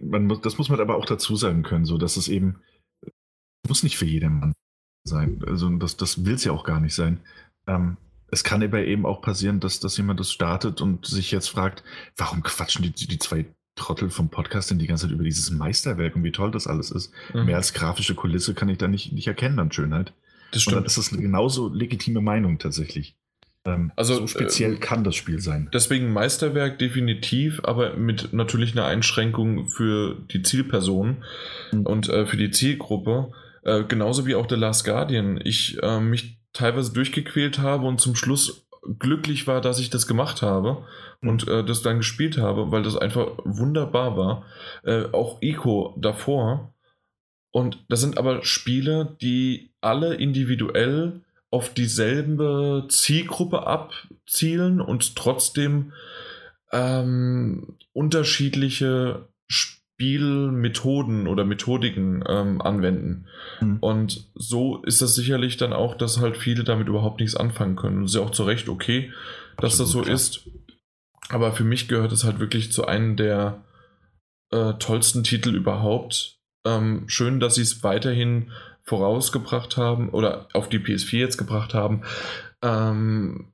[0.03, 2.57] man muss, das muss man aber auch dazu sagen können, so dass es eben
[3.69, 4.55] muss nicht für jedermann
[5.09, 5.43] sein.
[5.47, 7.21] Also das, das will es ja auch gar nicht sein.
[7.67, 7.97] Ähm,
[8.31, 11.83] es kann aber eben auch passieren, dass, dass jemand das startet und sich jetzt fragt,
[12.17, 16.17] warum quatschen die, die zwei Trottel vom Podcast denn die ganze Zeit über dieses Meisterwerk
[16.17, 17.13] und wie toll das alles ist.
[17.33, 17.47] Mhm.
[17.47, 20.13] Mehr als grafische Kulisse kann ich da nicht, nicht erkennen an Schönheit.
[20.53, 20.77] Das stimmt.
[20.77, 23.17] Und dann ist das eine genauso legitime Meinung tatsächlich.
[23.65, 25.69] Ähm, also so speziell äh, kann das Spiel sein.
[25.73, 31.19] Deswegen Meisterwerk definitiv, aber mit natürlich einer Einschränkung für die Zielperson
[31.73, 31.87] mhm.
[31.87, 33.33] und äh, für die Zielgruppe.
[33.63, 35.41] Äh, genauso wie auch The Last Guardian.
[35.45, 38.67] Ich äh, mich teilweise durchgequält habe und zum Schluss
[38.99, 40.85] glücklich war, dass ich das gemacht habe
[41.21, 41.29] mhm.
[41.29, 44.45] und äh, das dann gespielt habe, weil das einfach wunderbar war.
[44.85, 46.75] Äh, auch Eco davor.
[47.51, 55.93] Und das sind aber Spiele, die alle individuell auf dieselbe Zielgruppe abzielen und trotzdem
[56.73, 59.29] ähm, unterschiedliche
[59.99, 63.27] Spielmethoden oder Methodiken ähm, anwenden.
[63.61, 63.79] Mhm.
[63.81, 67.99] Und so ist das sicherlich dann auch, dass halt viele damit überhaupt nichts anfangen können.
[67.99, 69.13] Und ist ja auch zu Recht okay,
[69.57, 70.15] dass Absolut, das so klar.
[70.15, 70.51] ist.
[71.31, 73.65] Aber für mich gehört es halt wirklich zu einem der
[74.53, 76.39] äh, tollsten Titel überhaupt.
[76.65, 78.53] Ähm, schön, dass sie es weiterhin
[78.85, 82.03] vorausgebracht haben oder auf die PS4 jetzt gebracht haben.
[82.63, 83.53] Ähm,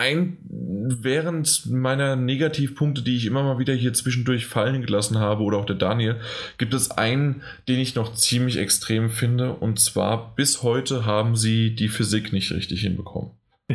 [0.00, 5.58] ein, während meiner Negativpunkte, die ich immer mal wieder hier zwischendurch fallen gelassen habe, oder
[5.58, 6.18] auch der Daniel,
[6.56, 9.52] gibt es einen, den ich noch ziemlich extrem finde.
[9.52, 13.32] Und zwar, bis heute haben sie die Physik nicht richtig hinbekommen.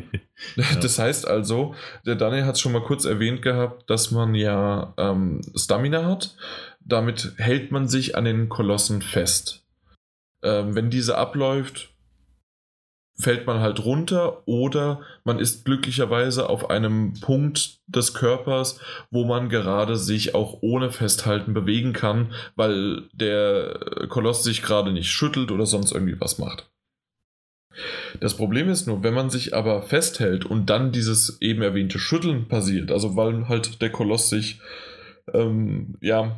[0.56, 0.66] ja.
[0.82, 1.76] Das heißt also,
[2.08, 6.36] der Daniel hat es schon mal kurz erwähnt gehabt, dass man ja ähm, Stamina hat.
[6.80, 9.64] Damit hält man sich an den Kolossen fest.
[10.44, 11.95] Ähm, wenn diese abläuft,
[13.18, 18.80] fällt man halt runter oder man ist glücklicherweise auf einem Punkt des Körpers,
[19.10, 25.10] wo man gerade sich auch ohne Festhalten bewegen kann, weil der Koloss sich gerade nicht
[25.10, 26.70] schüttelt oder sonst irgendwie was macht.
[28.20, 32.48] Das Problem ist nur, wenn man sich aber festhält und dann dieses eben erwähnte Schütteln
[32.48, 34.62] passiert, also weil halt der Koloss sich,
[35.34, 36.38] ähm, ja,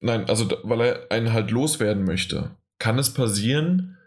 [0.00, 3.97] nein, also weil er einen halt loswerden möchte, kann es passieren,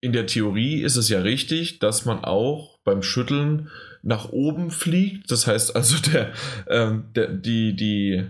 [0.00, 3.70] in der Theorie ist es ja richtig, dass man auch beim Schütteln
[4.02, 5.30] nach oben fliegt.
[5.30, 6.32] Das heißt also, der,
[6.68, 8.24] ähm, der, die, die,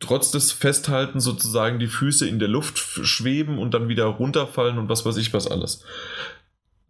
[0.00, 4.88] trotz des Festhaltens sozusagen die Füße in der Luft schweben und dann wieder runterfallen und
[4.88, 5.84] was weiß ich was alles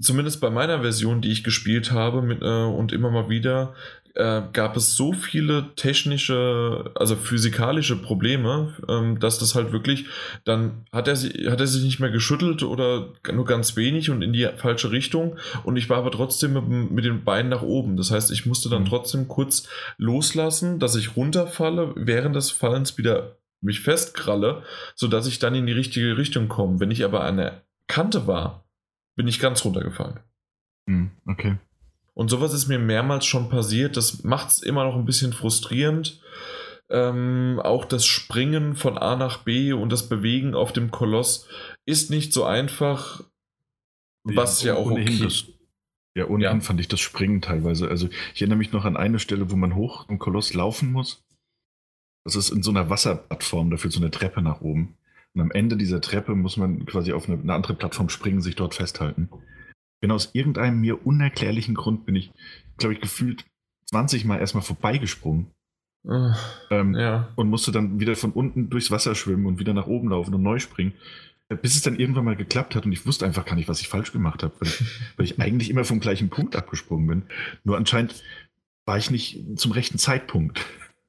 [0.00, 3.74] zumindest bei meiner Version, die ich gespielt habe mit, äh, und immer mal wieder,
[4.14, 10.06] äh, gab es so viele technische, also physikalische Probleme, ähm, dass das halt wirklich,
[10.44, 14.32] dann hat er, hat er sich nicht mehr geschüttelt oder nur ganz wenig und in
[14.32, 17.96] die falsche Richtung und ich war aber trotzdem mit, mit den Beinen nach oben.
[17.96, 18.88] Das heißt, ich musste dann mhm.
[18.88, 24.62] trotzdem kurz loslassen, dass ich runterfalle, während des Fallens wieder mich festkralle,
[24.94, 26.80] sodass ich dann in die richtige Richtung komme.
[26.80, 28.64] Wenn ich aber an der Kante war,
[29.16, 30.20] bin ich ganz runtergefallen.
[30.88, 31.58] Hm, okay.
[32.14, 33.96] Und sowas ist mir mehrmals schon passiert.
[33.96, 36.20] Das macht es immer noch ein bisschen frustrierend.
[36.88, 41.48] Ähm, auch das Springen von A nach B und das Bewegen auf dem Koloss
[41.86, 43.22] ist nicht so einfach,
[44.24, 45.18] was ja, ja auch okay.
[45.22, 45.44] Das,
[46.16, 46.60] ja, ohnehin ja.
[46.60, 47.88] fand ich das Springen teilweise.
[47.88, 51.24] Also ich erinnere mich noch an eine Stelle, wo man hoch im Koloss laufen muss.
[52.24, 54.96] Das ist in so einer Wasserplattform, dafür so eine Treppe nach oben.
[55.32, 58.56] Und am Ende dieser Treppe muss man quasi auf eine, eine andere Plattform springen, sich
[58.56, 59.30] dort festhalten.
[60.00, 62.32] Genau aus irgendeinem mir unerklärlichen Grund bin ich,
[62.78, 63.44] glaube ich, gefühlt
[63.86, 65.48] 20 Mal erstmal vorbeigesprungen.
[66.02, 66.32] Uh,
[66.70, 67.28] ähm, ja.
[67.36, 70.42] Und musste dann wieder von unten durchs Wasser schwimmen und wieder nach oben laufen und
[70.42, 70.94] neu springen.
[71.50, 73.80] Äh, bis es dann irgendwann mal geklappt hat und ich wusste einfach gar nicht, was
[73.80, 74.80] ich falsch gemacht habe, weil ich,
[75.16, 77.22] weil ich eigentlich immer vom gleichen Punkt abgesprungen bin.
[77.64, 78.22] Nur anscheinend
[78.86, 80.64] war ich nicht zum rechten Zeitpunkt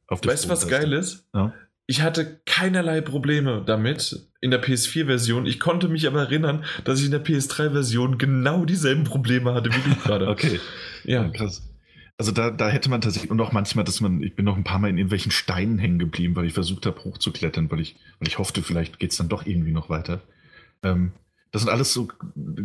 [0.07, 1.25] auf Weißt du, was geil ist?
[1.33, 1.53] Ja?
[1.91, 5.45] Ich hatte keinerlei Probleme damit in der PS4-Version.
[5.45, 9.89] Ich konnte mich aber erinnern, dass ich in der PS3-Version genau dieselben Probleme hatte wie
[9.89, 10.27] du gerade.
[10.29, 10.61] okay.
[11.03, 11.27] Ja.
[11.27, 11.69] krass.
[12.17, 14.63] Also da, da hätte man tatsächlich, und auch manchmal, dass man, ich bin noch ein
[14.63, 18.29] paar Mal in irgendwelchen Steinen hängen geblieben, weil ich versucht habe, hochzuklettern, weil ich, weil
[18.29, 20.21] ich hoffte, vielleicht geht es dann doch irgendwie noch weiter.
[20.83, 21.11] Ähm,
[21.51, 22.07] das sind alles so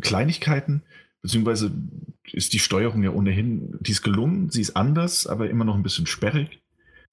[0.03, 0.83] Kleinigkeiten,
[1.23, 1.73] beziehungsweise
[2.31, 5.83] ist die Steuerung ja ohnehin, die ist gelungen, sie ist anders, aber immer noch ein
[5.83, 6.61] bisschen sperrig.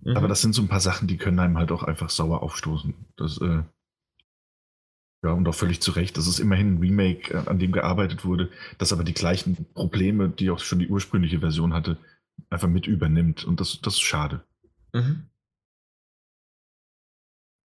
[0.04, 0.18] Mhm.
[0.18, 2.94] Aber das sind so ein paar Sachen, die können einem halt auch einfach sauer aufstoßen.
[3.16, 3.64] Das, äh,
[5.24, 6.18] ja, und auch völlig zu Recht.
[6.18, 10.30] Das ist immerhin ein Remake, äh, an dem gearbeitet wurde, das aber die gleichen Probleme,
[10.30, 11.98] die auch schon die ursprüngliche Version hatte,
[12.50, 13.46] einfach mit übernimmt.
[13.46, 14.44] Und das, das ist schade.
[14.92, 15.30] Mhm.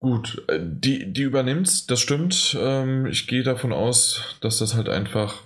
[0.00, 2.56] Gut, äh, die, die übernimmt's, das stimmt.
[2.60, 5.42] Ähm, ich gehe davon aus, dass das halt einfach.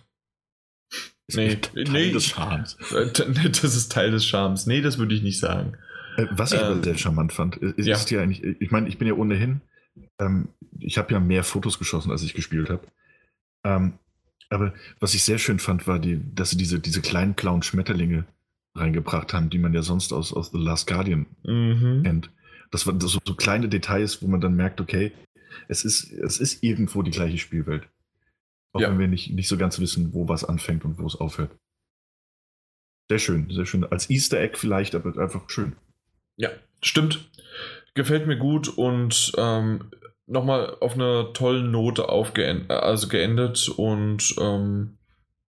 [1.35, 2.77] Nee, Teil nee, des Charmes.
[3.15, 4.67] Das ist Teil des Charmes.
[4.67, 5.79] Nee, das würde ich nicht sagen.
[6.17, 7.97] Äh, was ich ähm, aber sehr charmant fand, ist, ja.
[7.97, 9.61] ist ja eigentlich, ich meine, ich bin ja ohnehin,
[10.19, 10.49] ähm,
[10.79, 12.87] ich habe ja mehr Fotos geschossen, als ich gespielt habe.
[13.65, 13.95] Ähm,
[14.51, 18.27] aber was ich sehr schön fand, war, die, dass sie diese, diese kleinen blauen Schmetterlinge
[18.75, 22.03] reingebracht haben, die man ja sonst aus, aus The Last Guardian mhm.
[22.03, 22.31] kennt.
[22.71, 25.13] Das waren so, so, kleine Details, wo man dann merkt, okay,
[25.69, 27.89] es ist, es ist irgendwo die gleiche Spielwelt.
[28.73, 28.91] Auch ja.
[28.91, 31.51] wenn wir nicht, nicht so ganz wissen, wo was anfängt und wo es aufhört.
[33.11, 33.85] Sehr schön, sehr schön.
[33.85, 35.77] Als Easter Egg vielleicht, aber einfach schön.
[36.37, 36.51] Ja,
[36.81, 37.29] stimmt.
[37.95, 39.91] Gefällt mir gut und ähm,
[40.27, 44.99] nochmal auf einer tollen Note aufgeendet, also geendet und ähm,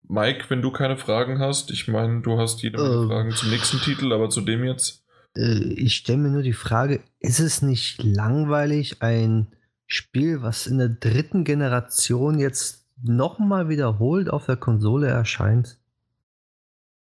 [0.06, 3.50] Mike, wenn du keine Fragen hast, ich meine, du hast jede Menge äh, Fragen zum
[3.50, 5.04] nächsten Titel, aber zu dem jetzt.
[5.36, 9.48] Äh, ich stelle mir nur die Frage, ist es nicht langweilig, ein
[9.86, 15.78] Spiel, was in der dritten Generation jetzt nochmal wiederholt auf der Konsole erscheint?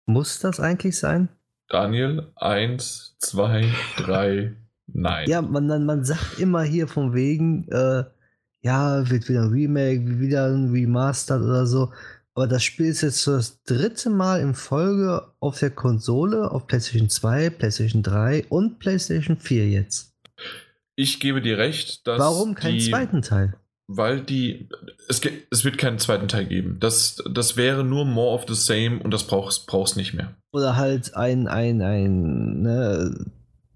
[0.06, 1.28] Muss das eigentlich sein?
[1.70, 4.56] Daniel, eins, zwei, drei,
[4.88, 5.28] nein.
[5.30, 8.04] Ja, man, man sagt immer hier von wegen, äh,
[8.60, 11.92] ja, wird wieder ein Remake, wieder ein Remastered oder so.
[12.34, 17.08] Aber das Spiel ist jetzt das dritte Mal in Folge auf der Konsole, auf PlayStation
[17.08, 20.16] 2, PlayStation 3 und PlayStation 4 jetzt.
[20.96, 22.18] Ich gebe dir recht, dass.
[22.18, 23.54] Warum keinen die, zweiten Teil?
[23.92, 24.68] Weil die,
[25.08, 26.76] es, es wird keinen zweiten Teil geben.
[26.78, 30.34] Das, das wäre nur more of the same und das brauchst brauchst nicht mehr.
[30.52, 33.26] Oder halt ein, ein, ein ne,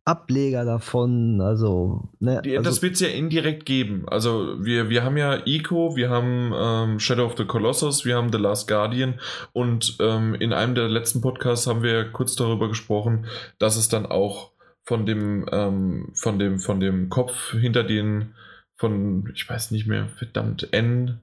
[0.05, 4.05] Ableger davon, also, ne, die, also Das wird es ja indirekt geben.
[4.07, 8.31] Also wir, wir haben ja Ico, wir haben ähm, Shadow of the Colossus, wir haben
[8.31, 9.15] The Last Guardian
[9.53, 13.27] und ähm, in einem der letzten Podcasts haben wir kurz darüber gesprochen,
[13.59, 14.53] dass es dann auch
[14.85, 18.35] von dem, ähm, von dem, von dem Kopf hinter den
[18.85, 21.21] von, ich weiß nicht mehr, verdammt, N,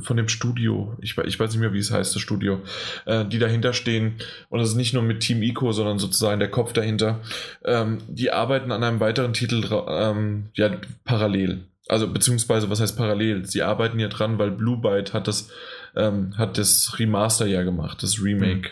[0.00, 2.60] von dem Studio, ich, ich weiß nicht mehr, wie es heißt, das Studio,
[3.06, 4.14] äh, die dahinter stehen.
[4.50, 7.20] Und das ist nicht nur mit Team Ico, sondern sozusagen der Kopf dahinter.
[7.64, 11.64] Ähm, die arbeiten an einem weiteren Titel ähm, ja, parallel.
[11.88, 13.46] Also beziehungsweise, was heißt parallel?
[13.46, 15.50] Sie arbeiten ja dran, weil Blue Byte hat das,
[15.96, 18.70] ähm, hat das Remaster ja gemacht, das Remake.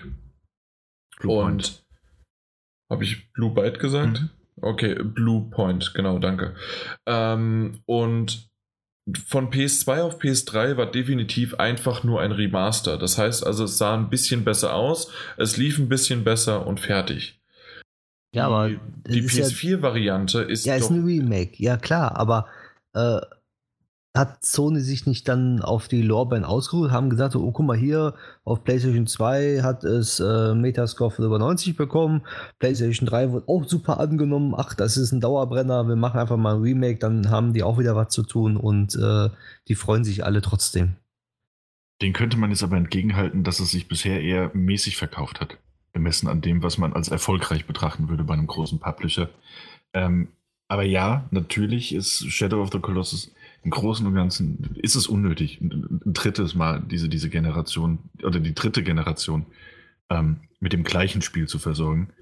[1.22, 1.28] Mhm.
[1.28, 1.84] Und
[2.88, 4.20] habe ich Blue Byte gesagt?
[4.22, 4.30] Mhm.
[4.60, 6.54] Okay, Blue Point, genau, danke.
[7.06, 8.48] Ähm, und
[9.26, 12.98] von PS2 auf PS3 war definitiv einfach nur ein Remaster.
[12.98, 16.80] Das heißt also, es sah ein bisschen besser aus, es lief ein bisschen besser und
[16.80, 17.40] fertig.
[18.34, 18.70] Ja, aber
[19.06, 20.66] die PS4-Variante ist.
[20.66, 22.46] Ja, ist ein Remake, ja klar, aber
[22.94, 23.20] äh,
[24.16, 28.14] hat Sony sich nicht dann auf die Lorbein ausgeruht, haben gesagt, oh guck mal hier,
[28.44, 32.22] auf PlayStation 2 hat es äh, Metascore von über 90 bekommen,
[32.58, 36.56] PlayStation 3 wird auch super angenommen, ach, das ist ein Dauerbrenner, wir machen einfach mal
[36.56, 39.28] ein Remake, dann haben die auch wieder was zu tun und äh,
[39.68, 40.96] die freuen sich alle trotzdem.
[42.02, 45.58] Den könnte man jetzt aber entgegenhalten, dass es sich bisher eher mäßig verkauft hat,
[45.92, 49.30] gemessen an dem, was man als erfolgreich betrachten würde bei einem großen Publisher.
[49.94, 50.28] Ähm,
[50.68, 53.32] aber ja, natürlich ist Shadow of the Colossus
[53.66, 58.38] im Großen und Ganzen ist es unnötig, ein, ein drittes Mal diese, diese Generation oder
[58.38, 59.44] die dritte Generation
[60.08, 62.12] ähm, mit dem gleichen Spiel zu versorgen.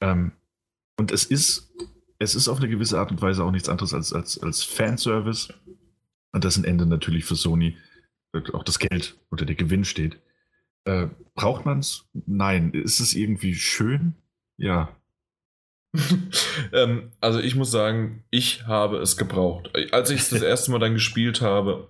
[0.00, 0.30] Ähm,
[0.96, 1.74] und es ist,
[2.20, 5.52] es ist auf eine gewisse Art und Weise auch nichts anderes als, als, als Fanservice.
[6.30, 7.76] Und dessen Ende natürlich für Sony
[8.52, 10.20] auch das Geld oder der Gewinn steht.
[10.84, 12.04] Äh, braucht man es?
[12.12, 12.70] Nein.
[12.70, 14.14] Ist es irgendwie schön?
[14.58, 14.96] Ja.
[16.72, 19.70] ähm, also ich muss sagen, ich habe es gebraucht.
[19.92, 21.88] Als ich es das erste Mal dann gespielt habe,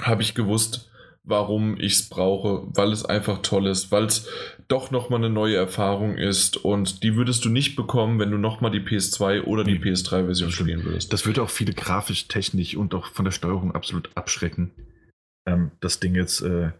[0.00, 0.90] habe ich gewusst,
[1.24, 4.28] warum ich es brauche, weil es einfach toll ist, weil es
[4.68, 8.70] doch nochmal eine neue Erfahrung ist und die würdest du nicht bekommen, wenn du nochmal
[8.70, 11.12] die PS2 oder die PS3-Version spielen würdest.
[11.12, 14.72] Das würde auch viele grafisch, technisch und auch von der Steuerung absolut abschrecken,
[15.46, 16.72] ähm, das Ding jetzt äh,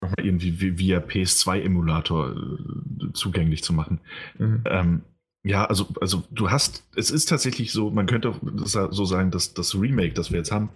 [0.00, 4.00] nochmal irgendwie via PS2-Emulator äh, zugänglich zu machen.
[4.38, 4.62] Mhm.
[4.66, 5.02] Ähm,
[5.44, 8.34] ja, also, also du hast, es ist tatsächlich so, man könnte
[8.64, 10.70] so sagen, dass das Remake, das wir jetzt haben,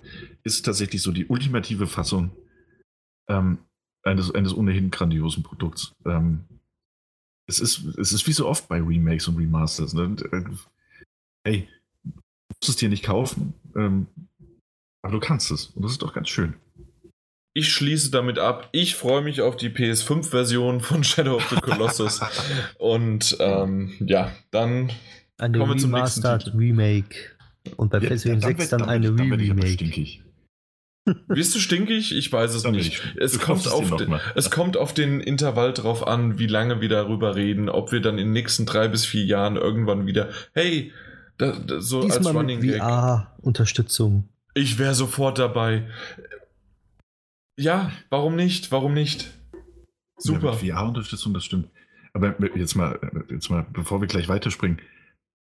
[0.44, 2.30] ist tatsächlich so die ultimative Fassung
[3.28, 3.58] ähm,
[4.04, 5.92] eines, eines ohnehin grandiosen Produkts.
[6.06, 6.44] Ähm,
[7.48, 9.94] es, ist, es ist wie so oft bei Remakes und Remasters.
[9.94, 10.16] Ne?
[10.32, 10.44] Äh,
[11.44, 11.68] hey,
[12.04, 12.12] du
[12.48, 14.06] musst es dir nicht kaufen, ähm,
[15.02, 15.66] aber du kannst es.
[15.66, 16.54] Und das ist doch ganz schön.
[17.54, 18.68] Ich schließe damit ab.
[18.72, 22.20] Ich freue mich auf die PS5-Version von Shadow of the Colossus.
[22.78, 24.90] Und ähm, ja, dann
[25.38, 26.56] eine kommen wir zum nächsten Titel.
[26.56, 27.16] Remake.
[27.76, 30.22] Und bei ja, PlayStation 6 dann, dann eine Remake.
[31.28, 32.16] Bist du stinkig?
[32.16, 33.02] Ich weiß es nicht.
[33.16, 37.34] Es kommt, auf den, es kommt auf den Intervall drauf an, wie lange wir darüber
[37.34, 40.92] reden, ob wir dann in den nächsten drei bis vier Jahren irgendwann wieder, hey,
[41.38, 44.28] da, da, so Diesmal als Running mit VR-Unterstützung.
[44.54, 45.88] Ich wäre sofort dabei.
[47.56, 48.72] Ja, warum nicht?
[48.72, 49.30] Warum nicht?
[50.16, 50.58] Super.
[50.62, 51.68] Ja, VR-Unterstützung, das stimmt.
[52.12, 52.98] Aber jetzt mal,
[53.30, 54.80] jetzt mal, bevor wir gleich weiterspringen,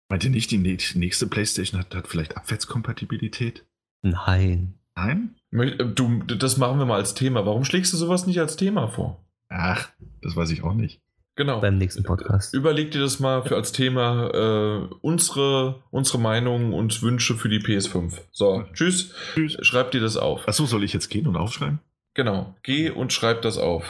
[0.09, 3.65] meint ihr nicht, die nächste PlayStation hat, hat vielleicht Abwärtskompatibilität?
[4.01, 4.75] Nein.
[4.95, 5.35] Nein?
[5.51, 7.45] Du, das machen wir mal als Thema.
[7.45, 9.25] Warum schlägst du sowas nicht als Thema vor?
[9.49, 9.89] Ach,
[10.21, 11.01] das weiß ich auch nicht.
[11.35, 11.61] Genau.
[11.61, 12.53] Beim nächsten Podcast.
[12.53, 17.59] Überleg dir das mal für als Thema äh, unsere, unsere Meinungen und Wünsche für die
[17.59, 18.13] PS5.
[18.31, 19.13] So, tschüss.
[19.33, 19.57] Tschüss.
[19.61, 20.47] Schreib dir das auf.
[20.47, 21.79] Achso, soll ich jetzt gehen und aufschreiben?
[22.13, 23.85] Genau, geh und schreib das auf.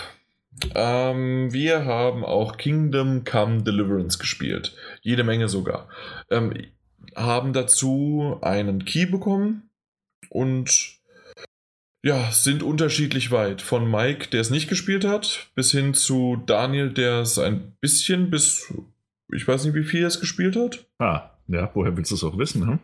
[0.75, 4.75] Ähm, wir haben auch Kingdom Come Deliverance gespielt.
[5.01, 5.87] Jede Menge sogar.
[6.29, 6.53] Ähm,
[7.15, 9.69] haben dazu einen Key bekommen
[10.29, 10.99] und
[12.03, 13.61] ja, sind unterschiedlich weit.
[13.61, 18.29] Von Mike, der es nicht gespielt hat, bis hin zu Daniel, der es ein bisschen
[18.29, 18.73] bis,
[19.31, 20.85] ich weiß nicht, wie viel er es gespielt hat.
[20.97, 22.67] Ah, ja, woher willst du es auch wissen?
[22.67, 22.79] Hm,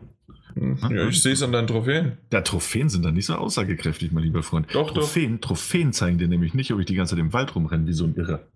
[0.90, 2.18] ja, ich sehe es an deinen Trophäen.
[2.32, 4.66] Ja, Trophäen sind dann nicht so aussagekräftig, mein lieber Freund.
[4.72, 5.48] Doch, Trophäen, doch.
[5.48, 8.04] Trophäen zeigen dir nämlich nicht, ob ich die ganze Zeit im Wald rumrenne wie so
[8.04, 8.46] ein Irrer.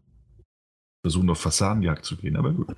[1.03, 2.69] Versuchen auf Fasanenjagd zu gehen, aber gut.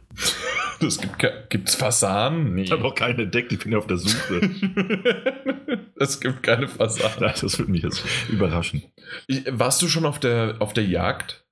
[0.81, 2.55] Das gibt gibt's Fasanen?
[2.55, 2.63] Nee.
[2.63, 4.41] Ich habe auch keine entdeckt, ich bin auf der Suche.
[5.97, 7.21] es gibt keine Fasanen.
[7.21, 8.83] Ja, das würde mich jetzt überraschen.
[9.29, 11.45] Ich, warst du schon auf der, auf der Jagd?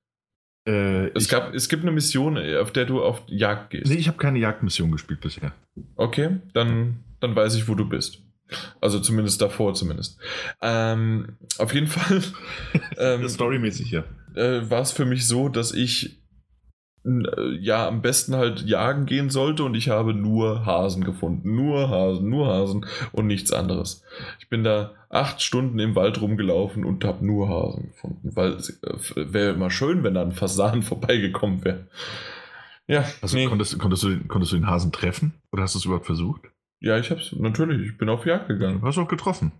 [0.68, 3.86] Äh, es, gab, es gibt eine Mission, auf der du auf Jagd gehst.
[3.86, 5.52] Nee, ich habe keine Jagdmission gespielt bisher.
[5.96, 8.22] Okay, dann dann weiß ich, wo du bist.
[8.80, 10.18] Also zumindest davor, zumindest.
[10.60, 12.22] Ähm, auf jeden Fall.
[12.98, 14.04] Ähm, Storymäßig, ja.
[14.34, 16.22] Äh, war es für mich so, dass ich
[17.04, 21.56] äh, ja am besten halt jagen gehen sollte und ich habe nur Hasen gefunden.
[21.56, 24.04] Nur Hasen, nur Hasen und nichts anderes.
[24.40, 28.82] Ich bin da acht Stunden im Wald rumgelaufen und habe nur Hasen gefunden, weil es
[28.82, 31.86] äh, wäre immer schön, wenn da ein Fasan vorbeigekommen wäre.
[32.86, 33.04] Ja.
[33.22, 33.46] Also nee.
[33.46, 36.51] konntest, konntest, du, konntest du den Hasen treffen oder hast du es überhaupt versucht?
[36.82, 38.82] Ja, ich hab's, natürlich, ich bin auf Jagd gegangen.
[38.82, 39.52] Hast du auch getroffen?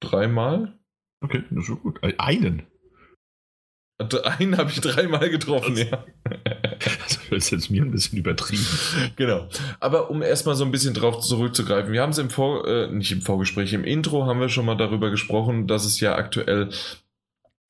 [0.00, 0.76] Dreimal?
[1.20, 2.02] Okay, das ist gut.
[2.02, 2.66] Äh, einen?
[4.24, 6.04] Einen habe ich dreimal getroffen, ja.
[7.30, 8.66] Das ist jetzt mir ein bisschen übertrieben.
[9.16, 9.48] Genau.
[9.80, 13.12] Aber um erstmal so ein bisschen drauf zurückzugreifen, wir haben es im Vor, äh, nicht
[13.12, 16.70] im Vorgespräch, im Intro haben wir schon mal darüber gesprochen, dass es ja aktuell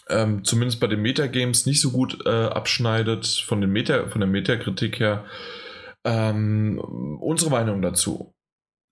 [0.09, 4.29] ähm, zumindest bei den Metagames nicht so gut äh, abschneidet von, den Meta, von der
[4.29, 5.25] Metakritik her.
[6.05, 6.79] Ähm,
[7.21, 8.34] unsere Meinung dazu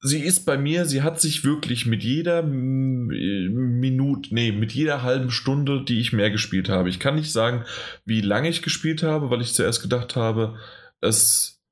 [0.03, 5.31] sie ist bei mir, sie hat sich wirklich mit jeder Minute, nee, mit jeder halben
[5.31, 6.91] Stunde, die ich mehr gespielt habe.
[6.91, 7.65] Ich kann nicht sagen,
[8.05, 10.59] wie lange ich gespielt habe, weil ich zuerst gedacht habe,
[11.01, 11.62] es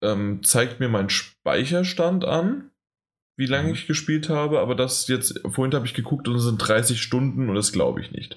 [0.00, 2.70] ähm, zeigt mir meinen Speicherstand an,
[3.36, 3.74] wie lange mhm.
[3.74, 7.48] ich gespielt habe, aber das jetzt, vorhin habe ich geguckt und es sind 30 Stunden
[7.48, 8.36] und das glaube ich nicht.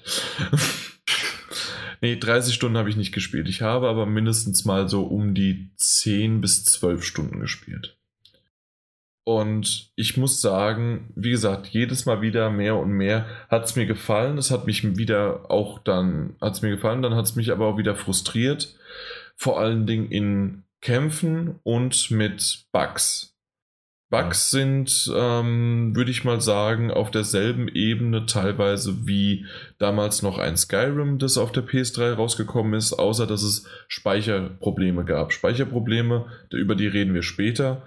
[2.00, 3.48] nee, 30 Stunden habe ich nicht gespielt.
[3.48, 7.96] Ich habe aber mindestens mal so um die 10 bis 12 Stunden gespielt.
[9.24, 13.86] Und ich muss sagen, wie gesagt, jedes Mal wieder mehr und mehr hat es mir
[13.86, 14.36] gefallen.
[14.36, 17.66] Es hat mich wieder auch dann, hat es mir gefallen, dann hat es mich aber
[17.66, 18.76] auch wieder frustriert.
[19.34, 23.34] Vor allen Dingen in Kämpfen und mit Bugs.
[24.10, 24.58] Bugs ja.
[24.60, 29.46] sind, ähm, würde ich mal sagen, auf derselben Ebene teilweise wie
[29.78, 35.32] damals noch ein Skyrim, das auf der PS3 rausgekommen ist, außer dass es Speicherprobleme gab.
[35.32, 37.82] Speicherprobleme, über die reden wir später.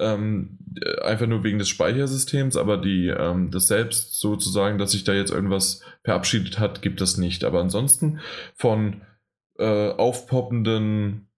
[0.00, 0.58] Ähm,
[1.02, 5.30] einfach nur wegen des Speichersystems, aber die, ähm, das selbst sozusagen, dass sich da jetzt
[5.30, 7.44] irgendwas verabschiedet hat, gibt es nicht.
[7.44, 8.20] Aber ansonsten
[8.54, 9.02] von
[9.58, 11.28] äh, aufpoppenden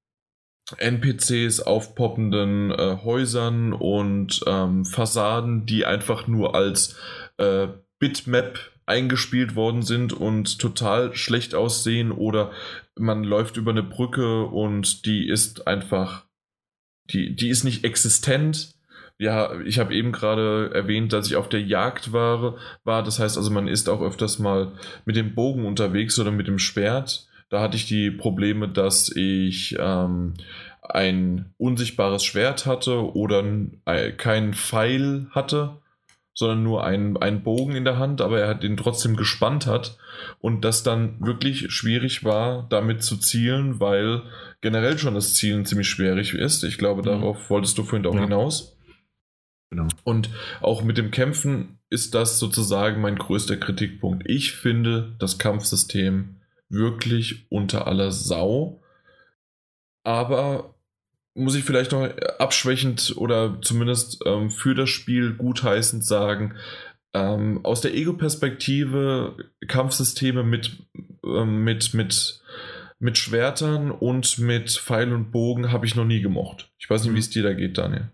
[0.78, 6.97] NPCs, aufpoppenden äh, Häusern und ähm, Fassaden, die einfach nur als
[7.39, 7.68] äh,
[7.98, 12.51] Bitmap eingespielt worden sind und total schlecht aussehen oder
[12.97, 16.26] man läuft über eine Brücke und die ist einfach,
[17.11, 18.74] die, die ist nicht existent.
[19.19, 23.03] Ja, ich habe eben gerade erwähnt, dass ich auf der Jagd war, war.
[23.03, 24.73] Das heißt also, man ist auch öfters mal
[25.05, 27.29] mit dem Bogen unterwegs oder mit dem Schwert.
[27.51, 30.35] Da hatte ich die Probleme, dass ich ähm,
[30.83, 33.45] ein unsichtbares Schwert hatte oder
[34.16, 35.77] keinen Pfeil hatte,
[36.35, 39.99] sondern nur einen, Bogen in der Hand, aber er den trotzdem gespannt hat
[40.41, 44.23] und das dann wirklich schwierig war, damit zu zielen, weil
[44.62, 46.64] generell schon das Zielen ziemlich schwierig ist.
[46.64, 47.06] Ich glaube, mhm.
[47.06, 48.22] darauf wolltest du vorhin auch ja.
[48.22, 48.78] hinaus.
[49.70, 49.89] Genau.
[50.05, 50.30] Und
[50.60, 54.24] auch mit dem Kämpfen ist das sozusagen mein größter Kritikpunkt.
[54.26, 56.36] Ich finde das Kampfsystem
[56.68, 58.82] wirklich unter aller Sau.
[60.05, 60.74] Aber
[61.34, 62.09] muss ich vielleicht noch
[62.39, 66.55] abschwächend oder zumindest ähm, für das Spiel gutheißend sagen,
[67.14, 69.36] ähm, aus der Ego-Perspektive
[69.68, 70.78] Kampfsysteme mit,
[71.24, 72.41] ähm, mit, mit,
[73.03, 76.73] mit Schwertern und mit Pfeil und Bogen habe ich noch nie gemocht.
[76.79, 78.12] Ich weiß nicht, wie es dir da geht, Daniel.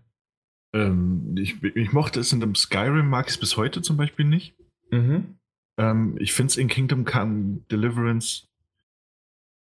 [0.73, 4.25] Ähm, ich, ich mochte es in dem Skyrim, mag ich es bis heute zum Beispiel
[4.25, 4.55] nicht.
[4.89, 5.35] Mhm.
[5.77, 8.47] Ähm, ich finde es in Kingdom Come Deliverance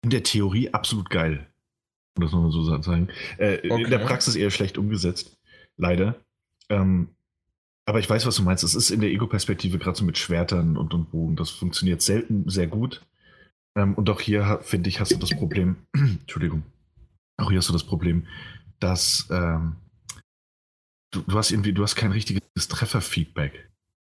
[0.04, 1.48] in der Theorie absolut geil.
[2.18, 3.08] Um das nochmal so sagen.
[3.38, 3.84] Äh, okay.
[3.84, 5.38] In der Praxis eher schlecht umgesetzt.
[5.78, 6.20] Leider.
[6.68, 7.16] Ähm,
[7.86, 8.66] aber ich weiß, was du meinst.
[8.66, 11.38] Es ist in der Ego-Perspektive gerade so mit Schwertern und, und Bogen.
[11.38, 13.06] Das funktioniert selten sehr gut.
[13.76, 15.76] Ähm, und auch hier, finde ich, hast du das Problem.
[15.94, 16.64] Entschuldigung.
[17.38, 18.26] Auch hier hast du das Problem,
[18.80, 19.76] dass ähm,
[21.12, 23.70] du, du, hast irgendwie, du hast kein richtiges Trefferfeedback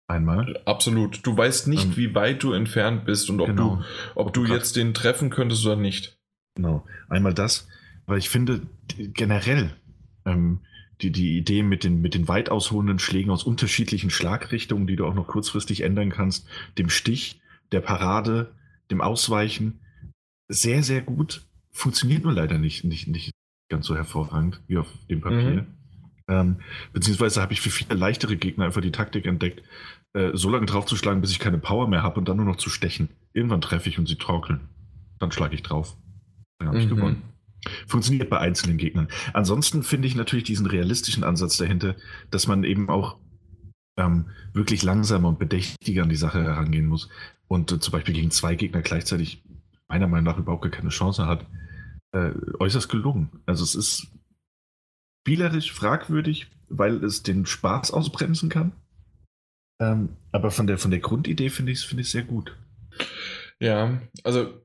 [0.07, 0.61] einmal.
[0.65, 1.25] Absolut.
[1.25, 3.77] Du weißt nicht, ähm, wie weit du entfernt bist und ob genau.
[3.77, 3.81] du,
[4.15, 6.17] ob, ob du jetzt den treffen könntest oder nicht.
[6.55, 6.85] Genau.
[7.09, 7.67] Einmal das,
[8.05, 8.61] weil ich finde
[8.97, 9.71] generell
[10.25, 10.59] ähm,
[11.01, 15.05] die, die Idee mit den, mit den weit ausholenden Schlägen aus unterschiedlichen Schlagrichtungen, die du
[15.05, 17.41] auch noch kurzfristig ändern kannst, dem Stich,
[17.71, 18.53] der Parade,
[18.93, 19.79] dem Ausweichen,
[20.47, 21.45] sehr, sehr gut.
[21.71, 23.31] Funktioniert nur leider nicht, nicht, nicht
[23.69, 25.63] ganz so hervorragend wie auf dem Papier.
[25.63, 25.67] Mhm.
[26.29, 26.55] Ähm,
[26.93, 29.61] beziehungsweise habe ich für viele leichtere Gegner einfach die Taktik entdeckt,
[30.13, 32.69] äh, so lange draufzuschlagen, bis ich keine Power mehr habe und dann nur noch zu
[32.69, 33.09] stechen.
[33.33, 34.61] Irgendwann treffe ich und sie torkeln.
[35.19, 35.97] Dann schlage ich drauf.
[36.59, 36.95] Dann habe ich mhm.
[36.95, 37.21] gewonnen.
[37.87, 39.07] Funktioniert bei einzelnen Gegnern.
[39.33, 41.95] Ansonsten finde ich natürlich diesen realistischen Ansatz dahinter,
[42.29, 43.17] dass man eben auch
[43.97, 47.09] ähm, wirklich langsamer und bedächtiger an die Sache herangehen muss
[47.47, 49.43] und äh, zum Beispiel gegen zwei Gegner gleichzeitig
[49.87, 51.45] meiner Meinung nach überhaupt keine Chance hat,
[52.11, 53.29] äh, äußerst gelungen.
[53.45, 54.07] Also es ist
[55.21, 58.71] spielerisch fragwürdig, weil es den Spaß ausbremsen kann.
[59.79, 62.55] Ähm, aber von der, von der Grundidee finde ich es find sehr gut.
[63.59, 64.62] Ja, also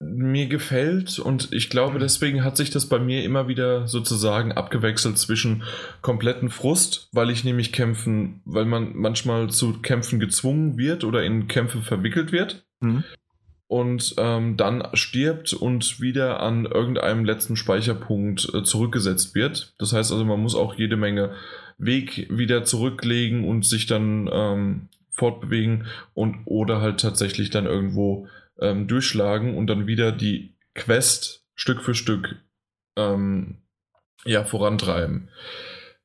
[0.00, 5.18] mir gefällt und ich glaube, deswegen hat sich das bei mir immer wieder sozusagen abgewechselt
[5.18, 5.62] zwischen
[6.00, 11.48] kompletten Frust, weil ich nämlich kämpfen, weil man manchmal zu Kämpfen gezwungen wird oder in
[11.48, 12.64] Kämpfe verwickelt wird.
[12.80, 13.04] Mhm
[13.70, 19.74] und ähm, dann stirbt und wieder an irgendeinem letzten Speicherpunkt äh, zurückgesetzt wird.
[19.78, 21.30] Das heißt also, man muss auch jede Menge
[21.78, 28.26] Weg wieder zurücklegen und sich dann ähm, fortbewegen und oder halt tatsächlich dann irgendwo
[28.60, 32.36] ähm, durchschlagen und dann wieder die Quest Stück für Stück
[32.96, 33.58] ähm,
[34.24, 35.30] ja, vorantreiben.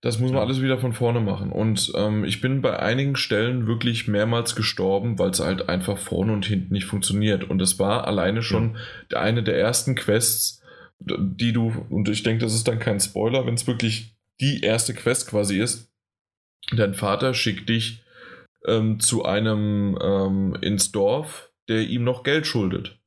[0.01, 1.51] Das muss man alles wieder von vorne machen.
[1.51, 6.31] Und ähm, ich bin bei einigen Stellen wirklich mehrmals gestorben, weil es halt einfach vorne
[6.31, 7.43] und hinten nicht funktioniert.
[7.45, 8.77] Und es war alleine schon
[9.11, 9.19] ja.
[9.19, 10.61] eine der ersten Quests,
[10.99, 14.93] die du, und ich denke, das ist dann kein Spoiler, wenn es wirklich die erste
[14.93, 15.91] Quest quasi ist.
[16.75, 18.03] Dein Vater schickt dich
[18.67, 22.99] ähm, zu einem ähm, ins Dorf, der ihm noch Geld schuldet.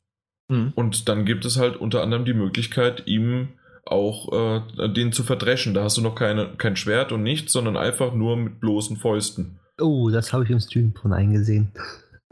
[0.48, 0.72] Mhm.
[0.74, 3.48] Und dann gibt es halt unter anderem die Möglichkeit, ihm
[3.84, 4.32] auch
[4.78, 5.74] äh, den zu verdreschen.
[5.74, 9.58] Da hast du noch keine, kein Schwert und nichts, sondern einfach nur mit bloßen Fäusten.
[9.80, 11.72] Oh, das habe ich im Stream von eingesehen.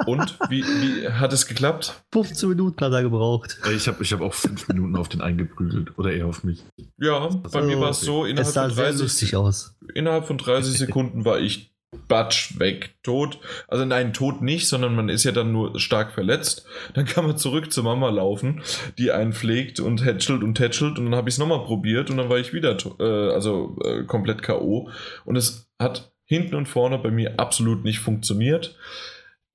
[0.05, 2.03] Und wie, wie hat es geklappt?
[2.13, 3.59] 15 Minuten hat er gebraucht.
[3.75, 5.97] Ich habe ich hab auch fünf Minuten auf den eingeprügelt.
[5.99, 6.65] Oder eher auf mich.
[6.99, 9.75] Ja, bei mir war es so, innerhalb Es sah von, sehr 30, lustig aus.
[9.95, 11.75] innerhalb von 30 Sekunden war ich
[12.09, 13.39] batsch weg, tot.
[13.69, 16.67] Also nein, tot nicht, sondern man ist ja dann nur stark verletzt.
[16.95, 18.63] Dann kann man zurück zur Mama laufen,
[18.99, 22.17] die einen pflegt und hätschelt und tätschelt und dann habe ich es nochmal probiert und
[22.17, 24.91] dann war ich wieder äh, also äh, komplett K.O.
[25.25, 28.77] Und es hat hinten und vorne bei mir absolut nicht funktioniert.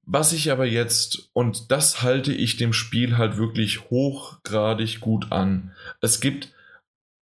[0.04, 5.74] Was ich aber jetzt, und das halte ich dem Spiel halt wirklich hochgradig gut an.
[6.02, 6.52] Es gibt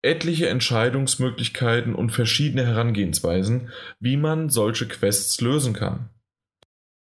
[0.01, 3.69] etliche Entscheidungsmöglichkeiten und verschiedene Herangehensweisen,
[3.99, 6.09] wie man solche Quests lösen kann.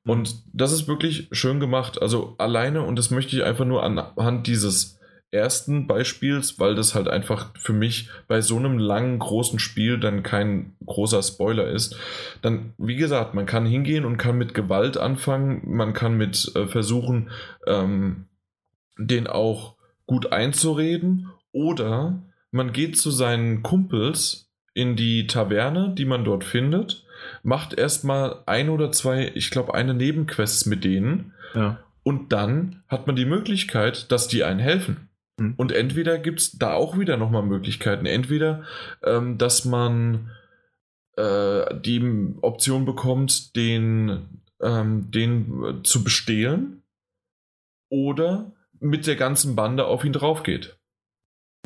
[0.05, 2.01] Und das ist wirklich schön gemacht.
[2.03, 4.99] Also alleine, und das möchte ich einfach nur anhand dieses
[5.31, 10.23] ersten Beispiels, weil das halt einfach für mich bei so einem langen, großen Spiel dann
[10.23, 11.97] kein großer Spoiler ist.
[12.43, 16.67] Dann, wie gesagt, man kann hingehen und kann mit Gewalt anfangen, man kann mit äh,
[16.67, 17.31] versuchen,
[17.67, 18.27] ähm,
[18.99, 26.25] den auch gut einzureden, oder man geht zu seinen Kumpels in die Taverne, die man
[26.25, 27.05] dort findet,
[27.43, 31.83] macht erstmal ein oder zwei, ich glaube, eine Nebenquests mit denen Ja.
[32.03, 35.09] und dann hat man die Möglichkeit, dass die einen helfen.
[35.39, 35.55] Mhm.
[35.57, 38.07] Und entweder gibt es da auch wieder nochmal Möglichkeiten.
[38.07, 38.65] Entweder,
[39.03, 40.31] ähm, dass man
[41.17, 42.03] äh, die
[42.41, 46.83] Option bekommt, den, ähm, den äh, zu bestehlen
[47.91, 50.77] oder mit der ganzen Bande auf ihn drauf geht.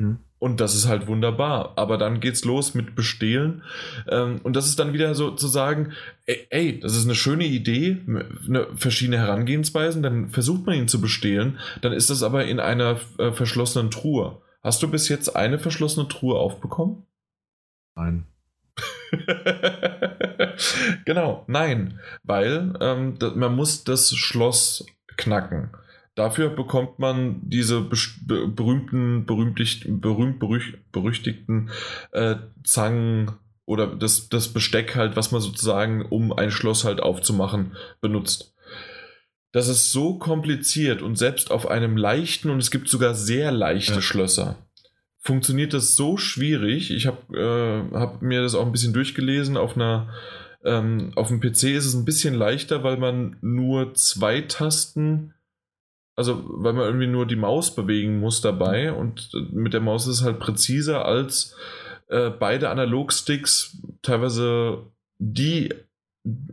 [0.01, 0.19] Mhm.
[0.39, 1.73] Und das ist halt wunderbar.
[1.77, 3.63] Aber dann geht's los mit Bestehlen.
[4.09, 5.93] Ähm, und das ist dann wieder so zu sagen,
[6.27, 11.01] ey, ey, das ist eine schöne Idee, eine, verschiedene Herangehensweisen, dann versucht man ihn zu
[11.01, 14.43] bestehlen, dann ist das aber in einer äh, verschlossenen Truhe.
[14.63, 17.07] Hast du bis jetzt eine verschlossene Truhe aufbekommen?
[17.95, 18.27] Nein.
[21.05, 24.85] genau, nein, weil ähm, man muss das Schloss
[25.17, 25.71] knacken.
[26.17, 31.71] Dafür bekommt man diese be berühmten, berühmtlich, berühmt berüch- berüchtigten
[32.13, 33.33] äh, Zangen
[33.67, 38.55] oder das, das Besteck halt, was man sozusagen, um ein Schloss halt aufzumachen, benutzt.
[39.53, 43.95] Das ist so kompliziert und selbst auf einem leichten, und es gibt sogar sehr leichte
[43.95, 44.01] Ja.
[44.03, 44.57] Schlösser,
[45.21, 46.91] funktioniert das so schwierig.
[46.93, 47.37] Ich habe
[47.93, 49.59] äh, hab mir das auch ein bisschen durchgelesen.
[49.59, 50.15] Auf einer
[50.65, 55.35] ähm, auf dem PC ist es ein bisschen leichter, weil man nur zwei Tasten,
[56.17, 60.21] also weil man irgendwie nur die Maus bewegen muss dabei und mit der Maus ist
[60.21, 61.55] es halt präziser als
[62.09, 64.87] äh, beide Analogsticks teilweise
[65.19, 65.75] die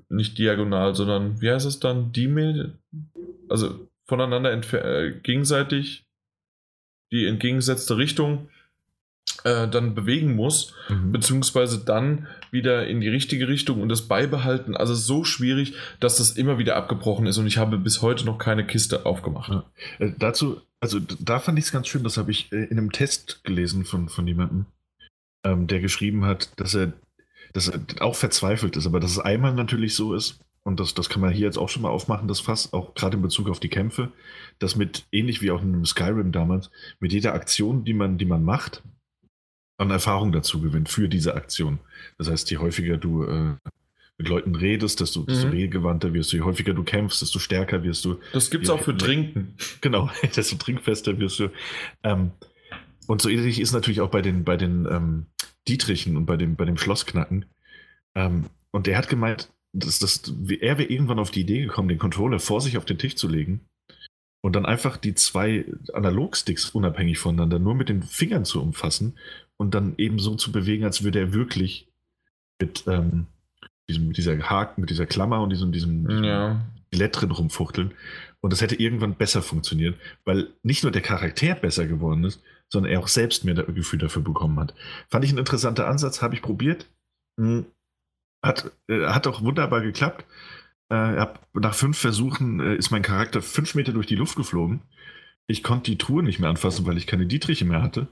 [0.09, 2.11] nicht diagonal, sondern wie heißt es dann?
[2.11, 2.27] Die
[3.49, 6.05] also voneinander äh, gegenseitig
[7.11, 8.49] die entgegengesetzte Richtung
[9.43, 11.11] äh, dann bewegen muss, Mhm.
[11.11, 14.75] beziehungsweise dann wieder in die richtige Richtung und das beibehalten.
[14.75, 18.37] Also so schwierig, dass das immer wieder abgebrochen ist und ich habe bis heute noch
[18.37, 19.51] keine Kiste aufgemacht.
[19.51, 19.63] Ja.
[19.99, 22.91] Äh, dazu, also da fand ich es ganz schön, das habe ich äh, in einem
[22.91, 24.65] Test gelesen von, von jemandem,
[25.45, 26.93] ähm, der geschrieben hat, dass er,
[27.53, 31.09] dass er auch verzweifelt ist, aber dass es einmal natürlich so ist, und das, das
[31.09, 33.59] kann man hier jetzt auch schon mal aufmachen, das Fass, auch gerade in Bezug auf
[33.59, 34.13] die Kämpfe,
[34.59, 36.71] dass mit, ähnlich wie auch in einem Skyrim damals,
[37.01, 38.81] mit jeder Aktion, die man, die man macht,
[39.77, 41.79] an Erfahrung dazu gewinnt für diese Aktion.
[42.17, 43.55] Das heißt, je häufiger du äh,
[44.17, 45.53] mit Leuten redest, desto, desto Mhm.
[45.53, 48.19] redegewandter wirst du, je häufiger du kämpfst, desto stärker wirst du.
[48.31, 48.95] Das gibt es auch für.
[48.95, 49.55] Trinken.
[49.81, 51.49] Genau, desto trinkfester wirst du.
[52.03, 52.31] Ähm,
[53.07, 55.25] und so ähnlich ist natürlich auch bei den, bei den ähm,
[55.67, 57.45] Dietrichen und bei dem, bei dem Schlossknacken.
[58.15, 61.97] Ähm, und der hat gemeint, dass, dass er wäre irgendwann auf die Idee gekommen, den
[61.97, 63.61] Controller vor sich auf den Tisch zu legen
[64.43, 69.17] und dann einfach die zwei Analogsticks unabhängig voneinander nur mit den Fingern zu umfassen
[69.57, 71.87] und dann eben so zu bewegen, als würde er wirklich
[72.59, 73.27] mit, ähm,
[73.89, 76.61] diesem, mit dieser Haken, mit dieser Klammer und diesem, diesem, Ja.
[76.93, 77.93] Skelett drin rumfuchteln.
[78.41, 82.91] Und das hätte irgendwann besser funktioniert, weil nicht nur der Charakter besser geworden ist, sondern
[82.91, 84.75] er auch selbst mehr das Gefühl dafür bekommen hat.
[85.09, 86.85] Fand ich ein interessanter Ansatz, habe ich probiert.
[87.39, 87.65] Hm,
[88.43, 90.25] Hat, äh, hat auch wunderbar geklappt.
[90.93, 94.81] Äh, hab, nach fünf Versuchen äh, ist mein Charakter fünf Meter durch die Luft geflogen.
[95.47, 98.07] Ich konnte die Truhe nicht mehr anfassen, weil ich keine Dietriche mehr hatte.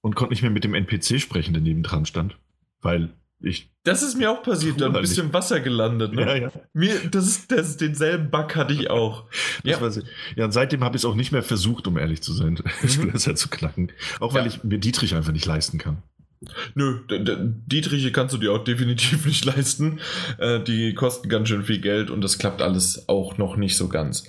[0.00, 2.36] Und konnte nicht mehr mit dem NPC sprechen, der nebendran stand.
[2.80, 3.10] Weil
[3.40, 3.70] ich.
[3.84, 6.12] Das ist mir auch passiert, da ein bisschen im Wasser gelandet.
[6.14, 6.40] Ne?
[6.42, 6.52] ja.
[6.72, 9.26] Mir, das ist, das denselben Bug hatte ich auch.
[9.62, 9.90] Ja.
[9.90, 10.04] sehr-
[10.36, 13.34] ja, und seitdem habe ich es auch nicht mehr versucht, um ehrlich zu sein, Schlösser
[13.36, 13.92] zu knacken.
[14.20, 14.48] Auch weil Ja.
[14.48, 16.02] ich mir Dietrich einfach nicht leisten kann.
[16.74, 17.00] Nö,
[17.66, 20.00] Dietriche kannst du dir auch definitiv nicht leisten.
[20.38, 23.88] Äh, die kosten ganz schön viel Geld und das klappt alles auch noch nicht so
[23.88, 24.24] ganz.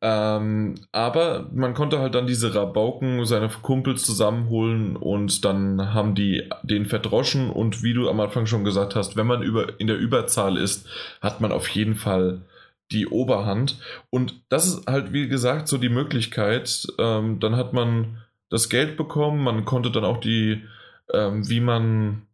[0.00, 6.48] Ähm, aber man konnte halt dann diese Rabauken, seine Kumpels zusammenholen und dann haben die
[6.62, 9.98] den verdroschen und wie du am Anfang schon gesagt hast, wenn man über, in der
[9.98, 10.86] Überzahl ist,
[11.20, 12.42] hat man auf jeden Fall
[12.92, 13.78] die Oberhand.
[14.10, 16.86] Und das ist halt, wie gesagt, so die Möglichkeit.
[16.98, 18.18] Ähm, dann hat man
[18.48, 20.62] das Geld bekommen, man konnte dann auch die
[21.12, 22.26] ähm, wie man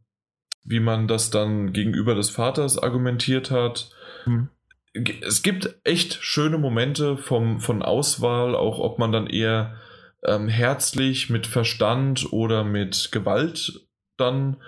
[0.64, 3.90] wie man das dann gegenüber des Vaters argumentiert hat.
[4.26, 4.48] Mhm.
[5.22, 9.76] Es gibt echt schöne Momente vom, von Auswahl, auch ob man dann eher
[10.24, 13.86] ähm, herzlich mit Verstand oder mit Gewalt
[14.16, 14.58] dann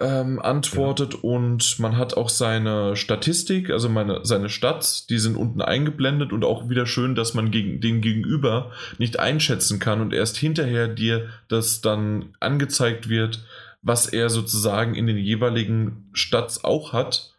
[0.00, 1.20] ähm, antwortet ja.
[1.22, 6.44] und man hat auch seine Statistik, also meine, seine Stats, die sind unten eingeblendet und
[6.44, 11.28] auch wieder schön, dass man gegen, den Gegenüber nicht einschätzen kann und erst hinterher dir
[11.48, 13.44] das dann angezeigt wird,
[13.82, 17.34] was er sozusagen in den jeweiligen Stats auch hat.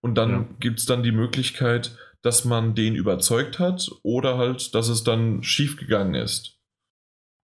[0.00, 0.46] Und dann ja.
[0.60, 5.42] gibt es dann die Möglichkeit, dass man den überzeugt hat oder halt, dass es dann
[5.42, 6.58] schiefgegangen ist.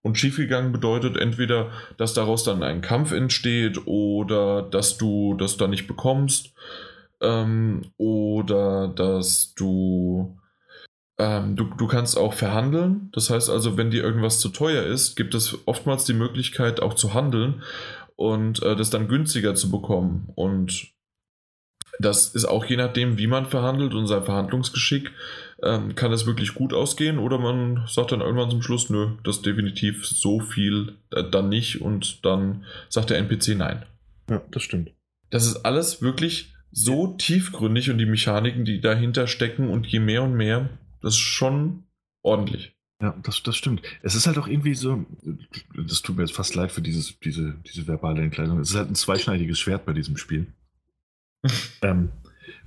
[0.03, 5.71] Und schiefgegangen bedeutet entweder, dass daraus dann ein Kampf entsteht oder dass du das dann
[5.71, 6.55] nicht bekommst
[7.21, 10.39] ähm, oder dass du,
[11.19, 13.11] ähm, du, du kannst auch verhandeln.
[13.13, 16.95] Das heißt also, wenn dir irgendwas zu teuer ist, gibt es oftmals die Möglichkeit auch
[16.95, 17.63] zu handeln
[18.17, 20.31] und äh, das dann günstiger zu bekommen.
[20.35, 20.93] Und
[21.99, 25.11] das ist auch je nachdem, wie man verhandelt und sein Verhandlungsgeschick,
[25.63, 29.37] ähm, kann es wirklich gut ausgehen oder man sagt dann irgendwann zum Schluss, nö, das
[29.37, 33.85] ist definitiv so viel äh, dann nicht und dann sagt der NPC nein.
[34.29, 34.93] Ja, das stimmt.
[35.31, 40.23] Das ist alles wirklich so tiefgründig und die Mechaniken, die dahinter stecken und je mehr
[40.23, 40.71] und mehr,
[41.03, 41.85] das ist schon
[42.23, 42.77] ordentlich.
[43.03, 43.83] Ja, das, das stimmt.
[44.03, 45.07] Es ist halt auch irgendwie so,
[45.75, 48.61] das tut mir jetzt fast leid für dieses, diese, diese verbale Entkleidung.
[48.61, 50.47] Es ist halt ein zweischneidiges Schwert bei diesem Spiel.
[51.83, 52.11] ähm,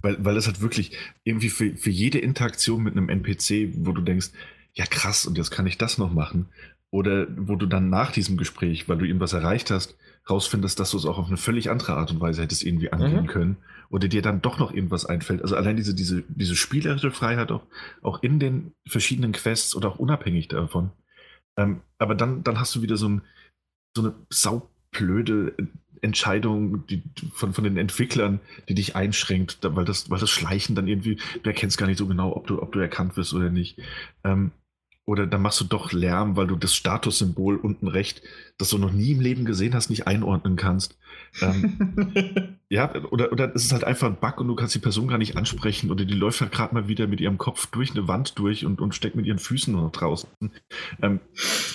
[0.03, 4.01] weil, weil es halt wirklich irgendwie für, für jede Interaktion mit einem NPC, wo du
[4.01, 4.30] denkst,
[4.73, 6.49] ja krass, und jetzt kann ich das noch machen.
[6.91, 9.97] Oder wo du dann nach diesem Gespräch, weil du irgendwas erreicht hast,
[10.30, 13.23] rausfindest, dass du es auch auf eine völlig andere Art und Weise hättest irgendwie angehen
[13.23, 13.27] mhm.
[13.27, 13.57] können.
[13.89, 15.41] Oder dir dann doch noch irgendwas einfällt.
[15.41, 17.63] Also allein diese, diese, diese spielerische Freiheit auch,
[18.01, 20.91] auch in den verschiedenen Quests oder auch unabhängig davon.
[21.57, 23.21] Ähm, aber dann, dann hast du wieder so, ein,
[23.95, 25.55] so eine saublöde
[26.03, 27.03] Entscheidung die,
[27.34, 28.39] von, von den Entwicklern,
[28.69, 32.07] die dich einschränkt, weil das, weil das Schleichen dann irgendwie, du erkennst gar nicht so
[32.07, 33.80] genau, ob du, ob du erkannt wirst oder nicht.
[34.23, 34.51] Ähm,
[35.05, 38.21] oder dann machst du doch Lärm, weil du das Statussymbol unten recht,
[38.57, 40.97] das du noch nie im Leben gesehen hast, nicht einordnen kannst.
[41.41, 45.09] Ähm, ja, oder, oder es ist halt einfach ein Bug und du kannst die Person
[45.09, 48.07] gar nicht ansprechen oder die läuft halt gerade mal wieder mit ihrem Kopf durch eine
[48.07, 50.30] Wand durch und, und steckt mit ihren Füßen noch draußen.
[51.01, 51.19] Ähm,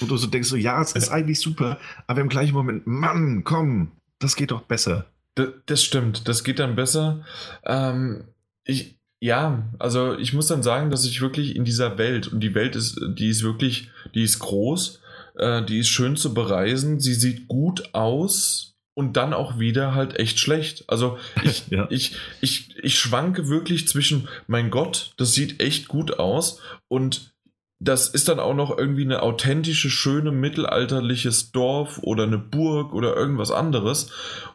[0.00, 3.44] und du so denkst so, ja, es ist eigentlich super, aber im gleichen Moment, Mann,
[3.44, 5.07] komm, das geht doch besser.
[5.35, 7.24] Das, das stimmt, das geht dann besser.
[7.65, 8.28] Ähm,
[8.65, 12.55] ich, ja, also ich muss dann sagen, dass ich wirklich in dieser Welt, und die
[12.55, 15.01] Welt ist, die ist wirklich, die ist groß,
[15.36, 20.19] äh, die ist schön zu bereisen, sie sieht gut aus und dann auch wieder halt
[20.19, 20.85] echt schlecht.
[20.89, 21.86] Also ich, ja.
[21.90, 27.32] ich, ich, ich schwanke wirklich zwischen, mein Gott, das sieht echt gut aus und
[27.80, 33.14] das ist dann auch noch irgendwie eine authentische, schöne, mittelalterliches Dorf oder eine Burg oder
[33.16, 34.10] irgendwas anderes.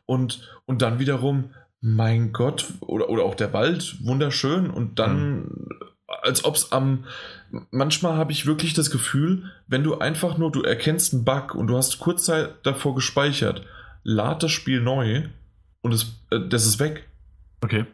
[0.06, 4.70] Und, und dann wiederum, mein Gott, oder, oder auch der Wald, wunderschön.
[4.70, 5.70] Und dann, mhm.
[6.08, 7.06] als ob es am.
[7.72, 11.68] Manchmal habe ich wirklich das Gefühl, wenn du einfach nur, du erkennst einen Bug und
[11.68, 13.64] du hast kurz Zeit davor gespeichert,
[14.04, 15.30] lad das Spiel neu
[15.82, 17.08] und es, äh, das ist weg.
[17.62, 17.86] Okay.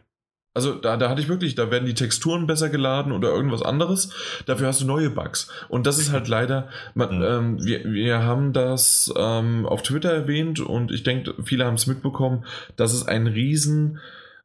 [0.52, 4.12] Also da, da hatte ich wirklich, da werden die Texturen besser geladen oder irgendwas anderes.
[4.46, 5.48] Dafür hast du neue Bugs.
[5.68, 7.24] Und das ist halt leider, man, mhm.
[7.24, 11.86] ähm, wir, wir haben das ähm, auf Twitter erwähnt und ich denke, viele haben es
[11.86, 12.44] mitbekommen,
[12.76, 14.00] dass es einen riesen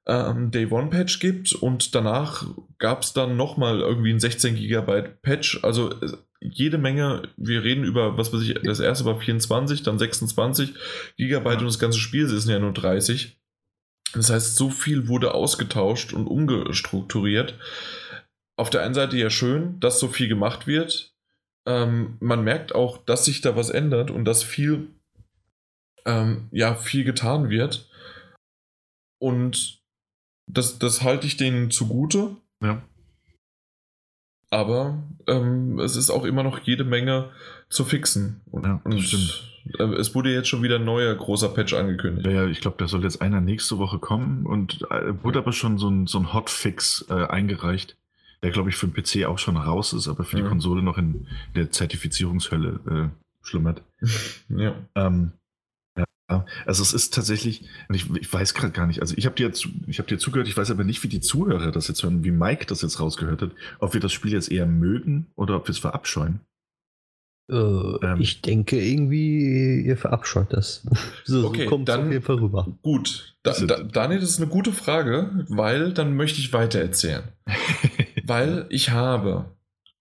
[0.05, 2.45] ähm, Day One Patch gibt und danach
[2.77, 5.63] gab es dann nochmal irgendwie ein 16 Gigabyte Patch.
[5.63, 9.97] Also äh, jede Menge, wir reden über, was weiß ich, das erste war 24, dann
[9.97, 10.73] 26
[11.17, 13.35] Gigabyte und das ganze Spiel ist ja nur 30.
[14.15, 17.59] Das heißt, so viel wurde ausgetauscht und umgestrukturiert.
[18.57, 21.13] Auf der einen Seite ja schön, dass so viel gemacht wird.
[21.67, 24.87] Ähm, man merkt auch, dass sich da was ändert und dass viel,
[26.05, 27.89] ähm, ja, viel getan wird.
[29.19, 29.81] Und
[30.47, 32.37] das, das halte ich denen zugute.
[32.61, 32.81] Ja.
[34.49, 37.31] Aber ähm, es ist auch immer noch jede Menge
[37.67, 38.41] zu fixen.
[38.45, 39.54] Und, ja, und stimmt.
[39.77, 42.25] Äh, es wurde jetzt schon wieder ein neuer großer Patch angekündigt.
[42.25, 45.53] Ja, ja ich glaube, da soll jetzt einer nächste Woche kommen und äh, wurde aber
[45.53, 47.97] schon so ein, so ein Hotfix äh, eingereicht,
[48.43, 50.97] der glaube ich für den PC auch schon raus ist, aber für die Konsole noch
[50.97, 53.81] in der Zertifizierungshölle äh, schlummert.
[54.49, 54.75] ja.
[54.95, 55.31] Ähm,
[56.29, 56.45] ja.
[56.65, 60.07] Also es ist tatsächlich, ich, ich weiß gerade gar nicht, also ich habe dir, hab
[60.07, 62.81] dir zugehört, ich weiß aber nicht, wie die Zuhörer das jetzt hören, wie Mike das
[62.81, 66.39] jetzt rausgehört hat, ob wir das Spiel jetzt eher mögen oder ob wir es verabscheuen.
[67.49, 70.85] Äh, ähm, ich denke irgendwie, ihr verabscheut das.
[71.25, 72.67] so, okay, so kommt dann, auf jeden Fall rüber.
[72.81, 77.23] Gut, da, da, Daniel, das ist eine gute Frage, weil dann möchte ich weiter erzählen.
[78.25, 79.55] weil ich habe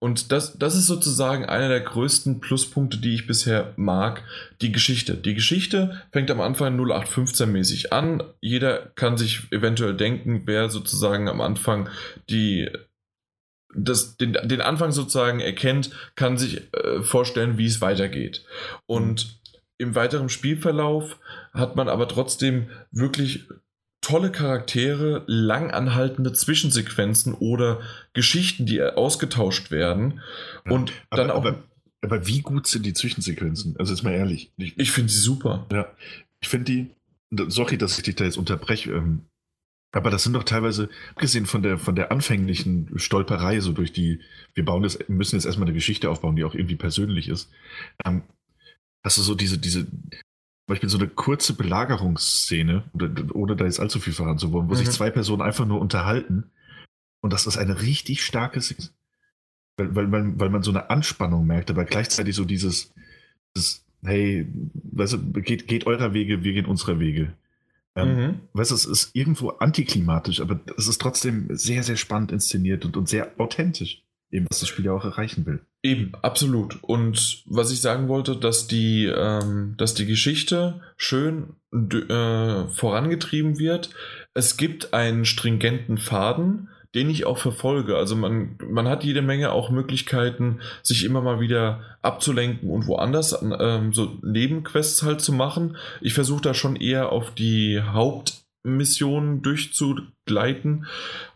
[0.04, 4.22] und das, das ist sozusagen einer der größten Pluspunkte, die ich bisher mag,
[4.60, 5.14] die Geschichte.
[5.14, 8.22] Die Geschichte fängt am Anfang 0815-mäßig an.
[8.42, 11.88] Jeder kann sich eventuell denken, wer sozusagen am Anfang
[12.28, 12.68] die,
[13.74, 18.44] das, den, den Anfang sozusagen erkennt, kann sich äh, vorstellen, wie es weitergeht.
[18.86, 19.40] Und
[19.78, 21.18] im weiteren Spielverlauf
[21.52, 23.48] hat man aber trotzdem wirklich
[24.00, 27.80] tolle Charaktere, langanhaltende Zwischensequenzen oder
[28.12, 30.20] Geschichten, die ausgetauscht werden.
[30.68, 31.44] Und aber, dann auch.
[31.44, 31.62] Aber,
[32.02, 33.76] aber, wie gut sind die Zwischensequenzen?
[33.78, 34.52] Also jetzt mal ehrlich.
[34.56, 35.66] Ich, ich finde sie super.
[35.72, 35.88] Ja.
[36.40, 36.90] Ich finde die.
[37.50, 38.92] Sorry, dass ich dich da jetzt unterbreche.
[38.92, 39.22] Ähm,
[39.96, 44.20] aber das sind doch teilweise, abgesehen von der, von der anfänglichen Stolperei, so durch die,
[44.54, 47.50] wir bauen das, müssen jetzt erstmal eine Geschichte aufbauen, die auch irgendwie persönlich ist.
[48.04, 48.22] Ähm,
[49.02, 49.86] hast du so diese, diese,
[50.66, 52.84] Beispiel so eine kurze Belagerungsszene,
[53.34, 54.78] ohne da jetzt allzu viel verraten zu wollen, wo mhm.
[54.78, 56.50] sich zwei Personen einfach nur unterhalten.
[57.20, 58.88] Und das ist eine richtig starke Szene.
[59.76, 62.94] Weil, weil, weil, weil man so eine Anspannung merkt, aber gleichzeitig so dieses,
[63.54, 64.46] dieses hey,
[64.92, 67.34] weißt du, geht, geht eurer Wege, wir gehen unserer Wege.
[67.96, 68.40] Ähm, mhm.
[68.52, 72.96] Weißt du, es ist irgendwo antiklimatisch, aber es ist trotzdem sehr, sehr spannend inszeniert und,
[72.96, 74.04] und sehr authentisch
[74.34, 75.60] eben, was das Spiel ja auch erreichen will.
[75.82, 76.82] Eben, absolut.
[76.82, 83.90] Und was ich sagen wollte, dass die, ähm, dass die Geschichte schön äh, vorangetrieben wird.
[84.34, 87.96] Es gibt einen stringenten Faden, den ich auch verfolge.
[87.96, 93.42] Also man, man hat jede Menge auch Möglichkeiten, sich immer mal wieder abzulenken und woanders
[93.42, 95.76] ähm, so Nebenquests halt zu machen.
[96.00, 100.86] Ich versuche da schon eher auf die Hauptmissionen durchzugleiten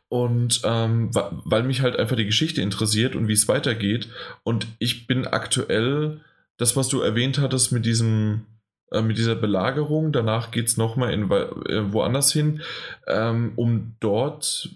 [0.08, 4.08] und ähm, weil mich halt einfach die Geschichte interessiert und wie es weitergeht.
[4.42, 6.20] Und ich bin aktuell,
[6.56, 8.46] das, was du erwähnt hattest mit diesem,
[8.90, 12.62] äh, mit dieser Belagerung, danach geht es nochmal äh, woanders hin,
[13.06, 14.70] ähm, um dort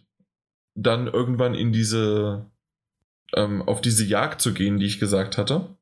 [0.74, 2.47] dann irgendwann in diese,
[3.35, 5.77] ähm, auf diese Jagd zu gehen, die ich gesagt hatte.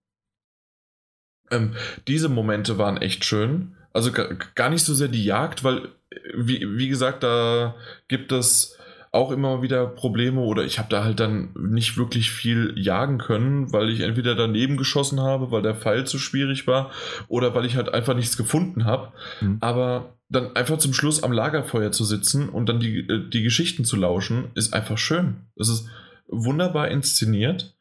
[1.51, 1.75] Ähm,
[2.07, 3.77] diese Momente waren echt schön.
[3.93, 4.13] Also
[4.55, 5.89] gar nicht so sehr die Jagd, weil,
[6.35, 7.75] wie, wie gesagt, da
[8.09, 8.79] gibt es
[9.13, 13.73] auch immer wieder Probleme oder ich habe da halt dann nicht wirklich viel jagen können,
[13.73, 16.93] weil ich entweder daneben geschossen habe, weil der Pfeil zu schwierig war
[17.27, 19.13] oder weil ich halt einfach nichts gefunden habe.
[19.41, 19.59] Mhm.
[19.61, 23.85] Aber dann einfach zum Schluss am Lagerfeuer zu sitzen und dann die, äh, die Geschichten
[23.85, 25.47] zu lauschen, ist einfach schön.
[25.57, 25.89] Es ist
[26.29, 27.75] wunderbar inszeniert.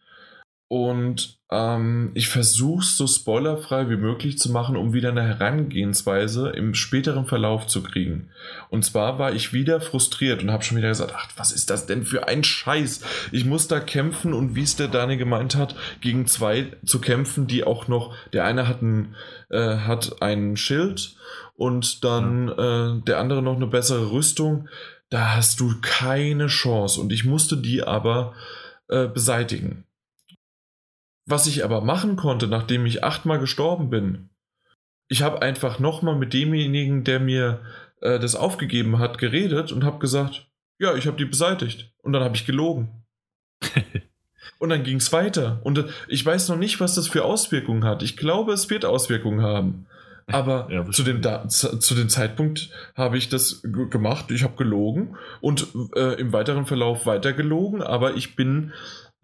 [0.71, 6.49] Und ähm, ich versuche es so spoilerfrei wie möglich zu machen, um wieder eine Herangehensweise
[6.49, 8.29] im späteren Verlauf zu kriegen.
[8.69, 11.87] Und zwar war ich wieder frustriert und habe schon wieder gesagt, ach, was ist das
[11.87, 13.01] denn für ein Scheiß?
[13.31, 17.47] Ich muss da kämpfen und wie es der Dani gemeint hat, gegen zwei zu kämpfen,
[17.47, 19.15] die auch noch, der eine hat ein,
[19.49, 21.15] äh, hat ein Schild
[21.59, 24.69] und dann äh, der andere noch eine bessere Rüstung.
[25.09, 28.33] Da hast du keine Chance und ich musste die aber
[28.87, 29.83] äh, beseitigen.
[31.25, 34.29] Was ich aber machen konnte, nachdem ich achtmal gestorben bin,
[35.09, 37.59] ich habe einfach nochmal mit demjenigen, der mir
[37.99, 40.47] äh, das aufgegeben hat, geredet und habe gesagt,
[40.79, 41.91] ja, ich habe die beseitigt.
[42.01, 43.03] Und dann habe ich gelogen.
[44.59, 45.59] und dann ging es weiter.
[45.63, 48.01] Und äh, ich weiß noch nicht, was das für Auswirkungen hat.
[48.01, 49.87] Ich glaube, es wird Auswirkungen haben.
[50.33, 54.31] Aber ja, zu, dem zu dem Zeitpunkt habe ich das gemacht.
[54.31, 57.81] Ich habe gelogen und äh, im weiteren Verlauf weiter gelogen.
[57.81, 58.73] Aber ich bin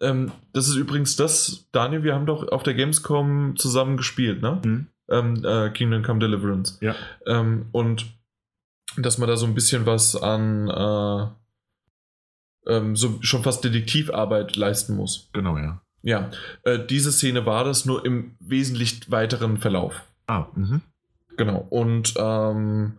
[0.01, 4.61] ähm, das ist übrigens das, Daniel, wir haben doch auf der Gamescom zusammen gespielt, ne?
[4.63, 4.87] Mhm.
[5.09, 6.77] Ähm, äh, Kingdom Come Deliverance.
[6.81, 6.95] Ja.
[7.25, 8.05] Ähm, und
[8.97, 11.27] dass man da so ein bisschen was an äh,
[12.67, 15.29] ähm, so schon fast Detektivarbeit leisten muss.
[15.33, 15.81] Genau, ja.
[16.01, 16.29] Ja,
[16.63, 20.03] äh, diese Szene war das nur im wesentlich weiteren Verlauf.
[20.27, 20.81] Ah, mhm.
[21.37, 21.65] Genau.
[21.69, 22.97] Und ähm,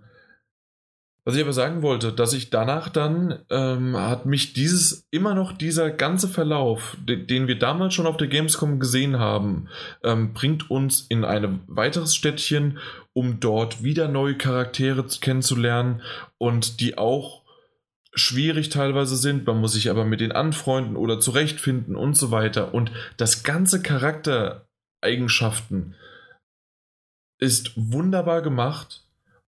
[1.27, 5.53] was ich aber sagen wollte, dass ich danach dann, ähm, hat mich dieses, immer noch
[5.53, 9.67] dieser ganze Verlauf, den, wir damals schon auf der Gamescom gesehen haben,
[10.05, 12.79] ähm, bringt uns in ein weiteres Städtchen,
[13.13, 16.01] um dort wieder neue Charaktere kennenzulernen
[16.39, 17.43] und die auch
[18.15, 19.49] schwierig teilweise sind.
[19.49, 22.73] Man muss sich aber mit denen anfreunden oder zurechtfinden und so weiter.
[22.73, 25.97] Und das ganze Charaktereigenschaften
[27.39, 29.05] ist wunderbar gemacht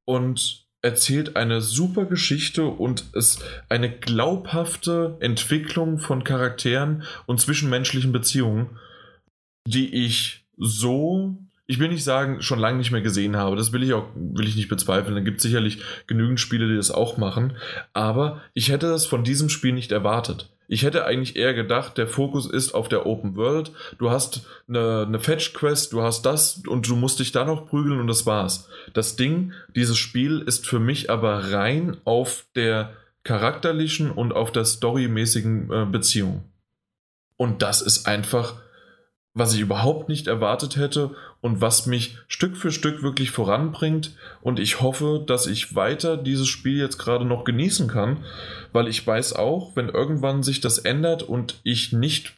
[0.06, 8.78] und erzählt eine super Geschichte und ist eine glaubhafte Entwicklung von Charakteren und zwischenmenschlichen Beziehungen,
[9.68, 11.38] die ich so
[11.68, 13.56] ich will nicht sagen, schon lange nicht mehr gesehen habe.
[13.56, 15.16] Das will ich auch, will ich nicht bezweifeln.
[15.16, 17.57] Da gibt es sicherlich genügend Spiele, die das auch machen.
[17.94, 20.55] Aber ich hätte das von diesem Spiel nicht erwartet.
[20.68, 23.72] Ich hätte eigentlich eher gedacht, der Fokus ist auf der Open World.
[23.98, 28.00] Du hast eine, eine Fetch-Quest, du hast das und du musst dich da noch prügeln
[28.00, 28.68] und das war's.
[28.94, 32.94] Das Ding, dieses Spiel ist für mich aber rein auf der
[33.24, 36.44] charakterlichen und auf der storymäßigen äh, Beziehung.
[37.38, 38.56] Und das ist einfach
[39.36, 41.12] was ich überhaupt nicht erwartet hätte
[41.46, 44.16] und was mich Stück für Stück wirklich voranbringt.
[44.42, 48.26] Und ich hoffe, dass ich weiter dieses Spiel jetzt gerade noch genießen kann,
[48.74, 52.34] weil ich weiß auch, wenn irgendwann sich das ändert und ich nicht,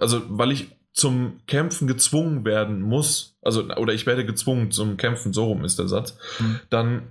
[0.00, 5.32] also weil ich zum Kämpfen gezwungen werden muss, also oder ich werde gezwungen zum Kämpfen,
[5.32, 6.58] so rum ist der Satz, mhm.
[6.68, 7.02] dann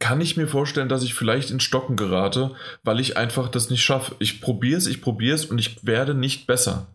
[0.00, 3.82] kann ich mir vorstellen, dass ich vielleicht in Stocken gerate, weil ich einfach das nicht
[3.82, 4.16] schaffe.
[4.18, 6.88] Ich probiere es, ich probiere es und ich werde nicht besser.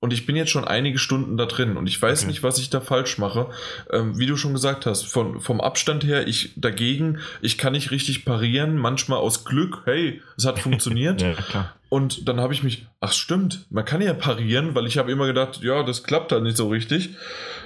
[0.00, 2.28] Und ich bin jetzt schon einige Stunden da drin und ich weiß okay.
[2.28, 3.50] nicht, was ich da falsch mache.
[3.90, 7.90] Ähm, wie du schon gesagt hast, von, vom Abstand her, ich dagegen, ich kann nicht
[7.90, 11.20] richtig parieren, manchmal aus Glück, hey, es hat funktioniert.
[11.54, 11.74] ja.
[11.88, 15.26] Und dann habe ich mich, ach stimmt, man kann ja parieren, weil ich habe immer
[15.26, 17.16] gedacht, ja, das klappt halt nicht so richtig.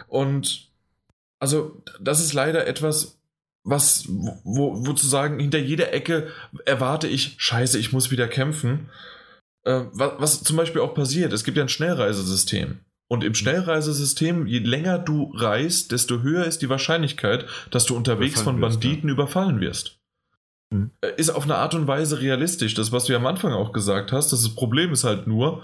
[0.09, 0.69] Und
[1.39, 3.19] also, das ist leider etwas,
[3.65, 6.29] was, wo, wo zu sagen, hinter jeder Ecke
[6.65, 8.89] erwarte ich, scheiße, ich muss wieder kämpfen.
[9.64, 12.80] Äh, was, was zum Beispiel auch passiert, es gibt ja ein Schnellreisesystem.
[13.09, 18.40] Und im Schnellreisesystem, je länger du reist, desto höher ist die Wahrscheinlichkeit, dass du unterwegs
[18.40, 19.10] von Banditen wirst, ja.
[19.10, 19.98] überfallen wirst.
[20.70, 20.90] Mhm.
[21.18, 22.72] Ist auf eine Art und Weise realistisch.
[22.74, 25.62] Das, was du ja am Anfang auch gesagt hast, das Problem ist halt nur,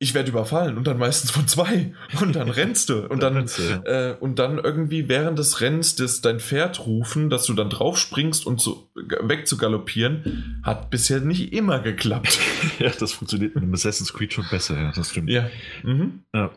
[0.00, 3.58] ich werde überfallen und dann meistens von zwei und dann rennst du und dann, rennst
[3.58, 4.10] du, ja.
[4.10, 7.98] äh, und dann irgendwie während des Rennens das, dein Pferd rufen, dass du dann drauf
[7.98, 12.38] springst und so weg zu galoppieren, hat bisher nicht immer geklappt.
[12.78, 15.30] ja, das funktioniert mit dem Assassin's Creed schon besser, ja, das stimmt.
[15.30, 15.50] Ja.
[15.82, 16.22] Mhm.
[16.32, 16.50] ja.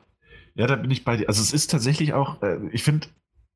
[0.54, 1.30] Ja, da bin ich bei dir.
[1.30, 3.08] Also es ist tatsächlich auch, äh, ich finde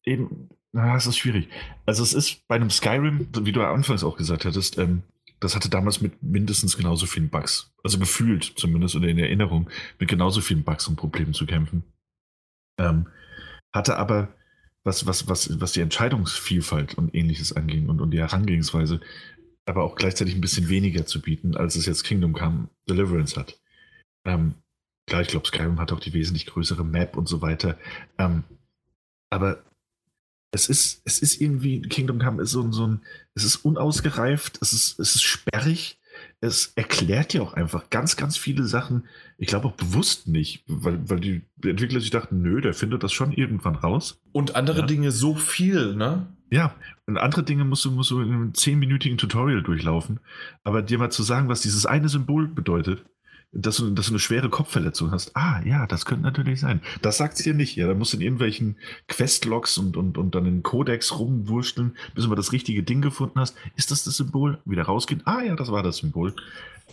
[0.05, 1.49] eben, na, es ist schwierig.
[1.85, 5.03] Also es ist bei einem Skyrim, wie du anfangs auch gesagt hattest, ähm,
[5.39, 10.09] das hatte damals mit mindestens genauso vielen Bugs, also gefühlt zumindest oder in Erinnerung, mit
[10.09, 11.83] genauso vielen Bugs und Problemen zu kämpfen.
[12.79, 13.07] Ähm,
[13.73, 14.33] hatte aber,
[14.83, 19.01] was, was, was, was die Entscheidungsvielfalt und ähnliches anging und, und die Herangehensweise,
[19.65, 23.59] aber auch gleichzeitig ein bisschen weniger zu bieten, als es jetzt Kingdom Come Deliverance hat.
[24.25, 24.55] Ähm,
[25.07, 27.77] klar, ich glaube, Skyrim hat auch die wesentlich größere Map und so weiter.
[28.17, 28.43] Ähm,
[29.29, 29.63] aber
[30.56, 33.02] es ist, es ist irgendwie, Kingdom Come ist so, so ein,
[33.36, 35.99] es ist unausgereift, es ist, es ist sperrig,
[36.40, 39.03] es erklärt ja auch einfach ganz, ganz viele Sachen,
[39.38, 43.11] ich glaube auch bewusst nicht, weil, weil die Entwickler sich dachten, nö, der findet das
[43.11, 44.22] schon irgendwann raus.
[44.32, 44.86] Und andere ja.
[44.86, 46.27] Dinge so viel, ne?
[46.52, 46.73] Ja,
[47.06, 50.19] und andere Dinge musst du, musst du in einem zehnminütigen Tutorial durchlaufen.
[50.64, 53.03] Aber dir mal zu sagen, was dieses eine Symbol bedeutet,
[53.56, 55.36] dass du, dass du eine schwere Kopfverletzung hast.
[55.36, 56.82] Ah, ja, das könnte natürlich sein.
[57.02, 57.76] Das sagt sie dir nicht.
[57.76, 58.76] Ja, da musst du in irgendwelchen
[59.07, 63.40] Questlogs und, und, und dann in Codex rumwurschteln, bis du mal das richtige Ding gefunden
[63.40, 63.56] hast.
[63.77, 64.60] Ist das das Symbol?
[64.65, 65.22] Wieder rausgehen.
[65.26, 66.36] Ah, ja, das war das Symbol.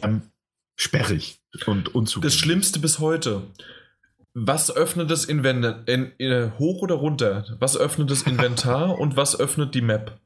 [0.02, 0.22] Ähm,
[0.76, 2.32] sperrig und unzugänglich.
[2.32, 3.42] Das Schlimmste bis heute.
[4.34, 5.86] Was öffnet das Inventar?
[5.86, 7.44] In, in, hoch oder runter?
[7.58, 10.18] Was öffnet das Inventar und was öffnet die Map?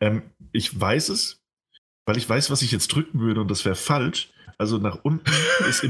[0.00, 0.22] Ähm,
[0.52, 1.40] ich weiß es,
[2.04, 4.30] weil ich weiß, was ich jetzt drücken würde und das wäre falsch.
[4.58, 5.30] Also nach unten
[5.68, 5.84] ist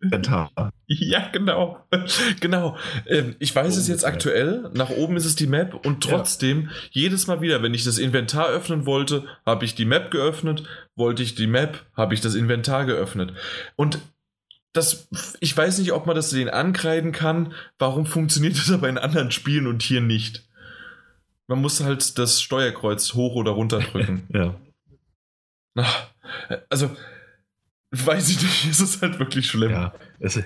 [0.00, 0.72] Inventar.
[0.86, 1.84] Ja, genau.
[2.40, 2.76] genau.
[3.06, 4.70] Ähm, ich weiß oh, es jetzt aktuell.
[4.74, 6.70] Nach oben ist es die Map und trotzdem, ja.
[6.90, 10.62] jedes Mal wieder, wenn ich das Inventar öffnen wollte, habe ich die Map geöffnet.
[10.96, 13.32] Wollte ich die Map, habe ich das Inventar geöffnet.
[13.76, 13.98] Und
[14.72, 15.08] das,
[15.40, 17.54] ich weiß nicht, ob man das denen ankreiden kann.
[17.78, 20.48] Warum funktioniert das aber in anderen Spielen und hier nicht?
[21.46, 24.28] Man muss halt das Steuerkreuz hoch oder runter drücken.
[24.32, 24.54] ja.
[26.68, 26.90] Also,
[27.90, 29.70] weiß ich nicht, es ist halt wirklich schlimm.
[29.70, 30.40] Ja, es,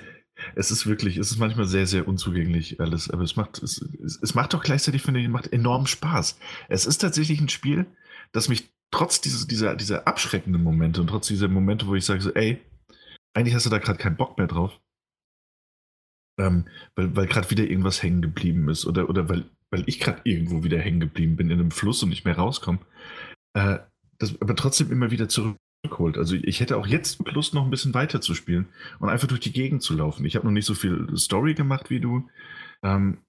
[0.55, 3.81] es ist wirklich, es ist manchmal sehr, sehr unzugänglich alles, aber es macht, es,
[4.21, 6.39] es macht doch gleichzeitig, finde ich, macht enorm Spaß.
[6.69, 7.85] Es ist tatsächlich ein Spiel,
[8.31, 12.21] das mich trotz dieses, dieser, dieser abschreckenden Momente und trotz dieser Momente, wo ich sage
[12.21, 12.61] so, ey,
[13.33, 14.79] eigentlich hast du da gerade keinen Bock mehr drauf,
[16.39, 20.21] ähm, weil, weil gerade wieder irgendwas hängen geblieben ist oder, oder weil, weil ich gerade
[20.23, 22.79] irgendwo wieder hängen geblieben bin in einem Fluss und nicht mehr rauskomme,
[23.55, 23.79] äh,
[24.39, 26.17] aber trotzdem immer wieder zurück zurückholt.
[26.17, 28.67] Also ich hätte auch jetzt Lust, noch ein bisschen weiter zu spielen
[28.99, 30.25] und einfach durch die Gegend zu laufen.
[30.25, 32.29] Ich habe noch nicht so viel Story gemacht wie du.
[32.81, 33.19] Ähm,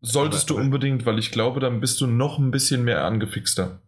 [0.00, 3.80] Solltest aber, du unbedingt, weil ich glaube, dann bist du noch ein bisschen mehr angefixter.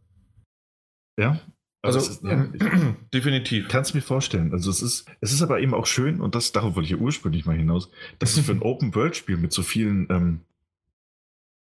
[1.18, 1.40] Ja.
[1.82, 2.62] Also, ist, ja, ich,
[3.12, 3.68] definitiv.
[3.68, 4.52] Kannst du mir vorstellen.
[4.52, 6.96] Also es ist, es ist aber eben auch schön, und das, darauf wollte ich ja
[6.98, 10.40] ursprünglich mal hinaus, dass es für ein Open-World-Spiel mit so vielen, ähm,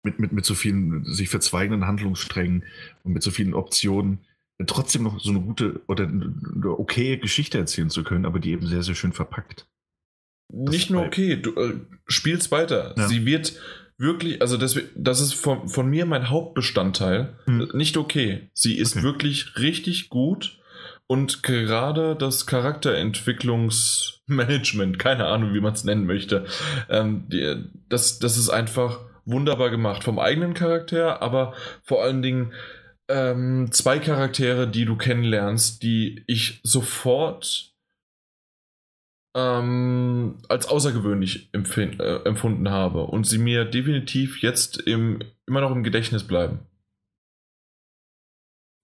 [0.04, 2.64] mit, mit, mit so vielen sich verzweigenden Handlungssträngen
[3.02, 4.20] und mit so vielen Optionen
[4.66, 8.66] trotzdem noch so eine gute oder eine okaye Geschichte erzählen zu können, aber die eben
[8.66, 9.66] sehr, sehr schön verpackt.
[10.52, 12.94] Nicht nur okay, du äh, spielst weiter.
[12.96, 13.08] Ja.
[13.08, 13.58] Sie wird
[13.98, 17.36] wirklich, also das, das ist von, von mir mein Hauptbestandteil.
[17.46, 17.70] Hm.
[17.74, 18.48] Nicht okay.
[18.54, 19.04] Sie ist Okay.
[19.04, 20.58] wirklich richtig gut
[21.08, 26.46] und gerade das Charakterentwicklungsmanagement, keine Ahnung, wie man es nennen möchte,
[26.88, 30.02] ähm, die, das, das ist einfach wunderbar gemacht.
[30.04, 32.52] Vom eigenen Charakter, aber vor allen Dingen
[33.08, 37.74] ähm, zwei Charaktere, die du kennenlernst, die ich sofort
[39.36, 45.84] ähm, als außergewöhnlich äh, empfunden habe und sie mir definitiv jetzt im, immer noch im
[45.84, 46.60] Gedächtnis bleiben.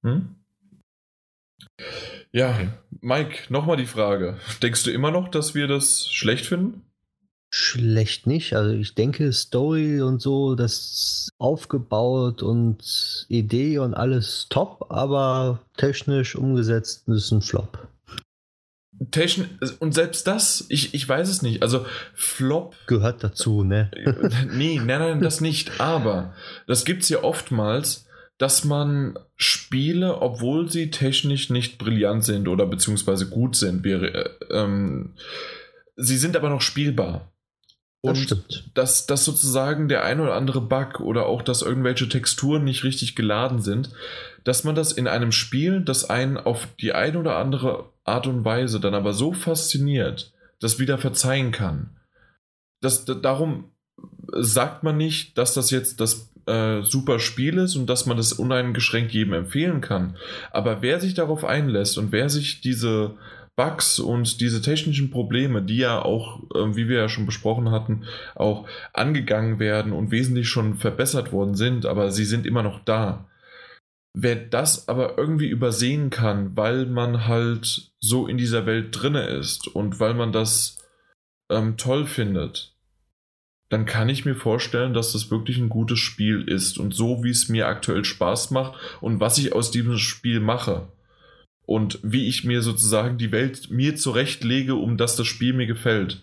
[0.05, 0.37] Hm?
[2.33, 2.69] Ja, Okay.
[3.01, 4.39] Mike, nochmal die Frage.
[4.63, 6.83] Denkst du immer noch, dass wir das schlecht finden?
[7.55, 8.55] Schlecht nicht.
[8.55, 16.35] Also ich denke, Story und so, das aufgebaut und Idee und alles top, aber technisch
[16.35, 17.89] umgesetzt ist ein Flop.
[19.11, 21.63] Techn und selbst das, ich, ich weiß es nicht.
[21.63, 21.85] Also
[22.15, 23.91] Flop Gehört dazu, ne?
[24.51, 25.79] nee, nein, nein, das nicht.
[25.79, 26.35] Aber
[26.67, 28.07] das gibt es ja oftmals,
[28.39, 34.31] dass man Spiele, obwohl sie technisch nicht brillant sind oder beziehungsweise gut sind, wäre, äh,
[34.51, 35.17] ähm,
[35.97, 37.32] sie sind aber noch spielbar.
[38.03, 38.71] Das Und stimmt.
[38.75, 43.15] dass, dass sozusagen der ein oder andere Bug oder auch, dass irgendwelche Texturen nicht richtig
[43.15, 43.91] geladen sind,
[44.43, 48.45] dass man das in einem Spiel, das einen auf die eine oder andere Art und
[48.45, 51.97] Weise dann aber so fasziniert, das wieder verzeihen kann.
[52.81, 53.71] Das, darum
[54.33, 58.33] sagt man nicht, dass das jetzt das äh, super Spiel ist und dass man das
[58.33, 60.17] uneingeschränkt jedem empfehlen kann.
[60.51, 63.15] Aber wer sich darauf einlässt und wer sich diese
[63.63, 68.05] Bugs und diese technischen Probleme, die ja auch, äh, wie wir ja schon besprochen hatten,
[68.35, 73.29] auch angegangen werden und wesentlich schon verbessert worden sind, aber sie sind immer noch da.
[74.15, 79.69] Wer das aber irgendwie übersehen kann, weil man halt so in dieser Welt drinne ist
[79.69, 80.79] und weil man das
[81.49, 82.77] ähm, toll findet,
[83.69, 87.31] dann kann ich mir vorstellen, dass das wirklich ein gutes Spiel ist und so wie
[87.31, 90.89] es mir aktuell Spaß macht und was ich aus diesem Spiel mache
[91.65, 96.23] und wie ich mir sozusagen die Welt mir zurechtlege, um dass das Spiel mir gefällt,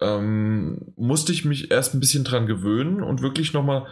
[0.00, 3.86] ähm, musste ich mich erst ein bisschen dran gewöhnen und wirklich nochmal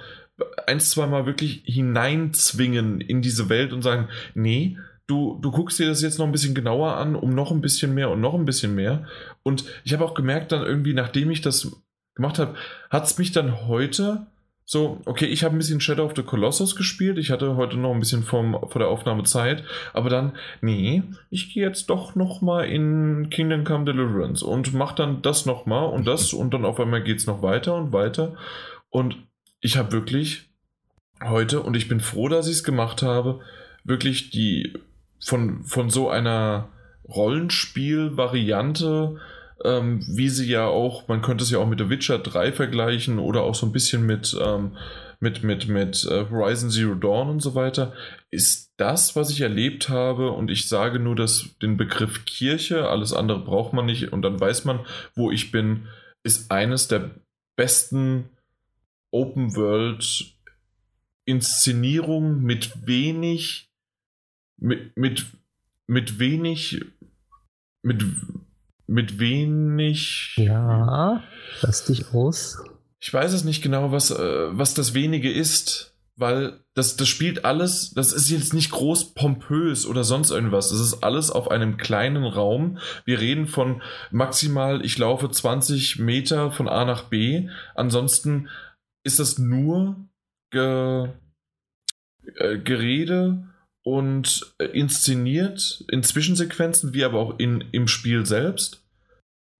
[0.66, 4.76] ein, zwei Mal wirklich hineinzwingen in diese Welt und sagen, nee,
[5.06, 7.94] du, du guckst dir das jetzt noch ein bisschen genauer an, um noch ein bisschen
[7.94, 9.06] mehr und noch ein bisschen mehr.
[9.42, 11.82] Und ich habe auch gemerkt, dann irgendwie, nachdem ich das
[12.14, 12.54] gemacht habe,
[12.90, 14.26] hat es mich dann heute
[14.64, 17.18] so, okay, ich habe ein bisschen Shadow of the Colossus gespielt.
[17.18, 19.64] Ich hatte heute noch ein bisschen vom, vor der Aufnahme Zeit.
[19.92, 24.94] Aber dann, nee, ich gehe jetzt doch noch mal in Kingdom Come Deliverance und mache
[24.94, 27.92] dann das noch mal und das und dann auf einmal geht es noch weiter und
[27.92, 28.36] weiter.
[28.88, 29.16] Und
[29.60, 30.48] ich habe wirklich
[31.22, 33.40] heute, und ich bin froh, dass ich es gemacht habe,
[33.84, 34.72] wirklich die
[35.20, 36.70] von, von so einer
[37.08, 39.20] Rollenspiel-Variante,
[39.64, 43.18] ähm, wie sie ja auch, man könnte es ja auch mit The Witcher 3 vergleichen
[43.18, 44.76] oder auch so ein bisschen mit, ähm,
[45.20, 47.92] mit, mit, mit äh, Horizon Zero Dawn und so weiter,
[48.30, 53.12] ist das, was ich erlebt habe, und ich sage nur das, den Begriff Kirche, alles
[53.12, 54.80] andere braucht man nicht, und dann weiß man,
[55.14, 55.86] wo ich bin,
[56.24, 57.10] ist eines der
[57.56, 58.30] besten
[59.12, 60.34] Open World
[61.24, 63.70] Inszenierungen mit wenig,
[64.56, 65.26] mit, mit,
[65.86, 66.84] mit wenig,
[67.82, 68.04] mit,
[68.92, 70.34] mit wenig.
[70.36, 71.22] Ja,
[71.62, 72.58] lass dich aus.
[73.00, 77.44] Ich weiß es nicht genau, was, äh, was das wenige ist, weil das, das spielt
[77.44, 80.70] alles, das ist jetzt nicht groß pompös oder sonst irgendwas.
[80.70, 82.78] Das ist alles auf einem kleinen Raum.
[83.04, 87.48] Wir reden von maximal, ich laufe 20 Meter von A nach B.
[87.74, 88.48] Ansonsten
[89.04, 89.96] ist das nur
[90.50, 91.08] ge,
[92.36, 93.48] äh, Gerede
[93.82, 98.81] und äh, inszeniert in Zwischensequenzen, wie aber auch in, im Spiel selbst.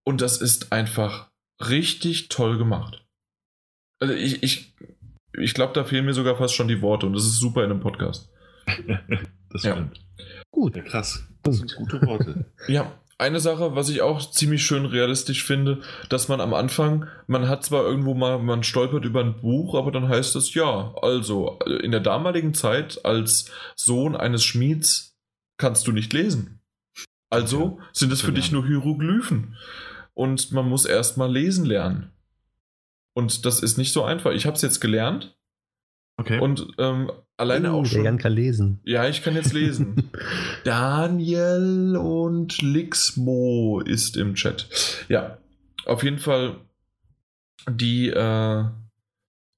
[0.05, 1.29] Und das ist einfach
[1.61, 3.05] richtig toll gemacht.
[3.99, 4.73] Also ich, ich,
[5.37, 7.71] ich glaube, da fehlen mir sogar fast schon die Worte und das ist super in
[7.71, 8.29] einem Podcast.
[9.49, 9.73] das Ja.
[9.73, 10.01] stimmt.
[10.51, 10.75] Gut.
[10.75, 11.25] Ja, krass.
[11.43, 12.45] Das sind gute Worte.
[12.67, 17.47] Ja, eine Sache, was ich auch ziemlich schön realistisch finde, dass man am Anfang, man
[17.47, 21.59] hat zwar irgendwo mal, man stolpert über ein Buch, aber dann heißt es, ja, also
[21.81, 25.15] in der damaligen Zeit als Sohn eines Schmieds
[25.57, 26.59] kannst du nicht lesen.
[27.29, 29.55] Also sind es für dich nur Hieroglyphen.
[30.13, 32.11] Und man muss erst mal lesen lernen.
[33.15, 34.31] Und das ist nicht so einfach.
[34.31, 35.37] Ich habe es jetzt gelernt
[36.15, 36.39] Okay.
[36.39, 38.03] und ähm, alleine Oh, auch Der schon.
[38.05, 38.79] Jan kann lesen.
[38.83, 40.11] Ja, ich kann jetzt lesen.
[40.63, 44.67] Daniel und Lixmo ist im Chat.
[45.09, 45.37] Ja,
[45.85, 46.57] auf jeden Fall
[47.69, 48.63] die, äh,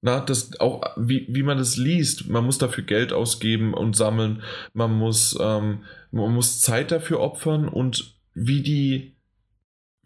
[0.02, 4.42] na, das auch, wie, wie man das liest, man muss dafür Geld ausgeben und sammeln,
[4.72, 9.15] man muss, ähm, man muss Zeit dafür opfern und wie die,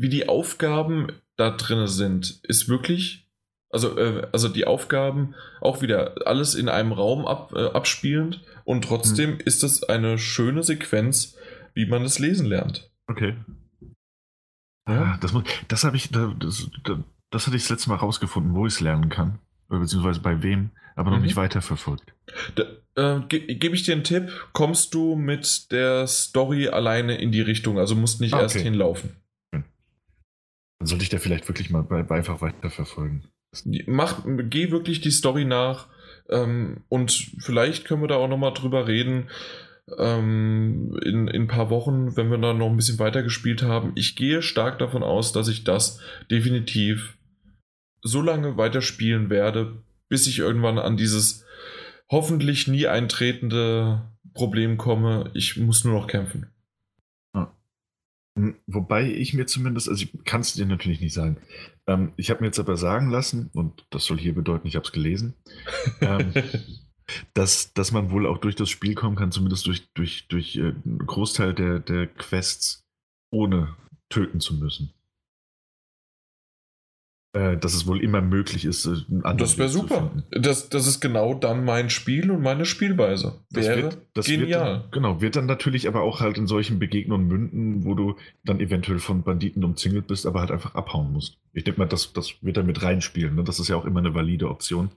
[0.00, 3.28] wie die Aufgaben da drin sind, ist wirklich
[3.72, 8.82] Also, äh, also die Aufgaben auch wieder alles in einem Raum ab, äh, abspielend und
[8.84, 9.40] trotzdem mhm.
[9.44, 11.36] ist es eine schöne Sequenz,
[11.74, 12.90] wie man es lesen lernt.
[13.06, 13.36] Okay.
[14.88, 15.32] Ja, ah, das,
[15.68, 16.70] das habe ich, das, das,
[17.30, 19.38] das hatte ich das letzte Mal rausgefunden, wo ich es lernen kann.
[19.68, 21.24] Beziehungsweise bei wem, aber noch mhm.
[21.24, 22.12] nicht weiterverfolgt.
[22.56, 22.64] Da,
[22.96, 27.40] äh, ge Gebe ich dir einen Tipp, kommst du mit der Story alleine in die
[27.40, 29.14] Richtung, also musst nicht ah, erst hinlaufen.
[30.80, 33.24] Dann sollte ich da vielleicht wirklich mal einfach weiterverfolgen.
[33.86, 35.88] Mach, geh wirklich die Story nach
[36.30, 39.28] ähm, und vielleicht können wir da auch nochmal drüber reden
[39.98, 43.92] ähm, in, in ein paar Wochen, wenn wir da noch ein bisschen weiter gespielt haben.
[43.94, 46.00] Ich gehe stark davon aus, dass ich das
[46.30, 47.18] definitiv
[48.02, 51.44] so lange weiterspielen werde, bis ich irgendwann an dieses
[52.08, 55.30] hoffentlich nie eintretende Problem komme.
[55.34, 56.46] Ich muss nur noch kämpfen.
[58.66, 61.38] Wobei ich mir zumindest, also ich kann es dir natürlich nicht sagen.
[61.86, 64.84] Ähm, ich habe mir jetzt aber sagen lassen, und das soll hier bedeuten, ich habe
[64.84, 65.34] es gelesen,
[66.00, 66.32] ähm,
[67.34, 70.72] dass, dass man wohl auch durch das Spiel kommen kann, zumindest durch, durch, durch äh,
[70.84, 72.84] einen Großteil der, der Quests,
[73.32, 73.76] ohne
[74.08, 74.92] töten zu müssen.
[77.32, 78.96] Äh, dass es wohl immer möglich ist, äh,
[79.36, 80.10] Das wäre super.
[80.32, 83.38] Das, das ist genau dann mein Spiel und meine Spielweise.
[83.52, 84.48] Das wäre wird, das genial.
[84.48, 88.16] Wird dann, genau, wird dann natürlich aber auch halt in solchen Begegnungen münden, wo du
[88.44, 91.38] dann eventuell von Banditen umzingelt bist, aber halt einfach abhauen musst.
[91.52, 93.36] Ich denke mal, das, das wird dann mit reinspielen.
[93.36, 93.44] Ne?
[93.44, 94.90] Das ist ja auch immer eine valide Option.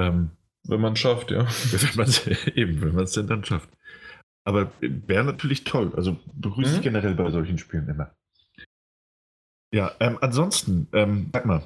[0.00, 0.30] Ähm,
[0.66, 1.46] wenn man es schafft, ja.
[1.72, 3.68] Wenn man's, eben, wenn man es denn dann schafft.
[4.46, 5.92] Aber wäre natürlich toll.
[5.94, 6.76] Also begrüße mhm.
[6.76, 8.14] ich generell bei solchen Spielen immer.
[9.74, 11.64] Ja, ähm, ansonsten, ähm, sag mal,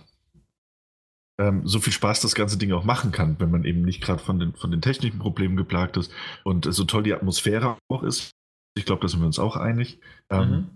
[1.38, 4.22] ähm, so viel Spaß das ganze Ding auch machen kann, wenn man eben nicht gerade
[4.22, 6.10] von den, von den technischen Problemen geplagt ist
[6.42, 8.30] und so toll die Atmosphäre auch ist.
[8.74, 10.00] Ich glaube, da sind wir uns auch einig.
[10.30, 10.68] Ähm, mhm.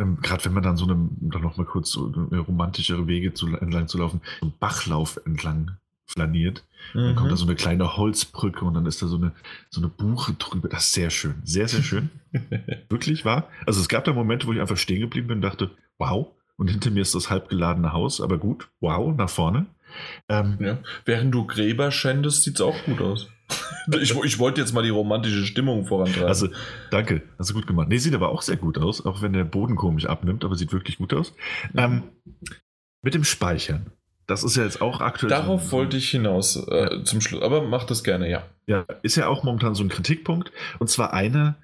[0.00, 3.48] Ähm, gerade wenn man dann so eine, dann noch mal kurz so romantischere Wege zu,
[3.48, 5.76] entlang zu laufen, so einen Bachlauf entlang
[6.06, 6.64] flaniert.
[6.94, 6.98] Mhm.
[6.98, 7.38] Dann kommt da mhm.
[7.40, 9.32] so eine kleine Holzbrücke und dann ist da so eine,
[9.68, 10.70] so eine Buche drüber.
[10.70, 11.42] Das ist sehr schön.
[11.44, 12.08] Sehr, sehr schön.
[12.88, 13.50] Wirklich wahr.
[13.66, 16.68] Also es gab da Momente, wo ich einfach stehen geblieben bin und dachte, wow, und
[16.68, 19.66] hinter mir ist das halbgeladene Haus, aber gut, wow, nach vorne.
[20.28, 20.78] Ähm, ja.
[21.06, 23.28] Während du Gräber schändest, sieht es auch gut aus.
[24.00, 26.28] ich, ich wollte jetzt mal die romantische Stimmung vorantreiben.
[26.28, 26.48] Also,
[26.90, 27.88] danke, hast du gut gemacht.
[27.88, 30.72] Nee, sieht aber auch sehr gut aus, auch wenn der Boden komisch abnimmt, aber sieht
[30.72, 31.32] wirklich gut aus.
[31.76, 32.02] Ähm,
[33.02, 33.92] mit dem Speichern.
[34.26, 35.30] Das ist ja jetzt auch aktuell.
[35.30, 37.04] Darauf so, wollte ich hinaus äh, ja.
[37.04, 38.42] zum Schluss, aber mach das gerne, ja.
[38.66, 40.52] Ja, ist ja auch momentan so ein Kritikpunkt.
[40.78, 41.56] Und zwar einer,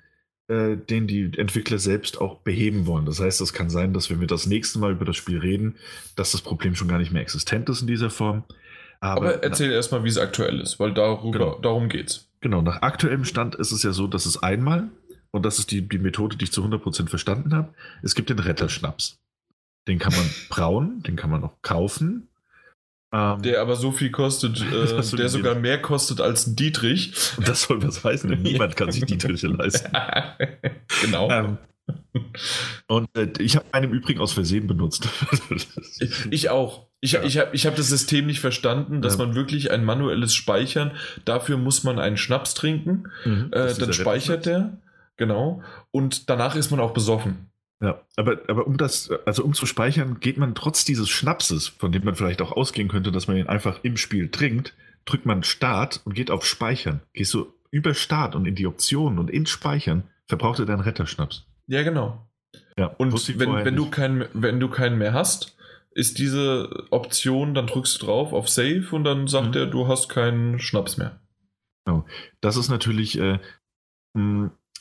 [0.48, 3.06] äh, den die Entwickler selbst auch beheben wollen.
[3.06, 5.76] Das heißt, es kann sein, dass wenn wir das nächste Mal über das Spiel reden,
[6.16, 8.44] dass das Problem schon gar nicht mehr existent ist in dieser Form.
[9.00, 11.58] Aber, Aber erzähl erstmal, wie es aktuell ist, weil darüber, genau.
[11.60, 12.28] darum geht's.
[12.40, 14.88] Genau, nach aktuellem Stand ist es ja so, dass es einmal,
[15.30, 17.72] und das ist die, die Methode, die ich zu 100% verstanden habe,
[18.02, 19.18] es gibt den Retterschnaps.
[19.88, 22.28] Den kann man brauen, den kann man auch kaufen.
[23.15, 27.12] Ähm, der aber so viel kostet, äh, der sogar mehr kostet als Dietrich.
[27.45, 29.93] Das soll was heißen, denn niemand kann sich Dietriche leisten.
[31.01, 31.31] genau.
[31.31, 31.59] Ähm,
[32.89, 35.09] und äh, ich habe einen im Übrigen aus Versehen benutzt.
[36.01, 36.89] ich, ich, auch.
[37.01, 37.23] Ich, ja.
[37.23, 39.27] ich habe ich hab das System nicht verstanden, dass ja.
[39.27, 40.93] man wirklich ein manuelles Speichern,
[41.24, 44.78] dafür muss man einen Schnaps trinken, mhm, äh, dann speichert der,
[45.16, 45.62] genau,
[45.93, 47.51] und danach ist man auch besoffen.
[47.80, 51.92] Ja, aber, aber um das, also um zu speichern, geht man trotz dieses Schnapses, von
[51.92, 54.74] dem man vielleicht auch ausgehen könnte, dass man ihn einfach im Spiel trinkt,
[55.05, 57.01] drückt man Start und geht auf Speichern.
[57.12, 61.46] Gehst du über Start und in die Optionen und ins Speichern, verbraucht er deinen Retterschnaps.
[61.66, 62.26] Ja, genau.
[62.78, 65.56] Ja, und wenn, wenn, du kein, wenn du keinen mehr hast,
[65.90, 69.56] ist diese Option, dann drückst du drauf auf Save und dann sagt mhm.
[69.56, 71.20] er, du hast keinen Schnaps mehr.
[71.84, 72.06] Genau.
[72.40, 73.38] Das ist natürlich äh,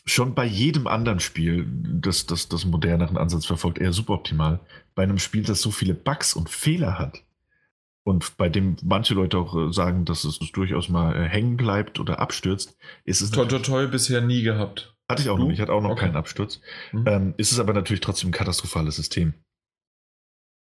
[0.06, 4.60] schon bei jedem anderen Spiel, das, das das moderneren Ansatz verfolgt, eher suboptimal.
[4.96, 7.24] Bei einem Spiel, das so viele Bugs und Fehler hat
[8.04, 12.00] und bei dem manche Leute auch äh, sagen, dass es durchaus mal äh, hängen bleibt
[12.00, 13.32] oder abstürzt, ist es.
[13.32, 14.96] Toi, toi, toi, bisher nie gehabt.
[15.10, 15.46] Hatte ich auch du?
[15.46, 15.52] noch.
[15.52, 16.02] Ich hatte auch noch okay.
[16.02, 16.60] keinen Absturz.
[16.92, 17.08] Mhm.
[17.08, 19.34] Ähm, ist es aber natürlich trotzdem ein katastrophales System.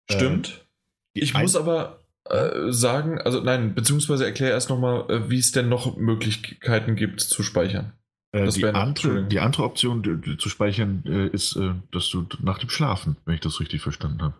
[0.10, 0.50] Stimmt.
[0.50, 5.52] Ähm, ich muss aber äh, sagen, also nein, beziehungsweise erkläre erst nochmal, äh, wie es
[5.52, 7.94] denn noch Möglichkeiten gibt zu speichern.
[8.34, 12.26] Äh, die, andere, die, andere, Option die, die zu speichern äh, ist, äh, dass du
[12.42, 14.34] nach dem Schlafen, wenn ich das richtig verstanden habe.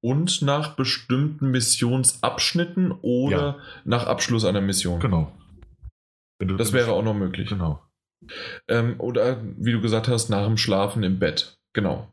[0.00, 3.56] Und nach bestimmten Missionsabschnitten oder ja.
[3.84, 5.00] nach Abschluss einer Mission.
[5.00, 5.32] Genau.
[6.38, 7.48] Das wäre auch noch möglich.
[7.48, 7.80] Genau.
[8.68, 11.56] Ähm, oder wie du gesagt hast, nach dem Schlafen im Bett.
[11.72, 12.10] Genau.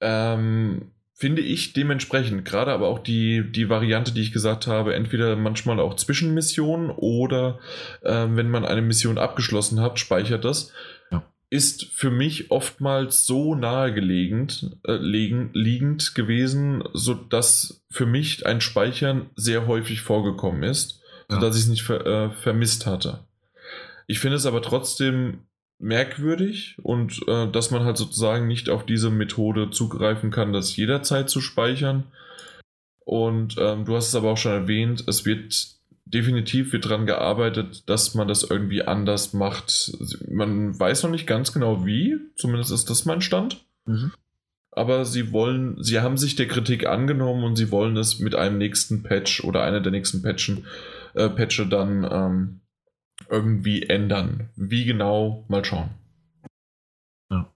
[0.00, 5.34] Ähm, finde ich dementsprechend, gerade aber auch die, die Variante, die ich gesagt habe, entweder
[5.34, 7.58] manchmal auch Zwischenmissionen oder
[8.02, 10.72] äh, wenn man eine Mission abgeschlossen hat, speichert das.
[11.10, 11.22] Ja.
[11.48, 19.30] ist für mich oftmals so nahegelegend äh, liegen, liegend gewesen, sodass für mich ein Speichern
[19.36, 21.36] sehr häufig vorgekommen ist, Ja.
[21.36, 23.20] sodass ich es nicht ver, äh, vermisst hatte.
[24.06, 25.38] Ich finde es aber trotzdem
[25.78, 31.28] merkwürdig und äh, dass man halt sozusagen nicht auf diese Methode zugreifen kann, das jederzeit
[31.28, 32.04] zu speichern.
[33.04, 35.76] Und ähm, du hast es aber auch schon erwähnt, es wird
[36.06, 39.92] definitiv wird daran gearbeitet, dass man das irgendwie anders macht.
[40.28, 43.64] Man weiß noch nicht ganz genau wie, zumindest ist das mein Stand.
[43.84, 44.12] Mhm.
[44.70, 48.58] Aber sie wollen, sie haben sich der Kritik angenommen und sie wollen es mit einem
[48.58, 50.66] nächsten Patch oder einer der nächsten Patchen,
[51.14, 52.60] äh, Patche dann ähm,
[53.30, 54.48] irgendwie ändern.
[54.56, 55.90] Wie genau, mal schauen.
[57.30, 57.52] Ja.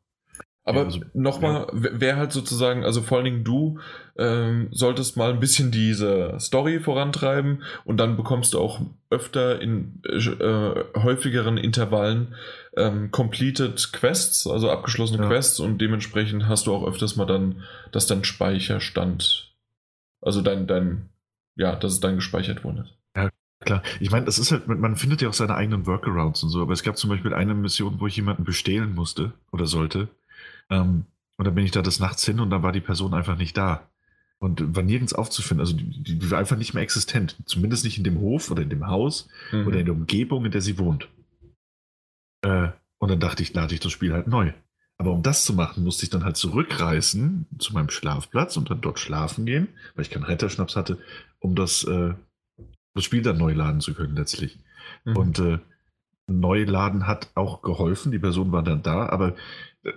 [0.64, 3.78] Aber Ja, also- nochmal, wer halt sozusagen, also vor allen Dingen du,
[4.16, 10.02] ähm, solltest mal ein bisschen diese Story vorantreiben und dann bekommst du auch öfter in
[10.04, 12.34] äh, häufigeren Intervallen
[12.76, 15.28] ähm, completed Quests, also abgeschlossene Ja.
[15.28, 19.54] Quests und dementsprechend hast du auch öfters mal dann, dass dein Speicherstand,
[20.20, 21.08] also dein, dein,
[21.56, 22.86] ja, dass es dann gespeichert wurde.
[23.60, 26.62] Klar, ich meine, das ist halt, man findet ja auch seine eigenen Workarounds und so,
[26.62, 30.08] aber es gab zum Beispiel eine Mission, wo ich jemanden bestehlen musste oder sollte.
[30.70, 31.04] Ähm,
[31.36, 33.56] und dann bin ich da des Nachts hin und dann war die Person einfach nicht
[33.56, 33.88] da.
[34.38, 35.60] Und war nirgends aufzufinden.
[35.60, 37.36] Also die, die, war einfach nicht mehr existent.
[37.44, 39.66] Zumindest nicht in dem Hof oder in dem Haus Mhm.
[39.66, 41.08] oder in der Umgebung, in der sie wohnt.
[42.42, 42.68] Äh,
[42.98, 44.52] und dann dachte ich, lade ich das Spiel halt neu.
[44.96, 48.80] Aber um das zu machen, musste ich dann halt zurückreisen zu meinem Schlafplatz und dann
[48.80, 50.98] dort schlafen gehen, weil ich keinen Retterschnaps hatte,
[51.38, 52.14] um das, äh,
[52.94, 54.58] das Spiel dann neu laden zu können letztlich.
[55.04, 55.16] Mhm.
[55.16, 55.58] Und äh,
[56.26, 59.34] Neuladen hat auch geholfen, die Person war dann da, aber
[59.82, 59.92] äh,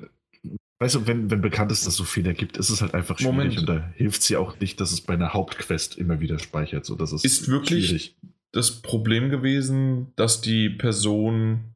[0.80, 3.18] weißt du, wenn, wenn bekannt ist, dass es so Fehler gibt, ist es halt einfach
[3.20, 3.58] schwierig Moment.
[3.60, 6.86] und da hilft es ja auch nicht, dass es bei einer Hauptquest immer wieder speichert.
[6.86, 8.16] So, das ist, Ist wirklich- schwierig.
[8.52, 11.76] das Problem gewesen, dass die Person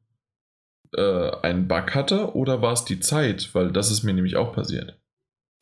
[0.94, 3.50] äh, einen Bug hatte oder war es die Zeit?
[3.54, 4.98] Weil das ist mir nämlich auch passiert.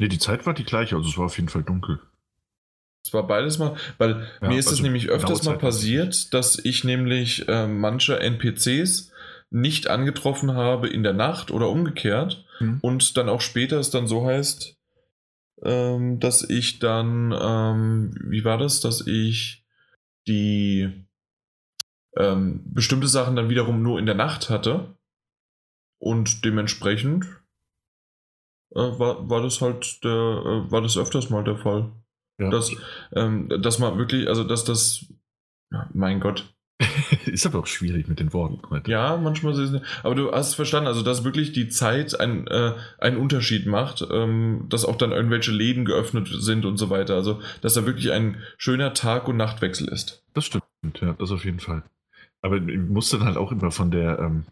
[0.01, 2.01] Nee, die Zeit war die gleiche, also es war auf jeden Fall dunkel.
[3.07, 6.35] Es war beides mal, weil Ja, mir ist es also nämlich öfters mal ich passiert,
[6.35, 9.13] dass ich nämlich äh, manche NPCs
[9.51, 12.79] nicht angetroffen habe in der Nacht oder umgekehrt Hm.
[12.83, 14.77] und dann auch später es dann so heißt,
[15.63, 19.65] ähm, dass ich dann, ähm, wie war das, dass ich
[20.27, 21.07] die
[22.17, 24.97] ähm, bestimmte Sachen dann wiederum nur in der Nacht hatte
[25.99, 27.27] und dementsprechend
[28.75, 31.93] äh, war, war das halt der, äh, war das öfters mal der Fall.
[32.39, 32.51] Ja.
[32.51, 32.71] Dass,
[33.15, 35.07] ähm, dass man wirklich, also dass das,
[35.93, 36.53] mein Gott,
[37.27, 38.91] ist aber auch schwierig mit den Worten heute.
[38.91, 42.75] ja, manchmal ist es, aber du hast verstanden, also dass wirklich die Zeit ein, äh,
[42.99, 47.41] einen Unterschied macht, ähm, dass auch dann irgendwelche Läden geöffnet sind und so weiter, also
[47.63, 50.23] dass da wirklich ein schöner Tag- und Nachtwechsel ist.
[50.35, 50.65] Das stimmt,
[51.01, 51.83] ja, das auf jeden Fall.
[52.43, 54.45] Aber ich musste dann halt auch immer von der, ähm,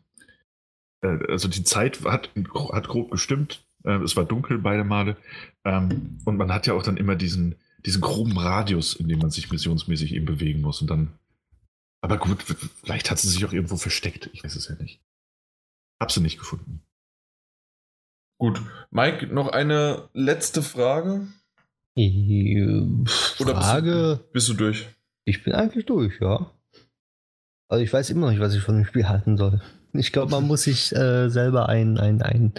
[1.03, 2.31] äh, also die Zeit hat,
[2.73, 3.65] hat grob gestimmt.
[3.85, 5.17] Äh, es war dunkel beide Male.
[5.65, 7.57] Ähm, und man hat ja auch dann immer diesen,
[7.87, 10.81] diesen groben Radius, in dem man sich missionsmäßig eben bewegen muss.
[10.81, 11.19] Und dann.
[12.01, 14.29] Aber gut, vielleicht hat sie sich auch irgendwo versteckt.
[14.33, 15.01] Ich weiß es ja nicht.
[16.01, 16.83] Hab sie nicht gefunden.
[18.39, 21.27] Gut, Mike, noch eine letzte Frage?
[21.97, 22.83] Äh,
[23.39, 24.89] Oder Frage, Bist du durch?
[25.25, 26.51] ich bin eigentlich durch, ja.
[27.69, 29.63] Also ich weiß immer noch nicht, was ich von dem Spiel halten soll.
[29.97, 32.53] Ich glaube, man muss sich äh, selber einen ein, ein,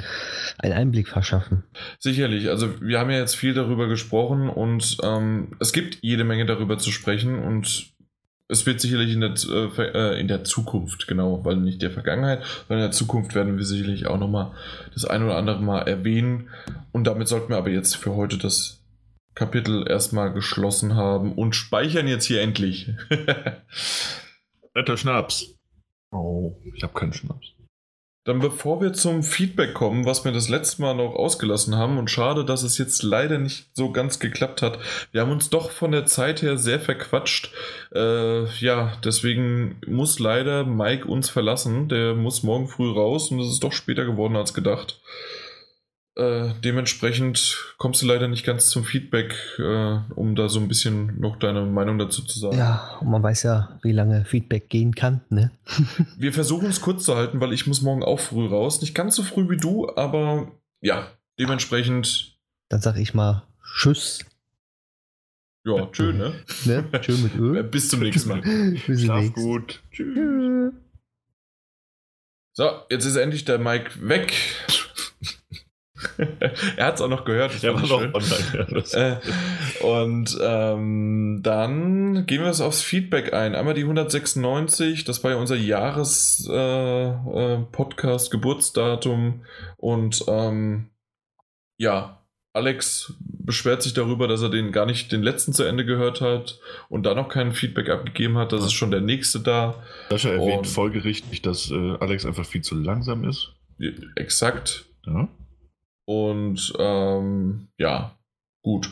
[0.57, 1.63] einen Einblick verschaffen.
[1.99, 6.45] Sicherlich, also wir haben ja jetzt viel darüber gesprochen und ähm, es gibt jede Menge
[6.45, 7.93] darüber zu sprechen und
[8.47, 12.43] es wird sicherlich in der, äh, äh, in der Zukunft, genau, weil nicht der Vergangenheit,
[12.67, 14.53] sondern in der Zukunft werden wir sicherlich auch nochmal
[14.93, 16.49] das ein oder andere Mal erwähnen
[16.93, 18.81] und damit sollten wir aber jetzt für heute das
[19.33, 22.91] Kapitel erstmal geschlossen haben und speichern jetzt hier endlich.
[24.73, 25.54] Alter Schnaps.
[26.15, 27.55] Oh, ich habe keinen Schnaps.
[28.25, 32.09] Dann bevor wir zum Feedback kommen, was wir das letzte Mal noch ausgelassen haben und
[32.09, 34.79] schade, dass es jetzt leider nicht so ganz geklappt hat.
[35.11, 37.53] Wir haben uns doch von der Zeit her sehr verquatscht.
[37.93, 41.87] Äh, ja, deswegen muss leider Mike uns verlassen.
[41.87, 44.99] Der muss morgen früh raus und es ist doch später geworden als gedacht.
[46.17, 51.19] Äh, dementsprechend kommst du leider nicht ganz zum Feedback, äh, um da so ein bisschen
[51.19, 52.57] noch deine Meinung dazu zu sagen.
[52.57, 55.51] Ja, und man weiß ja, wie lange Feedback gehen kann, ne?
[56.17, 58.79] Wir versuchen es kurz zu halten, weil ich muss morgen auch früh raus.
[58.79, 61.05] Nicht ganz so früh wie du, aber ja,
[61.37, 62.37] dementsprechend,
[62.69, 63.43] Dann sag ich mal
[63.77, 64.19] Tschüss.
[65.65, 66.33] ja, schön, ne?
[66.63, 66.85] Ne?
[67.01, 67.61] Tschö mit Öl.
[67.63, 68.41] Bis zum nächsten Mal.
[68.87, 69.35] Bis Schlaf demnächst.
[69.35, 69.83] gut.
[69.91, 70.15] Tschüss.
[70.15, 70.71] Tschö.
[72.53, 74.33] So, jetzt ist endlich der Mike weg.
[76.77, 77.61] er hat es auch noch gehört.
[77.63, 78.83] Er war noch online.
[78.93, 79.17] Äh,
[79.83, 83.53] und ähm, dann gehen wir es aufs Feedback ein.
[83.55, 89.43] Einmal die 196, das war ja unser Jahres-Podcast, äh, äh, Geburtsdatum.
[89.77, 90.89] Und ähm,
[91.77, 92.25] ja,
[92.55, 96.57] Alex beschwert sich darüber, dass er den gar nicht den letzten zu Ende gehört hat
[96.87, 98.53] und da noch kein Feedback abgegeben hat.
[98.53, 99.83] Das ist schon der nächste da.
[100.09, 103.51] Sascha erwähnt folgerichtig, dass äh, Alex einfach viel zu langsam ist.
[104.15, 104.85] Exakt.
[105.05, 105.27] Ja.
[106.05, 108.17] Und ähm, ja,
[108.61, 108.89] gut.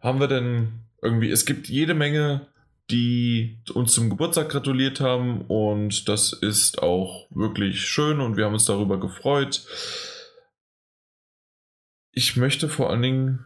[0.00, 2.46] Haben wir denn irgendwie, es gibt jede Menge,
[2.90, 8.52] die uns zum Geburtstag gratuliert haben und das ist auch wirklich schön und wir haben
[8.52, 9.66] uns darüber gefreut.
[12.12, 13.44] Ich möchte vor allen Dingen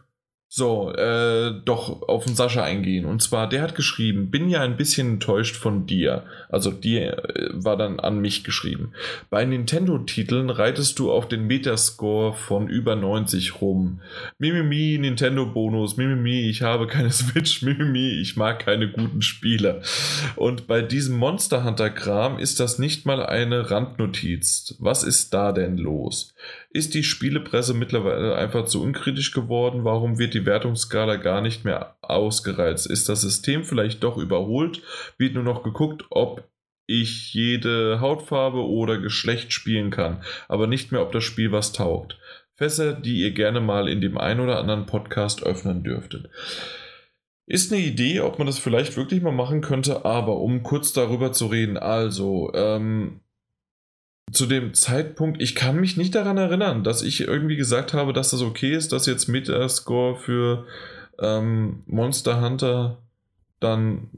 [0.53, 3.05] so, äh, doch auf den Sascha eingehen.
[3.05, 6.25] Und zwar, der hat geschrieben, bin ja ein bisschen enttäuscht von dir.
[6.49, 8.91] Also dir äh, war dann an mich geschrieben.
[9.29, 14.01] Bei Nintendo-Titeln reitest du auf den Metascore von über 90 rum.
[14.39, 19.81] Mimimi, Nintendo-Bonus, Mimimi, ich habe keine Switch, Mimimi, ich mag keine guten Spiele.
[20.35, 24.75] Und bei diesem Monster Hunter-Kram ist das nicht mal eine Randnotiz.
[24.79, 26.33] Was ist da denn los?
[26.73, 29.83] Ist die Spielepresse mittlerweile einfach zu unkritisch geworden?
[29.83, 32.89] Warum wird die Wertungsskala gar nicht mehr ausgereizt?
[32.89, 34.81] Ist das System vielleicht doch überholt?
[35.17, 36.49] Wird nur noch geguckt, ob
[36.87, 42.17] ich jede Hautfarbe oder Geschlecht spielen kann, aber nicht mehr, ob das Spiel was taugt.
[42.55, 46.29] Fässer, die ihr gerne mal in dem einen oder anderen Podcast öffnen dürftet.
[47.47, 51.33] Ist eine Idee, ob man das vielleicht wirklich mal machen könnte, aber um kurz darüber
[51.33, 53.21] zu reden, also, ähm,
[54.31, 58.31] zu dem Zeitpunkt, ich kann mich nicht daran erinnern, dass ich irgendwie gesagt habe, dass
[58.31, 60.65] das okay ist, dass jetzt Metascore für
[61.19, 62.97] ähm, Monster Hunter
[63.59, 64.09] dann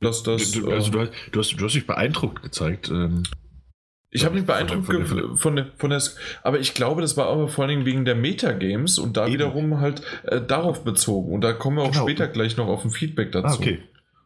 [0.00, 0.52] dass das.
[0.52, 2.90] Du, also du, hast, du, hast, du hast dich beeindruckt gezeigt.
[2.90, 3.22] Ähm,
[4.10, 6.02] ich habe mich beeindruckt von, von, von, der, von der,
[6.42, 9.34] aber ich glaube, das war aber vor allen Dingen wegen der Metagames und da Eben.
[9.34, 11.32] wiederum halt äh, darauf bezogen.
[11.32, 12.04] Und da kommen wir auch genau.
[12.04, 13.46] später gleich noch auf ein Feedback dazu.
[13.46, 13.82] Ah, okay.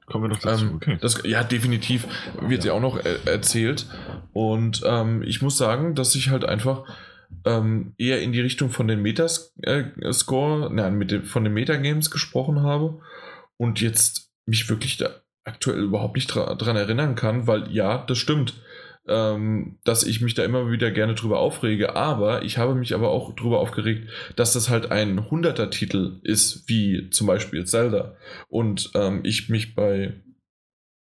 [0.07, 0.67] Kommen wir noch dazu.
[0.67, 0.99] Ähm, okay.
[1.01, 2.07] Das, ja, definitiv
[2.41, 2.61] wird ja.
[2.63, 3.87] sie auch noch er erzählt.
[4.33, 6.85] Und ähm, ich muss sagen, dass ich halt einfach
[7.45, 12.11] ähm, eher in die Richtung von den Metascore, äh, nein, mit dem, von den Metagames
[12.11, 13.01] gesprochen habe
[13.57, 15.11] und jetzt mich wirklich da
[15.45, 18.55] aktuell überhaupt nicht dran erinnern kann, weil ja, das stimmt
[19.07, 23.11] ähm, dass ich mich da immer wieder gerne drüber aufrege, aber ich habe mich aber
[23.11, 28.17] auch drüber aufgeregt, dass das halt ein 100er Titel ist, wie zum Beispiel Zelda.
[28.49, 30.15] Und ähm, ich mich bei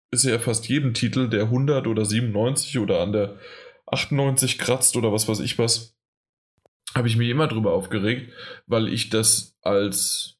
[0.09, 3.37] bisher fast jedem Titel, der 100 oder 97 oder an der
[3.87, 5.97] 98 kratzt oder was weiß ich was,
[6.95, 8.31] habe ich mich immer drüber aufgeregt,
[8.67, 10.37] weil ich das als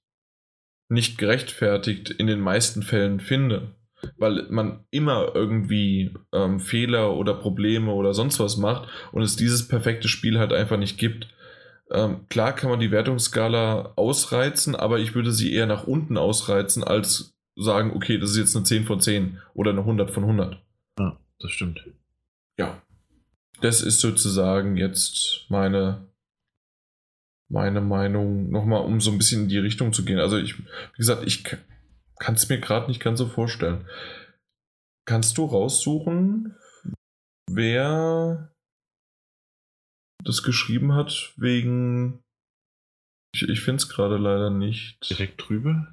[0.90, 3.76] nicht gerechtfertigt in den meisten Fällen finde
[4.18, 9.68] weil man immer irgendwie ähm, Fehler oder Probleme oder sonst was macht und es dieses
[9.68, 11.28] perfekte Spiel halt einfach nicht gibt.
[11.92, 16.84] Ähm, klar kann man die Wertungsskala ausreizen, aber ich würde sie eher nach unten ausreizen,
[16.84, 20.62] als sagen, okay, das ist jetzt eine 10 von 10 oder eine 100 von 100.
[20.98, 21.86] Ja, das stimmt.
[22.58, 22.82] Ja.
[23.62, 26.08] Das ist sozusagen jetzt meine,
[27.50, 30.20] meine Meinung, nochmal, um so ein bisschen in die Richtung zu gehen.
[30.20, 31.44] Also ich, wie gesagt, ich
[32.22, 33.90] kann es mir gerade nicht ganz so vorstellen.
[35.06, 36.56] Kannst du raussuchen,
[37.50, 38.54] wer
[40.24, 42.24] das geschrieben hat wegen...
[43.34, 45.10] Ich, ich finde es gerade leider nicht.
[45.10, 45.88] Direkt drüber?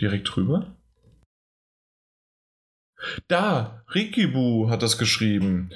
[0.00, 0.74] Direkt drüber?
[3.28, 5.70] Da, Rikibu hat das geschrieben.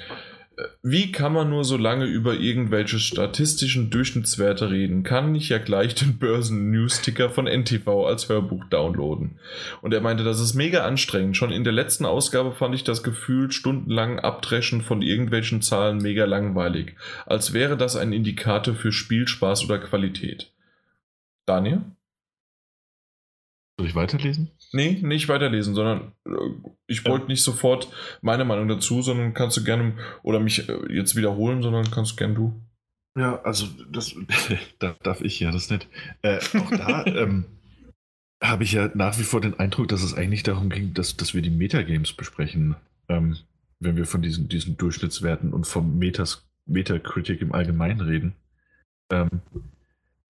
[0.83, 5.03] Wie kann man nur so lange über irgendwelche statistischen Durchschnittswerte reden?
[5.03, 9.39] Kann ich ja gleich den Börsen-News-Ticker von NTV als Hörbuch downloaden.
[9.81, 11.37] Und er meinte, das ist mega anstrengend.
[11.37, 16.25] Schon in der letzten Ausgabe fand ich das Gefühl stundenlang Abdreschen von irgendwelchen Zahlen mega
[16.25, 16.95] langweilig.
[17.25, 20.51] Als wäre das ein Indikator für Spielspaß oder Qualität.
[21.45, 21.81] Daniel?
[23.77, 24.51] Soll ich weiterlesen?
[24.73, 26.31] Nee, nicht weiterlesen, sondern äh,
[26.87, 27.89] ich wollte nicht sofort
[28.21, 29.93] meine Meinung dazu, sondern kannst du gerne
[30.23, 32.61] oder mich äh, jetzt wiederholen, sondern kannst gerne du.
[33.17, 34.15] Ja, also das
[34.79, 35.87] darf ich ja, das nett.
[36.21, 37.45] Äh, auch da ähm,
[38.41, 41.33] habe ich ja nach wie vor den Eindruck, dass es eigentlich darum ging, dass, dass
[41.33, 42.75] wir die Metagames besprechen,
[43.09, 43.37] ähm,
[43.79, 48.35] wenn wir von diesen, diesen Durchschnittswerten und vom Metas, Metacritic im Allgemeinen reden.
[49.11, 49.41] Ähm,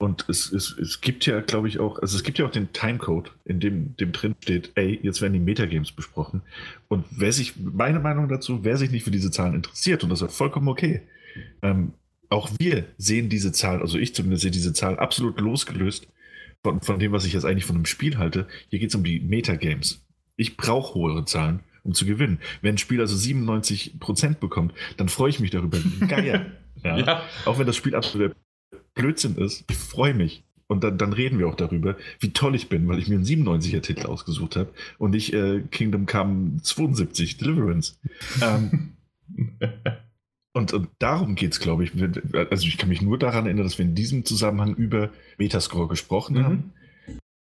[0.02, 2.74] und es, es, es gibt ja, glaube ich, auch, also es gibt ja auch den
[2.74, 6.42] Timecode, in dem, dem drin steht, ey, jetzt werden die Metagames besprochen.
[6.88, 10.24] Und wer sich, meine Meinung dazu, wer sich nicht für diese Zahlen interessiert, und das
[10.24, 11.02] ist vollkommen okay,
[11.62, 11.94] ähm,
[12.30, 16.08] auch wir sehen diese Zahl, also ich zumindest sehe diese Zahl absolut losgelöst
[16.64, 18.48] von, von dem, was ich jetzt eigentlich von einem Spiel halte.
[18.70, 20.04] Hier geht es um die Metagames.
[20.36, 22.40] Ich brauche hohe Zahlen, um zu gewinnen.
[22.64, 25.78] Wenn ein Spiel also 97% bekommt, dann freue ich mich darüber.
[26.08, 26.58] Geil.
[26.84, 26.98] ja.
[26.98, 27.24] ja.
[27.46, 28.36] Auch wenn das Spiel absolut
[28.94, 29.66] Blödsinn ist.
[29.70, 30.44] Ich freue mich.
[30.68, 33.26] Und dann, dann, reden wir auch darüber, wie toll ich bin, weil ich mir einen
[33.26, 38.00] 97er-Titel ausgesucht habe und nicht äh, Kingdom Come 72 Deliverance.
[38.42, 38.94] ähm,
[40.54, 41.92] und, und, darum geht es, glaube ich.
[42.50, 46.38] Also ich kann mich nur daran erinnern, dass wir in diesem Zusammenhang über Metascore gesprochen
[46.38, 46.44] mhm.
[46.44, 46.74] haben.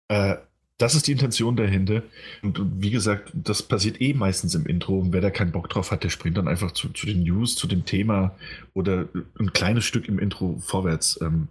[0.07, 0.37] Äh,
[0.79, 2.03] das ist die Intention dahinter.
[2.43, 4.99] Und, wie gesagt, das passiert eh meistens im Intro.
[4.99, 7.57] Und wer da keinen Bock drauf hat, der springt dann einfach zu, zu den News,
[7.57, 8.37] zu dem Thema
[8.75, 9.09] oder
[9.39, 11.21] ein kleines Stück im Intro vorwärts.
[11.21, 11.49] Ähm,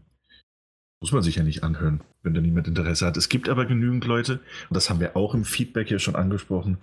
[1.02, 3.18] muss man sich ja nicht anhören, wenn da niemand Interesse hat.
[3.18, 4.40] Es gibt aber genügend Leute,
[4.70, 6.78] und das haben wir auch im Feedback hier schon angesprochen,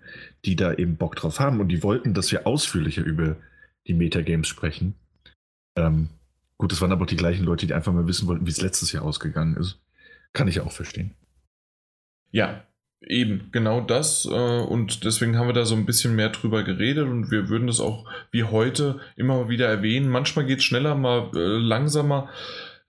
[0.45, 3.37] die da eben Bock drauf haben und die wollten, dass wir ausführlicher über
[3.89, 4.95] die Metagames sprechen.
[5.77, 6.11] Ähm,
[6.59, 8.61] gut, das waren aber auch die gleichen Leute, die einfach mal wissen wollten, wie es
[8.61, 9.81] letztes Jahr ausgegangen ist.
[10.33, 11.15] Kann ich auch verstehen.
[12.35, 12.65] Ja,
[13.01, 14.27] eben, genau das.
[14.27, 17.69] Äh, und deswegen haben wir da so ein bisschen mehr drüber geredet und wir würden
[17.69, 20.09] das auch wie heute immer wieder erwähnen.
[20.09, 22.31] Manchmal geht es schneller, mal äh, langsamer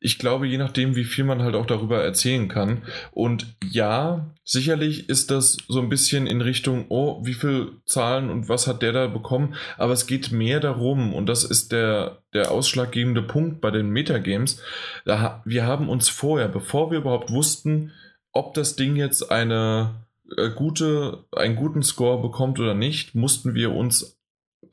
[0.05, 2.83] ich glaube, je nachdem, wie viel man halt auch darüber erzählen kann.
[3.09, 8.47] Und ja, sicherlich ist das so ein bisschen in Richtung, oh, wie viel Zahlen und
[8.47, 9.55] was hat der da bekommen.
[9.77, 14.61] Aber es geht mehr darum, und das ist der, der ausschlaggebende Punkt bei den Metagames.
[15.05, 17.91] Da, wir haben uns vorher, bevor wir überhaupt wussten,
[18.35, 20.05] ob das Ding jetzt eine
[20.37, 24.19] äh, gute, einen guten Score bekommt oder nicht, mussten wir uns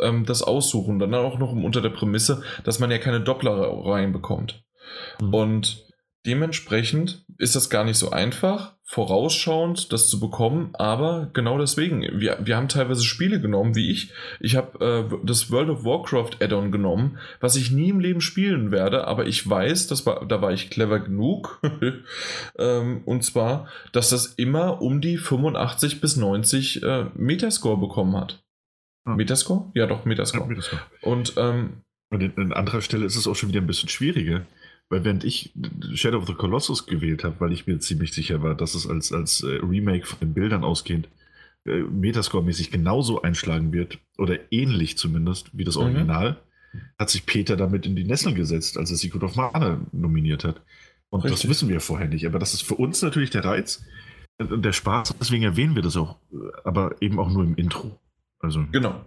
[0.00, 0.98] ähm, das aussuchen.
[0.98, 3.52] Dann auch noch unter der Prämisse, dass man ja keine Doppler
[3.86, 4.64] reinbekommt.
[5.20, 5.34] Mhm.
[5.34, 5.91] Und
[6.26, 12.38] dementsprechend ist das gar nicht so einfach, vorausschauend das zu bekommen, aber genau deswegen, wir,
[12.42, 14.12] wir haben teilweise Spiele genommen, wie ich.
[14.38, 18.70] Ich habe äh, das World of Warcraft Add-on genommen, was ich nie im Leben spielen
[18.70, 21.60] werde, aber ich weiß, das war, da war ich clever genug.
[22.58, 28.44] ähm, und zwar, dass das immer um die 85 bis 90 äh, Metascore bekommen hat.
[29.04, 29.16] Ah.
[29.16, 29.70] Metascore?
[29.74, 30.44] Ja, doch, Metascore.
[30.44, 30.82] Ja, Metascore.
[31.00, 34.44] Und, ähm, und an anderer Stelle ist es auch schon wieder ein bisschen schwieriger.
[34.92, 35.54] Weil während ich
[35.94, 39.10] Shadow of the Colossus gewählt habe, weil ich mir ziemlich sicher war, dass es als,
[39.10, 41.08] als äh, Remake von den Bildern ausgehend
[41.64, 45.82] äh, Metascore-mäßig genauso einschlagen wird, oder ähnlich zumindest wie das mhm.
[45.84, 46.32] Original,
[46.74, 46.80] mhm.
[46.98, 50.60] hat sich Peter damit in die Nessel gesetzt, als er Secret of Mana nominiert hat.
[51.08, 51.40] Und Richtig.
[51.40, 52.26] das wissen wir vorher nicht.
[52.26, 53.86] Aber das ist für uns natürlich der Reiz
[54.36, 55.14] und der Spaß.
[55.18, 56.18] Deswegen erwähnen wir das auch,
[56.64, 57.98] aber eben auch nur im Intro.
[58.40, 58.66] Also.
[58.70, 59.06] Genau.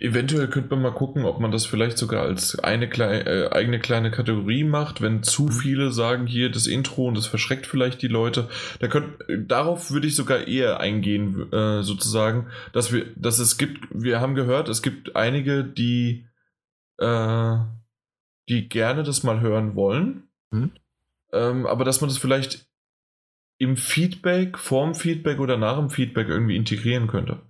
[0.00, 3.78] Eventuell könnte man mal gucken, ob man das vielleicht sogar als eine kleine, äh, eigene
[3.78, 5.52] kleine Kategorie macht, wenn zu mhm.
[5.52, 8.48] viele sagen hier das Intro und das verschreckt vielleicht die Leute.
[8.80, 13.86] Da könnt, darauf würde ich sogar eher eingehen, äh, sozusagen, dass wir, dass es gibt,
[13.90, 16.26] wir haben gehört, es gibt einige, die,
[16.98, 17.56] äh,
[18.48, 20.72] die gerne das mal hören wollen, mhm.
[21.32, 22.66] ähm, aber dass man das vielleicht
[23.58, 27.40] im Feedback, vorm Feedback oder nach dem Feedback irgendwie integrieren könnte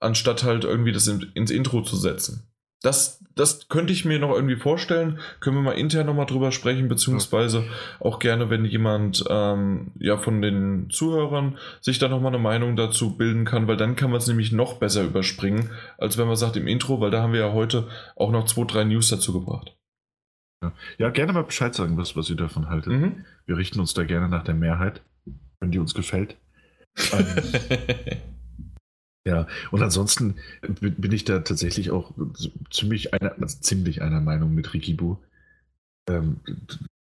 [0.00, 2.50] anstatt halt irgendwie das in, ins Intro zu setzen.
[2.82, 5.18] Das, das könnte ich mir noch irgendwie vorstellen.
[5.40, 7.64] Können wir mal intern nochmal drüber sprechen, beziehungsweise
[8.00, 13.18] auch gerne, wenn jemand ähm, ja von den Zuhörern sich da nochmal eine Meinung dazu
[13.18, 16.56] bilden kann, weil dann kann man es nämlich noch besser überspringen, als wenn man sagt
[16.56, 19.76] im Intro, weil da haben wir ja heute auch noch zwei, drei News dazu gebracht.
[20.62, 22.94] Ja, ja gerne mal Bescheid sagen, was, was ihr davon haltet.
[22.94, 23.26] Mhm.
[23.44, 25.02] Wir richten uns da gerne nach der Mehrheit,
[25.60, 26.36] wenn die uns gefällt.
[27.12, 27.26] Ähm,
[29.26, 32.12] Ja, und ansonsten bin ich da tatsächlich auch
[32.70, 35.18] ziemlich einer, also ziemlich einer Meinung mit Rikibu,
[36.08, 36.40] ähm,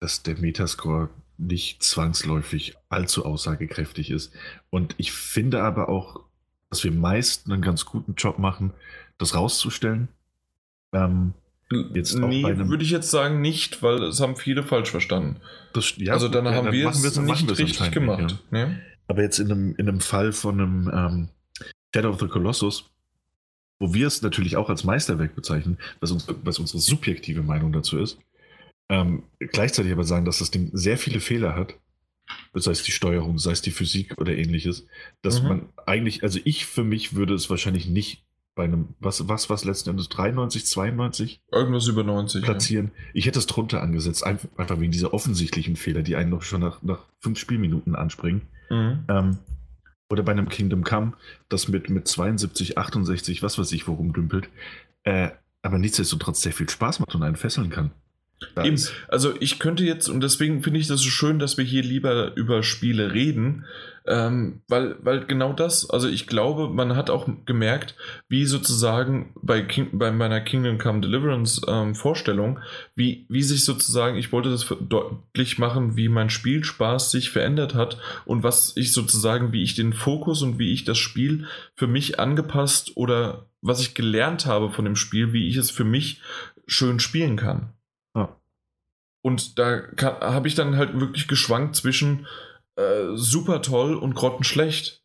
[0.01, 4.33] dass der Metascore nicht zwangsläufig allzu aussagekräftig ist.
[4.71, 6.21] Und ich finde aber auch,
[6.71, 8.73] dass wir meist einen ganz guten Job machen,
[9.19, 10.09] das rauszustellen.
[10.93, 11.35] Ähm,
[11.93, 15.41] jetzt nee, würde ich jetzt sagen nicht, weil es haben viele falsch verstanden.
[15.73, 18.37] Das, ja, also dann ja, haben dann wir es nicht richtig gemacht.
[18.53, 18.67] Ja.
[18.67, 18.81] Ne?
[19.09, 21.29] Aber jetzt in einem, in einem Fall von einem ähm,
[21.97, 22.91] Shadow of the Colossus,
[23.79, 27.99] wo wir es natürlich auch als Meisterwerk bezeichnen, was, uns, was unsere subjektive Meinung dazu
[27.99, 28.19] ist,
[28.89, 31.75] ähm, gleichzeitig aber sagen, dass das Ding sehr viele Fehler hat,
[32.55, 34.87] sei es die Steuerung, sei es die Physik oder ähnliches,
[35.23, 35.49] dass mhm.
[35.49, 39.65] man eigentlich, also ich für mich würde es wahrscheinlich nicht bei einem, was, was, was
[39.65, 41.41] letzten Endes, 93, 92?
[41.53, 42.43] Irgendwas über 90.
[42.43, 42.91] Platzieren.
[42.95, 43.03] Ja.
[43.15, 46.83] Ich hätte es drunter angesetzt, einfach, wegen dieser offensichtlichen Fehler, die einen noch schon nach,
[46.83, 48.43] nach fünf Spielminuten anspringen.
[48.71, 49.05] Mhm.
[49.09, 49.39] Ähm,
[50.09, 51.13] oder bei einem Kingdom Come,
[51.49, 54.49] das mit, mit 72, 68, was weiß ich, worum dümpelt,
[55.05, 55.31] äh,
[55.63, 57.91] aber nichtsdestotrotz sehr viel Spaß macht und einen fesseln kann.
[58.63, 61.83] Eben, also ich könnte jetzt, und deswegen finde ich das so schön, dass wir hier
[61.83, 63.65] lieber über Spiele reden,
[64.07, 67.97] ähm, weil, weil genau das, also ich glaube, man hat auch gemerkt,
[68.29, 72.61] wie sozusagen bei, King, bei meiner Kingdom Come Deliverance ähm, Vorstellung,
[72.95, 77.99] wie, wie sich sozusagen, ich wollte das deutlich machen, wie mein Spielspaß sich verändert hat
[78.27, 82.21] und was ich sozusagen, wie ich den Fokus und wie ich das Spiel für mich
[82.21, 86.21] angepasst oder was ich gelernt habe von dem Spiel, wie ich es für mich
[86.67, 87.73] schön spielen kann.
[89.27, 92.29] Und da habe ich dann halt wirklich geschwankt zwischen
[92.77, 95.03] äh, super toll und grottenschlecht.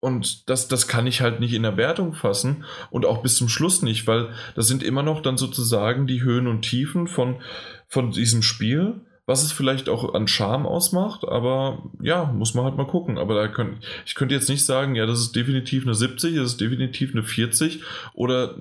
[0.00, 3.48] Und das, das kann ich halt nicht in der Wertung fassen und auch bis zum
[3.48, 7.36] Schluss nicht, weil das sind immer noch dann sozusagen die Höhen und Tiefen von,
[7.86, 12.76] von diesem Spiel, was es vielleicht auch an Charme ausmacht, aber ja, muss man halt
[12.76, 13.18] mal gucken.
[13.18, 16.46] Aber da könnt, ich könnte jetzt nicht sagen, ja, das ist definitiv eine 70, das
[16.46, 17.84] ist definitiv eine 40
[18.14, 18.56] oder,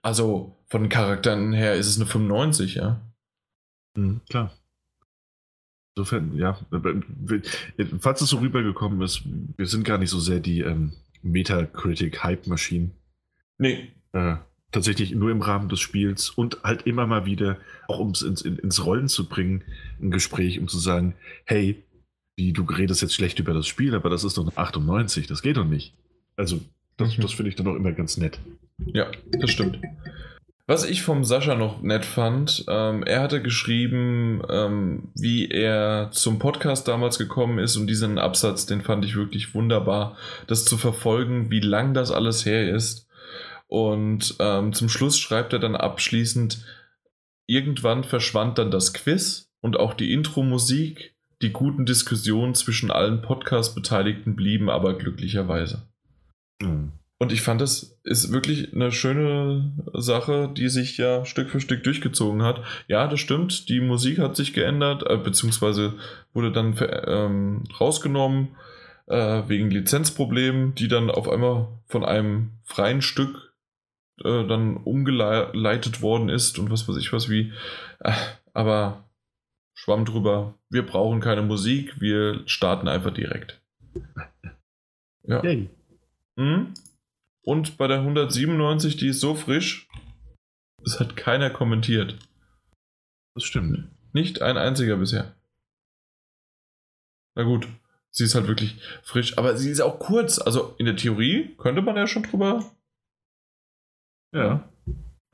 [0.00, 3.02] also von den Charakteren her ist es eine 95, ja.
[3.94, 4.52] Mhm, klar.
[5.96, 6.58] Insofern, ja,
[8.00, 9.22] falls es so rübergekommen ist,
[9.56, 10.92] wir sind gar nicht so sehr die ähm,
[11.22, 12.92] Metacritic-Hype-Maschinen.
[13.58, 13.92] Nee.
[14.12, 14.36] Äh,
[14.72, 18.42] tatsächlich nur im Rahmen des Spiels und halt immer mal wieder, auch um es ins,
[18.42, 19.62] ins Rollen zu bringen,
[20.00, 21.14] ein Gespräch, um zu sagen,
[21.44, 21.82] hey,
[22.36, 25.42] wie du redest jetzt schlecht über das Spiel, aber das ist doch eine 98, das
[25.42, 25.94] geht doch nicht.
[26.36, 26.60] Also,
[26.96, 27.22] das, mhm.
[27.22, 28.40] das finde ich dann auch immer ganz nett.
[28.86, 29.78] Ja, das stimmt.
[30.66, 36.38] Was ich vom Sascha noch nett fand, ähm, er hatte geschrieben, ähm, wie er zum
[36.38, 41.50] Podcast damals gekommen ist und diesen Absatz, den fand ich wirklich wunderbar, das zu verfolgen,
[41.50, 43.06] wie lang das alles her ist.
[43.66, 46.64] Und ähm, zum Schluss schreibt er dann abschließend,
[47.46, 54.34] irgendwann verschwand dann das Quiz und auch die Intro-Musik, die guten Diskussionen zwischen allen Podcast-Beteiligten
[54.34, 55.82] blieben aber glücklicherweise.
[56.62, 56.92] Mhm.
[57.24, 61.82] Und ich fand, das ist wirklich eine schöne Sache, die sich ja Stück für Stück
[61.82, 62.62] durchgezogen hat.
[62.86, 65.94] Ja, das stimmt, die Musik hat sich geändert, äh, beziehungsweise
[66.34, 68.56] wurde dann ähm, rausgenommen
[69.06, 73.54] äh, wegen Lizenzproblemen, die dann auf einmal von einem freien Stück
[74.22, 77.54] äh, dann umgeleitet worden ist und was weiß ich was wie.
[78.00, 78.12] Äh,
[78.52, 79.08] aber
[79.72, 80.58] schwamm drüber.
[80.68, 83.62] Wir brauchen keine Musik, wir starten einfach direkt.
[85.22, 85.42] Ja.
[85.42, 85.70] Yay.
[86.36, 86.74] Mhm.
[87.44, 89.88] Und bei der 197, die ist so frisch,
[90.84, 92.16] es hat keiner kommentiert.
[93.34, 93.90] Das stimmt.
[94.12, 95.34] Nicht ein einziger bisher.
[97.36, 97.66] Na gut,
[98.10, 100.38] sie ist halt wirklich frisch, aber sie ist auch kurz.
[100.38, 102.64] Also in der Theorie könnte man ja schon drüber,
[104.32, 104.68] ja.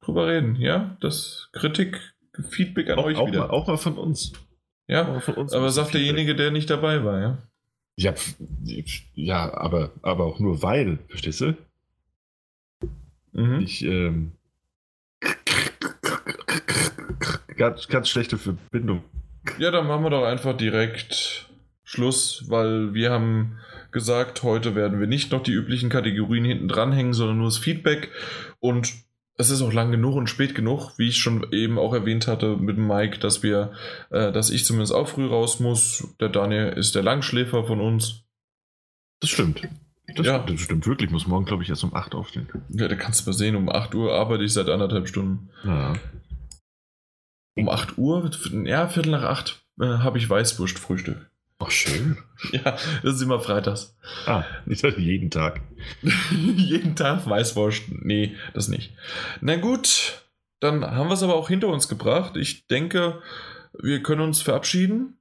[0.01, 0.57] drüber reden.
[0.57, 2.15] Ja, das Kritik,
[2.49, 3.41] Feedback an auch, euch auch wieder.
[3.41, 4.33] Mal, auch mal von uns.
[4.89, 7.39] Ja, von uns aber sagt derjenige, der nicht dabei war, ja.
[7.97, 8.15] Ja,
[9.15, 11.57] ja aber, aber auch nur weil, verstehst du?
[13.33, 13.61] Mhm.
[13.61, 14.33] Ich, ähm,
[17.57, 19.05] ganz, ganz schlechte Verbindung.
[19.59, 21.49] Ja, dann machen wir doch einfach direkt
[21.85, 23.59] Schluss, weil wir haben
[23.93, 28.11] gesagt, heute werden wir nicht noch die üblichen Kategorien hinten dranhängen, sondern nur das Feedback.
[28.61, 28.93] Und
[29.37, 32.57] es ist auch lang genug und spät genug, wie ich schon eben auch erwähnt hatte
[32.57, 33.73] mit Mike, dass wir,
[34.11, 36.15] äh, dass ich zumindest auch früh raus muss.
[36.21, 38.23] Der Daniel ist der Langschläfer von uns.
[39.21, 39.69] Das stimmt.
[40.17, 40.39] Das, ja.
[40.39, 41.09] das stimmt wirklich.
[41.09, 42.49] Ich muss morgen, glaube ich, erst um 8 aufstehen.
[42.69, 43.57] Ja, da kannst du mal sehen.
[43.57, 45.51] Um 8 Uhr arbeite ich seit anderthalb Stunden.
[45.65, 45.95] Ja.
[47.57, 48.31] Um 8 Uhr,
[48.65, 51.31] ja, Viertel nach 8 äh, habe ich Weißwurst-Frühstück.
[51.59, 52.17] Ach, schön.
[52.53, 53.95] Ja, das ist immer freitags.
[54.25, 55.61] Ah, nicht jeden Tag.
[56.57, 57.83] jeden Tag Weißwurst.
[57.91, 58.95] Nee, das nicht.
[59.43, 60.25] Na gut,
[60.61, 62.39] dann haben wir es aber auch hinter uns gebracht.
[62.39, 63.21] Ich denke,
[63.79, 65.19] wir können uns verabschieden.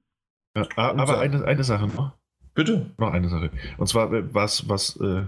[0.56, 2.12] Ja, aber eine, eine Sache noch.
[2.60, 2.90] Bitte.
[2.98, 3.50] Noch eine Sache.
[3.78, 5.24] Und zwar, äh, was, was, äh,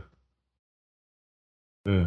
[1.89, 2.07] äh,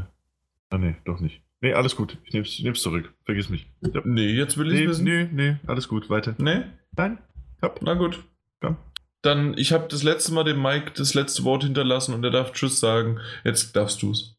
[0.69, 1.41] ah, nee, doch nicht.
[1.61, 2.19] Nee, alles gut.
[2.25, 3.11] Ich nehm's, nehm's zurück.
[3.23, 3.67] Vergiss mich.
[3.81, 4.01] Ja.
[4.05, 5.03] Nee, jetzt will ich nee, wissen.
[5.03, 6.35] Nee, nee, alles gut, weiter.
[6.37, 6.65] Nee?
[6.95, 7.17] Nein?
[7.63, 7.79] Hopp.
[7.81, 8.23] Na gut.
[8.61, 8.77] Komm.
[9.23, 12.51] Dann, ich habe das letzte Mal dem Mike das letzte Wort hinterlassen und er darf
[12.51, 13.19] Tschüss sagen.
[13.43, 14.37] Jetzt darfst du's.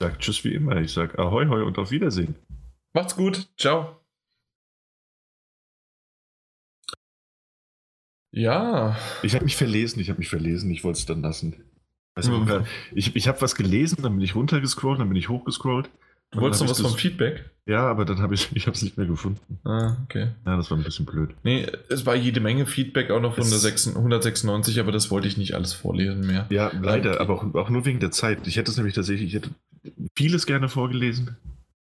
[0.00, 0.76] Ich sag Tschüss wie immer.
[0.80, 2.36] Ich sag Ahoi, hoi und auf Wiedersehen.
[2.94, 3.50] Macht's gut.
[3.58, 4.00] Ciao.
[8.32, 8.96] Ja.
[9.22, 11.56] Ich habe mich verlesen, ich habe mich verlesen, ich wollte es dann lassen.
[12.14, 12.64] Also, mhm.
[12.94, 15.90] Ich, ich habe was gelesen, dann bin ich runtergescrollt, dann bin ich hochgescrollt.
[16.32, 17.50] Du wolltest noch was vom Feedback?
[17.66, 19.58] Ja, aber dann habe ich ich es nicht mehr gefunden.
[19.64, 20.28] Ah, okay.
[20.44, 21.34] Ja, das war ein bisschen blöd.
[21.42, 25.36] Nee, es war jede Menge Feedback auch noch von der 196, aber das wollte ich
[25.36, 26.46] nicht alles vorlesen mehr.
[26.50, 27.20] Ja, leider, okay.
[27.20, 28.46] aber auch, auch, nur wegen der Zeit.
[28.46, 29.50] Ich hätte es nämlich tatsächlich, ich hätte
[30.16, 31.36] vieles gerne vorgelesen.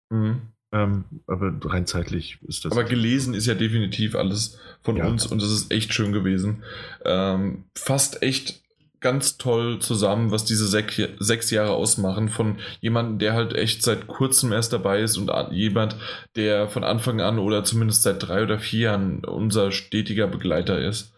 [0.10, 0.42] Mhm.
[0.74, 2.72] Ähm, aber rein zeitlich ist das.
[2.72, 5.06] Aber gelesen ist ja definitiv alles von ja.
[5.06, 6.64] uns und das ist echt schön gewesen.
[7.06, 8.64] Ähm, fast echt
[9.00, 14.08] ganz toll zusammen, was diese sech, sechs Jahre ausmachen, von jemandem, der halt echt seit
[14.08, 15.96] kurzem erst dabei ist und jemand,
[16.36, 21.14] der von Anfang an oder zumindest seit drei oder vier Jahren unser stetiger Begleiter ist.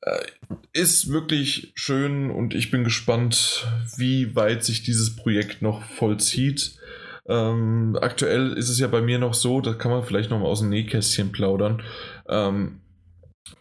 [0.00, 0.24] Äh,
[0.72, 6.76] ist wirklich schön und ich bin gespannt, wie weit sich dieses Projekt noch vollzieht.
[7.28, 10.46] Ähm, aktuell ist es ja bei mir noch so, da kann man vielleicht noch mal
[10.46, 11.82] aus dem Nähkästchen plaudern.
[12.28, 12.80] Ähm,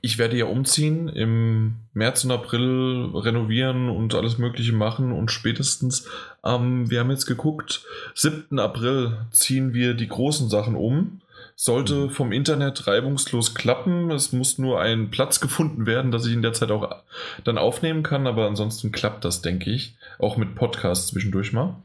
[0.02, 6.08] ich werde ja umziehen, im März und April renovieren und alles Mögliche machen und spätestens,
[6.44, 7.86] ähm, wir haben jetzt geguckt,
[8.16, 8.60] 7.
[8.60, 11.22] April ziehen wir die großen Sachen um.
[11.56, 12.10] Sollte Mhm.
[12.10, 14.12] vom Internet reibungslos klappen.
[14.12, 17.04] Es muss nur ein Platz gefunden werden, dass ich in der Zeit auch
[17.44, 19.96] dann aufnehmen kann, aber ansonsten klappt das, denke ich.
[20.20, 21.84] Auch mit Podcasts zwischendurch mal.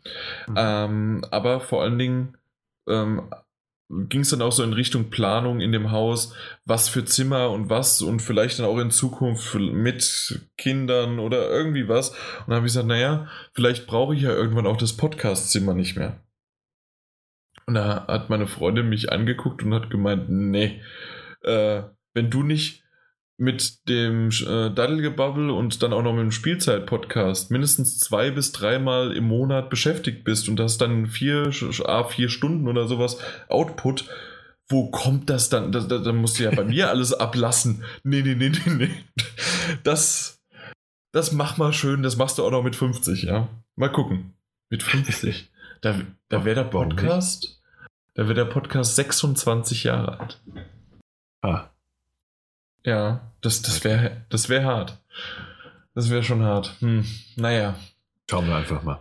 [0.49, 0.55] Mhm.
[0.57, 2.37] Ähm, aber vor allen Dingen
[2.89, 3.23] ähm,
[3.89, 6.33] ging es dann auch so in Richtung Planung in dem Haus,
[6.65, 11.89] was für Zimmer und was und vielleicht dann auch in Zukunft mit Kindern oder irgendwie
[11.89, 12.11] was.
[12.11, 12.17] Und
[12.49, 16.21] dann habe ich gesagt, naja, vielleicht brauche ich ja irgendwann auch das Podcast-Zimmer nicht mehr.
[17.71, 20.83] Und da hat meine Freundin mich angeguckt und hat gemeint, nee,
[21.43, 21.85] äh,
[22.15, 22.83] wenn du nicht
[23.37, 29.13] mit dem äh, Daddelgebabbel und dann auch noch mit dem Spielzeit-Podcast mindestens zwei bis dreimal
[29.13, 31.53] im Monat beschäftigt bist und hast dann vier,
[31.85, 33.19] ah, vier Stunden oder sowas
[33.49, 34.07] Output,
[34.69, 35.71] wo kommt das dann?
[35.71, 37.85] Da, da, da musst du ja bei mir alles ablassen.
[38.03, 38.91] Nee, nee, nee, nee, nee.
[39.85, 40.43] Das,
[41.13, 43.49] das mach mal schön, das machst du auch noch mit 50, ja.
[43.77, 44.35] Mal gucken.
[44.71, 45.53] Mit 50.
[45.83, 46.65] Da, da wäre der?
[46.65, 47.60] Podcast,
[48.21, 50.39] da wäre der Podcast 26 Jahre alt.
[51.41, 51.71] Ah,
[52.85, 54.99] Ja, das, das wäre das wär hart.
[55.95, 56.77] Das wäre schon hart.
[56.81, 57.77] Hm, naja.
[58.31, 58.99] schauen wir einfach mal.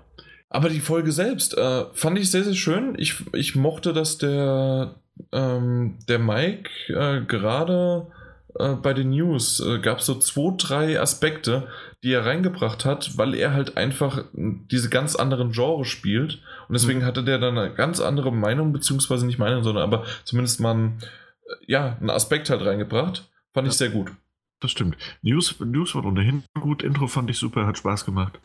[0.47, 2.95] Aber die Folge selbst äh, fand ich sehr, sehr schön.
[2.97, 4.95] Ich, ich mochte, dass der,
[5.33, 8.07] ähm, der Mike äh, gerade
[8.55, 11.67] äh, bei den News äh, gab es so zwei, drei Aspekte,
[12.03, 16.41] die er reingebracht hat, weil er halt einfach diese ganz anderen Genres spielt.
[16.67, 20.59] Und deswegen hatte der dann eine ganz andere Meinung, beziehungsweise nicht Meinung, sondern aber zumindest
[20.59, 20.99] mal einen,
[21.45, 23.29] äh, ja, einen Aspekt halt reingebracht.
[23.53, 23.77] Fand ich Ja.
[23.77, 24.11] sehr gut.
[24.61, 24.97] Das stimmt.
[25.21, 26.83] News, News war ohnehin gut.
[26.83, 28.39] Intro fand ich super, hat Spaß gemacht.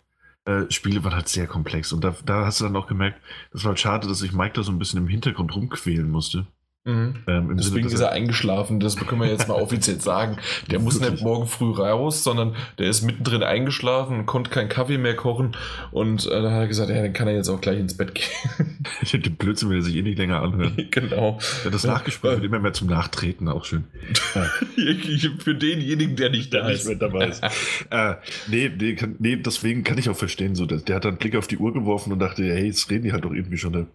[0.45, 1.93] Äh, Spiele waren halt sehr komplex.
[1.93, 3.21] Und da, da hast du dann auch gemerkt,
[3.53, 6.47] das war halt schade, dass ich Mike da so ein bisschen im Hintergrund rumquälen musste.
[6.87, 7.15] Mhm.
[7.27, 10.37] Ähm, Deswegen dass ist er eingeschlafen, das können wir jetzt mal offiziell sagen.
[10.71, 11.13] Der muss Wirklich?
[11.13, 15.57] nicht morgen früh raus, sondern der ist mittendrin eingeschlafen und konnte keinen Kaffee mehr kochen.
[15.93, 18.15] Und äh, da hat er gesagt, ja, dann kann er jetzt auch gleich ins Bett
[18.15, 18.27] gehen.
[19.01, 20.77] Ich hätte den Blödsinn will er sich eh nicht länger anhören.
[20.91, 21.39] genau.
[21.65, 23.85] Ja, das Nachgespräch wird immer mehr zum Nachtreten, auch schön.
[25.39, 26.87] Für denjenigen, der nicht da ist.
[26.87, 27.43] mehr dabei ist.
[27.91, 28.15] äh,
[28.49, 31.19] nee, nee, kann, nee, deswegen kann ich auch verstehen, so, dass- der hat dann einen
[31.19, 33.75] Blick auf die Uhr geworfen und dachte, hey, jetzt reden die halt doch irgendwie schon
[33.75, 33.87] eine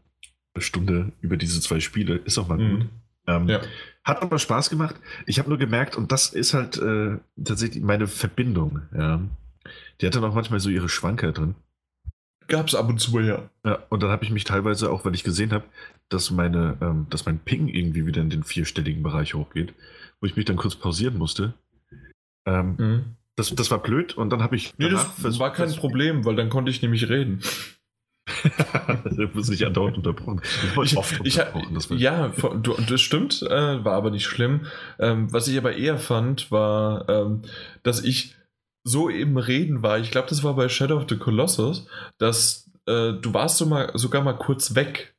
[0.62, 2.16] Stunde über diese zwei Spiele.
[2.16, 2.80] Ist auch mal gut.
[2.84, 2.90] Mhm.
[3.28, 3.62] Ähm, Ja.
[4.04, 4.96] Hat aber Spaß gemacht.
[5.28, 8.82] Ich habe nur gemerkt, und das ist halt äh, tatsächlich meine Verbindung.
[8.96, 9.22] Ja.
[10.02, 11.56] Die hatte noch manchmal so ihre Schwanker drin.
[12.48, 13.48] Gab's ab und zu, ja.
[13.64, 15.66] Ja, und dann habe ich mich teilweise auch, weil ich gesehen habe,
[16.08, 19.74] dass meine, ähm, dass mein Ping irgendwie wieder in den vierstelligen Bereich hochgeht,
[20.20, 21.54] wo ich mich dann kurz pausieren musste.
[22.48, 23.04] Ähm, Mhm.
[23.36, 24.74] das, das war blöd und dann habe ich.
[24.80, 27.42] Nee, das war kein Problem, weil dann konnte ich nämlich reden.
[29.06, 30.42] Du wirst nicht andauernd unterbrochen.
[30.44, 31.74] Ich wurde Ich, oft ich, unterbrochen.
[31.76, 34.66] Das war, ja, du, das stimmt, äh, war aber nicht schlimm.
[35.00, 37.42] Ähm, was ich aber eher fand, war, ähm,
[37.84, 38.36] dass ich
[38.84, 40.00] so im Reden war.
[40.00, 43.92] Ich glaube, das war bei Shadow of the Colossus, dass äh, du warst so mal,
[43.96, 45.16] sogar mal kurz weg.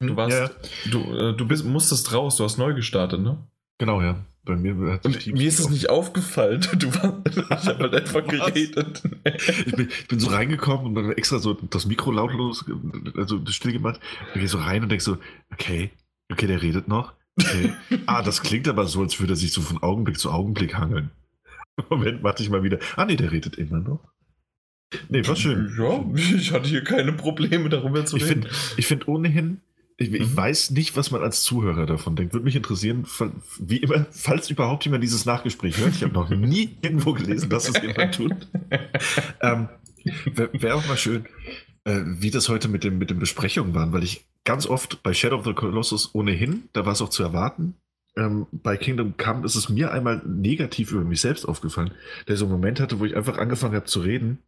[0.00, 0.50] Du warst, Ja,
[0.90, 3.38] du, äh, du bist, musstest raus, du hast neu gestartet, ne?
[3.78, 4.16] genau, ja.
[4.44, 6.60] Bei mir hat sich Und mir ist es nicht aufgefallen.
[6.78, 9.02] Du war, ich habe halt einfach geredet.
[9.66, 12.64] Ich bin, ich bin so reingekommen und dann extra so das Mikro lautlos,
[13.16, 14.00] also still gemacht.
[14.34, 15.16] Und gehe so rein und denke so,
[15.52, 15.90] okay,
[16.30, 17.14] okay, der redet noch.
[17.40, 17.72] Okay.
[18.06, 21.10] Ah, das klingt aber so, als würde er sich so von Augenblick zu Augenblick hangeln.
[21.88, 22.78] Moment, warte ich mal wieder.
[22.96, 24.00] Ah, nee, der redet immer noch.
[25.08, 25.74] Nee, war schön.
[25.78, 28.42] Ja, ich hatte hier keine Probleme darüber zu Ich reden.
[28.42, 29.60] finde ich find ohnehin,
[29.96, 30.36] ich, ich Mhm.
[30.36, 32.32] weiß nicht, was man als Zuhörer davon denkt.
[32.32, 33.06] Würde mich interessieren,
[33.58, 35.94] wie immer, falls überhaupt jemand dieses Nachgespräch hört.
[35.94, 38.32] Ich habe noch nie irgendwo gelesen, dass es jemand tut.
[39.40, 39.68] Ähm,
[40.26, 41.24] Wäre wär auch mal schön,
[41.84, 45.14] äh, wie das heute mit, dem, mit den Besprechungen waren, weil ich ganz oft bei
[45.14, 47.74] Shadow of the Colossus ohnehin, da war es auch zu erwarten,
[48.16, 51.92] ähm, bei Kingdom Come ist es mir einmal negativ über mich selbst aufgefallen,
[52.28, 54.38] der so einen Moment hatte, wo ich einfach angefangen habe zu reden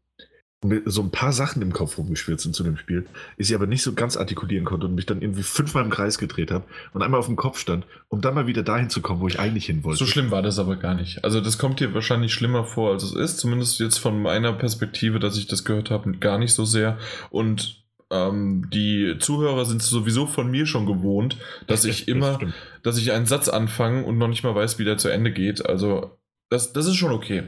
[0.87, 3.83] so ein paar Sachen im Kopf rumgeschwirrt sind zu dem Spiel, ich sie aber nicht
[3.83, 7.21] so ganz artikulieren konnte und mich dann irgendwie fünfmal im Kreis gedreht habe und einmal
[7.21, 9.85] auf dem Kopf stand, um dann mal wieder dahin zu kommen, wo ich eigentlich hin
[9.85, 9.99] wollte.
[9.99, 11.23] So schlimm war das aber gar nicht.
[11.25, 13.39] Also das kommt dir wahrscheinlich schlimmer vor, als es ist.
[13.39, 16.99] Zumindest jetzt von meiner Perspektive, dass ich das gehört habe, gar nicht so sehr.
[17.31, 21.37] Und ähm, die Zuhörer sind sowieso von mir schon gewohnt,
[21.67, 22.55] dass ich immer, stimmt.
[22.83, 25.67] dass ich einen Satz anfange und noch nicht mal weiß, wie der zu Ende geht.
[25.67, 26.19] Also
[26.49, 27.45] das, das ist schon okay.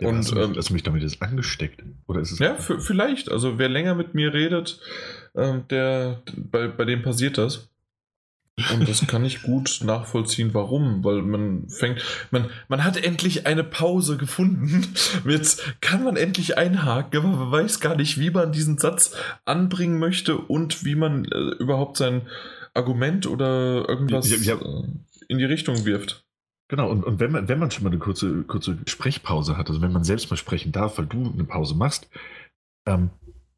[0.00, 1.82] Ja, hast, und du mich, ähm, hast du mich damit jetzt angesteckt?
[2.06, 3.30] Oder ist es ja, vielleicht.
[3.30, 4.80] Also wer länger mit mir redet,
[5.34, 7.68] ähm, der bei, bei dem passiert das.
[8.72, 11.04] Und das kann ich gut nachvollziehen, warum.
[11.04, 14.86] Weil man fängt, man, man hat endlich eine Pause gefunden.
[15.28, 19.98] Jetzt kann man endlich einhaken, aber man weiß gar nicht, wie man diesen Satz anbringen
[19.98, 22.22] möchte und wie man äh, überhaupt sein
[22.74, 24.60] Argument oder irgendwas Ja, ja.
[24.60, 24.84] äh,
[25.28, 26.24] in die Richtung wirft.
[26.68, 29.80] Genau, und, und wenn, man, wenn man schon mal eine kurze, kurze Sprechpause hat, also
[29.80, 32.08] wenn man selbst mal sprechen darf, weil du eine Pause machst,
[32.86, 33.10] ähm,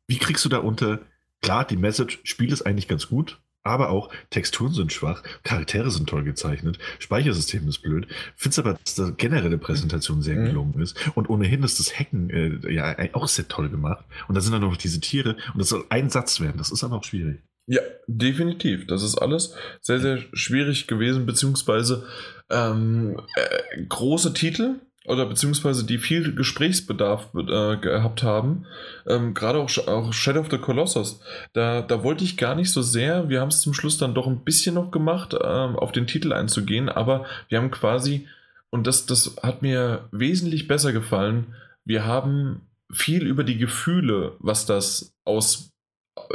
[0.07, 1.01] wie kriegst du da unter,
[1.43, 6.09] klar, die Message, Spiel ist eigentlich ganz gut, Aber auch Texturen sind schwach, Charaktere sind
[6.09, 8.07] toll gezeichnet, Speichersystem ist blöd.
[8.35, 10.45] Find's aber, dass die generelle Präsentation sehr Mhm.
[10.47, 10.97] gelungen ist.
[11.15, 14.05] Und ohnehin ist das Hacken äh, ja auch sehr toll gemacht.
[14.29, 16.57] Und da sind dann noch diese Tiere und das soll ein Satz werden.
[16.57, 17.43] Das ist aber auch schwierig.
[17.67, 18.87] Ja, definitiv.
[18.87, 22.07] Das ist alles sehr, sehr schwierig gewesen, beziehungsweise
[22.51, 28.67] ähm, äh, große Titel oder beziehungsweise die viel Gesprächsbedarf äh, gehabt haben.
[29.07, 31.21] Ähm, Gerade auch, auch Shadow of the Colossus.
[31.53, 34.27] Da, da wollte ich gar nicht so sehr, wir haben es zum Schluss dann doch
[34.27, 38.29] ein bisschen noch gemacht, ähm, auf den Titel einzugehen, aber wir haben quasi,
[38.71, 41.55] und das, das hat mir wesentlich besser gefallen,
[41.85, 45.71] wir haben viel über die Gefühle, was das aus,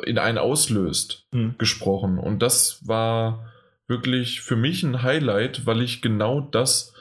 [0.06, 1.56] in einen auslöst, Mhm.
[1.58, 2.18] gesprochen.
[2.18, 3.46] Und das war
[3.88, 6.94] wirklich für mich ein Highlight, weil ich genau das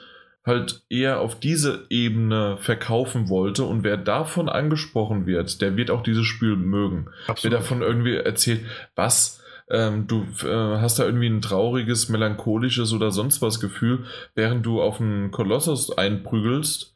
[0.45, 3.63] halt eher auf diese Ebene verkaufen wollte.
[3.63, 7.07] Und wer davon angesprochen wird, der wird auch dieses Spiel mögen.
[7.41, 8.61] Wer davon irgendwie erzählt,
[8.95, 14.05] was, ähm, du äh, hast da irgendwie ein trauriges, melancholisches oder sonst was Gefühl,
[14.35, 16.95] während du auf einen Kolossus einprügelst,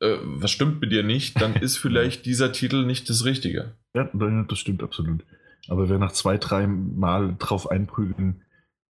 [0.00, 3.74] äh, was stimmt mit dir nicht, dann ist vielleicht dieser Titel nicht das Richtige.
[3.94, 5.22] Ja, ja, das stimmt absolut.
[5.68, 8.42] Aber wer nach zwei, drei Mal drauf einprügeln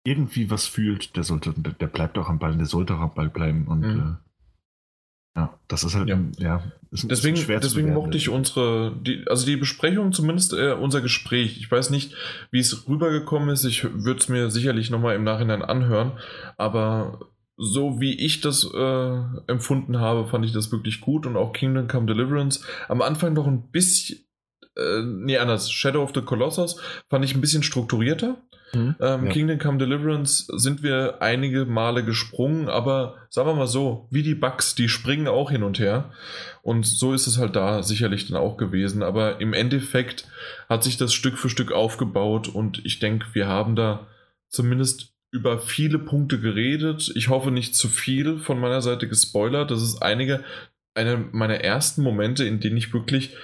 [0.10, 3.14] irgendwie was fühlt, der sollte, der, der bleibt auch am Ball, der sollte auch am
[3.14, 3.68] Ball bleiben.
[3.68, 4.00] Und Mhm.
[5.36, 6.16] äh, ja, das ist halt, Ja.
[6.16, 10.12] ein- ja, ist ein- Deswegen, schwer zu deswegen mochte ich unsere, die, also die Besprechung,
[10.12, 11.58] zumindest äh, unser Gespräch.
[11.60, 12.14] Ich weiß nicht,
[12.52, 13.64] wie es rübergekommen ist.
[13.66, 16.14] Ich würde es mir sicherlich nochmal im Nachhinein anhören.
[16.58, 17.20] Aber
[17.58, 21.26] so wie ich das äh, empfunden habe, fand ich das wirklich gut.
[21.26, 24.20] Und auch Kingdom Come Deliverance am Anfang noch ein bisschen,
[24.78, 25.72] äh, nee, anders.
[25.72, 28.38] Shadow of the Colossus fand ich ein bisschen strukturierter.
[28.74, 28.96] Mhm.
[29.00, 29.32] Ähm, Ja.
[29.32, 34.36] Kingdom Come Deliverance sind wir einige Male gesprungen, aber sagen wir mal so, wie die
[34.36, 36.12] Bugs, die springen auch hin und her.
[36.62, 39.02] Und so ist es halt da sicherlich dann auch gewesen.
[39.04, 40.28] Aber im Endeffekt
[40.68, 44.08] hat sich das Stück für Stück aufgebaut und ich denke, wir haben da
[44.50, 47.12] zumindest über viele Punkte geredet.
[47.16, 49.72] Ich hoffe nicht zu viel von meiner Seite gespoilert.
[49.72, 50.44] Das ist einige,
[50.96, 53.36] einer meiner ersten Momente, in denen ich wirklich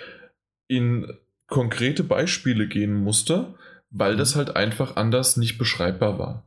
[0.68, 1.14] in
[1.48, 3.54] konkrete Beispiele gehen musste,
[3.96, 6.44] weil das halt einfach anders nicht beschreibbar war.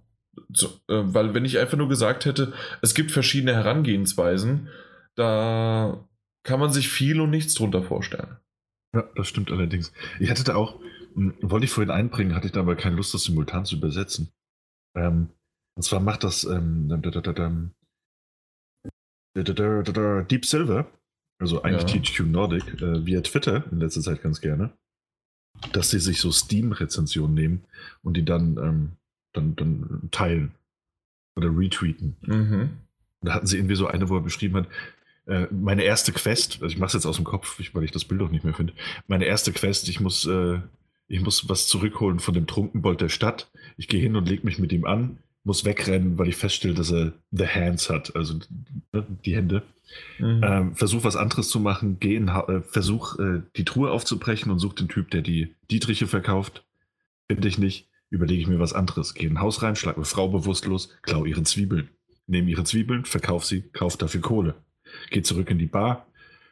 [0.52, 2.52] So, äh, weil wenn ich einfach nur gesagt hätte,
[2.82, 4.68] es gibt verschiedene Herangehensweisen,
[5.16, 6.06] da
[6.44, 8.36] kann man sich viel und nichts drunter vorstellen.
[8.94, 9.92] Ja, das stimmt allerdings.
[10.20, 10.78] Ich hatte da auch,
[11.14, 14.30] wollte ich vorhin einbringen, hatte ich da aber keine Lust, das simultan zu übersetzen.
[14.94, 15.30] Ähm,
[15.74, 16.88] und zwar macht das ähm,
[19.34, 20.90] Deep Silver,
[21.40, 22.00] also eigentlich ja.
[22.02, 24.77] THQ Nordic, äh, via Twitter in letzter Zeit ganz gerne
[25.72, 27.64] dass sie sich so Steam-Rezensionen nehmen
[28.02, 28.92] und die dann, ähm,
[29.32, 30.52] dann, dann teilen
[31.36, 32.16] oder retweeten.
[32.22, 32.70] Mhm.
[33.22, 34.68] Da hatten sie irgendwie so eine, wo er beschrieben hat,
[35.26, 38.04] äh, meine erste Quest, also ich mache es jetzt aus dem Kopf, weil ich das
[38.04, 38.72] Bild auch nicht mehr finde.
[39.06, 40.60] Meine erste Quest, ich muss, äh,
[41.06, 43.50] ich muss was zurückholen von dem Trunkenbold der Stadt.
[43.76, 46.92] Ich gehe hin und lege mich mit ihm an, muss wegrennen, weil ich feststelle, dass
[46.92, 48.38] er The Hands hat, also
[48.92, 49.62] ne, die Hände.
[50.18, 50.40] Mhm.
[50.44, 54.58] Ähm, versuch was anderes zu machen, geh in, äh, versuch äh, die Truhe aufzubrechen und
[54.58, 56.66] such den Typ, der die Dietriche verkauft.
[57.30, 59.14] Finde ich nicht, überlege ich mir was anderes.
[59.14, 61.88] Geh in ein Haus rein, schlag eine Frau bewusstlos, klau ihre Zwiebeln.
[62.26, 64.54] Nehme ihre Zwiebeln, verkauf sie, kauf dafür Kohle.
[65.08, 66.06] Geh zurück in die Bar,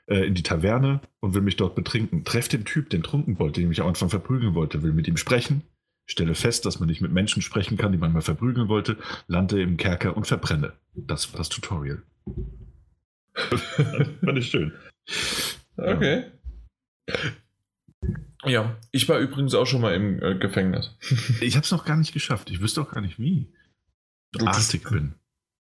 [0.07, 2.25] äh, in die Taverne und will mich dort betrinken.
[2.25, 5.65] Treff den Typ, den Trunkenbold, den ich am Anfang verprügeln wollte, will mit ihm sprechen.
[6.07, 9.61] Stelle fest, dass man nicht mit Menschen sprechen kann, die man mal verprügeln wollte, lande
[9.61, 10.73] im Kerker und verbrenne.
[10.95, 12.03] Das war das Tutorial.
[13.35, 14.73] Fand ich schön.
[15.77, 16.25] Okay.
[18.45, 20.97] Ja, ich war übrigens auch schon mal im äh, Gefängnis.
[21.41, 22.51] Ich habe es noch gar nicht geschafft.
[22.51, 23.53] Ich wüsste auch gar nicht wie.
[24.33, 24.47] Du-
[24.91, 25.15] bin.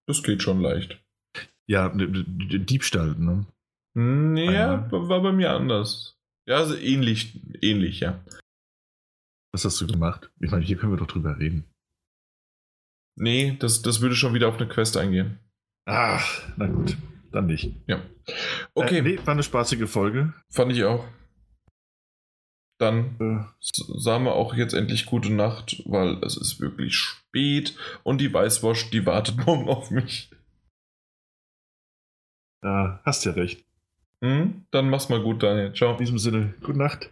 [0.07, 1.01] Das geht schon leicht.
[1.67, 3.47] Ja, Diebstahl, ne?
[3.95, 6.17] Nee, ja, war bei mir anders.
[6.47, 8.21] Ja, also ähnlich, ähnlich, ja.
[9.53, 10.31] Was hast du gemacht?
[10.41, 11.65] Ich meine, hier können wir doch drüber reden.
[13.17, 15.39] Nee, das, das würde schon wieder auf eine Quest eingehen.
[15.87, 16.97] Ach, na gut,
[17.33, 17.75] dann nicht.
[18.75, 20.33] Okay, Äh, nee, war eine spaßige Folge.
[20.51, 21.07] fand ich auch.
[22.79, 23.45] Dann Äh,
[23.99, 28.93] sagen wir auch jetzt endlich gute Nacht, weil es ist wirklich spät und die Weißwurst,
[28.93, 30.31] die wartet morgen auf mich.
[32.63, 33.65] ja, hast ja recht.
[34.23, 34.67] Hm?
[34.71, 35.73] Dann mach's mal gut, Daniel.
[35.75, 35.93] Ciao.
[35.93, 37.11] In diesem Sinne, gute Nacht.